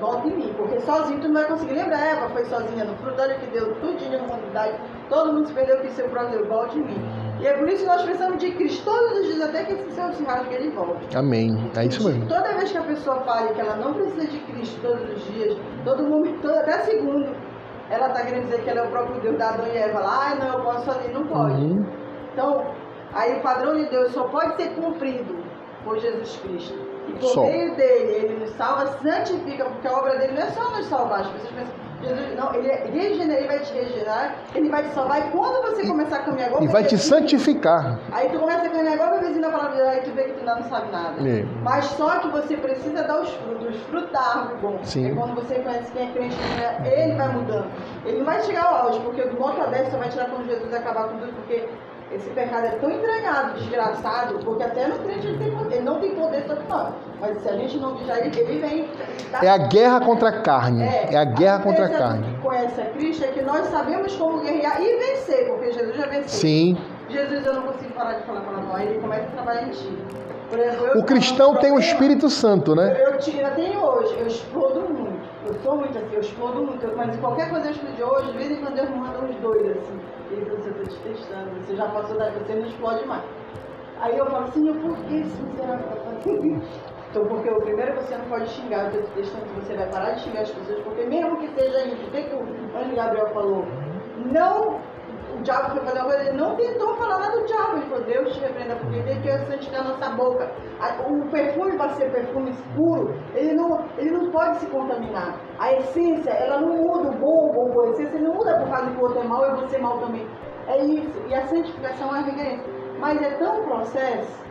Volta 0.00 0.26
em 0.26 0.36
mim, 0.36 0.54
porque 0.56 0.80
sozinho 0.80 1.20
tu 1.20 1.28
não 1.28 1.34
vai 1.34 1.44
conseguir. 1.44 1.74
Lembra 1.74 1.96
Eva 1.96 2.28
foi 2.30 2.44
sozinha 2.46 2.84
no 2.84 2.96
fruto, 2.96 3.22
olha 3.22 3.36
que 3.36 3.46
deu 3.46 3.74
tudinho 3.76 4.18
na 4.18 4.24
humanidade, 4.24 4.76
todo 5.08 5.32
mundo 5.32 5.46
se 5.46 5.54
perdeu 5.54 5.80
que 5.80 5.90
seu 5.92 6.08
próprio 6.08 6.44
volte 6.48 6.76
em 6.76 6.82
mim. 6.82 7.32
E 7.40 7.46
é 7.46 7.56
por 7.56 7.68
isso 7.68 7.84
que 7.84 7.88
nós 7.88 8.02
precisamos 8.02 8.38
de 8.38 8.50
Cristo 8.52 8.84
todos 8.84 9.18
os 9.18 9.26
dias, 9.26 9.40
até 9.40 9.64
que 9.64 9.72
esse 9.72 9.90
seu 9.92 10.12
se 10.12 10.24
rasgue 10.24 10.54
ele 10.54 10.70
volte. 10.70 11.16
Amém. 11.16 11.70
É 11.76 11.86
isso 11.86 12.04
mesmo. 12.04 12.26
Toda 12.26 12.52
vez 12.54 12.72
que 12.72 12.78
a 12.78 12.82
pessoa 12.82 13.20
fale 13.20 13.54
que 13.54 13.60
ela 13.60 13.76
não 13.76 13.94
precisa 13.94 14.26
de 14.26 14.38
Cristo 14.40 14.80
todos 14.80 15.08
os 15.08 15.24
dias, 15.32 15.56
todo 15.84 16.02
momento, 16.02 16.48
até 16.48 16.80
segundo, 16.80 17.34
ela 17.90 18.08
está 18.08 18.24
querendo 18.24 18.44
dizer 18.44 18.62
que 18.62 18.70
ela 18.70 18.80
é 18.80 18.84
o 18.84 18.90
próprio 18.90 19.20
Deus 19.20 19.38
da 19.38 19.50
Adão 19.50 19.66
e 19.66 19.76
Eva 19.76 20.00
lá, 20.00 20.30
ah, 20.30 20.34
não, 20.34 20.58
eu 20.58 20.64
posso 20.64 20.90
ali, 20.90 21.12
não 21.12 21.26
pode. 21.26 21.62
Uhum. 21.62 21.86
Então, 22.32 22.64
aí 23.14 23.38
o 23.38 23.40
padrão 23.40 23.76
de 23.76 23.86
Deus 23.86 24.12
só 24.12 24.24
pode 24.24 24.56
ser 24.56 24.70
cumprido 24.74 25.36
por 25.84 25.98
Jesus 25.98 26.36
Cristo. 26.36 26.74
E 27.08 27.12
por 27.14 27.30
Só. 27.30 27.42
meio 27.42 27.74
dele, 27.74 28.12
ele 28.12 28.40
nos 28.40 28.50
salva, 28.50 28.86
santifica, 29.02 29.64
porque 29.64 29.88
a 29.88 29.92
obra 29.92 30.18
dele 30.18 30.34
não 30.34 30.42
é 30.42 30.50
só 30.50 30.70
nos 30.70 30.86
salvar. 30.86 31.22
As 31.22 31.28
pessoas 31.28 31.52
pensam, 31.52 31.74
Jesus, 32.02 32.36
não, 32.36 32.54
ele, 32.54 32.68
é 32.68 32.84
regenera, 32.84 33.40
ele 33.40 33.48
vai 33.48 33.58
te 33.60 33.72
regenerar, 33.72 34.36
ele 34.54 34.68
vai 34.68 34.82
te 34.82 34.94
salvar. 34.94 35.26
E 35.26 35.30
quando 35.30 35.62
você 35.62 35.86
começar 35.86 36.16
a 36.16 36.22
caminhar 36.22 36.48
igual 36.48 36.62
E 36.62 36.68
vai 36.68 36.84
te 36.84 36.98
santificar. 36.98 37.98
Aí 38.10 38.28
tu 38.28 38.40
começa 38.40 38.66
a 38.66 38.68
caminhar 38.68 38.94
igual 38.94 39.08
a 39.08 39.12
bebezinho 39.18 39.42
da 39.42 39.50
palavra 39.50 39.70
de 39.72 39.76
Deus, 39.78 39.88
aí 39.88 40.00
tu 40.02 40.10
vê 40.12 40.24
que 40.24 40.32
tu 40.32 40.38
ainda 40.40 40.54
não 40.56 40.68
sabe 40.68 40.92
nada. 40.92 41.28
É. 41.28 41.44
Mas 41.62 41.84
só 41.84 42.18
que 42.18 42.28
você 42.28 42.56
precisa 42.56 43.02
dar 43.04 43.20
os 43.20 43.30
frutos, 43.30 43.68
os 43.68 43.82
frutos 43.82 44.10
da 44.10 44.20
árvore 44.20 44.56
bom. 44.60 44.78
Sim. 44.82 45.12
É 45.12 45.14
quando 45.14 45.34
você 45.34 45.54
conhece 45.56 45.92
quem 45.92 46.08
é 46.08 46.12
crente, 46.12 46.36
ele 46.84 47.14
vai 47.14 47.28
mudando. 47.28 47.66
Ele 48.04 48.18
não 48.18 48.24
vai 48.24 48.42
chegar 48.42 48.64
ao 48.64 48.86
auge, 48.86 49.00
porque 49.00 49.22
do 49.22 49.40
monte 49.40 49.60
a 49.60 49.66
10 49.66 49.90
só 49.90 49.98
vai 49.98 50.08
tirar 50.08 50.26
quando 50.26 50.46
Jesus 50.46 50.74
acabar 50.74 51.08
com 51.08 51.18
tudo, 51.18 51.32
porque 51.34 51.68
esse 52.14 52.28
pecado 52.30 52.66
é 52.66 52.70
tão 52.70 52.90
entranhado, 52.90 53.54
desgraçado, 53.58 54.38
porque 54.44 54.62
até 54.62 54.86
no 54.86 54.98
crente 54.98 55.26
ele, 55.26 55.38
tem 55.38 55.50
poder, 55.50 55.74
ele 55.76 55.84
não 55.84 55.98
tem 56.00 56.14
poder 56.14 56.44
sobre 56.46 56.64
nós. 56.68 56.92
Mas 57.20 57.38
se 57.42 57.48
a 57.48 57.52
gente 57.56 57.76
não 57.78 57.94
vigiar 57.96 58.18
ele, 58.18 58.38
ele 58.38 58.58
vem. 58.60 58.88
tá? 59.30 59.40
É 59.44 59.48
a 59.48 59.58
guerra 59.58 60.00
contra 60.00 60.28
a 60.28 60.40
carne. 60.42 60.82
É 60.82 61.16
a 61.16 61.24
guerra 61.24 61.58
contra 61.60 61.86
a 61.86 61.88
carne. 61.88 62.34
que 62.34 62.40
conhece 62.42 62.80
a 62.80 62.84
Cristo 62.86 63.24
é 63.24 63.28
que 63.28 63.42
nós 63.42 63.66
sabemos 63.68 64.14
como 64.16 64.40
guerrear 64.40 64.80
e 64.80 64.96
vencer, 64.98 65.46
porque 65.48 65.72
Jesus 65.72 65.96
já 65.96 66.06
venceu. 66.06 66.28
Sim. 66.28 66.76
Jesus, 67.08 67.44
eu 67.46 67.54
não 67.54 67.62
consigo 67.62 67.92
parar 67.94 68.14
de 68.14 68.22
falar 68.26 68.40
palavrão. 68.40 68.74
Aí 68.76 68.88
ele 68.88 68.98
começa 69.00 69.24
a 69.24 69.30
trabalhar 69.30 69.62
em 69.64 69.70
ti. 69.70 69.98
Exemplo, 70.52 70.86
eu 70.88 71.00
O 71.00 71.04
cristão 71.04 71.54
tem 71.56 71.70
o 71.72 71.76
eu- 71.76 71.78
Espírito 71.80 72.28
Santo, 72.28 72.74
né? 72.74 72.94
Eu, 73.00 73.12
eu 73.12 73.18
te- 73.18 73.30
ainda 73.30 73.50
tenho 73.52 73.80
hoje, 73.82 74.14
eu 74.18 74.26
explodo 74.26 74.80
muito. 74.80 75.01
Eu 75.44 75.54
sou 75.62 75.76
muito 75.76 75.98
assim, 75.98 76.14
eu 76.14 76.20
explodo 76.20 76.64
muito. 76.64 76.84
Eu- 76.86 76.96
Mas 76.96 77.16
qualquer 77.18 77.50
coisa 77.50 77.66
eu 77.66 77.72
explodi 77.72 78.02
hoje, 78.02 78.32
de 78.32 78.38
vez 78.38 78.50
em 78.52 78.60
quando 78.60 78.74
Deus 78.76 78.90
me 78.90 78.96
manda 78.98 79.18
uns 79.24 79.36
dois 79.36 79.62
assim. 79.70 80.00
Falou, 80.46 80.58
você 80.62 80.70
tá 80.70 80.84
te 80.88 80.96
testando, 81.00 81.50
você 81.60 81.76
já 81.76 81.88
passou 81.88 82.16
da 82.16 82.30
você 82.30 82.54
não 82.54 82.66
explode 82.66 83.04
mais. 83.06 83.22
Aí 84.00 84.16
eu 84.18 84.26
falo, 84.26 84.50
Senhor, 84.52 84.76
por 84.76 84.96
que 85.04 85.16
esse 85.16 85.42
miserável 85.42 85.84
tá 85.88 85.96
fazendo? 85.96 86.62
Então, 87.10 87.26
porque 87.26 87.50
o 87.50 87.60
primeiro 87.60 87.94
você 87.96 88.16
não 88.16 88.24
pode 88.24 88.48
xingar, 88.48 88.90
te 88.90 88.98
testando 89.14 89.44
que 89.44 89.60
você 89.60 89.74
vai 89.76 89.86
parar 89.90 90.12
de 90.12 90.20
xingar 90.22 90.40
as 90.42 90.50
pessoas, 90.50 90.82
porque 90.82 91.04
mesmo 91.04 91.36
que 91.38 91.48
seja 91.48 91.84
isso, 91.84 92.06
o 92.06 92.10
que, 92.10 92.22
que 92.22 92.34
o 92.34 92.40
anjo 92.78 92.96
Gabriel 92.96 93.28
falou? 93.34 93.64
Não 94.32 94.76
o 94.76 94.80
diabo 95.42 95.70
foi 95.70 95.80
fazer 95.80 95.98
uma 95.98 96.08
coisa, 96.08 96.28
ele 96.28 96.38
não 96.38 96.56
tentou 96.56 96.94
falar 96.96 97.18
nada 97.18 97.38
do 97.38 97.46
diabo. 97.46 97.76
Ele 97.76 97.86
falou, 97.86 98.04
Deus 98.04 98.34
te 98.34 98.40
repreenda, 98.40 98.76
porque 98.76 98.96
ele 98.96 99.20
quer 99.20 99.46
santificar 99.46 99.80
a 99.80 99.88
nossa 99.88 100.10
boca. 100.10 100.50
O 101.08 101.28
perfume 101.30 101.76
vai 101.76 101.88
ser 101.90 102.10
perfume 102.10 102.52
puro, 102.74 103.14
ele 103.34 103.54
não, 103.54 103.84
ele 103.98 104.10
não 104.10 104.30
pode 104.30 104.56
se 104.58 104.66
contaminar. 104.66 105.36
A 105.58 105.72
essência, 105.74 106.30
ela 106.30 106.60
não 106.60 106.76
muda 106.76 107.10
o 107.10 107.12
bom, 107.12 107.50
o 107.50 107.52
bom, 107.52 107.70
o. 107.74 107.80
A 107.82 107.90
essência 107.90 108.18
não 108.20 108.34
muda 108.34 108.58
por 108.58 108.68
causa 108.70 108.90
que 108.90 108.96
o 108.96 109.02
outro 109.02 109.20
é 109.20 109.24
mau 109.24 109.46
e 109.46 109.60
você 109.60 109.76
é 109.76 109.80
mau 109.80 109.98
também. 109.98 110.26
É 110.68 110.84
isso. 110.84 111.20
E 111.28 111.34
a 111.34 111.46
santificação 111.46 112.14
é 112.14 112.20
a 112.20 112.22
reverência. 112.22 112.72
Mas 112.98 113.20
é 113.20 113.30
tão 113.32 113.64
processo, 113.64 114.42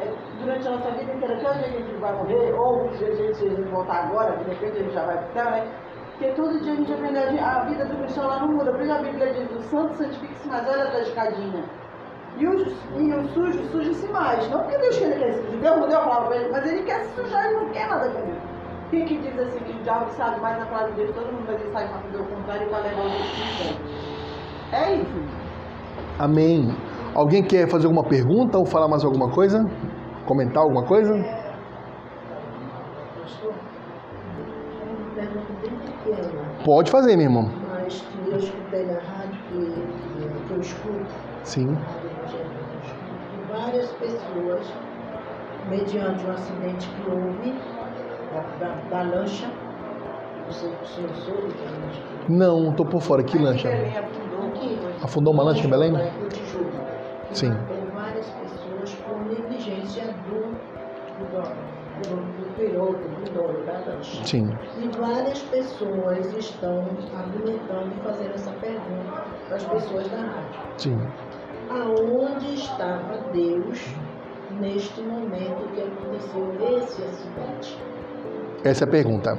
é, 0.00 0.12
durante 0.40 0.66
a 0.66 0.70
nossa 0.72 0.90
vida 0.90 1.12
inteira, 1.12 1.34
o 1.34 1.38
que 1.38 1.46
a 1.46 1.52
gente 1.52 1.94
vai 2.00 2.12
morrer, 2.12 2.52
ou 2.52 2.90
se 2.94 3.04
a 3.04 3.14
gente, 3.14 3.62
voltar 3.70 4.06
agora, 4.06 4.36
de 4.38 4.50
repente 4.50 4.76
a 4.76 4.82
gente 4.82 4.94
já 4.94 5.04
vai 5.04 5.18
pro 5.18 5.32
céu, 5.32 5.50
né? 5.50 5.72
Porque 6.22 6.40
todo 6.40 6.60
dia 6.60 6.72
a 6.72 6.76
gente 6.76 6.92
aprende, 6.92 7.18
a, 7.18 7.62
a 7.62 7.64
vida 7.64 7.84
do 7.84 7.96
cristão 7.96 8.28
lá 8.28 8.38
não 8.38 8.52
muda. 8.52 8.70
Por 8.70 8.80
isso 8.80 8.92
a 8.92 8.98
Bíblia 8.98 9.34
diz, 9.34 9.50
o 9.50 9.60
santo 9.62 9.94
santifique-se 9.94 10.48
mais, 10.48 10.68
olha 10.68 10.84
a 10.84 10.90
tua 10.92 11.00
escadinha. 11.00 11.64
E 12.38 12.46
o, 12.46 12.52
e 12.54 13.12
o 13.12 13.28
sujo, 13.30 13.64
suje-se 13.72 14.06
mais. 14.06 14.48
Não 14.48 14.60
porque 14.60 14.78
Deus 14.78 14.98
quer 14.98 15.18
que 15.18 15.24
ele 15.24 15.32
sujo, 15.32 15.58
Deus 15.58 15.78
mudou 15.80 15.96
a 15.96 16.00
palavra 16.02 16.28
pra 16.28 16.36
ele, 16.36 16.52
mas 16.52 16.64
ele 16.64 16.82
quer 16.84 17.00
se 17.00 17.14
sujar 17.16 17.50
e 17.50 17.54
não 17.54 17.68
quer 17.70 17.88
nada 17.88 18.08
com 18.08 18.18
ele. 18.20 18.40
Quem 18.92 19.04
que 19.04 19.18
diz 19.18 19.36
assim, 19.36 19.58
que 19.64 19.72
o 19.72 19.82
diabo 19.82 20.10
sabe 20.10 20.40
mais 20.40 20.58
na 20.60 20.66
palavra 20.66 20.92
de 20.92 20.96
Deus, 20.98 21.12
todo 21.12 21.32
mundo 21.32 21.44
vai 21.44 21.56
dizer, 21.56 21.72
sai 21.72 21.88
fazer 21.88 22.18
o 22.18 22.26
contrário 22.26 22.68
e 22.68 22.70
vai 22.70 22.82
levar 22.82 23.02
o 23.02 23.10
Santo. 23.10 23.82
É 24.72 24.94
isso. 24.94 25.22
Amém. 26.20 26.72
Alguém 27.16 27.42
quer 27.42 27.68
fazer 27.68 27.86
alguma 27.86 28.04
pergunta 28.04 28.58
ou 28.58 28.64
falar 28.64 28.86
mais 28.86 29.04
alguma 29.04 29.28
coisa? 29.28 29.68
Comentar 30.24 30.62
alguma 30.62 30.84
coisa? 30.84 31.12
Pastor, 33.20 33.54
uma 34.82 35.14
pergunta 35.14 35.52
bem 35.60 35.70
pequena, 35.78 36.51
Pode 36.64 36.90
fazer, 36.90 37.16
meu 37.16 37.26
irmão. 37.26 37.50
mas 37.68 38.00
que 38.00 38.30
eu 38.30 38.38
escutei 38.38 38.86
na 38.86 39.00
rádio, 39.00 39.36
que, 39.48 40.46
que 40.46 40.52
eu 40.52 40.60
escuto, 40.60 41.06
Sim. 41.42 41.66
na 41.66 41.80
rádio 41.80 42.10
evangélica 42.10 42.54
que 42.68 42.74
eu 42.74 42.80
escuto, 42.84 43.12
que 43.30 43.52
várias 43.52 43.90
pessoas, 43.92 44.66
mediante 45.68 46.24
um 46.24 46.30
acidente 46.30 46.88
que 46.88 47.10
houve 47.10 47.60
da, 48.32 48.40
da, 48.60 48.74
da 48.90 49.02
lancha, 49.02 49.50
você, 50.46 50.66
o 50.66 50.86
senhor 50.86 51.10
soube 51.16 51.52
que 51.52 51.64
a 51.64 51.70
lancha 51.70 52.02
Não, 52.28 52.72
tô 52.74 52.84
por 52.84 53.00
fora. 53.00 53.24
Que 53.24 53.38
lancha? 53.38 53.68
Belém 53.68 53.96
afundou. 53.96 54.46
Aqui, 54.48 54.78
Afundou 55.02 55.34
uma 55.34 55.42
lancha 55.42 55.66
em 55.66 55.70
Belém? 55.70 55.92
Que 57.28 57.38
Sim. 57.38 57.50
matou 57.50 57.76
várias 57.94 58.26
pessoas 58.26 58.94
por 59.06 59.24
negligência 59.26 60.04
do, 60.28 60.52
do 61.18 61.32
dono, 61.32 62.41
piloto, 62.62 62.98
da 63.64 63.92
lancha. 63.92 64.24
Sim. 64.24 64.48
E 64.78 64.88
várias 64.96 65.42
pessoas 65.42 66.26
estão 66.36 66.86
argumentando 67.16 67.92
e 67.96 68.04
fazendo 68.04 68.34
essa 68.34 68.52
pergunta 68.52 69.24
para 69.48 69.56
as 69.56 69.64
pessoas 69.64 70.08
da 70.08 70.18
rádio. 70.18 70.60
Sim. 70.78 70.98
Aonde 71.70 72.54
estava 72.54 73.18
Deus 73.32 73.94
neste 74.60 75.00
momento 75.02 75.68
que 75.74 75.82
aconteceu 75.82 76.78
esse 76.78 77.02
acidente? 77.02 77.78
Essa 78.64 78.84
é 78.84 78.88
a 78.88 78.90
pergunta. 78.90 79.38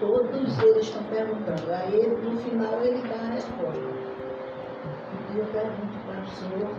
Todos 0.00 0.58
eles 0.62 0.86
estão 0.86 1.02
perguntando. 1.04 1.72
Aí 1.72 1.94
ele, 1.94 2.16
no 2.16 2.36
final 2.38 2.80
ele 2.82 3.02
dá 3.06 3.14
a 3.14 3.34
resposta. 3.34 3.82
E 5.34 5.38
eu 5.38 5.44
pergunto 5.46 5.98
para 6.06 6.20
o 6.20 6.26
senhor, 6.26 6.70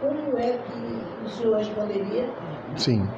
como 0.00 0.38
é 0.38 0.58
que 0.58 1.24
o 1.24 1.28
senhor 1.28 1.56
responderia? 1.58 2.28
Sim. 2.76 3.08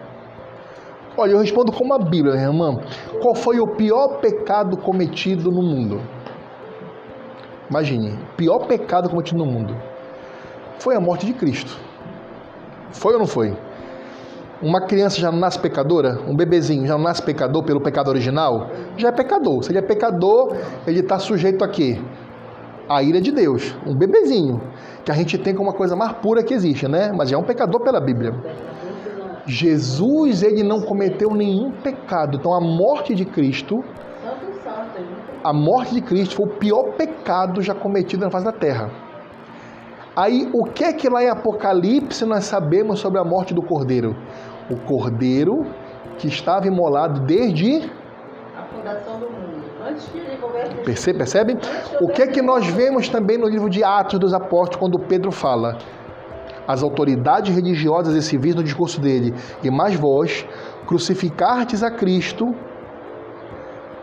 Olha, 1.20 1.32
eu 1.32 1.38
respondo 1.38 1.70
como 1.70 1.92
a 1.92 1.98
Bíblia, 1.98 2.32
minha 2.32 2.46
irmã. 2.46 2.80
Qual 3.20 3.34
foi 3.34 3.60
o 3.60 3.66
pior 3.66 4.20
pecado 4.20 4.78
cometido 4.78 5.52
no 5.52 5.60
mundo? 5.60 6.00
Imagine, 7.68 8.18
pior 8.38 8.60
pecado 8.60 9.10
cometido 9.10 9.36
no 9.36 9.44
mundo 9.44 9.76
foi 10.78 10.96
a 10.96 11.00
morte 11.00 11.26
de 11.26 11.34
Cristo. 11.34 11.78
Foi 12.92 13.12
ou 13.12 13.18
não 13.18 13.26
foi? 13.26 13.54
Uma 14.62 14.80
criança 14.80 15.20
já 15.20 15.30
nasce 15.30 15.58
pecadora? 15.58 16.18
Um 16.26 16.34
bebezinho 16.34 16.86
já 16.86 16.96
nasce 16.96 17.20
pecador 17.20 17.64
pelo 17.64 17.82
pecado 17.82 18.08
original? 18.08 18.70
Já 18.96 19.08
é 19.08 19.12
pecador. 19.12 19.62
Se 19.62 19.72
ele 19.72 19.78
é 19.78 19.82
pecador, 19.82 20.56
ele 20.86 21.00
está 21.00 21.18
sujeito 21.18 21.62
a 21.62 21.68
quê? 21.68 22.00
A 22.88 23.02
ira 23.02 23.20
de 23.20 23.30
Deus. 23.30 23.76
Um 23.86 23.94
bebezinho, 23.94 24.58
que 25.04 25.12
a 25.12 25.14
gente 25.14 25.36
tem 25.36 25.54
como 25.54 25.68
uma 25.68 25.76
coisa 25.76 25.94
mais 25.94 26.12
pura 26.12 26.42
que 26.42 26.54
existe, 26.54 26.88
né? 26.88 27.12
Mas 27.14 27.28
já 27.28 27.36
é 27.36 27.38
um 27.38 27.44
pecador 27.44 27.82
pela 27.82 28.00
Bíblia. 28.00 28.34
Jesus, 29.46 30.42
ele 30.42 30.62
não 30.62 30.80
cometeu 30.80 31.30
nenhum 31.34 31.70
pecado. 31.70 32.38
Então 32.38 32.52
a 32.52 32.60
morte 32.60 33.14
de 33.14 33.24
Cristo, 33.24 33.84
a 35.42 35.52
morte 35.52 35.94
de 35.94 36.02
Cristo 36.02 36.36
foi 36.36 36.46
o 36.46 36.48
pior 36.48 36.92
pecado 36.96 37.62
já 37.62 37.74
cometido 37.74 38.24
na 38.24 38.30
face 38.30 38.44
da 38.44 38.52
terra. 38.52 38.90
Aí, 40.14 40.50
o 40.52 40.64
que 40.64 40.84
é 40.84 40.92
que 40.92 41.08
lá 41.08 41.22
em 41.22 41.28
Apocalipse 41.28 42.24
nós 42.26 42.44
sabemos 42.44 42.98
sobre 42.98 43.18
a 43.20 43.24
morte 43.24 43.54
do 43.54 43.62
Cordeiro? 43.62 44.16
O 44.68 44.76
Cordeiro 44.76 45.64
que 46.18 46.28
estava 46.28 46.66
imolado 46.66 47.20
desde 47.20 47.90
a 48.56 48.62
fundação 48.64 49.18
do 49.18 49.26
mundo. 49.30 49.60
Antes 49.82 50.06
que 50.08 50.18
ele 50.18 50.36
Percebe? 50.84 51.18
percebe? 51.18 51.56
O 52.02 52.08
que 52.08 52.22
é 52.22 52.26
que 52.26 52.42
nós 52.42 52.66
vemos 52.66 53.08
também 53.08 53.38
no 53.38 53.48
livro 53.48 53.70
de 53.70 53.82
Atos 53.82 54.18
dos 54.18 54.34
Apóstolos, 54.34 54.76
quando 54.76 54.98
Pedro 54.98 55.32
fala? 55.32 55.78
As 56.66 56.82
autoridades 56.82 57.54
religiosas 57.54 58.14
e 58.14 58.22
civis 58.22 58.54
no 58.54 58.62
discurso 58.62 59.00
dele, 59.00 59.34
e 59.62 59.70
mais 59.70 59.94
vós, 59.94 60.46
crucificastes 60.86 61.82
a 61.82 61.90
Cristo 61.90 62.54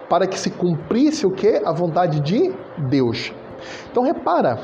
para 0.10 0.26
que 0.26 0.40
se 0.40 0.50
cumprisse 0.52 1.26
o 1.26 1.32
que? 1.32 1.62
A 1.66 1.72
vontade 1.72 2.20
de 2.22 2.54
Deus. 2.90 3.34
Então 3.92 4.04
repara, 4.04 4.60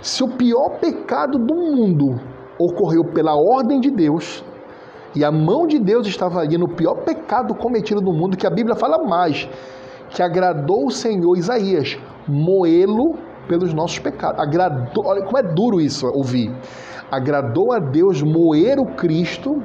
se 0.00 0.22
o 0.22 0.28
pior 0.28 0.78
pecado 0.78 1.38
do 1.38 1.54
mundo 1.54 2.20
ocorreu 2.58 3.04
pela 3.04 3.34
ordem 3.36 3.80
de 3.80 3.90
Deus, 3.90 4.44
e 5.14 5.24
a 5.24 5.32
mão 5.32 5.66
de 5.66 5.78
Deus 5.78 6.06
estava 6.06 6.40
ali 6.40 6.58
no 6.58 6.68
pior 6.68 6.96
pecado 6.96 7.54
cometido 7.54 8.00
no 8.00 8.12
mundo, 8.12 8.36
que 8.36 8.46
a 8.46 8.50
Bíblia 8.50 8.76
fala 8.76 8.98
mais, 9.04 9.48
que 10.10 10.22
agradou 10.22 10.86
o 10.86 10.90
Senhor 10.90 11.36
Isaías, 11.36 11.98
moê-lo 12.26 13.16
pelos 13.48 13.72
nossos 13.74 13.98
pecados. 13.98 14.40
Agradou, 14.40 15.06
olha 15.06 15.24
como 15.24 15.38
é 15.38 15.42
duro 15.42 15.80
isso 15.80 16.06
ouvir. 16.06 16.54
Agradou 17.10 17.72
a 17.72 17.78
Deus 17.78 18.22
moer 18.22 18.78
o 18.78 18.86
Cristo 18.94 19.62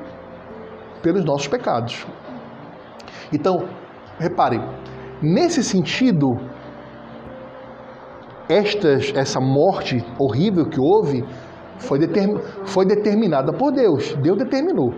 pelos 1.01 1.26
nossos 1.26 1.47
pecados. 1.47 2.07
Então, 3.31 3.68
reparem, 4.18 4.61
nesse 5.22 5.64
sentido, 5.64 6.38
estas, 8.47 9.11
essa 9.15 9.39
morte 9.39 10.03
horrível 10.18 10.65
que 10.65 10.80
houve 10.80 11.23
foi, 11.80 11.99
determin, 11.99 12.39
foi 12.65 12.85
determinada 12.85 13.51
por 13.51 13.72
Deus. 13.72 14.15
Deus 14.15 14.38
determinou. 14.38 14.93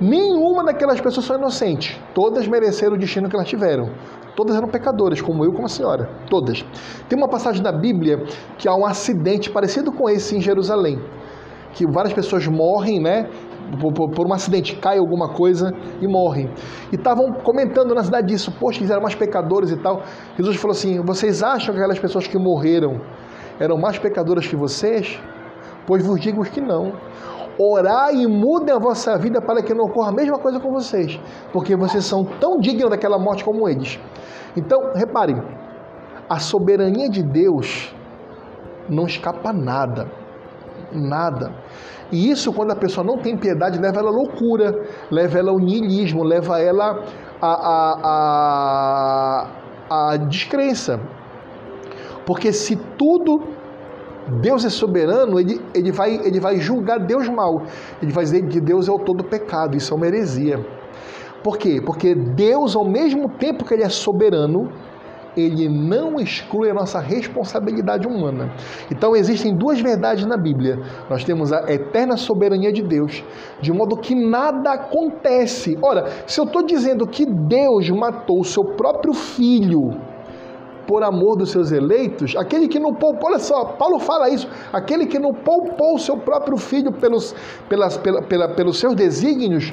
Nenhuma 0.00 0.64
daquelas 0.64 1.00
pessoas 1.00 1.26
são 1.26 1.36
inocentes. 1.38 1.98
Todas 2.14 2.46
mereceram 2.46 2.94
o 2.96 2.98
destino 2.98 3.28
que 3.28 3.36
elas 3.36 3.48
tiveram. 3.48 3.90
Todas 4.36 4.54
eram 4.54 4.68
pecadoras, 4.68 5.20
como 5.20 5.44
eu 5.44 5.52
como 5.52 5.64
a 5.64 5.68
senhora. 5.68 6.10
Todas. 6.28 6.62
Tem 7.08 7.18
uma 7.18 7.28
passagem 7.28 7.62
da 7.62 7.72
Bíblia 7.72 8.22
que 8.58 8.68
há 8.68 8.74
um 8.74 8.84
acidente 8.84 9.50
parecido 9.50 9.90
com 9.90 10.08
esse 10.08 10.36
em 10.36 10.40
Jerusalém. 10.40 11.00
Que 11.72 11.86
várias 11.86 12.12
pessoas 12.12 12.46
morrem, 12.46 13.00
né? 13.00 13.28
por, 13.80 14.26
um 14.26 14.32
acidente, 14.32 14.76
cai 14.76 14.98
alguma 14.98 15.28
coisa 15.28 15.72
e 16.00 16.06
morre. 16.06 16.48
E 16.92 16.96
estavam 16.96 17.32
comentando 17.32 17.94
na 17.94 18.04
cidade 18.04 18.28
disso, 18.28 18.52
poxa, 18.60 18.78
eles 18.78 18.90
eram 18.90 19.02
mais 19.02 19.14
pecadores 19.14 19.70
e 19.70 19.76
tal. 19.76 20.02
Jesus 20.36 20.56
falou 20.56 20.72
assim: 20.72 21.00
vocês 21.00 21.42
acham 21.42 21.74
que 21.74 21.80
aquelas 21.80 21.98
pessoas 21.98 22.26
que 22.26 22.38
morreram 22.38 23.00
eram 23.58 23.76
mais 23.78 23.98
pecadoras 23.98 24.46
que 24.46 24.56
vocês? 24.56 25.18
Pois 25.86 26.04
vos 26.04 26.20
digo 26.20 26.44
que 26.44 26.60
não. 26.60 26.92
Orai 27.58 28.16
e 28.16 28.26
mudem 28.26 28.74
a 28.74 28.78
vossa 28.78 29.16
vida 29.18 29.40
para 29.40 29.62
que 29.62 29.72
não 29.72 29.86
ocorra 29.86 30.10
a 30.10 30.12
mesma 30.12 30.38
coisa 30.38 30.60
com 30.60 30.70
vocês, 30.70 31.18
porque 31.52 31.74
vocês 31.74 32.04
são 32.04 32.24
tão 32.24 32.58
dignos 32.58 32.90
daquela 32.90 33.18
morte 33.18 33.44
como 33.44 33.68
eles. 33.68 33.98
Então, 34.54 34.92
reparem, 34.94 35.42
a 36.28 36.38
soberania 36.38 37.08
de 37.08 37.22
Deus 37.22 37.94
não 38.88 39.06
escapa 39.06 39.52
nada. 39.52 40.10
Nada. 40.92 41.52
E 42.12 42.30
isso, 42.30 42.52
quando 42.52 42.72
a 42.72 42.76
pessoa 42.76 43.04
não 43.04 43.18
tem 43.18 43.36
piedade, 43.36 43.78
leva 43.78 43.98
ela 43.98 44.10
à 44.10 44.12
loucura, 44.12 44.72
leva 45.10 45.38
ela 45.38 45.50
ao 45.50 45.58
niilismo, 45.58 46.22
leva 46.22 46.60
ela 46.60 47.02
à, 47.40 47.48
à, 47.48 49.48
à, 49.90 50.12
à 50.12 50.16
descrença. 50.16 51.00
Porque 52.24 52.52
se 52.52 52.76
tudo 52.76 53.55
Deus 54.28 54.64
é 54.64 54.70
soberano, 54.70 55.38
ele, 55.38 55.60
ele, 55.74 55.92
vai, 55.92 56.14
ele 56.24 56.40
vai 56.40 56.58
julgar 56.58 56.98
Deus 56.98 57.28
mal. 57.28 57.62
Ele 58.02 58.12
vai 58.12 58.24
dizer 58.24 58.46
que 58.46 58.60
Deus 58.60 58.88
é 58.88 58.92
o 58.92 58.98
todo 58.98 59.22
pecado. 59.22 59.76
Isso 59.76 59.92
é 59.92 59.96
uma 59.96 60.06
heresia. 60.06 60.64
Por 61.42 61.58
quê? 61.58 61.80
Porque 61.84 62.14
Deus, 62.14 62.74
ao 62.74 62.84
mesmo 62.84 63.28
tempo 63.28 63.64
que 63.64 63.72
ele 63.72 63.84
é 63.84 63.88
soberano, 63.88 64.70
ele 65.36 65.68
não 65.68 66.18
exclui 66.18 66.70
a 66.70 66.74
nossa 66.74 66.98
responsabilidade 66.98 68.08
humana. 68.08 68.52
Então 68.90 69.14
existem 69.14 69.54
duas 69.54 69.80
verdades 69.80 70.24
na 70.24 70.36
Bíblia. 70.36 70.80
Nós 71.10 71.22
temos 71.24 71.52
a 71.52 71.70
eterna 71.70 72.16
soberania 72.16 72.72
de 72.72 72.82
Deus, 72.82 73.22
de 73.60 73.72
modo 73.72 73.96
que 73.96 74.14
nada 74.14 74.72
acontece. 74.72 75.78
Ora, 75.82 76.10
se 76.26 76.40
eu 76.40 76.44
estou 76.44 76.64
dizendo 76.64 77.06
que 77.06 77.26
Deus 77.26 77.90
matou 77.90 78.40
o 78.40 78.44
seu 78.44 78.64
próprio 78.64 79.12
filho 79.12 79.94
por 80.86 81.02
amor 81.02 81.36
dos 81.36 81.50
seus 81.50 81.72
eleitos, 81.72 82.36
aquele 82.36 82.68
que 82.68 82.78
não 82.78 82.94
poupou, 82.94 83.30
olha 83.30 83.38
só, 83.38 83.64
Paulo 83.64 83.98
fala 83.98 84.28
isso, 84.30 84.48
aquele 84.72 85.06
que 85.06 85.18
não 85.18 85.32
poupou 85.32 85.94
o 85.94 85.98
seu 85.98 86.16
próprio 86.16 86.56
filho 86.56 86.92
pelos, 86.92 87.34
pelas, 87.68 87.96
pela, 87.96 88.22
pela, 88.22 88.48
pelos 88.48 88.78
seus 88.78 88.94
desígnios, 88.94 89.72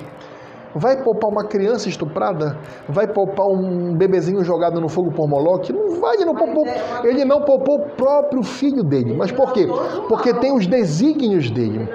Vai 0.76 1.04
poupar 1.04 1.30
uma 1.30 1.44
criança 1.44 1.88
estuprada? 1.88 2.58
Vai 2.90 3.08
poupar 3.08 3.46
um 3.46 3.96
bebezinho 3.96 4.44
jogado 4.44 4.82
no 4.82 4.90
fogo 4.90 5.12
por 5.12 5.28
Moloque? 5.28 5.72
Não 5.72 6.02
vai, 6.02 6.16
ele 6.16 6.26
não 6.26 6.34
poupou. 6.34 6.66
É 6.66 7.08
ele 7.08 7.24
não 7.24 7.42
poupou 7.42 7.76
o 7.76 7.90
próprio 7.92 8.42
filho 8.42 8.84
dele. 8.84 9.16
Mas 9.16 9.32
por 9.32 9.54
quê? 9.54 9.68
Porque 10.10 10.34
tem 10.34 10.52
os 10.52 10.66
desígnios 10.66 11.52
dele. 11.52 11.88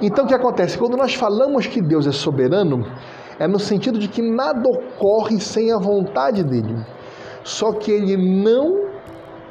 Então 0.00 0.24
o 0.24 0.28
que 0.28 0.34
acontece? 0.34 0.78
Quando 0.78 0.96
nós 0.96 1.14
falamos 1.14 1.66
que 1.66 1.82
Deus 1.82 2.06
é 2.06 2.12
soberano, 2.12 2.86
é 3.38 3.46
no 3.46 3.58
sentido 3.58 3.98
de 3.98 4.08
que 4.08 4.22
nada 4.22 4.66
ocorre 4.66 5.38
sem 5.38 5.70
a 5.70 5.78
vontade 5.78 6.42
dele. 6.42 6.74
Só 7.44 7.72
que 7.72 7.90
ele 7.90 8.16
não 8.16 8.92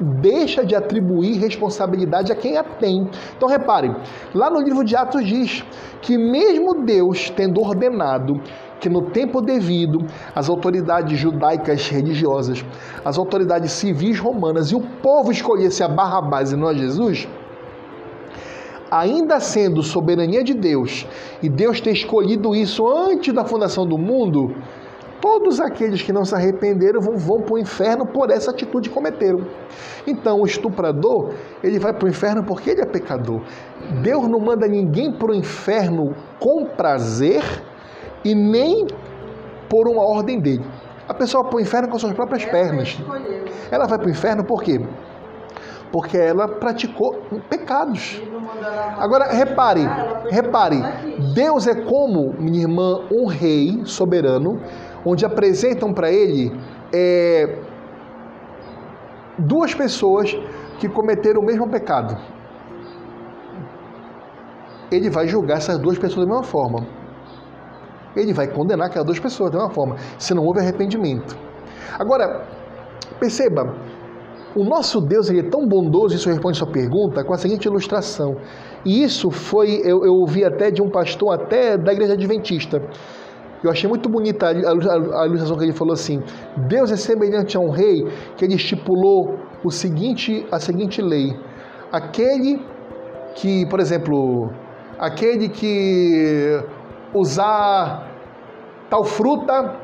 deixa 0.01 0.65
de 0.65 0.76
atribuir 0.76 1.38
responsabilidade 1.38 2.31
a 2.31 2.35
quem 2.35 2.57
a 2.57 2.63
tem. 2.63 3.09
Então 3.38 3.47
reparem, 3.47 3.95
lá 4.34 4.49
no 4.49 4.59
livro 4.59 4.84
de 4.84 4.95
Atos 4.95 5.26
diz 5.26 5.63
que 6.01 6.18
mesmo 6.18 6.84
Deus 6.84 7.30
tendo 7.30 7.61
ordenado 7.61 8.41
que 8.80 8.89
no 8.89 9.03
tempo 9.03 9.41
devido 9.41 10.03
as 10.34 10.49
autoridades 10.49 11.18
judaicas 11.19 11.88
religiosas, 11.88 12.65
as 13.05 13.18
autoridades 13.18 13.72
civis 13.73 14.19
romanas 14.19 14.72
e 14.72 14.76
o 14.76 14.81
povo 14.81 15.31
escolhesse 15.31 15.84
a 15.84 15.88
Barrabás 15.88 16.51
e 16.51 16.55
não 16.55 16.68
a 16.68 16.73
Jesus, 16.73 17.27
ainda 18.89 19.39
sendo 19.39 19.84
soberania 19.84 20.43
de 20.43 20.55
Deus 20.55 21.05
e 21.43 21.47
Deus 21.47 21.80
ter 21.80 21.91
escolhido 21.91 22.55
isso 22.55 22.88
antes 22.88 23.31
da 23.31 23.45
fundação 23.45 23.85
do 23.85 23.99
mundo, 23.99 24.55
todos 25.22 25.60
aqueles 25.60 26.02
que 26.02 26.11
não 26.11 26.26
se 26.26 26.35
arrependeram 26.35 26.99
vão, 26.99 27.15
vão 27.15 27.41
para 27.41 27.53
o 27.53 27.57
inferno 27.60 28.06
por 28.06 28.30
essa 28.31 28.52
atitude 28.52 28.89
que 28.89 28.95
cometeram. 28.95 29.45
Então, 30.06 30.41
o 30.41 30.45
estuprador, 30.45 31.34
ele 31.64 31.80
vai 31.80 31.93
para 31.93 32.06
o 32.06 32.10
inferno 32.10 32.43
porque 32.43 32.72
ele 32.72 32.81
é 32.81 32.85
pecador. 32.85 33.41
Deus 34.02 34.27
não 34.27 34.39
manda 34.39 34.68
ninguém 34.68 35.11
para 35.11 35.31
o 35.31 35.35
inferno 35.35 36.15
com 36.39 36.65
prazer 36.65 37.43
e 38.26 38.34
nem 38.34 38.88
por 39.69 39.88
uma 39.88 40.03
ordem 40.03 40.39
dele. 40.39 40.65
A 41.07 41.14
pessoa 41.14 41.43
vai 41.43 41.52
para 41.52 41.57
o 41.57 41.61
inferno 41.61 41.89
com 41.89 41.99
suas 41.99 42.14
próprias 42.14 42.45
pernas. 42.45 42.98
Ela 43.72 43.85
vai 43.85 43.98
para 43.98 44.07
o 44.07 44.11
inferno 44.11 44.43
por 44.43 44.64
quê? 44.64 44.80
Porque 45.91 46.18
ela 46.18 46.48
praticou 46.48 47.22
pecados. 47.49 48.22
Agora, 48.98 49.26
repare, 49.34 49.81
repare, 50.30 50.81
Deus 51.34 51.68
é 51.68 51.76
como, 51.76 52.34
minha 52.39 52.61
irmã, 52.61 53.02
um 53.11 53.26
rei 53.26 53.81
soberano, 53.85 54.61
onde 55.05 55.25
apresentam 55.25 55.93
para 55.93 56.11
ele 56.11 56.51
é, 56.93 57.57
duas 59.37 59.73
pessoas 59.73 60.35
que 60.79 60.87
cometeram 60.87 61.41
o 61.41 61.45
mesmo 61.45 61.67
pecado. 61.67 62.17
Ele 64.91 65.09
vai 65.09 65.27
julgar 65.27 65.57
essas 65.57 65.77
duas 65.79 65.97
pessoas 65.97 66.25
da 66.27 66.33
mesma 66.33 66.43
forma 66.43 67.01
ele 68.15 68.33
vai 68.33 68.47
condenar 68.47 68.87
aquelas 68.87 69.05
duas 69.05 69.19
pessoas 69.19 69.51
da 69.51 69.59
mesma 69.59 69.73
forma, 69.73 69.95
se 70.17 70.33
não 70.33 70.45
houve 70.45 70.59
arrependimento. 70.59 71.37
Agora, 71.97 72.45
perceba, 73.19 73.73
o 74.55 74.63
nosso 74.63 74.99
Deus 74.99 75.29
ele 75.29 75.39
é 75.39 75.49
tão 75.49 75.65
bondoso, 75.67 76.15
isso 76.15 76.29
responde 76.29 76.57
sua 76.57 76.67
pergunta, 76.67 77.23
com 77.23 77.33
a 77.33 77.37
seguinte 77.37 77.65
ilustração. 77.65 78.35
E 78.83 79.03
isso 79.03 79.31
foi, 79.31 79.81
eu, 79.83 80.03
eu 80.03 80.13
ouvi 80.15 80.43
até 80.43 80.69
de 80.71 80.81
um 80.81 80.89
pastor, 80.89 81.33
até 81.33 81.77
da 81.77 81.93
igreja 81.93 82.13
adventista. 82.13 82.81
Eu 83.63 83.69
achei 83.69 83.88
muito 83.88 84.09
bonita 84.09 84.47
a, 84.47 85.25
ilustração 85.25 85.57
que 85.57 85.63
ele 85.63 85.73
falou 85.73 85.93
assim: 85.93 86.21
Deus 86.67 86.91
é 86.91 86.95
semelhante 86.95 87.55
a 87.55 87.59
um 87.59 87.69
rei 87.69 88.03
que 88.35 88.45
ele 88.45 88.55
estipulou 88.55 89.38
o 89.63 89.69
seguinte, 89.69 90.45
a 90.51 90.59
seguinte 90.59 91.01
lei: 91.01 91.38
aquele 91.91 92.59
que, 93.35 93.65
por 93.67 93.79
exemplo, 93.79 94.51
aquele 94.97 95.49
que 95.49 96.59
usar 97.13 98.09
tal 98.89 99.03
fruta, 99.03 99.79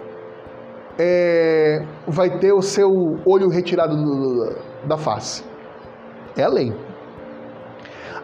é, 1.00 1.86
vai 2.08 2.40
ter 2.40 2.52
o 2.52 2.62
seu 2.62 2.90
olho 3.26 3.50
retirado 3.50 3.96
do, 3.96 4.88
da 4.88 4.98
face. 4.98 5.44
É 6.36 6.44
a 6.44 6.50
lei. 6.50 6.74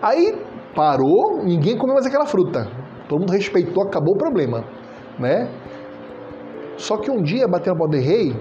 Aí 0.01 0.35
parou, 0.75 1.43
ninguém 1.43 1.77
comeu 1.77 1.93
mais 1.93 2.05
aquela 2.05 2.25
fruta. 2.25 2.67
Todo 3.07 3.19
mundo 3.19 3.31
respeitou, 3.31 3.83
acabou 3.83 4.15
o 4.15 4.17
problema, 4.17 4.63
né? 5.19 5.49
Só 6.77 6.97
que 6.97 7.09
um 7.09 7.21
dia, 7.21 7.47
batendo 7.47 7.73
a 7.73 7.77
bola 7.77 7.91
de 7.91 7.99
rei, 7.99 8.35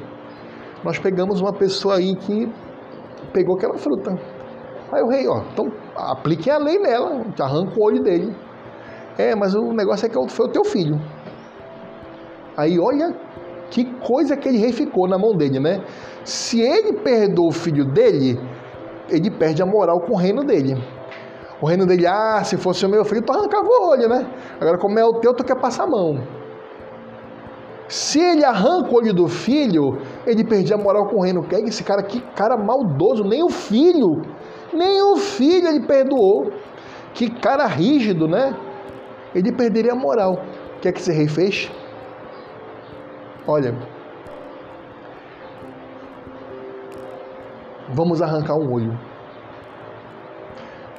nós 0.83 0.99
pegamos 0.99 1.41
uma 1.41 1.53
pessoa 1.53 1.97
aí 1.97 2.17
que 2.17 2.51
pegou 3.33 3.57
aquela 3.57 3.77
fruta. 3.77 4.19
Aí 4.91 5.03
o 5.03 5.09
rei, 5.09 5.27
ó, 5.29 5.43
então 5.53 5.73
aplique 5.97 6.51
a 6.51 6.59
lei 6.59 6.79
nela, 6.79 7.25
arranca 7.41 7.79
o 7.79 7.83
olho 7.83 8.03
dele. 8.03 8.35
É, 9.19 9.35
mas 9.35 9.55
o 9.55 9.73
negócio 9.73 10.07
é 10.07 10.09
que 10.09 10.29
foi 10.29 10.47
o 10.47 10.49
teu 10.49 10.65
filho. 10.65 11.01
Aí 12.57 12.79
olha 12.79 13.15
que 13.71 13.85
coisa 14.01 14.37
que 14.37 14.49
ele 14.49 14.59
rei 14.59 14.73
ficou 14.73 15.09
na 15.09 15.19
mão 15.19 15.35
dele, 15.35 15.59
né? 15.59 15.83
Se 16.25 16.61
ele 16.61 16.95
perdoa 16.95 17.49
o 17.49 17.53
filho 17.53 17.85
dele, 17.87 18.39
ele 19.09 19.31
perde 19.31 19.63
a 19.63 19.67
moral 19.67 20.01
com 20.01 20.13
o 20.13 20.17
reino 20.17 20.45
dele. 20.45 20.77
O 21.61 21.67
reino 21.67 21.87
dele, 21.87 22.07
ah, 22.07 22.43
se 22.45 22.57
fosse 22.57 22.85
o 22.85 22.89
meu 22.89 23.05
filho, 23.05 23.23
tu 23.23 23.33
arrancava 23.33 23.67
o 23.67 23.91
olho, 23.91 24.09
né? 24.09 24.27
Agora, 24.61 24.79
como 24.79 24.99
é 24.99 25.05
o 25.05 25.15
teu, 25.15 25.33
tu 25.33 25.45
quer 25.45 25.59
passar 25.59 25.85
a 25.85 25.87
mão. 25.87 26.21
Se 27.89 28.21
ele 28.21 28.45
arranca 28.45 28.91
o 28.91 28.95
olho 28.95 29.13
do 29.13 29.29
filho, 29.29 29.99
ele 30.27 30.45
perde 30.45 30.73
a 30.73 30.79
moral 30.79 31.07
com 31.07 31.17
o 31.17 31.23
reino. 31.23 31.43
Que 31.43 31.57
esse 31.57 31.85
cara, 31.85 32.03
que 32.03 32.21
cara 32.35 32.57
maldoso, 32.57 33.25
nem 33.25 33.43
o 33.43 33.51
filho, 33.51 34.23
nem 34.73 35.03
o 35.03 35.17
filho 35.17 35.69
ele 35.69 35.81
perdoou. 35.81 36.53
Que 37.13 37.29
cara 37.29 37.67
rígido, 37.67 38.27
né? 38.27 38.57
ele 39.35 39.53
perderia 39.53 39.93
a 39.93 39.97
moral. 39.97 40.35
O 40.77 40.81
que 40.81 40.89
é 40.89 40.93
que 40.93 41.01
esse 41.01 41.13
rei 41.13 41.29
fez? 41.29 41.71
Olha, 43.47 43.75
vamos 47.89 48.21
arrancar 48.23 48.57
um 48.57 48.73
olho. 48.73 48.99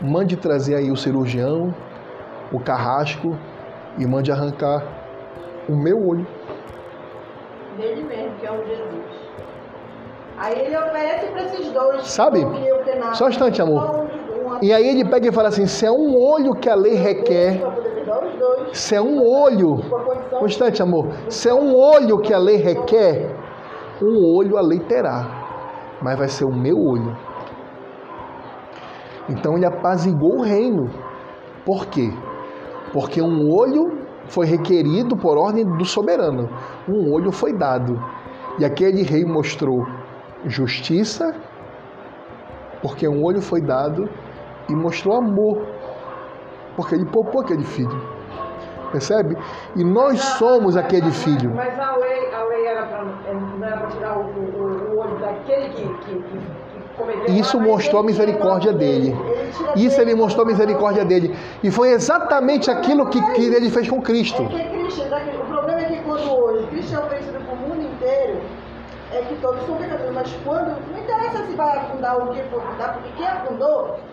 Mande 0.02 0.36
trazer 0.36 0.76
aí 0.76 0.92
o 0.92 0.98
cirurgião, 0.98 1.74
o 2.52 2.60
carrasco 2.60 3.38
e 3.98 4.06
mande 4.06 4.32
arrancar 4.32 4.84
o 5.70 5.76
meu 5.76 6.06
olho. 6.06 6.28
Dele 7.78 8.04
mesmo, 8.04 8.36
que 8.40 8.46
é 8.46 8.52
o 8.52 8.64
Jesus. 8.66 9.04
Aí 10.38 10.60
ele 10.60 10.78
oferece 10.78 11.28
para 11.28 11.44
esses 11.44 11.72
dois. 11.72 12.08
Sabe? 12.08 12.46
Só 13.14 13.26
um 13.26 13.30
instante, 13.30 13.62
amor. 13.62 14.08
E 14.62 14.74
aí 14.74 14.88
ele 14.88 15.06
pega 15.06 15.28
e 15.28 15.32
fala 15.32 15.50
assim: 15.50 15.68
se 15.68 15.86
é 15.86 15.92
um 15.92 16.18
olho 16.18 16.56
que 16.56 16.70
a 16.70 16.76
lei 16.76 16.96
requer 16.96 17.62
se 18.74 18.96
é 18.96 19.02
um 19.02 19.24
olho, 19.24 19.80
um 20.42 20.46
instante, 20.46 20.82
amor. 20.82 21.08
Se 21.30 21.50
é 21.50 21.54
um 21.54 21.76
olho 21.76 22.20
que 22.20 22.34
a 22.34 22.38
lei 22.38 22.58
requer, 22.58 23.36
um 24.02 24.26
olho 24.26 24.58
a 24.58 24.62
lei 24.62 24.80
terá, 24.80 25.26
mas 26.02 26.18
vai 26.18 26.28
ser 26.28 26.46
o 26.46 26.54
meu 26.54 26.80
olho. 26.80 27.16
Então 29.30 29.56
ele 29.56 29.66
apazigou 29.66 30.40
o 30.40 30.42
reino. 30.42 30.90
Por 31.66 31.86
quê? 31.88 32.12
Porque 32.92 33.22
um 33.22 33.50
olho 33.52 34.03
foi 34.28 34.46
requerido 34.46 35.16
por 35.16 35.38
ordem 35.38 35.66
do 35.66 35.86
soberano. 35.86 36.50
Um 36.88 37.12
olho 37.12 37.32
foi 37.32 37.54
dado. 37.54 38.02
E 38.60 38.66
aquele 38.66 39.04
rei 39.04 39.26
mostrou 39.26 39.86
justiça, 40.46 41.36
porque 42.82 43.08
um 43.08 43.24
olho 43.24 43.42
foi 43.42 43.62
dado, 43.62 44.10
e 44.70 44.76
mostrou 44.76 45.16
amor, 45.16 45.66
porque 46.76 46.96
ele 46.96 47.06
poupou 47.06 47.42
aquele 47.42 47.64
filho. 47.64 48.14
Percebe? 48.92 49.36
E 49.76 49.84
nós 49.84 50.22
somos 50.22 50.78
aquele 50.78 51.10
filho. 51.10 51.52
Mas 51.56 51.80
a 51.80 51.96
lei, 51.98 52.32
a 52.32 52.44
lei 52.44 52.68
era 52.68 52.86
para 52.86 53.06
para 53.78 53.88
tirar 53.88 54.18
o, 54.18 54.22
o, 54.22 54.94
o 54.94 55.00
olho 55.00 55.18
daquele 55.20 55.70
que, 55.70 55.88
que, 56.06 56.22
que 56.22 56.73
Isso 57.28 57.60
mostrou 57.60 58.02
a 58.02 58.04
misericórdia 58.04 58.72
dele. 58.72 59.16
Isso 59.76 60.00
ele 60.00 60.14
mostrou 60.16 60.46
a 60.46 60.48
misericórdia 60.48 61.04
dele. 61.04 61.36
E 61.64 61.72
foi 61.72 61.90
exatamente 61.92 62.70
aquilo 62.70 63.08
que, 63.08 63.22
que 63.34 63.46
ele 63.46 63.70
fez 63.70 63.90
com 63.90 64.02
Cristo. 64.02 64.44
É 64.44 64.64
que 64.64 64.78
Cristo, 64.78 65.02
o 65.02 65.46
problema 65.46 65.82
é 65.82 65.86
que 65.86 66.02
quando 66.04 66.32
hoje 66.32 66.68
Cristo 66.68 66.96
é 66.96 67.00
oferecido 67.00 67.40
para 67.46 67.54
o 67.54 67.58
mundo 67.58 67.82
inteiro, 67.82 68.42
é 69.12 69.22
que 69.22 69.36
todos 69.36 69.66
são 69.66 69.76
pecadores, 69.76 70.12
mas 70.14 70.32
quando. 70.44 70.76
Não 70.92 71.00
interessa 71.00 71.46
se 71.46 71.56
vai 71.56 71.78
afundar 71.78 72.18
o 72.18 72.34
que 72.34 72.42
for 72.44 72.62
afundar, 72.62 72.94
porque 72.94 73.10
quem 73.18 73.28
afundou 73.28 73.98
é, 73.98 74.13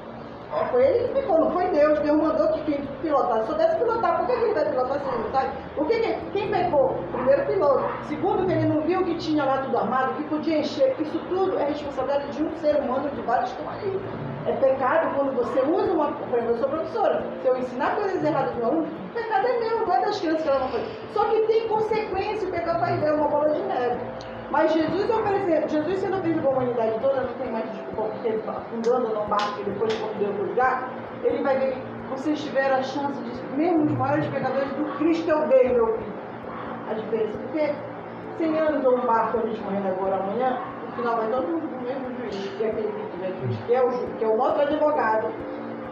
foi 0.70 0.84
ele 0.84 1.08
que 1.08 1.20
ficou, 1.20 1.40
não 1.40 1.50
foi 1.52 1.66
Deus. 1.68 1.98
Deus 2.00 2.16
mandou 2.20 2.48
que 2.48 2.60
quem 2.62 2.84
pilotasse 3.02 3.46
soubesse 3.46 3.76
pilotar. 3.76 4.18
Por 4.18 4.26
que 4.26 4.32
ele 4.32 4.54
vai 4.54 4.64
pilotar 4.68 5.00
se 5.00 5.18
não 5.18 5.30
sabe? 5.30 5.50
Por 5.76 5.86
que 5.86 6.00
que, 6.00 6.14
quem 6.32 6.50
pecou? 6.50 6.94
Primeiro 7.12 7.46
piloto. 7.46 7.84
Segundo, 8.08 8.46
que 8.46 8.52
ele 8.52 8.66
não 8.66 8.80
viu 8.82 9.04
que 9.04 9.14
tinha 9.16 9.44
lá 9.44 9.58
tudo 9.58 9.78
armado, 9.78 10.14
que 10.14 10.24
podia 10.24 10.58
encher. 10.58 10.94
Isso 11.00 11.18
tudo 11.28 11.58
é 11.58 11.64
responsabilidade 11.64 12.32
de 12.32 12.42
um 12.42 12.56
ser 12.56 12.76
humano 12.76 13.08
de 13.10 13.22
vários 13.22 13.50
estão 13.50 13.68
ali. 13.70 14.00
É 14.46 14.52
pecado 14.52 15.14
quando 15.14 15.36
você 15.36 15.60
usa 15.60 15.92
uma. 15.92 16.12
Por 16.12 16.38
exemplo, 16.38 16.54
eu 16.54 16.58
sou 16.58 16.68
professora. 16.68 17.24
Se 17.42 17.48
eu 17.48 17.56
ensinar 17.56 17.94
coisas 17.94 18.24
erradas 18.24 18.52
para 18.54 18.64
um 18.64 18.68
aluno, 18.68 18.88
o 18.88 19.14
pecado 19.14 19.46
é 19.46 19.58
meu, 19.60 19.86
não 19.86 19.94
é 19.94 20.00
das 20.00 20.18
crianças 20.18 20.42
que 20.42 20.48
ela 20.48 20.58
vão 20.58 20.68
fazer. 20.68 20.86
Só 21.12 21.24
que 21.26 21.40
tem 21.46 21.68
consequência, 21.68 22.48
o 22.48 22.50
pecado 22.50 22.80
vai 22.80 22.96
ver 22.96 23.12
uma 23.12 23.28
bola 23.28 23.50
de 23.50 23.62
neve. 23.62 24.00
Mas 24.50 24.72
Jesus 24.72 25.08
oferecendo, 25.08 25.68
Jesus 25.68 25.98
sendo 26.00 26.16
oferecido 26.18 26.42
para 26.42 26.50
a 26.50 26.54
humanidade 26.54 26.98
toda, 27.00 27.20
não 27.20 27.34
tem 27.34 27.52
mais 27.52 27.70
desculpa, 27.70 28.02
porque 28.10 28.28
está 28.28 28.52
afundando 28.52 29.08
no 29.08 29.24
barco 29.26 29.60
e 29.60 29.64
depois 29.64 29.92
Deus 30.18 30.36
for 30.36 30.46
lugar, 30.46 30.88
ele 31.24 31.42
vai 31.42 31.58
ver 31.58 31.76
vocês 32.10 32.42
tiveram 32.42 32.76
a 32.76 32.82
chance 32.82 33.20
de, 33.22 33.56
mesmo 33.56 33.84
os 33.84 33.92
maiores 33.92 34.26
pecadores, 34.26 34.68
do 34.72 34.98
Cristo 34.98 35.30
eu 35.30 35.46
dei, 35.46 35.68
meu 35.72 35.86
filho. 35.96 36.12
A 36.90 36.94
diferença, 36.94 37.38
porque 37.38 37.72
100 38.38 38.58
anos 38.58 38.84
ou 38.84 38.98
um 38.98 39.06
barco 39.06 39.38
a 39.38 39.42
gente 39.42 39.60
morrendo 39.62 39.88
agora 39.88 40.16
amanhã, 40.16 40.58
no 40.84 40.92
final 40.96 41.16
vai 41.18 41.28
todo 41.30 41.46
mundo 41.46 41.68
pro 41.68 41.80
mesmo 41.82 42.16
juiz, 42.18 42.48
que 42.58 42.64
é 42.64 42.70
aquele 42.70 42.88
que 42.88 43.10
tiver 43.12 43.32
juiz, 43.40 43.56
que 43.64 43.74
é 43.74 43.84
o, 43.84 43.90
ju- 43.92 44.08
que 44.18 44.24
é 44.24 44.28
o 44.28 44.36
nosso 44.36 44.60
advogado. 44.60 45.28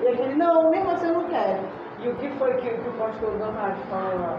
E 0.02 0.08
aquele, 0.08 0.34
não, 0.34 0.68
mesmo 0.70 0.90
assim 0.90 1.06
eu 1.06 1.14
não 1.14 1.24
quero. 1.28 1.60
E 2.00 2.08
o 2.08 2.14
que 2.16 2.28
foi 2.30 2.54
que, 2.54 2.68
que 2.68 2.88
o 2.88 2.92
pastor 2.94 3.30
Leonardo 3.38 3.78
falou 3.88 4.18
lá? 4.20 4.38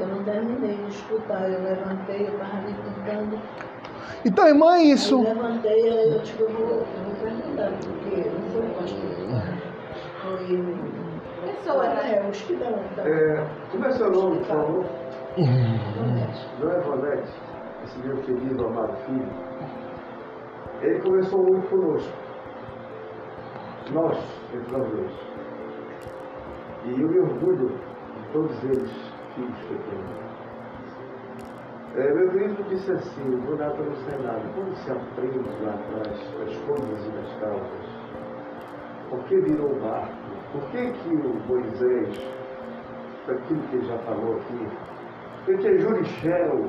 Eu 0.00 0.06
não 0.06 0.24
terminei 0.24 0.76
de 0.76 0.88
escutar, 0.88 1.50
eu 1.50 1.62
levantei, 1.62 2.26
eu 2.26 2.32
estava 2.32 2.56
ali 2.56 2.74
tentando. 2.74 3.38
Então, 4.24 4.48
irmã, 4.48 4.76
é 4.76 4.82
isso. 4.82 5.14
Eu 5.14 5.34
levantei, 5.34 6.14
eu 6.14 6.18
digo, 6.20 6.42
eu 6.44 6.48
vou, 6.50 6.68
eu 6.68 7.04
vou 7.04 7.14
perguntar, 7.22 7.70
porque 7.70 8.30
não 8.30 8.50
foi 8.50 8.62
o 8.62 8.70
pastor. 8.74 9.60
Foi 10.22 11.50
Esse 11.50 11.68
é 11.68 11.72
o 11.72 11.82
é, 11.82 12.28
os 12.30 12.40
que 12.42 12.54
dão. 12.56 12.78
dão. 12.96 13.06
É, 13.06 13.46
como 13.70 13.84
é 13.84 13.92
seu 13.92 14.10
nome, 14.10 14.38
por 14.38 14.46
favor? 14.46 14.84
Honete. 15.38 16.48
João 16.60 16.78
Ivonete, 16.78 17.32
esse 17.84 17.98
meu 18.00 18.16
querido, 18.18 18.66
amado 18.66 18.96
filho. 19.06 19.28
Ele 20.82 21.00
começou 21.00 21.42
muito 21.44 21.68
conosco. 21.68 22.12
Nós, 23.92 24.18
entre 24.54 24.72
nós 24.72 24.88
dois. 24.90 25.12
E 26.84 27.00
eu 27.00 27.08
me 27.08 27.18
orgulho 27.18 27.68
de 27.68 28.32
todos 28.32 28.64
eles, 28.64 28.90
que 29.46 29.72
eu 29.72 29.78
tenho. 29.90 30.30
É, 31.96 32.14
meu 32.14 32.30
querido 32.30 32.62
disse 32.68 32.92
assim, 32.92 33.30
do 33.30 33.56
nada 33.56 33.74
não 33.74 33.94
sai 33.96 34.18
nada. 34.22 34.42
Quando 34.54 34.74
se 34.76 34.92
aprende 34.92 35.38
lá 35.62 35.74
atrás 35.74 36.18
das 36.38 36.56
coisas 36.58 37.06
e 37.06 37.10
das 37.10 37.32
causas, 37.40 38.00
por 39.10 39.24
que 39.24 39.40
virou 39.40 39.74
barco? 39.80 40.14
Por 40.52 40.62
que 40.70 40.92
que 40.92 41.08
o 41.08 41.34
Moisés, 41.48 42.32
daquilo 43.26 43.60
que 43.62 43.76
ele 43.76 43.86
já 43.86 43.98
falou 43.98 44.36
aqui, 44.36 44.68
por 45.44 45.58
que 45.58 45.78
Jurixel, 45.78 46.68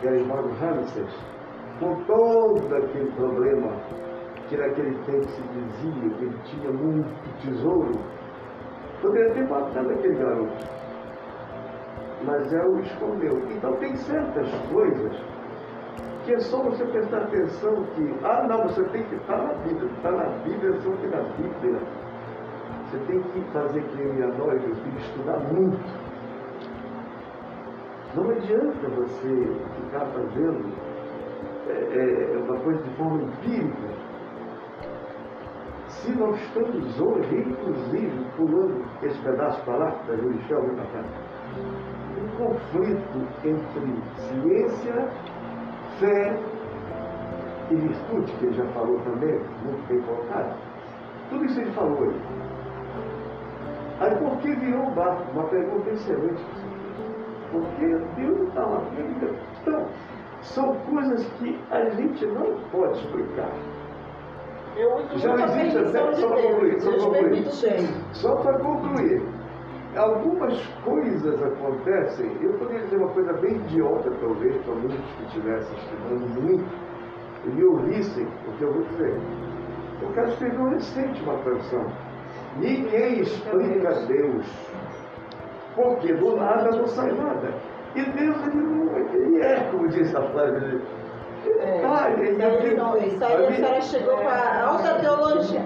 que 0.00 0.06
era 0.06 0.16
irmão 0.16 0.42
do 0.42 0.54
Ramsés, 0.54 1.14
com 1.78 1.94
todo 2.04 2.76
aquele 2.76 3.10
problema 3.12 3.72
que 4.48 4.56
naquele 4.56 4.96
tempo 5.04 5.28
se 5.28 5.42
dizia 5.42 6.10
que 6.16 6.24
ele 6.24 6.38
tinha 6.44 6.72
muito 6.72 7.40
tesouro, 7.42 7.92
poderia 9.02 9.34
ter 9.34 9.48
matado 9.48 9.90
aquele 9.90 10.14
garoto. 10.14 10.73
Mas 12.24 12.52
ela 12.52 12.70
o 12.70 12.80
escondeu. 12.80 13.38
Então 13.50 13.76
tem 13.76 13.94
certas 13.96 14.50
coisas 14.72 15.16
que 16.24 16.32
é 16.32 16.38
só 16.38 16.62
você 16.62 16.84
prestar 16.86 17.18
atenção 17.18 17.84
que, 17.94 18.14
ah 18.24 18.46
não, 18.48 18.62
você 18.62 18.82
tem 18.84 19.02
que 19.04 19.14
estar 19.14 19.36
na 19.36 19.52
Bíblia, 19.54 19.90
está 19.90 20.10
na 20.10 20.24
Bíblia, 20.42 20.80
só 20.80 20.90
que 20.96 21.06
na 21.06 21.22
Bíblia. 21.36 21.80
Você 22.84 22.98
tem 23.06 23.20
que 23.20 23.40
fazer 23.52 23.82
que 23.82 24.00
eu 24.00 24.14
e 24.14 24.20
nós, 24.20 24.62
meu 24.62 24.74
filho, 24.76 24.98
estudar 24.98 25.38
muito. 25.52 26.04
Não 28.14 28.30
adianta 28.30 28.88
você 28.90 29.28
ficar 29.74 30.06
fazendo 30.06 30.72
é, 31.68 32.34
é, 32.34 32.38
uma 32.38 32.60
coisa 32.60 32.82
de 32.82 32.90
forma 32.96 33.22
empírica. 33.22 33.88
Se 35.88 36.12
nós 36.12 36.40
estamos 36.40 37.00
hoje, 37.00 37.36
inclusive, 37.36 38.26
pulando 38.36 38.84
esse 39.02 39.18
pedaço 39.22 39.60
para 39.64 39.76
lá, 39.76 39.90
da 40.06 40.16
Jurixel, 40.16 40.62
vem 40.62 40.76
para 40.76 40.86
cá, 40.86 41.04
conflito 42.36 43.28
entre 43.44 44.02
ciência, 44.16 45.08
fé 45.98 46.38
e 47.70 47.74
virtude, 47.74 48.32
que 48.32 48.46
ele 48.46 48.54
já 48.54 48.64
falou 48.66 48.98
também, 49.00 49.38
muito 49.64 49.88
bem 49.88 50.00
colocado. 50.02 50.56
Tudo 51.30 51.44
isso 51.46 51.60
ele 51.60 51.70
falou 51.72 52.02
aí. 52.04 52.20
Aí 54.00 54.16
por 54.16 54.36
que 54.38 54.54
virou 54.56 54.88
o 54.88 54.90
barco? 54.90 55.22
Uma 55.32 55.44
pergunta 55.44 55.90
excelente. 55.90 56.44
Porque 57.52 57.86
Deus 58.16 58.38
não 58.38 58.48
está 58.48 58.66
lá. 58.66 58.82
Então, 59.62 59.86
são 60.42 60.74
coisas 60.90 61.24
que 61.38 61.58
a 61.70 61.88
gente 61.90 62.26
não 62.26 62.58
pode 62.70 62.98
explicar. 62.98 63.50
Eu 64.76 65.06
Já 65.16 65.34
existe 65.34 65.78
até, 65.78 66.12
só 66.14 66.28
para 66.28 66.42
concluir, 66.42 66.70
Deus. 66.70 66.82
só 66.82 67.08
para 67.08 67.22
concluir. 67.22 67.44
Só 68.12 68.36
para 68.36 68.58
concluir, 68.58 69.22
algumas 69.96 70.58
coisas 70.84 71.42
acontecem, 71.42 72.30
eu 72.42 72.52
poderia 72.54 72.82
dizer 72.82 72.96
uma 72.96 73.10
coisa 73.10 73.32
bem 73.34 73.56
idiota, 73.56 74.10
talvez, 74.20 74.56
para 74.64 74.74
muitos 74.74 75.12
que 75.16 75.24
estivessem 75.24 75.76
estudando 75.78 76.42
muito 76.42 76.64
e 77.44 77.48
me 77.48 77.64
ouvissem 77.64 78.26
o 78.48 78.52
que 78.56 78.62
eu 78.62 78.72
vou 78.72 78.82
dizer. 78.82 79.14
Eu 80.02 80.12
quero 80.12 80.28
escrever 80.28 80.60
um 80.60 80.70
recente 80.70 81.22
uma 81.22 81.38
canção. 81.38 81.86
Ninguém 82.58 83.20
explica 83.20 83.94
Deus. 84.06 84.46
Porque 85.74 86.12
do 86.14 86.36
nada 86.36 86.70
não 86.70 86.86
sai 86.86 87.12
nada. 87.12 87.52
E 87.94 88.02
Deus, 88.02 88.36
ele, 88.46 88.56
não, 88.56 88.96
ele 88.96 89.40
é, 89.40 89.68
como 89.70 89.88
disse 89.88 90.16
a 90.16 90.22
Flávia, 90.22 90.56
ele, 90.56 90.82
ele 91.44 91.80
tá, 91.80 92.10
ele, 92.10 92.42
ele, 92.42 92.74
não, 92.74 92.96
isso 92.96 93.24
aí 93.24 93.46
a 93.46 93.52
senhora 93.52 93.80
chegou 93.82 94.16
com 94.16 94.28
a 94.28 94.62
alta 94.62 94.94
teologia. 94.94 95.60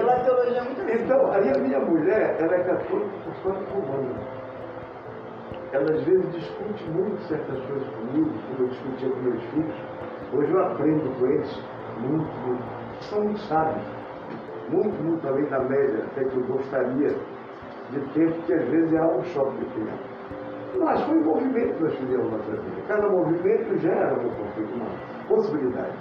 Aquela 0.00 0.24
teologia 0.24 0.64
muito 0.64 0.80
assim. 0.80 1.04
Então, 1.04 1.30
aí 1.30 1.50
a 1.50 1.58
minha 1.58 1.80
mulher, 1.80 2.36
ela 2.40 2.54
é 2.54 2.64
católica 2.64 3.10
por 3.22 3.34
fora 3.42 3.60
comando. 3.66 4.16
Ela 5.72 5.92
às 5.92 6.02
vezes 6.04 6.32
discute 6.32 6.90
muito 6.90 7.20
certas 7.28 7.60
coisas 7.66 7.88
comigo, 7.90 8.30
como 8.30 8.60
eu 8.60 8.68
discutia 8.68 9.10
com 9.10 9.20
meus 9.20 9.42
filhos. 9.44 9.74
Hoje 10.32 10.52
eu 10.52 10.64
aprendo 10.64 11.18
com 11.18 11.26
eles 11.26 11.64
muito, 11.98 12.32
muito. 12.46 13.02
São 13.02 13.24
muito 13.24 13.40
sábios. 13.40 13.86
Muito, 14.70 15.02
muito 15.02 15.28
além 15.28 15.44
da 15.50 15.60
média, 15.60 16.04
até 16.06 16.24
que 16.24 16.36
eu 16.36 16.46
gostaria 16.46 17.08
de 17.90 18.00
ter, 18.14 18.32
porque 18.32 18.54
às 18.54 18.68
vezes 18.68 18.92
é 18.94 18.98
algo 18.98 19.22
choque 19.24 19.58
de 19.58 19.64
criar. 19.66 19.98
Mas 20.78 21.02
foi 21.02 21.18
um 21.18 21.24
movimento 21.24 21.74
que 21.74 21.82
nós 21.82 21.94
fizemos 21.96 22.30
na 22.30 22.38
nossa 22.38 22.52
vida. 22.52 22.82
Cada 22.88 23.08
movimento 23.08 23.78
gera 23.78 24.14
um 24.14 24.30
conflito, 24.30 24.74
uma 24.76 25.26
possibilidade. 25.28 25.92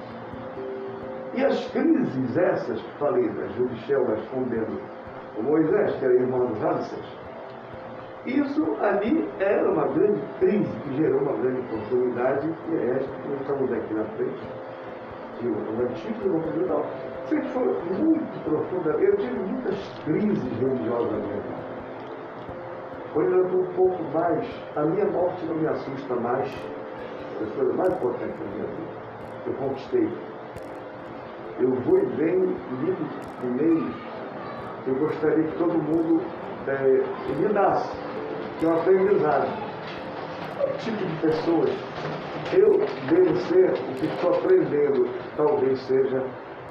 E 1.33 1.45
as 1.45 1.69
crises 1.71 2.37
essas 2.37 2.81
falei 2.97 3.29
da 3.29 3.47
Judicial 3.49 4.05
respondendo 4.05 4.81
o 5.37 5.43
Moisés, 5.43 5.95
que 5.95 6.05
era 6.05 6.13
irmão 6.15 6.47
do 6.47 6.59
Ramsés, 6.59 7.19
isso 8.25 8.63
ali 8.81 9.27
era 9.39 9.71
uma 9.71 9.87
grande 9.87 10.21
crise 10.39 10.79
que 10.83 10.97
gerou 10.97 11.21
uma 11.21 11.33
grande 11.37 11.61
oportunidade, 11.61 12.49
que 12.65 12.75
é 12.75 12.97
esta 12.97 13.15
que 13.21 13.29
nós 13.29 13.41
estamos 13.41 13.71
aqui 13.71 13.93
na 13.93 14.03
frente, 14.03 14.47
que 15.39 15.47
o 15.47 15.51
o 15.51 15.81
antigo 15.83 16.25
e 16.25 16.27
o 16.27 16.67
novo 16.67 16.85
Sempre 17.29 17.47
foi 17.49 17.63
muito 17.63 18.43
profunda. 18.43 18.89
Eu 18.91 19.15
tive 19.17 19.39
muitas 19.39 19.99
crises 20.03 20.59
religiosas 20.59 21.11
na 21.11 21.17
minha 21.17 21.41
vida. 21.41 21.69
Hoje 23.15 23.31
eu 23.31 23.45
estou 23.45 23.61
um 23.61 23.73
pouco 23.73 24.03
mais, 24.13 24.47
a 24.75 24.81
minha 24.81 25.05
morte 25.05 25.45
não 25.45 25.55
me 25.55 25.67
assusta 25.67 26.15
mais, 26.15 26.53
a 27.41 27.55
coisa 27.55 27.73
mais 27.73 27.93
importante 27.93 28.37
da 28.37 28.45
minha 28.51 28.65
vida. 28.65 28.91
Eu 29.47 29.53
conquistei. 29.53 30.09
Eu 31.59 31.71
vou 31.81 31.99
e 31.99 32.05
venho, 32.15 32.55
lido 32.81 33.05
e-mails. 33.43 33.95
Eu 34.87 34.95
gostaria 34.95 35.43
que 35.43 35.57
todo 35.57 35.73
mundo 35.73 36.21
eh, 36.67 37.03
lidasse 37.39 37.89
que 38.59 38.65
é 38.65 38.69
um 38.69 38.79
aprendizado. 38.79 39.47
Que 40.57 40.77
tipo 40.85 41.05
de 41.05 41.15
pessoas 41.21 41.69
eu 42.53 42.71
devo 43.09 43.35
ser 43.47 43.71
o 43.71 43.93
que 43.95 44.05
estou 44.05 44.33
aprendendo, 44.33 45.07
talvez 45.35 45.79
seja 45.81 46.23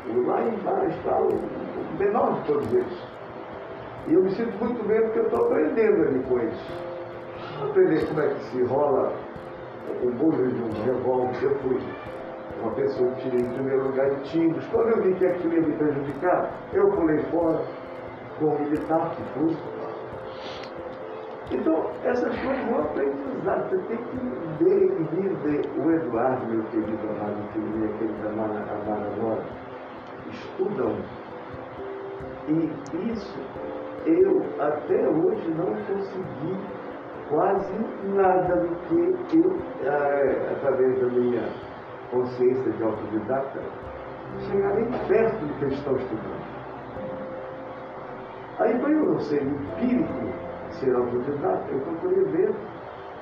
o 0.08 0.26
lá 0.26 0.42
embaixo, 0.42 0.98
está 0.98 1.18
o 1.18 1.98
menor 1.98 2.40
de 2.40 2.46
todos 2.46 2.72
eles. 2.72 2.98
E 4.08 4.14
eu 4.14 4.22
me 4.22 4.30
sinto 4.30 4.56
muito 4.64 4.86
bem 4.88 5.00
porque 5.02 5.18
eu 5.18 5.26
estou 5.26 5.46
aprendendo 5.46 6.08
ali 6.08 6.22
com 6.24 6.38
eles. 6.38 6.58
Aprender 7.62 8.06
como 8.06 8.20
é 8.20 8.28
que 8.28 8.44
se 8.44 8.62
rola 8.64 9.12
o 10.02 10.10
bullying 10.10 10.48
de 10.48 10.62
um 10.62 10.84
revólver. 10.84 11.42
Eu 11.42 11.54
fui 11.58 11.78
uma 12.60 12.72
pessoa 12.72 13.10
que 13.12 13.22
tirei 13.22 13.46
em 13.46 13.54
primeiro 13.54 13.84
lugar 13.84 14.10
de 14.10 14.22
tiros. 14.30 14.66
Quando 14.68 14.88
eu 14.88 15.02
vi 15.02 15.14
que 15.14 15.26
aquilo 15.26 15.54
ia 15.54 15.60
me 15.60 15.76
prejudicar, 15.76 16.52
eu 16.72 16.88
pulei 16.90 17.18
fora 17.30 17.62
com 18.38 18.46
o 18.46 18.60
militar 18.60 19.10
que 19.10 19.22
fui. 19.34 19.56
Então, 21.50 21.90
essas 22.04 22.36
coisas 22.40 22.64
vão 22.66 22.80
aprendizado. 22.80 23.70
Você 23.70 23.78
tem 23.88 23.96
que 23.96 24.64
ver 24.64 24.84
e 24.84 25.04
viver. 25.04 25.70
O 25.78 25.90
Eduardo, 25.90 26.46
meu 26.46 26.62
querido 26.64 27.08
amado 27.08 27.42
filho, 27.52 27.84
aquele 27.84 28.12
da 28.22 28.28
Amara 28.30 29.10
Nova, 29.16 29.44
estudam. 30.30 30.96
E 32.48 33.10
isso 33.10 33.38
eu 34.06 34.42
até 34.58 35.08
hoje 35.08 35.48
não 35.50 35.66
consegui 35.66 36.56
quase 37.28 37.72
nada 38.14 38.56
do 38.56 38.68
que 39.28 39.36
eu, 39.36 39.58
é, 39.84 40.52
através 40.52 41.00
da 41.00 41.06
minha 41.08 41.42
consciência 42.10 42.72
de 42.72 42.82
autodidata, 42.82 43.60
chegar 44.40 44.74
nem 44.74 44.86
perto 45.08 45.46
do 45.46 45.54
que 45.58 45.64
eles 45.64 45.78
estão 45.78 45.96
estudando. 45.96 46.48
Aí, 48.58 48.78
para 48.78 48.90
eu 48.90 49.04
não 49.04 49.18
ser 49.20 49.42
empírico, 49.42 50.12
ser 50.70 50.94
autodidata, 50.94 51.70
eu 51.70 51.80
procurei 51.80 52.24
ver 52.24 52.54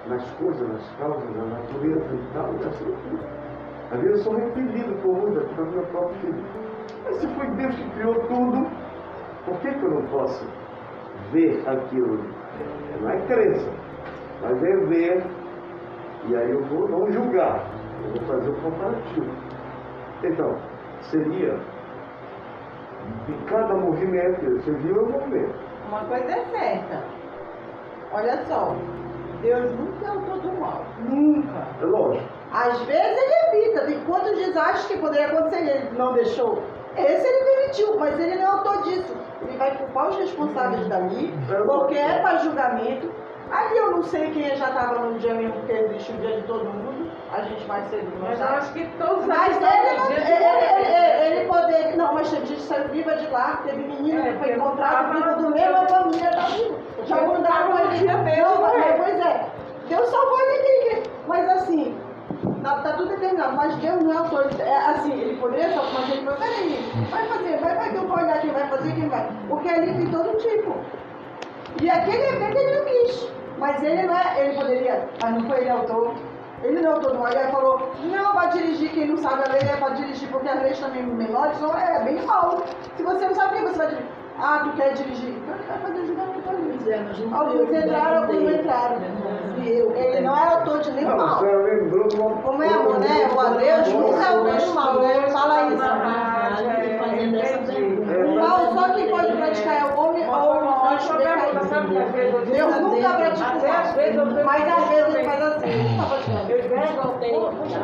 nas 0.08 0.30
coisas, 0.32 0.68
nas 0.68 0.96
causas, 0.96 1.36
na 1.36 1.44
natureza 1.44 2.14
e 2.14 2.32
tal, 2.32 2.52
e 2.54 2.66
assim 2.66 2.84
tudo. 2.84 3.46
Às 3.90 4.00
vezes 4.00 4.18
eu 4.18 4.24
sou 4.24 4.36
repelido 4.36 4.94
por 5.02 5.14
muita 5.16 5.40
para 5.40 5.64
meu 5.64 5.82
próprio 5.86 6.20
filho. 6.20 6.44
Mas 7.04 7.16
se 7.16 7.28
foi 7.28 7.46
Deus 7.52 7.74
que 7.76 7.90
criou 7.90 8.14
tudo, 8.14 8.66
por 9.44 9.60
que, 9.60 9.72
que 9.72 9.84
eu 9.84 9.90
não 9.90 10.06
posso 10.06 10.46
ver 11.32 11.62
aquilo? 11.68 12.18
Não 13.00 13.10
é 13.10 13.20
crença, 13.26 13.70
mas 14.42 14.62
é 14.62 14.76
ver, 14.86 15.26
e 16.28 16.36
aí 16.36 16.50
eu 16.50 16.64
vou 16.64 16.88
não 16.88 17.10
julgar, 17.12 17.64
eu 18.04 18.10
vou 18.12 18.20
fazer 18.26 18.50
o 18.50 18.60
comparativo. 18.62 19.30
Então, 20.22 20.58
seria 21.02 21.58
em 23.28 23.44
cada 23.46 23.74
movimento, 23.74 24.44
você 24.60 24.72
viu 24.72 25.04
o 25.04 25.12
movimento. 25.12 25.54
Uma 25.88 26.04
coisa 26.04 26.32
é 26.32 26.44
certa. 26.46 27.02
Olha 28.12 28.44
só, 28.46 28.74
Deus 29.42 29.72
nunca 29.72 30.06
é 30.06 30.08
autor 30.08 30.38
do 30.40 30.52
mal. 30.60 30.84
Nunca. 30.98 31.66
É 31.80 31.84
lógico. 31.84 32.26
Às 32.52 32.80
vezes 32.82 33.18
ele 33.18 33.64
evita. 33.64 33.86
Tem 33.86 34.04
quantos 34.04 34.36
desastres 34.36 34.86
que 34.86 34.98
poderia 34.98 35.26
acontecer 35.26 35.64
e 35.64 35.68
ele 35.68 35.98
não 35.98 36.14
deixou? 36.14 36.62
Esse 36.96 37.26
ele 37.26 37.44
permitiu, 37.44 37.98
mas 37.98 38.18
ele 38.18 38.36
não 38.36 38.42
é 38.42 38.46
autor 38.46 38.82
disso. 38.84 39.14
Ele 39.42 39.56
vai 39.58 39.76
culpar 39.76 40.08
os 40.08 40.16
responsáveis 40.16 40.88
dali, 40.88 41.32
porque 41.66 41.94
é 41.94 42.20
para 42.20 42.38
julgamento. 42.38 43.10
Ali 43.50 43.76
eu 43.78 43.90
não 43.92 44.02
sei 44.02 44.30
quem 44.32 44.56
já 44.56 44.68
estava 44.68 44.98
no 44.98 45.18
dia 45.18 45.34
mesmo, 45.34 45.52
porque 45.54 45.72
existe 45.72 46.12
o 46.12 46.16
dia 46.16 46.36
de 46.40 46.42
todo 46.46 46.64
mundo. 46.64 47.10
A 47.32 47.40
gente 47.42 47.66
mais 47.66 47.86
cedo 47.88 48.10
não 48.18 48.28
Mas 48.28 48.40
eu 48.40 48.46
acho 48.46 48.72
que 48.72 48.86
todos 48.98 49.26
Mas 49.26 49.56
ele, 49.56 49.64
não, 49.98 50.10
ele, 50.10 50.20
ele, 50.20 51.24
ele, 51.26 51.36
ele 51.40 51.48
poderia. 51.48 51.96
Não, 51.96 52.14
mas 52.14 52.32
teve 52.32 52.36
gente 52.46 52.60
saiu 52.60 52.88
viva 52.88 53.16
de 53.16 53.26
lá, 53.28 53.60
teve 53.64 53.82
menina 53.82 54.20
É, 54.28 54.32
que 54.32 54.38
foi 54.38 54.48
porque 54.48 54.52
encontrada 54.60 54.96
tava- 54.96 55.14
viva 55.14 55.34
do 55.34 55.50
mesmo, 55.50 55.76
a 55.76 55.86
família 55.86 56.30
tá 56.30 56.42
viva. 56.48 56.74
Já 57.04 57.20
mandaram 57.22 57.78
ele. 57.78 58.04
né? 58.06 58.94
pois 58.98 59.20
é. 59.20 59.46
Deus 59.88 60.08
salvou 60.08 60.38
ninguém. 60.50 61.02
Mas 61.26 61.48
assim, 61.50 61.98
tá, 62.62 62.76
tá 62.82 62.92
tudo 62.94 63.08
determinado. 63.10 63.56
Mas 63.56 63.74
Deus 63.76 64.02
não 64.02 64.12
é 64.12 64.16
autor. 64.16 64.46
É, 64.60 64.76
assim, 64.90 65.12
ele 65.20 65.36
poderia 65.40 65.68
salvar, 65.70 65.92
mas 66.00 66.10
ele 66.10 66.22
falou, 66.24 66.38
peraí, 66.38 66.92
vai 67.10 67.26
fazer, 67.26 67.58
vai, 67.58 67.74
vai 67.76 67.90
que 67.90 67.96
eu 67.96 68.08
vou 68.08 68.16
olhar 68.16 68.40
quem 68.40 68.50
vai 68.50 68.66
fazer, 68.68 68.92
quem 68.94 69.08
vai. 69.08 69.28
Porque 69.48 69.68
ali 69.68 69.92
tem 69.94 70.06
todo 70.10 70.36
tipo. 70.38 70.74
E 71.80 71.90
aquele 71.90 72.22
evento 72.22 72.58
ele 72.58 72.78
não 72.78 72.84
quis. 72.84 73.28
Mas 73.58 73.82
ele 73.82 74.02
não 74.02 74.16
é, 74.16 74.44
ele 74.44 74.56
poderia, 74.56 75.08
mas 75.22 75.34
não 75.34 75.48
foi 75.48 75.60
ele 75.60 75.70
autor. 75.70 76.14
Ele 76.62 76.80
não 76.80 76.90
é 76.90 76.94
autor 76.94 77.12
do 77.12 77.18
mal. 77.18 77.28
Ele 77.28 77.50
falou, 77.50 77.90
não 78.04 78.34
vai 78.34 78.48
dirigir 78.50 78.90
quem 78.90 79.08
não 79.08 79.16
sabe 79.16 79.42
a 79.46 79.52
lei, 79.52 79.62
é 79.62 79.76
para 79.76 79.94
dirigir, 79.94 80.28
porque 80.30 80.48
as 80.48 80.62
leis 80.62 80.78
também 80.78 81.02
menores 81.02 81.56
são 81.58 81.76
é 81.76 82.04
bem 82.04 82.22
mal. 82.26 82.62
Se 82.96 83.02
você 83.02 83.26
não 83.26 83.34
sabe 83.34 83.54
quem 83.54 83.64
você 83.64 83.78
vai 83.78 83.86
dirigir. 83.88 84.10
Ah, 84.38 84.60
tu 84.62 84.76
quer 84.76 84.92
dirigir? 84.92 85.30
Então 85.30 85.54
ele 85.54 85.64
vai 85.64 85.78
fazer 85.78 86.06
julgamento 86.06 86.50
é, 86.90 86.98
não 86.98 87.14
fui 87.14 87.32
Alguns 87.32 87.70
entraram, 87.72 88.22
alguns 88.22 88.42
não 88.42 88.50
entraram. 88.52 89.00
Não 89.00 89.64
eu 89.64 89.96
Ele 89.96 90.20
não 90.20 90.36
é 90.36 90.48
autor 90.48 90.80
de 90.80 90.90
nenhum 90.92 91.08
Não, 91.08 91.16
mal. 91.16 91.38
Como 92.42 92.62
é 92.62 92.68
amor, 92.68 93.00
né? 93.00 93.30
O 93.34 93.40
a 93.40 93.48
Deus 93.50 93.88
nunca 93.88 94.22
é 94.22 94.28
autor 94.28 94.56
do 94.56 94.74
mal, 94.74 95.00
né? 95.00 95.16
Ele 95.16 95.30
fala 95.30 95.72
isso. 95.72 96.96
Fazendo 96.98 97.36
essa 97.38 97.58
só 98.74 98.92
quem 98.94 99.08
pode 99.08 99.32
praticar 99.32 99.80
é 99.80 99.84
o 99.84 99.98
homem 99.98 100.26
ou 100.26 100.34
o 100.34 100.88
anjo 100.88 101.16
decaído. 101.18 101.56
Deus 102.50 102.80
nunca 102.80 104.44
Mas 104.44 104.72
às 104.72 104.88
vezes 104.88 105.14
ele 105.14 105.24
faz 105.24 105.42
assim. 105.42 105.96
Praticando. 106.08 106.50
Eu 106.50 106.68
vejo, 106.68 106.94
puxa, 107.56 107.78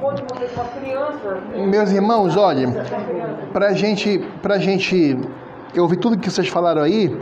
como 0.00 0.14
que 0.14 0.22
pode 0.22 0.22
você 0.22 0.46
com 0.48 0.60
uma 0.60 0.70
criança? 0.70 1.42
Meus 1.56 1.90
irmãos, 1.90 2.34
criança. 2.34 3.48
pra 3.52 3.72
gente, 3.72 4.18
pra 4.42 4.58
gente, 4.58 5.18
eu 5.74 5.82
ouvi 5.82 5.96
tudo 5.96 6.18
que 6.18 6.30
vocês 6.30 6.48
falaram 6.48 6.82
aí 6.82 7.16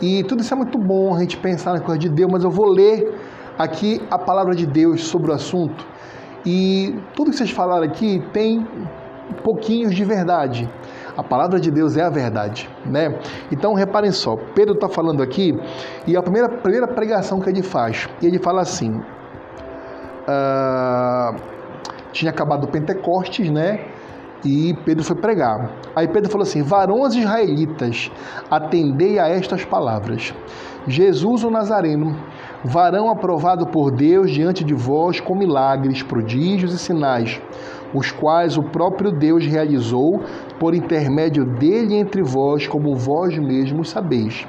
e 0.00 0.22
tudo 0.24 0.42
isso 0.42 0.52
é 0.52 0.56
muito 0.56 0.78
bom 0.78 1.14
a 1.14 1.20
gente 1.20 1.36
pensar 1.36 1.72
na 1.72 1.80
coisa 1.80 1.98
de 1.98 2.08
Deus, 2.08 2.30
mas 2.30 2.44
eu 2.44 2.50
vou 2.50 2.66
ler 2.66 3.14
aqui 3.58 4.02
a 4.10 4.18
palavra 4.18 4.54
de 4.54 4.66
Deus 4.66 5.04
sobre 5.04 5.30
o 5.30 5.34
assunto 5.34 5.86
e 6.44 6.94
tudo 7.14 7.30
que 7.30 7.36
vocês 7.36 7.50
falaram 7.50 7.84
aqui 7.84 8.22
tem 8.32 8.66
pouquinhos 9.42 9.94
de 9.94 10.04
verdade. 10.04 10.68
A 11.16 11.22
palavra 11.22 11.58
de 11.58 11.70
Deus 11.70 11.96
é 11.96 12.02
a 12.02 12.10
verdade, 12.10 12.68
né? 12.84 13.18
Então 13.50 13.72
reparem 13.74 14.12
só, 14.12 14.36
Pedro 14.54 14.74
está 14.74 14.88
falando 14.88 15.22
aqui 15.22 15.58
e 16.06 16.16
a 16.16 16.22
primeira, 16.22 16.48
primeira 16.48 16.86
pregação 16.86 17.40
que 17.40 17.48
ele 17.48 17.62
faz, 17.62 18.08
e 18.20 18.26
ele 18.26 18.38
fala 18.38 18.60
assim: 18.60 19.00
ah, 20.28 21.34
tinha 22.12 22.30
acabado 22.30 22.64
o 22.64 22.68
Pentecostes, 22.68 23.50
né? 23.50 23.86
E 24.44 24.74
Pedro 24.84 25.02
foi 25.04 25.16
pregar. 25.16 25.70
Aí 25.94 26.06
Pedro 26.08 26.30
falou 26.30 26.42
assim: 26.42 26.62
Varões 26.62 27.14
israelitas, 27.14 28.10
atendei 28.50 29.18
a 29.18 29.28
estas 29.28 29.64
palavras. 29.64 30.34
Jesus 30.86 31.42
o 31.42 31.50
Nazareno, 31.50 32.16
varão 32.64 33.10
aprovado 33.10 33.66
por 33.66 33.90
Deus 33.90 34.30
diante 34.30 34.62
de 34.62 34.74
vós 34.74 35.20
com 35.20 35.34
milagres, 35.34 36.02
prodígios 36.02 36.72
e 36.72 36.78
sinais, 36.78 37.40
os 37.92 38.12
quais 38.12 38.56
o 38.56 38.62
próprio 38.62 39.10
Deus 39.10 39.44
realizou 39.44 40.22
por 40.58 40.74
intermédio 40.74 41.44
dele 41.44 41.96
entre 41.96 42.22
vós, 42.22 42.66
como 42.66 42.94
vós 42.94 43.36
mesmos 43.38 43.90
sabeis 43.90 44.46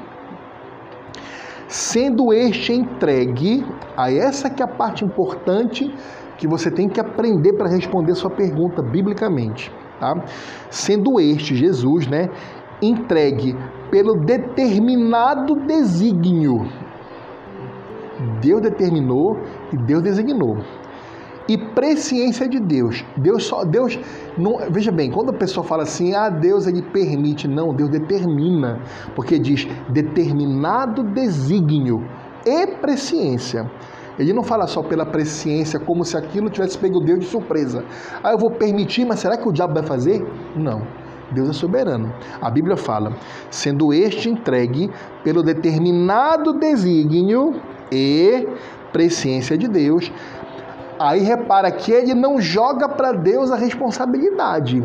sendo 1.68 2.34
este 2.34 2.74
entregue, 2.74 3.66
a 3.96 4.12
essa 4.12 4.50
que 4.50 4.62
é 4.62 4.66
a 4.66 4.70
parte 4.70 5.04
importante 5.04 5.94
que 6.38 6.48
você 6.48 6.72
tem 6.72 6.88
que 6.88 7.00
aprender 7.00 7.54
para 7.54 7.70
responder 7.70 8.16
sua 8.16 8.30
pergunta 8.30 8.82
biblicamente, 8.82 9.72
tá? 10.00 10.16
Sendo 10.70 11.20
este 11.20 11.56
Jesus, 11.56 12.08
né, 12.08 12.30
entregue 12.82 13.56
pelo 13.92 14.16
determinado 14.16 15.56
desígnio. 15.66 16.66
Deus 18.42 18.62
determinou 18.62 19.38
e 19.74 19.78
Deus 19.78 20.02
designou. 20.04 20.58
E 21.48 21.58
presciência 21.58 22.48
de 22.48 22.60
Deus. 22.60 23.06
Deus 23.16 23.46
só 23.46 23.64
Deus 23.64 23.98
não, 24.38 24.58
veja 24.70 24.92
bem, 24.92 25.10
quando 25.10 25.30
a 25.30 25.34
pessoa 25.34 25.66
fala 25.66 25.84
assim: 25.84 26.14
"Ah, 26.14 26.30
Deus 26.30 26.68
ele 26.68 26.82
permite", 26.82 27.48
não, 27.48 27.74
Deus 27.74 27.90
determina, 27.90 28.82
porque 29.16 29.40
diz 29.40 29.68
determinado 29.90 31.04
desígnio 31.04 32.06
e 32.46 32.68
presciência. 32.68 33.70
Ele 34.20 34.34
não 34.34 34.44
fala 34.44 34.66
só 34.66 34.82
pela 34.82 35.06
presciência 35.06 35.80
como 35.80 36.04
se 36.04 36.18
aquilo 36.18 36.50
tivesse 36.50 36.78
pego 36.78 37.00
Deus 37.00 37.20
de 37.20 37.26
surpresa. 37.26 37.84
Ah, 38.24 38.32
eu 38.32 38.38
vou 38.38 38.52
permitir, 38.52 39.06
mas 39.06 39.20
será 39.20 39.38
que 39.38 39.48
o 39.48 39.52
diabo 39.52 39.76
vai 39.76 39.84
fazer? 39.84 40.26
Não. 40.56 40.82
Deus 41.32 41.50
é 41.50 41.54
soberano. 41.54 42.14
A 42.42 42.50
Bíblia 42.50 42.78
fala: 42.78 43.14
sendo 43.50 43.94
este 43.94 44.30
entregue 44.30 44.90
pelo 45.24 45.44
determinado 45.44 46.54
desígnio 46.54 47.60
e 47.92 48.48
presciência 48.92 49.58
de 49.58 49.68
Deus. 49.68 50.12
Aí 51.00 51.22
repara 51.22 51.72
que 51.72 51.92
ele 51.92 52.14
não 52.14 52.42
joga 52.42 52.90
para 52.90 53.12
Deus 53.12 53.52
a 53.52 53.56
responsabilidade. 53.56 54.84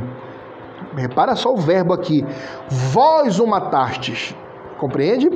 Repara 0.94 1.34
só 1.34 1.52
o 1.52 1.56
verbo 1.56 1.92
aqui: 1.92 2.24
vós 2.68 3.40
o 3.40 3.46
matastes. 3.46 4.34
Compreende? 4.78 5.30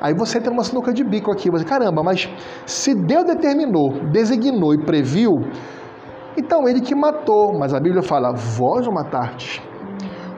Aí 0.00 0.14
você 0.14 0.40
tem 0.40 0.52
uma 0.52 0.64
sinuca 0.64 0.92
de 0.92 1.04
bico 1.04 1.30
aqui. 1.30 1.50
Você, 1.50 1.64
caramba, 1.64 2.02
mas 2.02 2.28
se 2.66 2.94
Deus 2.94 3.24
determinou, 3.24 3.92
designou 4.10 4.74
e 4.74 4.78
previu, 4.78 5.42
então 6.36 6.68
ele 6.68 6.80
que 6.80 6.94
matou. 6.94 7.58
Mas 7.58 7.72
a 7.72 7.80
Bíblia 7.80 8.02
fala: 8.02 8.32
vós 8.32 8.86
o 8.86 8.92
matastes, 8.92 9.62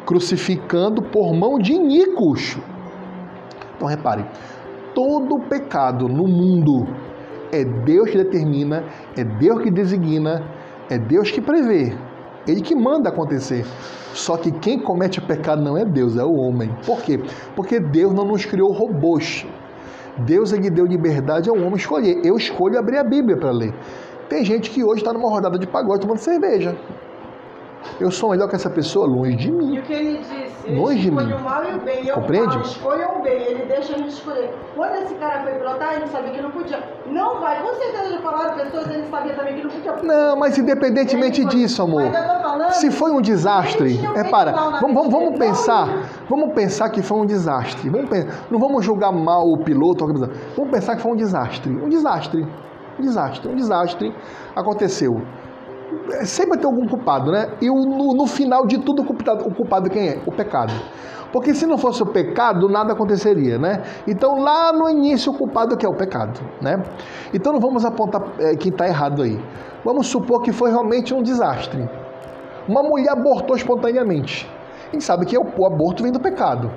crucificando 0.07 1.03
por 1.03 1.35
mão 1.35 1.59
de 1.59 1.73
iníquos. 1.73 2.57
Então 3.75 3.89
reparem, 3.89 4.27
todo 4.95 5.41
pecado 5.49 6.09
no 6.09 6.29
mundo 6.29 6.87
é 7.55 7.65
Deus 7.65 8.11
que 8.11 8.19
determina, 8.19 8.85
é 9.17 9.23
Deus 9.23 9.63
que 9.63 9.71
designa, 9.71 10.43
é 10.91 10.99
Deus 10.99 11.31
que 11.31 11.41
prevê, 11.41 11.95
Ele 12.47 12.61
que 12.61 12.75
manda 12.75 13.09
acontecer. 13.09 13.65
Só 14.13 14.37
que 14.37 14.51
quem 14.53 14.79
comete 14.79 15.21
pecado 15.21 15.63
não 15.63 15.77
é 15.77 15.85
Deus, 15.85 16.17
é 16.17 16.25
o 16.25 16.35
homem. 16.35 16.71
Por 16.85 17.03
quê? 17.03 17.21
Porque 17.57 17.81
Deus 17.81 18.13
não 18.13 18.25
nos 18.25 18.45
criou 18.45 18.73
robôs. 18.73 19.47
Deus 20.19 20.53
é 20.53 20.59
que 20.59 20.71
deu 20.71 20.87
liberdade 20.87 21.49
ao 21.51 21.57
homem 21.57 21.75
escolher. 21.75 22.25
Eu 22.25 22.37
escolho 22.37 22.79
abrir 22.79 22.99
a 22.99 23.05
Bíblia 23.05 23.37
para 23.37 23.51
ler. 23.51 23.75
Tem 24.29 24.45
gente 24.45 24.71
que 24.71 24.85
hoje 24.85 25.01
está 25.01 25.13
numa 25.13 25.29
rodada 25.29 25.59
de 25.59 25.67
pagode 25.67 26.01
tomando 26.01 26.19
cerveja. 26.19 26.77
Eu 28.01 28.11
sou 28.11 28.31
melhor 28.31 28.49
que 28.49 28.57
essa 28.57 28.71
pessoa 28.71 29.07
longe 29.07 29.37
de 29.37 29.51
mim. 29.53 29.75
E 29.75 29.79
o 29.79 29.83
que 29.83 29.93
ele 29.93 30.19
disse? 30.19 30.71
Longe 30.73 30.99
de 31.01 31.09
ele 31.09 31.17
mim. 31.17 31.33
o 31.33 31.41
mal 31.41 31.63
e 31.65 31.75
o 31.75 31.81
bem. 31.81 32.07
Eu 32.07 32.15
Compreende? 32.17 32.49
falo, 32.53 32.63
escolha 32.65 33.09
o 33.19 33.23
bem. 33.23 33.43
Ele 33.43 33.65
deixa 33.67 33.95
a 33.95 33.99
gente 33.99 34.11
escolher. 34.11 34.51
Quando 34.75 34.95
esse 34.97 35.15
cara 35.17 35.43
foi 35.43 35.59
brotar, 35.59 35.95
ele 35.95 36.07
sabia 36.09 36.31
que 36.33 36.41
não 36.43 36.51
podia. 36.51 36.83
Não 37.07 37.41
vai. 37.41 37.61
Com 37.63 37.75
certeza 37.75 38.11
já 38.11 38.21
falaram 38.21 38.55
pessoas, 38.57 38.87
ele 38.91 39.07
sabia 39.09 39.35
também 39.35 39.55
que 39.57 39.63
não 39.65 39.71
podia. 39.71 39.93
Não, 40.03 40.37
mas 40.37 40.57
independentemente 40.59 41.41
Ele 41.43 41.51
foi- 41.51 41.61
disso, 41.61 41.83
amor. 41.83 42.03
Falando, 42.11 42.71
Se 42.73 42.91
foi 42.91 43.11
um 43.11 43.21
desastre, 43.21 43.95
repara, 44.15 44.53
vamos, 44.53 44.95
vamos, 44.95 45.13
vamos 45.13 45.39
pensar, 45.39 45.89
vamos 46.29 46.53
pensar 46.55 46.89
que 46.91 47.03
foi 47.03 47.19
um 47.19 47.27
desastre. 47.27 47.89
Vamos 47.91 48.09
pen- 48.09 48.27
não 48.51 48.59
vamos 48.59 48.85
julgar 48.85 49.13
mal 49.13 49.47
o 49.49 49.59
piloto, 49.59 50.07
vamos 50.57 50.71
pensar 50.71 50.97
que 50.97 51.03
foi 51.03 51.13
um 51.13 51.17
desastre. 51.17 51.71
Um 51.71 51.89
desastre. 51.89 52.47
Um 52.99 53.03
desastre. 53.03 53.49
Um 53.51 53.55
desastre 53.57 54.15
aconteceu. 54.55 55.21
É, 56.13 56.25
Sempre 56.25 56.59
ter 56.59 56.67
algum 56.67 56.87
culpado, 56.87 57.31
né? 57.31 57.51
E 57.61 57.67
no, 57.67 58.15
no 58.15 58.27
final 58.27 58.67
de 58.67 58.79
tudo, 58.79 59.03
o 59.03 59.05
culpado, 59.05 59.47
o 59.47 59.55
culpado 59.55 59.91
quem 59.91 60.09
é? 60.09 60.19
O 60.27 60.33
pecado. 60.33 60.73
Porque 61.33 61.53
se 61.53 61.67
não 61.67 61.77
fosse 61.77 62.01
o 62.03 62.07
pecado, 62.07 62.69
nada 62.69 62.93
aconteceria, 62.93 63.59
né? 63.59 63.83
Então 64.07 64.39
lá 64.39 64.73
no 64.73 64.89
início 64.89 65.33
o 65.33 65.37
culpado 65.37 65.77
que 65.77 65.85
é 65.85 65.89
o 65.89 65.95
pecado, 65.95 66.41
né? 66.63 66.81
Então 67.33 67.53
não 67.53 67.61
vamos 67.61 67.85
apontar 67.85 68.23
é, 68.39 68.55
quem 68.55 68.71
está 68.71 68.87
errado 68.87 69.23
aí. 69.23 69.37
Vamos 69.85 70.07
supor 70.07 70.43
que 70.43 70.53
foi 70.53 70.71
realmente 70.71 71.13
um 71.13 71.23
desastre. 71.23 71.89
Uma 72.69 72.83
mulher 72.83 73.11
abortou 73.11 73.57
espontaneamente. 73.57 74.49
A 74.89 74.93
gente 74.93 75.05
sabe 75.05 75.27
que 75.27 75.37
o 75.37 75.45
o 75.59 75.67
aborto 75.67 76.05
vem 76.05 76.13
do 76.13 76.21
pecado. 76.21 76.71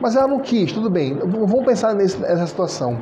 Mas 0.00 0.16
ela 0.16 0.26
não 0.26 0.40
quis, 0.40 0.72
tudo 0.72 0.90
bem. 0.90 1.16
Vamos 1.16 1.64
pensar 1.64 1.94
nessa 1.94 2.46
situação. 2.46 2.98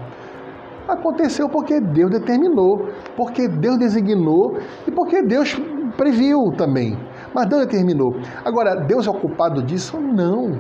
Aconteceu 0.88 1.48
porque 1.48 1.80
Deus 1.80 2.10
determinou, 2.10 2.88
porque 3.16 3.46
Deus 3.46 3.78
designou 3.78 4.58
e 4.86 4.90
porque 4.90 5.22
Deus 5.22 5.60
previu 5.96 6.52
também. 6.56 6.98
Mas 7.34 7.46
Deus 7.46 7.66
determinou. 7.66 8.16
Agora, 8.44 8.74
Deus 8.74 9.06
é 9.06 9.10
o 9.10 9.14
culpado 9.14 9.62
disso? 9.62 9.98
Não. 9.98 10.58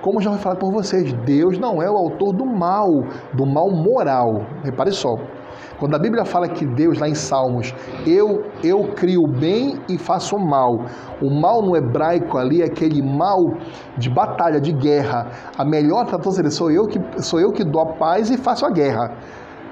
Como 0.00 0.20
já 0.20 0.30
foi 0.30 0.38
falado 0.38 0.58
por 0.58 0.70
vocês, 0.70 1.12
Deus 1.24 1.58
não 1.58 1.82
é 1.82 1.90
o 1.90 1.96
autor 1.96 2.32
do 2.32 2.46
mal, 2.46 3.04
do 3.32 3.44
mal 3.44 3.70
moral. 3.70 4.46
Repare 4.62 4.92
só. 4.92 5.18
Quando 5.78 5.94
a 5.94 5.98
Bíblia 5.98 6.24
fala 6.24 6.48
que 6.48 6.64
Deus, 6.64 6.98
lá 6.98 7.08
em 7.08 7.14
Salmos, 7.14 7.74
eu, 8.06 8.44
eu 8.64 8.92
crio 8.94 9.24
o 9.24 9.26
bem 9.26 9.78
e 9.88 9.98
faço 9.98 10.36
o 10.36 10.40
mal. 10.40 10.80
O 11.20 11.28
mal 11.28 11.60
no 11.60 11.76
hebraico 11.76 12.38
ali 12.38 12.62
é 12.62 12.64
aquele 12.64 13.02
mal 13.02 13.54
de 13.98 14.08
batalha, 14.08 14.60
de 14.60 14.72
guerra. 14.72 15.30
A 15.58 15.64
melhor 15.64 16.06
tradução 16.06 16.32
seria, 16.32 16.50
sou 16.50 16.70
eu 16.70 16.86
que, 16.86 17.00
sou 17.22 17.40
eu 17.40 17.52
que 17.52 17.62
dou 17.62 17.82
a 17.82 17.86
paz 17.86 18.30
e 18.30 18.38
faço 18.38 18.64
a 18.64 18.70
guerra. 18.70 19.12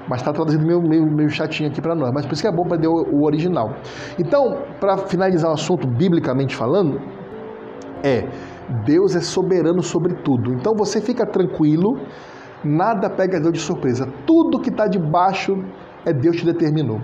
Mas 0.07 0.21
está 0.21 0.31
traduzido 0.31 0.65
meio, 0.65 0.81
meio, 0.81 1.05
meio 1.05 1.29
chatinho 1.29 1.69
aqui 1.69 1.81
para 1.81 1.95
nós. 1.95 2.11
Mas 2.13 2.25
por 2.25 2.33
isso 2.33 2.41
que 2.41 2.47
é 2.47 2.51
bom 2.51 2.63
para 2.65 2.77
ter 2.77 2.87
o, 2.87 2.93
o 2.93 3.23
original. 3.23 3.73
Então, 4.19 4.59
para 4.79 4.97
finalizar 4.97 5.49
o 5.49 5.53
assunto, 5.53 5.87
biblicamente 5.87 6.55
falando, 6.55 7.01
é 8.03 8.27
Deus 8.85 9.15
é 9.15 9.21
soberano 9.21 9.81
sobre 9.81 10.13
tudo. 10.15 10.53
Então 10.53 10.73
você 10.75 11.01
fica 11.01 11.25
tranquilo, 11.25 11.99
nada 12.63 13.09
pega 13.09 13.39
Deus 13.39 13.53
de 13.53 13.59
surpresa. 13.59 14.07
Tudo 14.25 14.59
que 14.59 14.69
está 14.69 14.87
debaixo 14.87 15.63
é 16.05 16.13
Deus 16.13 16.37
que 16.37 16.45
determinou. 16.45 17.01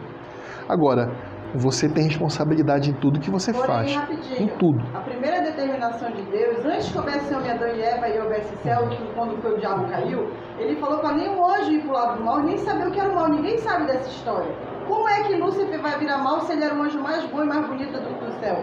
Agora, 0.68 1.12
você 1.56 1.90
tem 1.90 2.06
responsabilidade 2.06 2.92
em 2.92 2.94
tudo 2.94 3.20
que 3.20 3.30
você 3.30 3.52
Porém, 3.52 3.68
faz. 3.68 3.96
rapidinho. 3.96 4.42
Em 4.42 4.48
tudo. 4.58 4.80
A 4.96 5.02
primeira 5.02 5.42
determinação 5.42 6.10
de 6.12 6.22
Deus, 6.24 6.66
antes 6.66 6.92
que 6.92 6.98
houvesse 6.98 7.34
homem, 7.34 7.52
Adão 7.52 7.68
e 7.68 7.82
Eva 7.82 8.08
e 8.08 8.20
houvesse 8.20 8.56
céu, 8.58 8.88
quando 9.16 9.42
foi 9.42 9.54
o 9.56 9.60
diabo 9.60 9.88
caiu, 9.90 10.32
ele 10.58 10.76
falou 10.78 11.00
para 11.00 11.14
nenhum 11.14 11.46
anjo 11.46 11.72
ir 11.72 11.82
pro 11.82 11.94
lado 11.94 12.18
do 12.18 12.24
mal, 12.24 12.40
nem 12.42 12.58
saber 12.58 12.88
o 12.88 12.92
que 12.92 13.00
era 13.00 13.10
o 13.10 13.16
mal. 13.16 13.30
Ninguém 13.30 13.58
sabe 13.58 13.88
dessa 13.88 14.10
história. 14.10 14.52
Como 14.88 15.08
é 15.08 15.24
que 15.24 15.36
Lúcifer 15.36 15.82
vai 15.82 15.98
virar 16.00 16.18
mal 16.18 16.42
se 16.42 16.54
ele 16.54 16.64
era 16.64 16.76
o 16.76 16.82
anjo 16.82 17.00
mais 17.00 17.24
bom 17.26 17.44
e 17.44 17.48
mais 17.48 17.68
bonito 17.68 17.94
do, 17.94 18.26
do 18.26 18.32
céu? 18.40 18.58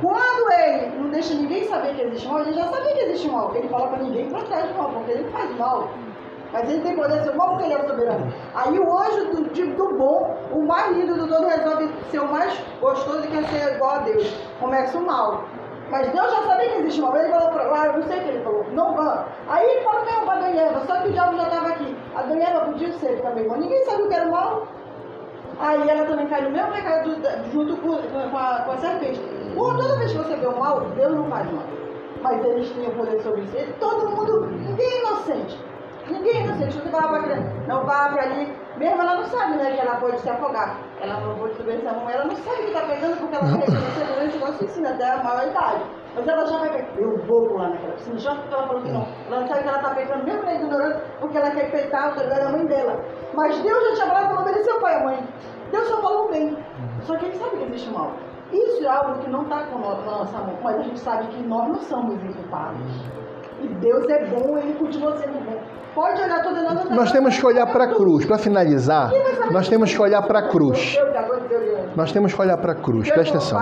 Quando 0.00 0.52
ele 0.52 0.98
não 0.98 1.10
deixa 1.10 1.34
ninguém 1.34 1.64
saber 1.64 1.94
que 1.94 2.02
existe 2.02 2.26
mal, 2.26 2.40
ele 2.40 2.52
já 2.52 2.64
sabia 2.64 2.92
que 2.92 3.00
existe 3.02 3.28
mal. 3.28 3.54
Ele 3.54 3.68
fala 3.68 3.88
para 3.88 4.02
ninguém 4.02 4.28
para 4.28 4.42
trás 4.44 4.68
do 4.68 4.78
mal, 4.78 4.92
porque 4.92 5.12
ele 5.12 5.28
faz 5.30 5.56
mal. 5.56 5.88
Mas 6.52 6.68
ele 6.68 6.80
tem 6.82 6.96
poder 6.96 7.18
de 7.20 7.24
ser 7.24 7.36
mal 7.36 7.50
porque 7.50 7.64
ele 7.64 7.74
é 7.74 7.86
soberano. 7.86 8.32
Aí 8.54 8.78
o 8.78 8.98
anjo 8.98 9.24
do, 9.26 9.50
de- 9.50 9.66
do 9.74 9.88
bom, 9.94 10.36
o 10.52 10.62
mais 10.66 10.96
lindo 10.96 11.14
do 11.14 11.28
todo, 11.28 11.46
resolve 11.46 11.90
ser 12.10 12.18
o 12.20 12.28
mais 12.28 12.60
gostoso 12.80 13.24
e 13.24 13.28
quer 13.28 13.44
ser 13.44 13.74
igual 13.76 13.92
a 13.92 13.98
Deus. 13.98 14.34
Começa 14.58 14.98
o 14.98 15.06
mal. 15.06 15.44
Mas 15.90 16.08
Deus 16.12 16.30
já 16.30 16.42
sabia 16.42 16.68
que 16.70 16.78
existe 16.80 17.00
mal. 17.00 17.16
Ele 17.16 17.28
falou 17.32 17.48
pra 17.50 17.64
lá, 17.64 17.86
eu 17.86 17.92
não 17.94 18.02
sei 18.02 18.18
o 18.18 18.22
que 18.22 18.28
ele 18.28 18.42
falou. 18.44 18.64
Não 18.72 18.94
vá. 18.94 19.26
Aí 19.48 19.64
ele 19.68 19.80
falou 19.82 20.00
era 20.02 20.20
para 20.24 20.34
Adão 20.34 20.50
e 20.54 20.58
Eva, 20.58 20.80
só 20.86 20.96
que 21.00 21.08
o 21.08 21.12
diabo 21.12 21.36
já 21.36 21.42
estava 21.44 21.68
aqui. 21.68 21.96
Adão 22.16 22.36
e 22.36 22.42
Eva 22.42 22.60
podia 22.60 22.92
ser 22.94 23.20
também, 23.22 23.46
mas 23.48 23.58
ninguém 23.58 23.84
sabia 23.84 24.04
o 24.04 24.08
que 24.08 24.14
era 24.14 24.26
o 24.28 24.30
mal. 24.32 24.66
Aí 25.58 25.88
ela 25.88 26.04
também 26.06 26.26
cai 26.28 26.40
no 26.42 26.50
mesmo 26.50 26.72
pecado 26.72 27.10
do- 27.16 27.52
junto 27.52 27.76
com, 27.78 27.96
com 27.96 28.36
a, 28.38 28.62
com 28.64 28.72
a 28.72 28.76
serpente. 28.78 29.20
Por 29.54 29.76
toda 29.76 29.96
vez 29.98 30.12
que 30.12 30.18
você 30.18 30.36
vê 30.36 30.46
o 30.46 30.58
mal, 30.58 30.80
Deus 30.96 31.12
não 31.14 31.24
faz 31.28 31.46
mal. 31.52 31.64
Mas 32.22 32.44
eles 32.44 32.70
tinham 32.70 32.90
poder 32.92 33.20
sobre 33.22 33.42
isso. 33.42 33.56
Todo 33.78 34.08
mundo, 34.10 34.46
ninguém 34.46 34.86
é 34.86 34.98
inocente. 35.00 35.58
Ninguém 36.10 36.36
é 36.36 36.44
inocente. 36.44 36.78
Você 36.78 36.88
vai 36.88 37.08
pra 37.08 37.22
criança, 37.22 37.52
não 37.66 37.84
vai 37.84 38.12
pra 38.12 38.22
ali. 38.22 38.56
Mesmo 38.76 39.02
ela 39.02 39.16
não 39.16 39.26
sabe, 39.26 39.56
né, 39.56 39.72
que 39.72 39.80
ela 39.80 39.96
pode 39.96 40.18
se 40.20 40.30
afogar. 40.30 40.78
Ela 41.00 41.20
não 41.20 41.34
pode 41.36 41.54
mão, 41.62 42.10
ela 42.10 42.24
não 42.24 42.36
sabe 42.36 42.64
que 42.64 42.72
tá 42.72 42.80
pegando 42.80 43.16
porque 43.18 43.36
ela 43.36 43.44
vai 43.44 43.60
reconhecer 43.60 44.06
durante 44.06 44.36
o 44.36 44.40
nosso 44.40 44.64
ensino, 44.64 44.88
até 44.88 45.10
a 45.10 45.22
maior 45.22 45.48
idade. 45.48 45.84
Mas 46.14 46.26
ela 46.26 46.46
já 46.46 46.58
vai 46.58 46.70
pegar, 46.70 46.88
eu 46.96 47.18
vou 47.26 47.46
pular 47.48 47.68
naquela 47.68 47.92
piscina, 47.92 48.18
já 48.18 48.34
porque 48.34 48.54
ela 48.54 48.66
falou 48.66 48.82
que 48.82 48.90
não. 48.90 49.06
Ela 49.26 49.40
não 49.40 49.46
sabe 49.46 49.62
que 49.62 49.68
ela 49.68 49.78
tá 49.78 49.90
pegando, 49.90 50.24
mesmo 50.24 50.42
ela 50.42 50.54
ignorando, 50.54 51.00
porque 51.20 51.36
ela 51.36 51.50
quer 51.50 51.70
peitar 51.70 52.02
a 52.02 52.06
autoridade 52.06 52.40
da 52.40 52.48
mãe 52.50 52.66
dela. 52.66 53.04
Mas 53.34 53.58
Deus 53.60 53.84
já 53.88 53.94
tinha 53.94 54.06
falado 54.06 54.28
que 54.28 54.34
não 54.34 54.42
obedeceu 54.42 54.76
o 54.76 54.80
pai 54.80 54.94
e 54.94 54.96
a 54.96 55.04
mãe. 55.04 55.28
Deus 55.70 55.88
só 55.88 56.00
falou 56.00 56.26
o 56.26 56.30
bem. 56.30 56.56
Só 57.02 57.16
que 57.16 57.26
ele 57.26 57.36
sabe 57.36 57.56
que 57.58 57.64
existe 57.64 57.90
o 57.90 57.92
mal. 57.92 58.12
Isso 58.50 58.84
é 58.84 58.88
algo 58.88 59.18
que 59.20 59.30
não 59.30 59.42
está 59.42 59.56
na 59.56 59.78
nossa 59.78 60.38
mão, 60.38 60.58
mas 60.62 60.76
a 60.76 60.82
gente 60.82 60.98
sabe 60.98 61.26
que 61.28 61.42
nós 61.42 61.68
não 61.68 61.80
somos 61.82 62.22
inculpados. 62.24 63.19
E 63.62 63.68
Deus 63.68 64.08
é 64.08 64.24
bom, 64.26 64.58
ele 64.58 64.74
continua 64.74 65.16
sendo 65.16 65.44
bom. 65.44 65.58
Pode 65.94 66.22
olhar 66.22 66.42
toda 66.42 66.60
a 66.60 66.74
nossa 66.74 66.94
Nós 66.94 67.12
temos 67.12 67.36
que 67.36 67.44
olhar 67.44 67.66
para 67.66 67.84
a 67.84 67.94
cruz. 67.94 68.24
Para 68.24 68.38
finalizar, 68.38 69.10
nós 69.50 69.68
temos 69.68 69.92
que 69.92 70.00
olhar 70.00 70.22
para 70.22 70.38
a 70.38 70.48
cruz. 70.48 70.96
Nós 71.96 72.12
temos 72.12 72.32
que 72.32 72.40
olhar 72.40 72.56
para 72.56 72.72
a 72.72 72.74
cruz. 72.74 73.10
Presta 73.10 73.38
atenção. 73.38 73.60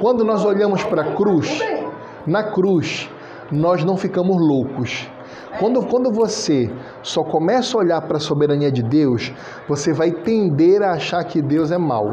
Quando 0.00 0.24
nós 0.24 0.44
olhamos 0.44 0.82
para 0.84 1.02
a 1.02 1.14
cruz, 1.14 1.60
na 2.26 2.44
cruz, 2.44 3.10
nós 3.52 3.84
não 3.84 3.96
ficamos 3.96 4.36
loucos. 4.40 5.08
Quando, 5.58 5.84
quando 5.86 6.12
você 6.12 6.70
só 7.02 7.24
começa 7.24 7.76
a 7.76 7.80
olhar 7.80 8.00
para 8.02 8.16
a 8.16 8.20
soberania 8.20 8.70
de 8.70 8.82
Deus, 8.82 9.32
você 9.68 9.92
vai 9.92 10.10
tender 10.10 10.82
a 10.82 10.92
achar 10.92 11.22
que 11.24 11.42
Deus 11.42 11.70
é 11.72 11.78
mau. 11.78 12.10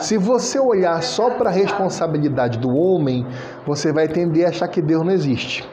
Se 0.00 0.16
você 0.16 0.58
olhar 0.58 1.02
só 1.02 1.30
para 1.30 1.50
a 1.50 1.52
responsabilidade 1.52 2.58
do 2.58 2.74
homem, 2.74 3.26
você 3.66 3.92
vai 3.92 4.08
tender 4.08 4.46
a 4.46 4.48
achar 4.48 4.66
que 4.68 4.80
Deus 4.80 5.04
não 5.04 5.12
existe. 5.12 5.68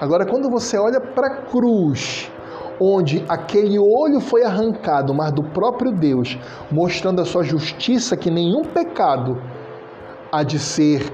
Agora, 0.00 0.26
quando 0.26 0.50
você 0.50 0.76
olha 0.76 1.00
para 1.00 1.26
a 1.26 1.36
cruz, 1.42 2.30
onde 2.80 3.24
aquele 3.28 3.78
olho 3.78 4.20
foi 4.20 4.42
arrancado, 4.42 5.14
mas 5.14 5.32
do 5.32 5.42
próprio 5.42 5.92
Deus, 5.92 6.38
mostrando 6.70 7.20
a 7.20 7.24
sua 7.24 7.42
justiça, 7.42 8.16
que 8.16 8.30
nenhum 8.30 8.62
pecado 8.64 9.40
há 10.32 10.42
de 10.42 10.58
ser 10.58 11.12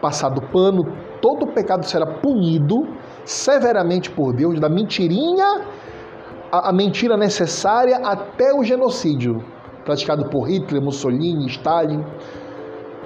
passado 0.00 0.42
pano, 0.52 0.92
todo 1.20 1.46
pecado 1.46 1.84
será 1.84 2.06
punido 2.06 2.86
severamente 3.24 4.10
por 4.10 4.32
Deus, 4.32 4.58
da 4.58 4.68
mentirinha, 4.68 5.62
a, 6.50 6.72
mentira 6.72 7.16
necessária 7.16 7.98
até 7.98 8.52
o 8.52 8.64
genocídio 8.64 9.44
praticado 9.84 10.28
por 10.28 10.48
Hitler, 10.48 10.82
Mussolini, 10.82 11.46
Stalin. 11.46 12.04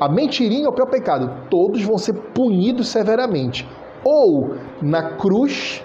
A 0.00 0.08
mentirinha 0.08 0.66
é 0.66 0.68
o 0.68 0.72
pior 0.72 0.86
pecado. 0.86 1.30
Todos 1.48 1.82
vão 1.82 1.98
ser 1.98 2.14
punidos 2.34 2.88
severamente. 2.88 3.68
Ou 4.04 4.56
na 4.82 5.16
cruz, 5.16 5.82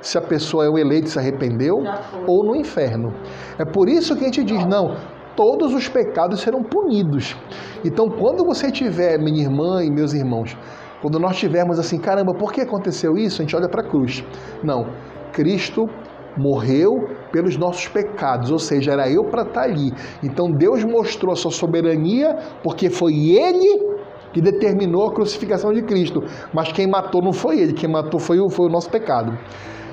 se 0.00 0.16
a 0.16 0.20
pessoa 0.20 0.64
é 0.64 0.68
o 0.68 0.78
eleito 0.78 1.08
e 1.08 1.10
se 1.10 1.18
arrependeu, 1.18 1.82
ou 2.26 2.44
no 2.44 2.56
inferno. 2.56 3.12
É 3.58 3.64
por 3.64 3.88
isso 3.88 4.16
que 4.16 4.22
a 4.22 4.24
gente 4.24 4.44
diz, 4.44 4.64
não, 4.64 4.96
todos 5.36 5.74
os 5.74 5.88
pecados 5.88 6.40
serão 6.40 6.62
punidos. 6.62 7.36
Então, 7.84 8.08
quando 8.08 8.44
você 8.44 8.70
tiver, 8.70 9.18
minha 9.18 9.42
irmã 9.42 9.84
e 9.84 9.90
meus 9.90 10.12
irmãos, 10.12 10.56
quando 11.00 11.18
nós 11.18 11.36
tivermos 11.36 11.78
assim, 11.78 11.98
caramba, 11.98 12.34
por 12.34 12.52
que 12.52 12.60
aconteceu 12.60 13.16
isso? 13.16 13.40
A 13.40 13.44
gente 13.44 13.54
olha 13.54 13.68
para 13.68 13.82
a 13.82 13.88
cruz. 13.88 14.24
Não, 14.62 14.86
Cristo 15.32 15.88
morreu 16.36 17.08
pelos 17.32 17.56
nossos 17.56 17.88
pecados, 17.88 18.50
ou 18.50 18.58
seja, 18.58 18.92
era 18.92 19.10
eu 19.10 19.24
para 19.24 19.42
estar 19.42 19.62
ali. 19.62 19.92
Então 20.22 20.50
Deus 20.50 20.84
mostrou 20.84 21.32
a 21.32 21.36
sua 21.36 21.50
soberania, 21.50 22.36
porque 22.62 22.88
foi 22.90 23.30
Ele 23.30 23.97
que 24.38 24.42
determinou 24.42 25.08
a 25.08 25.12
crucificação 25.12 25.72
de 25.72 25.82
Cristo. 25.82 26.22
Mas 26.54 26.70
quem 26.70 26.86
matou 26.86 27.20
não 27.20 27.32
foi 27.32 27.58
Ele, 27.58 27.72
quem 27.72 27.90
matou 27.90 28.20
foi 28.20 28.38
o, 28.38 28.48
foi 28.48 28.66
o 28.66 28.68
nosso 28.68 28.88
pecado. 28.88 29.36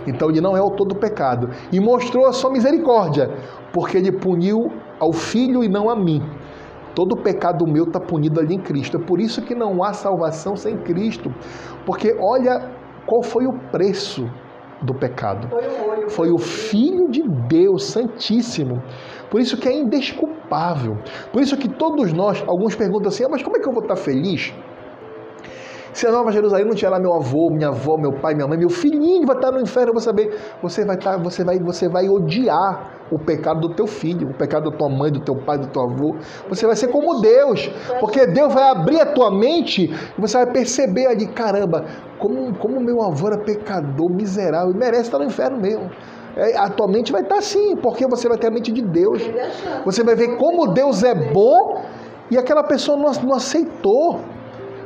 Então 0.06 0.30
ele 0.30 0.40
não 0.40 0.56
é 0.56 0.60
autor 0.60 0.86
do 0.86 0.96
pecado. 0.96 1.50
E 1.72 1.80
mostrou 1.80 2.28
a 2.28 2.32
sua 2.32 2.52
misericórdia, 2.52 3.28
porque 3.74 3.98
ele 3.98 4.12
puniu 4.12 4.72
ao 5.00 5.12
filho 5.12 5.64
e 5.64 5.68
não 5.68 5.90
a 5.90 5.96
mim. 5.96 6.22
Todo 6.94 7.18
pecado 7.18 7.66
meu 7.66 7.86
está 7.86 8.00
punido 8.00 8.40
ali 8.40 8.54
em 8.54 8.60
Cristo. 8.60 8.98
É 8.98 9.00
por 9.00 9.20
isso 9.20 9.42
que 9.42 9.56
não 9.56 9.84
há 9.84 9.94
salvação 9.94 10.56
sem 10.56 10.78
Cristo. 10.78 11.34
Porque 11.88 12.16
olha 12.22 12.72
qual 13.08 13.24
foi 13.24 13.48
o 13.48 13.54
preço 13.72 14.30
do 14.84 14.94
pecado. 14.94 15.50
Foi 15.50 15.68
o 15.68 15.90
olho. 15.90 16.10
Foi 16.10 16.32
o 16.32 16.38
Filho 16.38 17.10
de 17.10 17.24
Deus 17.50 17.86
Santíssimo. 17.86 18.82
Por 19.30 19.40
isso 19.40 19.58
que 19.58 19.68
é 19.68 19.74
indesculpável. 19.74 20.98
Por 21.32 21.42
isso 21.42 21.58
que 21.58 21.68
todos 21.68 22.14
nós, 22.14 22.44
alguns 22.48 22.76
perguntam 22.76 23.10
assim, 23.10 23.24
ah, 23.26 23.30
mas 23.30 23.44
como 23.44 23.58
é 23.58 23.60
que 23.60 23.68
eu 23.68 23.74
vou 23.74 23.82
estar 23.82 23.96
feliz? 23.96 24.54
Se 25.96 26.06
a 26.06 26.12
Nova 26.12 26.30
Jerusalém 26.30 26.66
não 26.66 26.76
tinha 26.76 26.92
lá 26.92 27.00
meu 27.00 27.14
avô, 27.14 27.50
minha 27.50 27.70
avó, 27.70 27.96
meu 27.98 28.12
pai, 28.20 28.36
minha 28.36 28.46
mãe, 28.46 28.58
meu 28.58 28.70
filhinho 28.70 29.26
vai 29.26 29.38
estar 29.38 29.50
no 29.50 29.62
inferno, 29.62 29.92
eu 29.92 29.94
vou 29.94 30.02
saber. 30.02 30.38
Você 30.62 30.84
vai 30.84 30.98
estar, 30.98 31.16
você 31.18 31.42
vai, 31.42 31.58
você 31.58 31.88
vai 31.88 32.10
odiar 32.10 33.06
o 33.10 33.18
pecado 33.18 33.62
do 33.62 33.74
teu 33.74 33.88
filho, 33.88 34.30
o 34.30 34.34
pecado 34.34 34.70
da 34.70 34.78
tua 34.78 34.90
mãe, 34.90 35.10
do 35.10 35.22
teu 35.22 35.38
pai, 35.38 35.58
do 35.58 35.68
teu 35.68 35.84
avô. 35.84 36.18
Você 36.50 36.68
vai 36.68 36.76
ser 36.76 36.90
como 36.90 37.22
Deus, 37.22 37.72
porque 38.02 38.28
Deus 38.28 38.54
vai 38.54 38.70
abrir 38.72 39.00
a 39.00 39.06
tua 39.06 39.32
mente 39.32 39.86
e 39.86 40.22
você 40.22 40.36
vai 40.36 40.52
perceber 40.52 41.08
ali, 41.08 41.28
caramba, 41.28 41.86
como, 42.20 42.54
como 42.58 42.82
meu 42.82 43.02
avô 43.02 43.28
era 43.28 43.38
pecador, 43.38 44.10
miserável, 44.12 44.74
merece 44.76 45.04
estar 45.04 45.20
no 45.20 45.24
inferno 45.24 45.62
mesmo. 45.62 45.90
É, 46.36 46.58
a 46.58 46.70
tua 46.70 46.88
mente 46.88 47.12
vai 47.12 47.22
estar 47.22 47.38
assim, 47.38 47.76
porque 47.78 48.06
você 48.08 48.28
vai 48.28 48.38
ter 48.38 48.48
a 48.48 48.52
mente 48.52 48.72
de 48.72 48.82
Deus. 48.82 49.22
Você 49.86 50.04
vai 50.04 50.16
ver 50.16 50.38
como 50.38 50.68
Deus 50.68 51.04
é 51.04 51.14
bom 51.14 51.82
e 52.30 52.38
aquela 52.38 52.64
pessoa 52.64 52.98
não, 52.98 53.12
não 53.24 53.36
aceitou. 53.36 54.20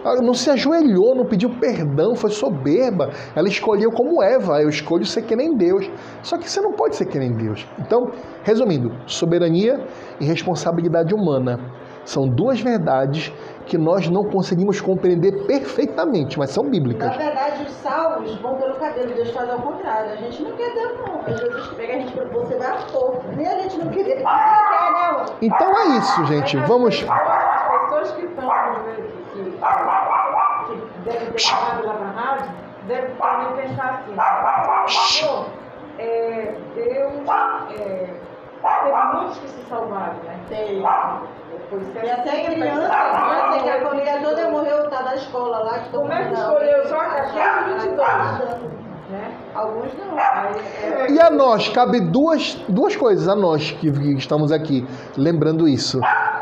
Ela 0.04 0.22
não 0.22 0.34
se 0.34 0.50
ajoelhou, 0.50 1.14
não 1.14 1.26
pediu 1.26 1.50
perdão, 1.60 2.16
foi 2.16 2.30
soberba. 2.30 3.10
Ela 3.36 3.50
escolheu 3.50 3.92
como 3.92 4.24
Eva, 4.24 4.62
eu 4.62 4.70
escolho 4.70 5.06
ser 5.06 5.24
que 5.24 5.36
nem 5.36 5.56
Deus. 5.56 5.90
Só 6.24 6.38
que 6.38 6.50
você 6.50 6.62
não 6.62 6.72
pode 6.72 6.96
ser 6.96 7.06
que 7.06 7.20
nem 7.20 7.34
Deus. 7.34 7.68
Então, 7.80 8.12
resumindo, 8.44 8.96
soberania 9.06 9.86
e 10.20 10.26
responsabilidade 10.26 11.14
humana 11.14 11.60
são 12.06 12.28
duas 12.28 12.62
verdades 12.62 13.32
que 13.70 13.78
nós 13.78 14.10
não 14.10 14.26
conseguimos 14.26 14.82
compreender 14.82 15.46
perfeitamente, 15.46 16.40
mas 16.40 16.50
são 16.50 16.68
bíblicas. 16.68 17.12
Na 17.12 17.18
verdade, 17.18 17.64
os 17.64 17.72
salvos 17.74 18.36
vão 18.40 18.56
pelo 18.56 18.74
cabelo, 18.76 19.14
Deus 19.14 19.30
faz 19.30 19.48
ao 19.48 19.60
contrário. 19.60 20.14
A 20.14 20.16
gente 20.16 20.41
não 20.41 20.52
quer 20.54 20.74
Deus, 20.74 21.00
não. 21.00 21.22
Às 21.22 21.40
vezes 21.40 21.68
pega 21.68 21.94
a 21.94 22.00
gente 22.00 22.12
pelo 22.14 22.30
você 22.32 22.56
vai 22.58 22.68
a 22.68 22.76
pouco. 22.91 23.24
Nem 23.36 23.48
a 23.48 23.60
gente 23.60 23.78
não 23.78 23.88
quer, 23.91 24.04
não 24.04 24.08
quer, 24.08 24.91
não. 24.91 25.26
Então 25.41 25.78
é 25.78 25.86
isso, 26.00 26.26
gente. 26.26 26.58
Vamos. 26.58 27.06
As 27.08 27.82
pessoas 27.82 28.12
que 28.14 28.26
estão, 28.26 28.50
que, 29.34 29.52
devem 31.06 31.32
ter 31.32 31.50
parado 31.50 31.86
lá 31.86 31.94
na 31.94 32.22
rádio, 32.22 32.50
devem 32.88 33.16
também 33.16 33.68
pensar 33.68 34.04
assim, 34.04 34.16
pô, 35.28 35.46
é, 36.00 36.56
Deus 36.74 37.14
é, 37.78 38.10
teve 38.64 39.14
muitos 39.14 39.38
que 39.38 39.48
se 39.48 39.62
salvaram, 39.70 40.16
né? 40.24 40.40
Tem. 40.50 40.84
E 41.72 42.10
até 42.10 42.46
criança, 42.46 42.90
criança 42.90 43.64
que 43.64 43.70
a 43.70 43.82
família 43.88 44.20
toda 44.24 44.50
morreu, 44.50 44.90
tá 44.90 45.04
da 45.04 45.16
escola 45.16 45.60
lá. 45.60 45.80
Que 45.80 45.90
Como 45.91 46.12
é 46.12 46.28
que 46.28 46.34
escolheu 46.34 46.88
só 46.88 47.00
aqueles 47.00 47.84
22? 47.84 48.80
né? 49.10 49.32
Alguns 49.54 49.91
não. 49.98 50.18
É, 50.20 51.12
E 51.12 51.20
a 51.20 51.30
nós 51.30 51.68
cabe 51.70 52.00
duas, 52.00 52.56
duas 52.68 52.96
coisas, 52.96 53.28
a 53.28 53.36
nós 53.36 53.72
que 53.72 53.91
que 53.91 54.14
estamos 54.14 54.52
aqui, 54.52 54.88
lembrando 55.18 55.68
isso. 55.68 56.00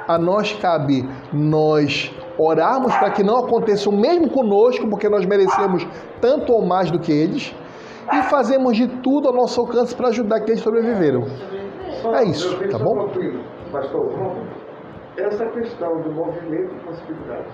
A 0.08 0.18
nós 0.18 0.54
cabe 0.54 1.08
nós 1.34 2.14
orarmos 2.38 2.96
para 2.96 3.10
que 3.12 3.24
não 3.24 3.38
aconteça 3.38 3.90
o 3.90 3.94
mesmo 3.94 4.30
conosco, 4.30 4.88
porque 4.90 5.10
nós 5.10 5.26
merecemos 5.26 5.88
tanto 6.22 6.54
ou 6.54 6.66
mais 6.66 6.92
do 6.92 7.00
que 7.00 7.12
eles, 7.12 7.54
e 8.14 8.22
fazemos 8.24 8.78
de 8.78 8.88
tudo 8.88 9.28
ao 9.28 9.34
nosso 9.34 9.60
alcance 9.60 9.96
para 9.96 10.10
ajudar 10.10 10.42
que 10.42 10.52
eles 10.52 10.62
sobreviveram. 10.62 11.26
É 12.14 12.24
isso, 12.24 12.58
tá 12.70 12.78
bom? 12.78 13.10
Pastor. 13.72 14.14
Essa 15.18 15.46
questão 15.48 16.02
do 16.02 16.12
movimento 16.12 16.76
e 16.76 16.80
possibilidades 16.86 17.54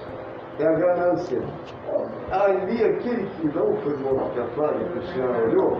é 0.60 0.68
a 0.68 0.72
ganância. 0.73 1.41
Ali, 2.31 2.84
aquele 2.84 3.26
que 3.40 3.48
não 3.57 3.76
foi 3.77 3.95
morto, 3.98 4.31
que 4.34 4.40
a 4.41 4.48
Flávia 4.48 4.88
Cristiana 4.90 5.38
olhou, 5.40 5.77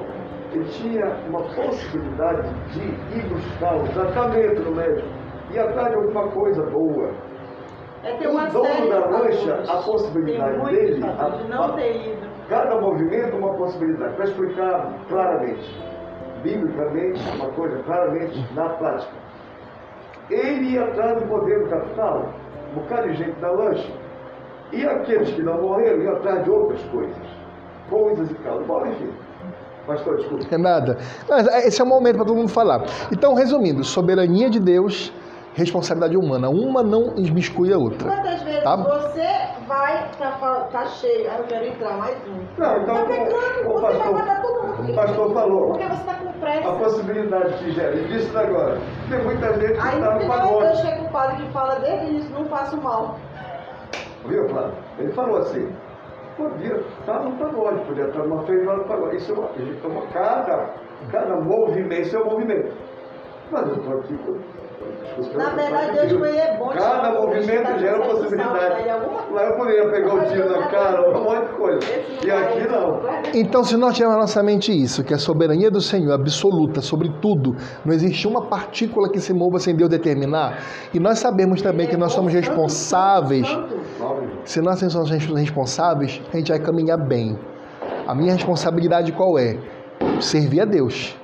ele 0.54 0.66
tinha 0.66 1.06
uma 1.28 1.42
possibilidade 1.42 2.48
de 2.72 2.82
ir 3.18 3.28
buscar 3.28 3.76
o 3.76 3.84
tratamento 3.90 4.62
no 4.62 4.76
médico, 4.76 5.08
ir 5.52 5.60
atrás 5.60 5.90
de 5.90 5.96
alguma 5.96 6.28
coisa 6.32 6.64
boa. 6.70 7.12
É 8.04 8.14
ter 8.18 8.28
O 8.28 8.32
uma 8.32 8.46
dono 8.48 8.66
série 8.66 8.90
da 8.90 9.02
de 9.02 9.12
lancha, 9.14 9.64
a 9.72 9.78
possibilidade 9.84 10.66
dele, 10.66 11.02
fatores 11.02 11.38
de 11.48 11.54
a- 11.54 11.56
não 11.58 11.64
a- 11.64 11.74
ter 11.74 11.96
ido. 12.14 12.34
Cada 12.50 12.80
movimento 12.82 13.38
uma 13.38 13.54
possibilidade. 13.56 14.16
Para 14.16 14.26
explicar 14.26 14.94
claramente, 15.08 15.82
biblicamente, 16.44 17.22
uma 17.40 17.50
coisa, 17.52 17.82
claramente, 17.84 18.54
na 18.54 18.70
prática. 18.70 19.23
Ele 20.30 20.78
atrás 20.78 21.22
do 21.22 21.28
poder 21.28 21.64
do 21.64 21.70
capital, 21.70 22.34
um 22.72 22.80
bocado 22.82 23.10
de 23.10 23.18
gente 23.18 23.40
na 23.40 23.52
lancha. 23.52 23.92
E 24.72 24.86
aqueles 24.86 25.30
que 25.32 25.44
não 25.44 25.62
morreram 25.62 26.02
iam 26.02 26.16
atrás 26.16 26.44
de 26.44 26.50
outras 26.50 26.82
coisas. 26.86 27.16
Coisas 27.90 28.32
e 28.32 28.34
tal. 28.36 28.64
Bom, 28.64 28.86
enfim. 28.88 29.12
Pastor, 29.86 30.18
desculpa. 30.18 30.46
É 30.50 30.58
nada. 30.58 30.98
Esse 31.66 31.82
é 31.82 31.84
o 31.84 31.88
momento 31.88 32.16
para 32.16 32.26
todo 32.26 32.38
mundo 32.38 32.50
falar. 32.50 32.84
Então, 33.12 33.34
resumindo, 33.34 33.84
soberania 33.84 34.50
de 34.50 34.60
Deus, 34.60 35.12
responsabilidade 35.56 36.18
humana. 36.18 36.50
Uma 36.50 36.82
não 36.84 37.16
esmiscui 37.18 37.72
a 37.74 37.78
outra. 37.78 38.10
Quantas 38.10 38.42
vezes 38.44 38.64
Tá. 38.64 38.76
você 38.76 39.28
vai, 39.68 40.10
tá, 40.18 40.68
tá 40.72 40.86
cheio, 40.88 41.30
ah, 41.32 41.38
eu 41.40 41.44
quero 41.46 41.66
entrar 41.68 41.98
mais 41.98 42.18
um. 42.28 42.38
Não, 42.58 42.82
então, 42.82 42.96
tá 42.96 43.04
o- 43.04 43.08
pegando, 43.08 43.70
o 43.70 43.74
você 43.74 43.82
vai 43.82 43.94
pastor- 43.94 44.14
matar 44.14 44.42
todo 44.42 44.64
mundo. 44.68 44.92
o 44.92 44.96
pastor 44.96 45.34
falou. 45.34 45.68
Porque 45.70 45.86
você 45.86 46.04
tá 46.06 46.14
com 46.16 46.34
pressa. 46.40 46.70
A 46.70 46.76
possibilidade 46.76 47.54
que 47.56 47.72
gera. 47.72 47.92
Ele 47.96 48.08
disse 48.08 48.38
agora. 48.38 48.78
Tem 49.10 49.24
muita 49.24 49.54
gente 49.54 49.74
que 49.74 49.80
Aí 49.88 50.00
está 50.00 50.14
no 50.14 50.20
final 50.22 50.38
é 50.40 50.42
Deus 50.42 50.52
pagode. 50.54 50.82
que 50.82 50.88
é 50.88 50.96
culpado 50.98 51.36
que 51.36 51.52
fala 51.52 51.76
desde 51.76 52.06
o 52.06 52.10
início, 52.10 52.32
não 52.32 52.46
faço 52.46 52.78
mal. 52.82 53.16
Viu, 54.26 54.48
Flávio? 54.50 54.74
Ele 55.00 55.12
falou 55.12 55.38
assim, 55.40 55.70
podia 56.38 56.76
estar 56.78 57.20
no 57.20 57.32
pagode, 57.34 57.80
podia 57.86 58.06
estar 58.06 58.20
numa 58.24 58.44
feijoada 58.44 58.82
no 58.82 58.88
pagode. 58.88 59.18
Isso 59.18 59.32
é 59.34 59.36
uma, 59.36 59.50
isso 59.58 60.08
cada, 60.14 60.70
cada 61.12 61.36
movimento, 61.36 62.02
isso 62.02 62.16
é 62.16 62.20
um 62.22 62.26
movimento. 62.26 62.74
Mas 63.52 63.68
eu 63.68 63.76
estou 63.76 64.00
aqui. 64.00 64.18
Na 65.36 65.50
verdade, 65.50 65.92
Deus 65.94 66.20
foi 66.20 66.38
é 66.38 66.58
bom. 66.58 66.70
Cada 66.70 67.12
movimento 67.12 67.80
gera 67.80 68.00
possibilidade. 68.00 68.84
coisa. 68.84 69.24
Lá 69.32 69.44
eu 69.44 69.58
poderia 69.58 69.90
pegar 69.90 70.14
o 70.16 70.26
tiro 70.28 70.50
na 70.50 70.68
cara, 70.68 71.10
um 71.10 71.24
monte 71.24 71.48
de 71.48 71.54
coisa. 71.54 71.80
E 72.24 72.32
aqui 72.32 72.68
não. 72.68 73.02
Então, 73.34 73.64
se 73.64 73.78
nós 73.78 73.94
tivermos 73.94 74.16
na 74.16 74.22
nossa 74.22 74.42
mente 74.42 74.72
isso, 74.72 75.04
que 75.04 75.14
a 75.14 75.18
soberania 75.18 75.70
do 75.70 75.82
Senhor 75.82 76.12
é 76.12 76.16
absoluta 76.16 76.82
sobre 76.82 77.10
tudo, 77.22 77.56
não 77.86 77.94
existe 77.94 78.28
uma 78.28 78.48
partícula 78.48 79.10
que 79.10 79.20
se 79.20 79.34
mova 79.34 79.60
sem 79.60 79.76
Deus 79.76 79.90
determinar, 79.90 80.60
e 80.94 81.00
nós 81.00 81.20
sabemos 81.20 81.62
também 81.62 81.88
que 81.88 81.98
nós 81.98 82.14
somos 82.14 82.34
Santo, 82.34 82.46
responsáveis, 82.46 83.48
se 84.46 84.62
nós 84.62 84.80
somos 84.80 85.10
responsáveis, 85.10 86.22
a 86.34 86.38
gente 86.38 86.52
vai 86.52 86.60
caminhar 86.60 86.98
bem. 86.98 87.38
A 88.08 88.16
minha 88.16 88.34
responsabilidade 88.34 89.12
qual 89.12 89.38
é? 89.38 89.58
Servir 90.20 90.62
a 90.62 90.66
Deus. 90.66 91.16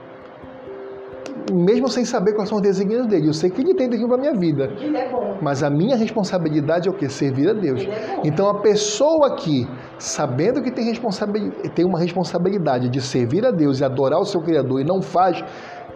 Mesmo 1.51 1.87
sem 1.87 2.05
saber 2.05 2.33
quais 2.33 2.49
são 2.49 2.57
os 2.57 2.61
desígnios 2.61 3.07
dele, 3.07 3.27
eu 3.27 3.33
sei 3.33 3.49
que 3.49 3.61
ele 3.61 3.73
tem 3.73 3.87
desígnio 3.89 4.09
para 4.09 4.17
minha 4.21 4.33
vida. 4.33 4.65
É. 4.65 5.37
Mas 5.41 5.63
a 5.63 5.69
minha 5.69 5.95
responsabilidade 5.95 6.87
é 6.87 6.91
o 6.91 6.93
que? 6.93 7.07
Servir 7.09 7.49
a 7.49 7.53
Deus. 7.53 7.81
É. 7.81 8.21
Então 8.23 8.49
a 8.49 8.61
pessoa 8.61 9.35
que, 9.35 9.67
sabendo 9.97 10.61
que 10.61 10.71
tem, 10.71 10.85
responsabil- 10.85 11.51
tem 11.73 11.85
uma 11.85 11.99
responsabilidade 11.99 12.89
de 12.89 13.01
servir 13.01 13.45
a 13.45 13.51
Deus 13.51 13.79
e 13.79 13.83
adorar 13.83 14.19
o 14.19 14.25
seu 14.25 14.41
Criador 14.41 14.81
e 14.81 14.83
não 14.83 15.01
faz, 15.01 15.43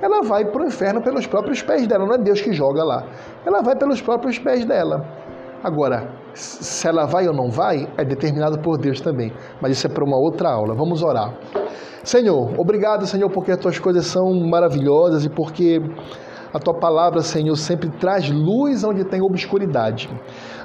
ela 0.02 0.22
vai 0.22 0.45
para 0.45 0.64
o 0.64 0.65
inferno 0.65 1.02
pelos 1.02 1.28
próprios 1.28 1.61
pés 1.61 1.88
dela. 1.88 2.06
Não 2.06 2.14
é 2.15 2.18
Deus 2.18 2.41
que 2.41 2.52
joga 2.52 2.84
lá. 2.84 3.06
Ela 3.45 3.61
vai 3.61 3.76
pelos 3.76 4.02
próprios 4.02 4.38
pés 4.40 4.65
dela. 4.65 5.06
Agora, 5.64 6.10
se 6.34 6.86
ela 6.88 7.06
vai 7.06 7.26
ou 7.28 7.34
não 7.34 7.49
vai, 7.49 7.88
é 7.98 8.03
determinado 8.03 8.60
por 8.60 8.78
Deus 8.78 8.99
também. 8.99 9.32
Mas 9.61 9.72
isso 9.78 9.88
é 9.88 9.90
para 9.90 10.03
uma 10.03 10.18
outra 10.18 10.49
aula. 10.49 10.76
Vamos 10.76 11.02
orar. 11.02 11.34
Senhor, 12.04 12.60
obrigado, 12.60 13.08
Senhor, 13.08 13.30
porque 13.30 13.52
as 13.52 13.58
tuas 13.58 13.80
coisas 13.80 14.06
são 14.06 14.34
maravilhosas 14.34 15.24
e 15.24 15.30
porque 15.30 15.82
a 16.54 16.60
tua 16.60 16.74
palavra, 16.74 17.22
Senhor, 17.22 17.56
sempre 17.56 17.90
traz 17.90 18.30
luz 18.30 18.84
onde 18.84 19.04
tem 19.06 19.22
obscuridade. 19.22 20.10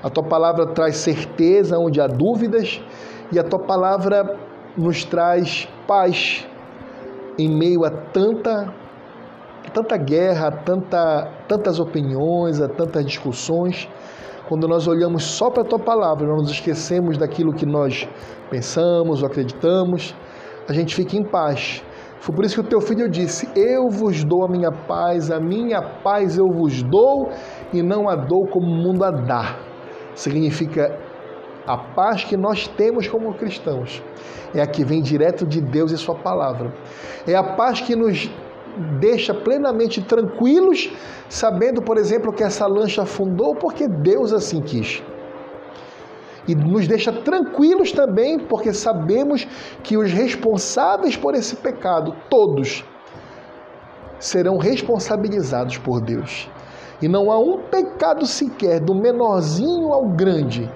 A 0.03 0.11
tua 0.11 0.25
palavra 0.25 0.67
traz 0.67 0.97
certeza 0.97 1.79
onde 1.79 2.01
há 2.01 2.07
dúvidas 2.07 2.81
e 3.31 3.39
a 3.39 3.45
tua 3.45 3.61
palavra 3.61 4.37
nos 4.77 5.05
traz 5.05 5.69
paz 5.87 6.47
em 7.39 7.49
meio 7.49 7.85
a 7.85 7.91
tanta 7.91 8.75
tanta 9.73 9.97
guerra, 9.97 10.49
a 10.49 10.51
tanta, 10.51 11.31
tantas 11.47 11.79
opiniões, 11.79 12.61
a 12.61 12.69
tantas 12.69 13.05
discussões. 13.05 13.89
Quando 14.49 14.67
nós 14.67 14.87
olhamos 14.87 15.25
só 15.25 15.51
para 15.51 15.63
a 15.63 15.65
tua 15.65 15.79
palavra, 15.79 16.27
nós 16.27 16.43
nos 16.43 16.51
esquecemos 16.51 17.19
daquilo 17.19 17.53
que 17.53 17.67
nós 17.67 18.09
pensamos 18.51 19.23
ou 19.23 19.29
acreditamos, 19.29 20.15
a 20.69 20.73
gente 20.73 20.95
fica 20.95 21.17
em 21.17 21.25
paz. 21.25 21.83
Foi 22.21 22.35
por 22.35 22.45
isso 22.45 22.55
que 22.57 22.61
o 22.61 22.71
teu 22.71 22.81
filho 22.81 23.09
disse: 23.09 23.49
Eu 23.57 23.89
vos 23.89 24.23
dou 24.23 24.45
a 24.45 24.49
minha 24.49 24.71
paz, 24.71 25.31
a 25.31 25.41
minha 25.41 25.81
paz 25.81 26.37
eu 26.37 26.49
vos 26.49 26.83
dou 26.83 27.31
e 27.73 27.83
não 27.83 28.09
a 28.09 28.15
dou 28.15 28.47
como 28.47 28.67
o 28.67 28.75
mundo 28.75 29.03
a 29.05 29.11
dá. 29.11 29.57
Significa 30.15 30.99
A 31.67 31.77
paz 31.77 32.25
que 32.25 32.37
nós 32.37 32.67
temos 32.67 33.07
como 33.07 33.35
cristãos 33.35 34.03
é 34.55 34.61
a 34.61 34.67
que 34.67 34.85
vem 34.85 35.03
direto 35.03 35.47
de 35.47 35.61
Deus 35.61 35.93
e 35.93 35.99
Sua 35.99 36.15
palavra. 36.15 36.73
É 37.27 37.35
a 37.35 37.43
paz 37.43 37.81
que 37.81 37.95
nos 37.95 38.31
deixa 39.01 39.35
plenamente 39.35 40.03
tranquilos, 40.03 40.91
sabendo, 41.29 41.83
por 41.83 41.97
exemplo, 41.99 42.33
que 42.33 42.43
essa 42.43 42.67
lancha 42.67 43.03
afundou 43.03 43.55
porque 43.55 43.87
Deus 43.89 44.33
assim 44.33 44.61
quis. 44.61 45.03
E 46.49 46.55
nos 46.55 46.89
deixa 46.89 47.13
tranquilos 47.13 47.93
também, 47.93 48.39
porque 48.39 48.73
sabemos 48.73 49.47
que 49.83 49.99
os 49.99 50.11
responsáveis 50.11 51.15
por 51.15 51.35
esse 51.35 51.55
pecado, 51.55 52.17
todos, 52.31 52.83
serão 54.19 54.57
responsabilizados 54.57 55.77
por 55.77 56.01
Deus. 56.01 56.51
E 57.01 57.07
não 57.07 57.31
há 57.31 57.39
um 57.39 57.59
pecado 57.71 58.27
sequer, 58.27 58.81
do 58.81 58.95
menorzinho 58.95 59.93
ao 59.93 60.09
grande, 60.09 60.69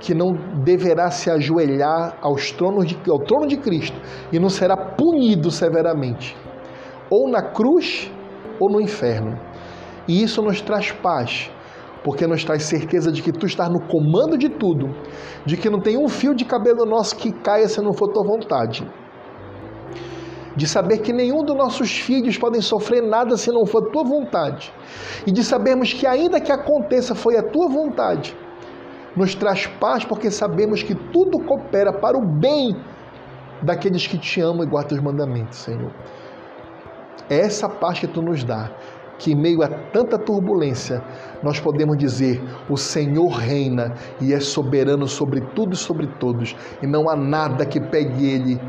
que 0.00 0.14
não 0.14 0.32
deverá 0.64 1.10
se 1.10 1.30
ajoelhar 1.30 2.16
aos 2.20 2.50
tronos 2.50 2.86
de, 2.86 2.98
ao 3.10 3.18
trono 3.18 3.46
de 3.46 3.56
Cristo 3.56 4.00
e 4.32 4.38
não 4.38 4.48
será 4.48 4.76
punido 4.76 5.50
severamente, 5.50 6.36
ou 7.10 7.28
na 7.28 7.42
cruz 7.42 8.10
ou 8.58 8.70
no 8.70 8.80
inferno. 8.80 9.38
E 10.08 10.22
isso 10.22 10.42
nos 10.42 10.60
traz 10.60 10.92
paz, 10.92 11.50
porque 12.06 12.24
nos 12.24 12.44
traz 12.44 12.62
certeza 12.62 13.10
de 13.10 13.20
que 13.20 13.32
tu 13.32 13.46
estás 13.46 13.68
no 13.68 13.80
comando 13.80 14.38
de 14.38 14.48
tudo, 14.48 14.94
de 15.44 15.56
que 15.56 15.68
não 15.68 15.80
tem 15.80 15.98
um 15.98 16.06
fio 16.06 16.36
de 16.36 16.44
cabelo 16.44 16.86
nosso 16.86 17.16
que 17.16 17.32
caia 17.32 17.66
se 17.66 17.80
não 17.82 17.92
for 17.92 18.12
tua 18.12 18.22
vontade. 18.22 18.88
De 20.54 20.68
saber 20.68 20.98
que 20.98 21.12
nenhum 21.12 21.42
dos 21.42 21.56
nossos 21.56 21.98
filhos 21.98 22.38
podem 22.38 22.60
sofrer 22.60 23.02
nada 23.02 23.36
se 23.36 23.50
não 23.50 23.66
for 23.66 23.90
tua 23.90 24.04
vontade. 24.04 24.72
E 25.26 25.32
de 25.32 25.42
sabermos 25.42 25.92
que, 25.92 26.06
ainda 26.06 26.40
que 26.40 26.52
aconteça, 26.52 27.12
foi 27.12 27.36
a 27.36 27.42
tua 27.42 27.68
vontade 27.68 28.36
nos 29.16 29.34
traz 29.34 29.66
paz 29.66 30.04
porque 30.04 30.30
sabemos 30.30 30.84
que 30.84 30.94
tudo 30.94 31.40
coopera 31.40 31.92
para 31.92 32.16
o 32.16 32.24
bem 32.24 32.76
daqueles 33.62 34.06
que 34.06 34.16
te 34.16 34.40
amam 34.40 34.62
e 34.62 34.68
guardam 34.68 34.96
os 34.96 35.02
mandamentos, 35.02 35.58
Senhor. 35.58 35.90
É 37.28 37.40
essa 37.40 37.68
paz 37.68 37.98
que 37.98 38.06
tu 38.06 38.22
nos 38.22 38.44
dá, 38.44 38.70
que 39.18 39.32
em 39.32 39.34
meio 39.34 39.62
a 39.62 39.68
tanta 39.68 40.18
turbulência, 40.18 41.02
nós 41.42 41.60
podemos 41.60 41.96
dizer: 41.96 42.42
o 42.68 42.76
Senhor 42.76 43.28
reina 43.28 43.94
e 44.20 44.32
é 44.32 44.40
soberano 44.40 45.06
sobre 45.06 45.40
tudo 45.54 45.74
e 45.74 45.76
sobre 45.76 46.06
todos, 46.18 46.56
e 46.82 46.86
não 46.86 47.08
há 47.08 47.16
nada 47.16 47.64
que 47.64 47.80
pegue 47.80 48.28
ele 48.28 48.60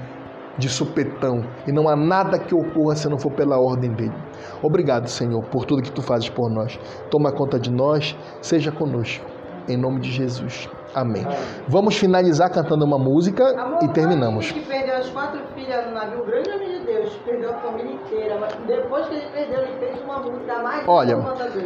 de 0.57 0.68
supetão, 0.68 1.45
e 1.68 1.72
não 1.72 1.88
há 1.88 1.95
nada 1.95 2.40
que 2.40 2.56
ocorra 2.56 2.95
se 2.95 3.07
não 3.07 3.18
for 3.18 3.32
pela 3.32 3.60
ordem 3.60 3.91
dele. 3.91 4.15
Obrigado, 4.64 5.07
Senhor, 5.07 5.44
por 5.45 5.65
tudo 5.65 5.84
que 5.84 5.91
tu 5.91 6.02
fazes 6.02 6.30
por 6.30 6.49
nós. 6.49 6.80
Toma 7.11 7.32
conta 7.32 7.60
de 7.60 7.72
nós, 7.72 8.15
seja 8.41 8.72
conosco 8.72 9.38
em 9.68 9.78
nome 9.78 9.99
de 9.99 10.11
Jesus. 10.11 10.69
Amém. 10.98 11.24
Vamos 11.68 11.95
finalizar 11.95 12.49
cantando 12.49 12.84
uma 12.84 12.98
música 12.98 13.48
Amor, 13.49 13.84
e 13.84 13.88
terminamos. 13.90 14.52
que 14.52 14.61
perdeu 14.61 14.95
as 14.95 15.07
quatro 15.10 15.40
filhas 15.53 15.86
no 15.86 15.94
navio, 15.94 16.26
grande 16.26 16.49
amigo 16.49 16.72
de 16.72 16.80
Deus, 16.88 17.14
perdeu 17.24 17.52
a 17.52 17.53
família 17.53 17.94
inteira, 17.94 18.38
mas 18.40 18.56
depois 18.65 19.06
que 19.06 19.14
ele 19.14 19.28
perdeu, 19.32 19.61
ele 19.61 19.78
fez 19.80 20.02
uma 20.03 20.18
música 20.18 20.57
mais 20.57 20.88
Olha, 20.88 21.18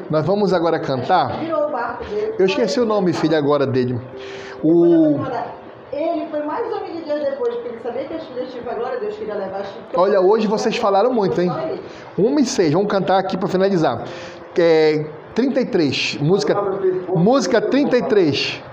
nós 0.09 0.25
vamos 0.25 0.51
agora 0.51 0.77
cantar. 0.81 1.39
Virou 1.39 1.69
o 1.69 1.71
barco 1.71 2.03
dele. 2.03 2.35
Eu 2.37 2.45
esqueci 2.45 2.81
o 2.81 2.85
nome, 2.85 3.13
filha, 3.13 3.37
agora 3.37 3.65
dele. 3.65 4.01
O. 4.61 5.15
Ele 5.93 6.27
foi 6.29 6.43
mais 6.43 6.65
homem 6.73 6.97
de 6.97 7.03
Deus 7.03 7.21
depois, 7.21 7.55
porque 7.55 7.69
ele 7.69 7.79
sabia 7.79 8.03
que 8.03 8.13
as 8.13 8.23
filhas 8.25 8.51
tinham 8.51 8.69
a 8.69 8.73
glória, 8.75 8.99
Deus 8.99 9.15
queria 9.15 9.35
levar 9.35 9.61
as 9.61 9.67
filhas. 9.67 9.87
Olha, 9.95 10.19
hoje 10.19 10.45
vocês 10.45 10.75
falaram 10.75 11.13
muito, 11.13 11.39
hein? 11.39 11.49
Uma 12.17 12.41
e 12.41 12.45
seis. 12.45 12.73
Vamos 12.73 12.91
cantar 12.91 13.17
aqui 13.17 13.37
para 13.37 13.47
finalizar. 13.47 14.03
É 14.59 15.05
33, 15.33 16.17
música 16.19 16.61
música 17.15 17.61
33. 17.61 18.70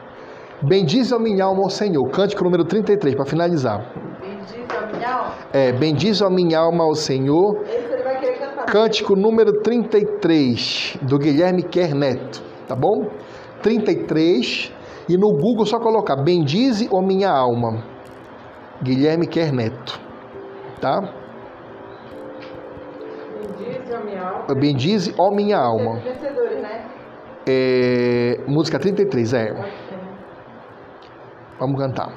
Bendize 0.63 1.15
a 1.15 1.19
minha 1.19 1.45
alma 1.45 1.63
ao 1.63 1.71
Senhor. 1.71 2.09
Cântico 2.11 2.43
número 2.43 2.65
33 2.65 3.15
para 3.15 3.25
finalizar. 3.25 3.93
Bendiz 4.21 4.55
a 4.77 4.87
minha 4.87 5.09
alma. 5.09 5.35
É, 5.53 5.73
bendize 5.73 6.25
a 6.25 6.31
minha 6.31 6.59
alma 6.59 6.85
ao 6.85 6.95
Senhor. 6.95 7.63
Esse 7.63 7.93
ele 7.93 8.03
vai 8.03 8.19
querer 8.19 8.39
cantar. 8.39 8.67
Cântico 8.67 9.15
número 9.15 9.63
33, 9.63 10.99
do 11.03 11.19
Guilherme 11.19 11.63
Quer 11.63 11.95
Neto, 11.95 12.43
tá 12.67 12.75
bom? 12.75 13.09
33, 13.63 14.73
e 15.09 15.17
no 15.17 15.33
Google 15.33 15.65
só 15.65 15.79
colocar 15.79 16.17
Bendize 16.17 16.89
ou 16.91 17.03
Minha 17.03 17.31
Alma, 17.31 17.85
Guilherme 18.83 19.27
Quer 19.27 19.53
Neto, 19.53 20.01
tá? 20.81 21.09
Bendize 23.41 23.95
a 23.95 24.01
minha 24.01 24.23
alma. 24.23 24.55
Bendize 24.55 25.15
ou 25.17 25.31
Minha 25.31 25.59
Alma. 25.59 25.95
Né? 25.95 26.85
É, 27.47 28.41
música 28.47 28.79
33, 28.79 29.33
é. 29.33 29.88
Vamos 31.59 31.81
cantar. 31.81 32.13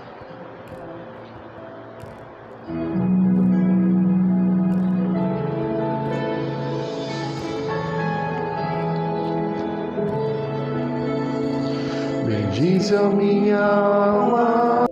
Bendize 12.25 12.95
a 12.95 13.09
minha 13.09 13.59
alma 13.59 14.90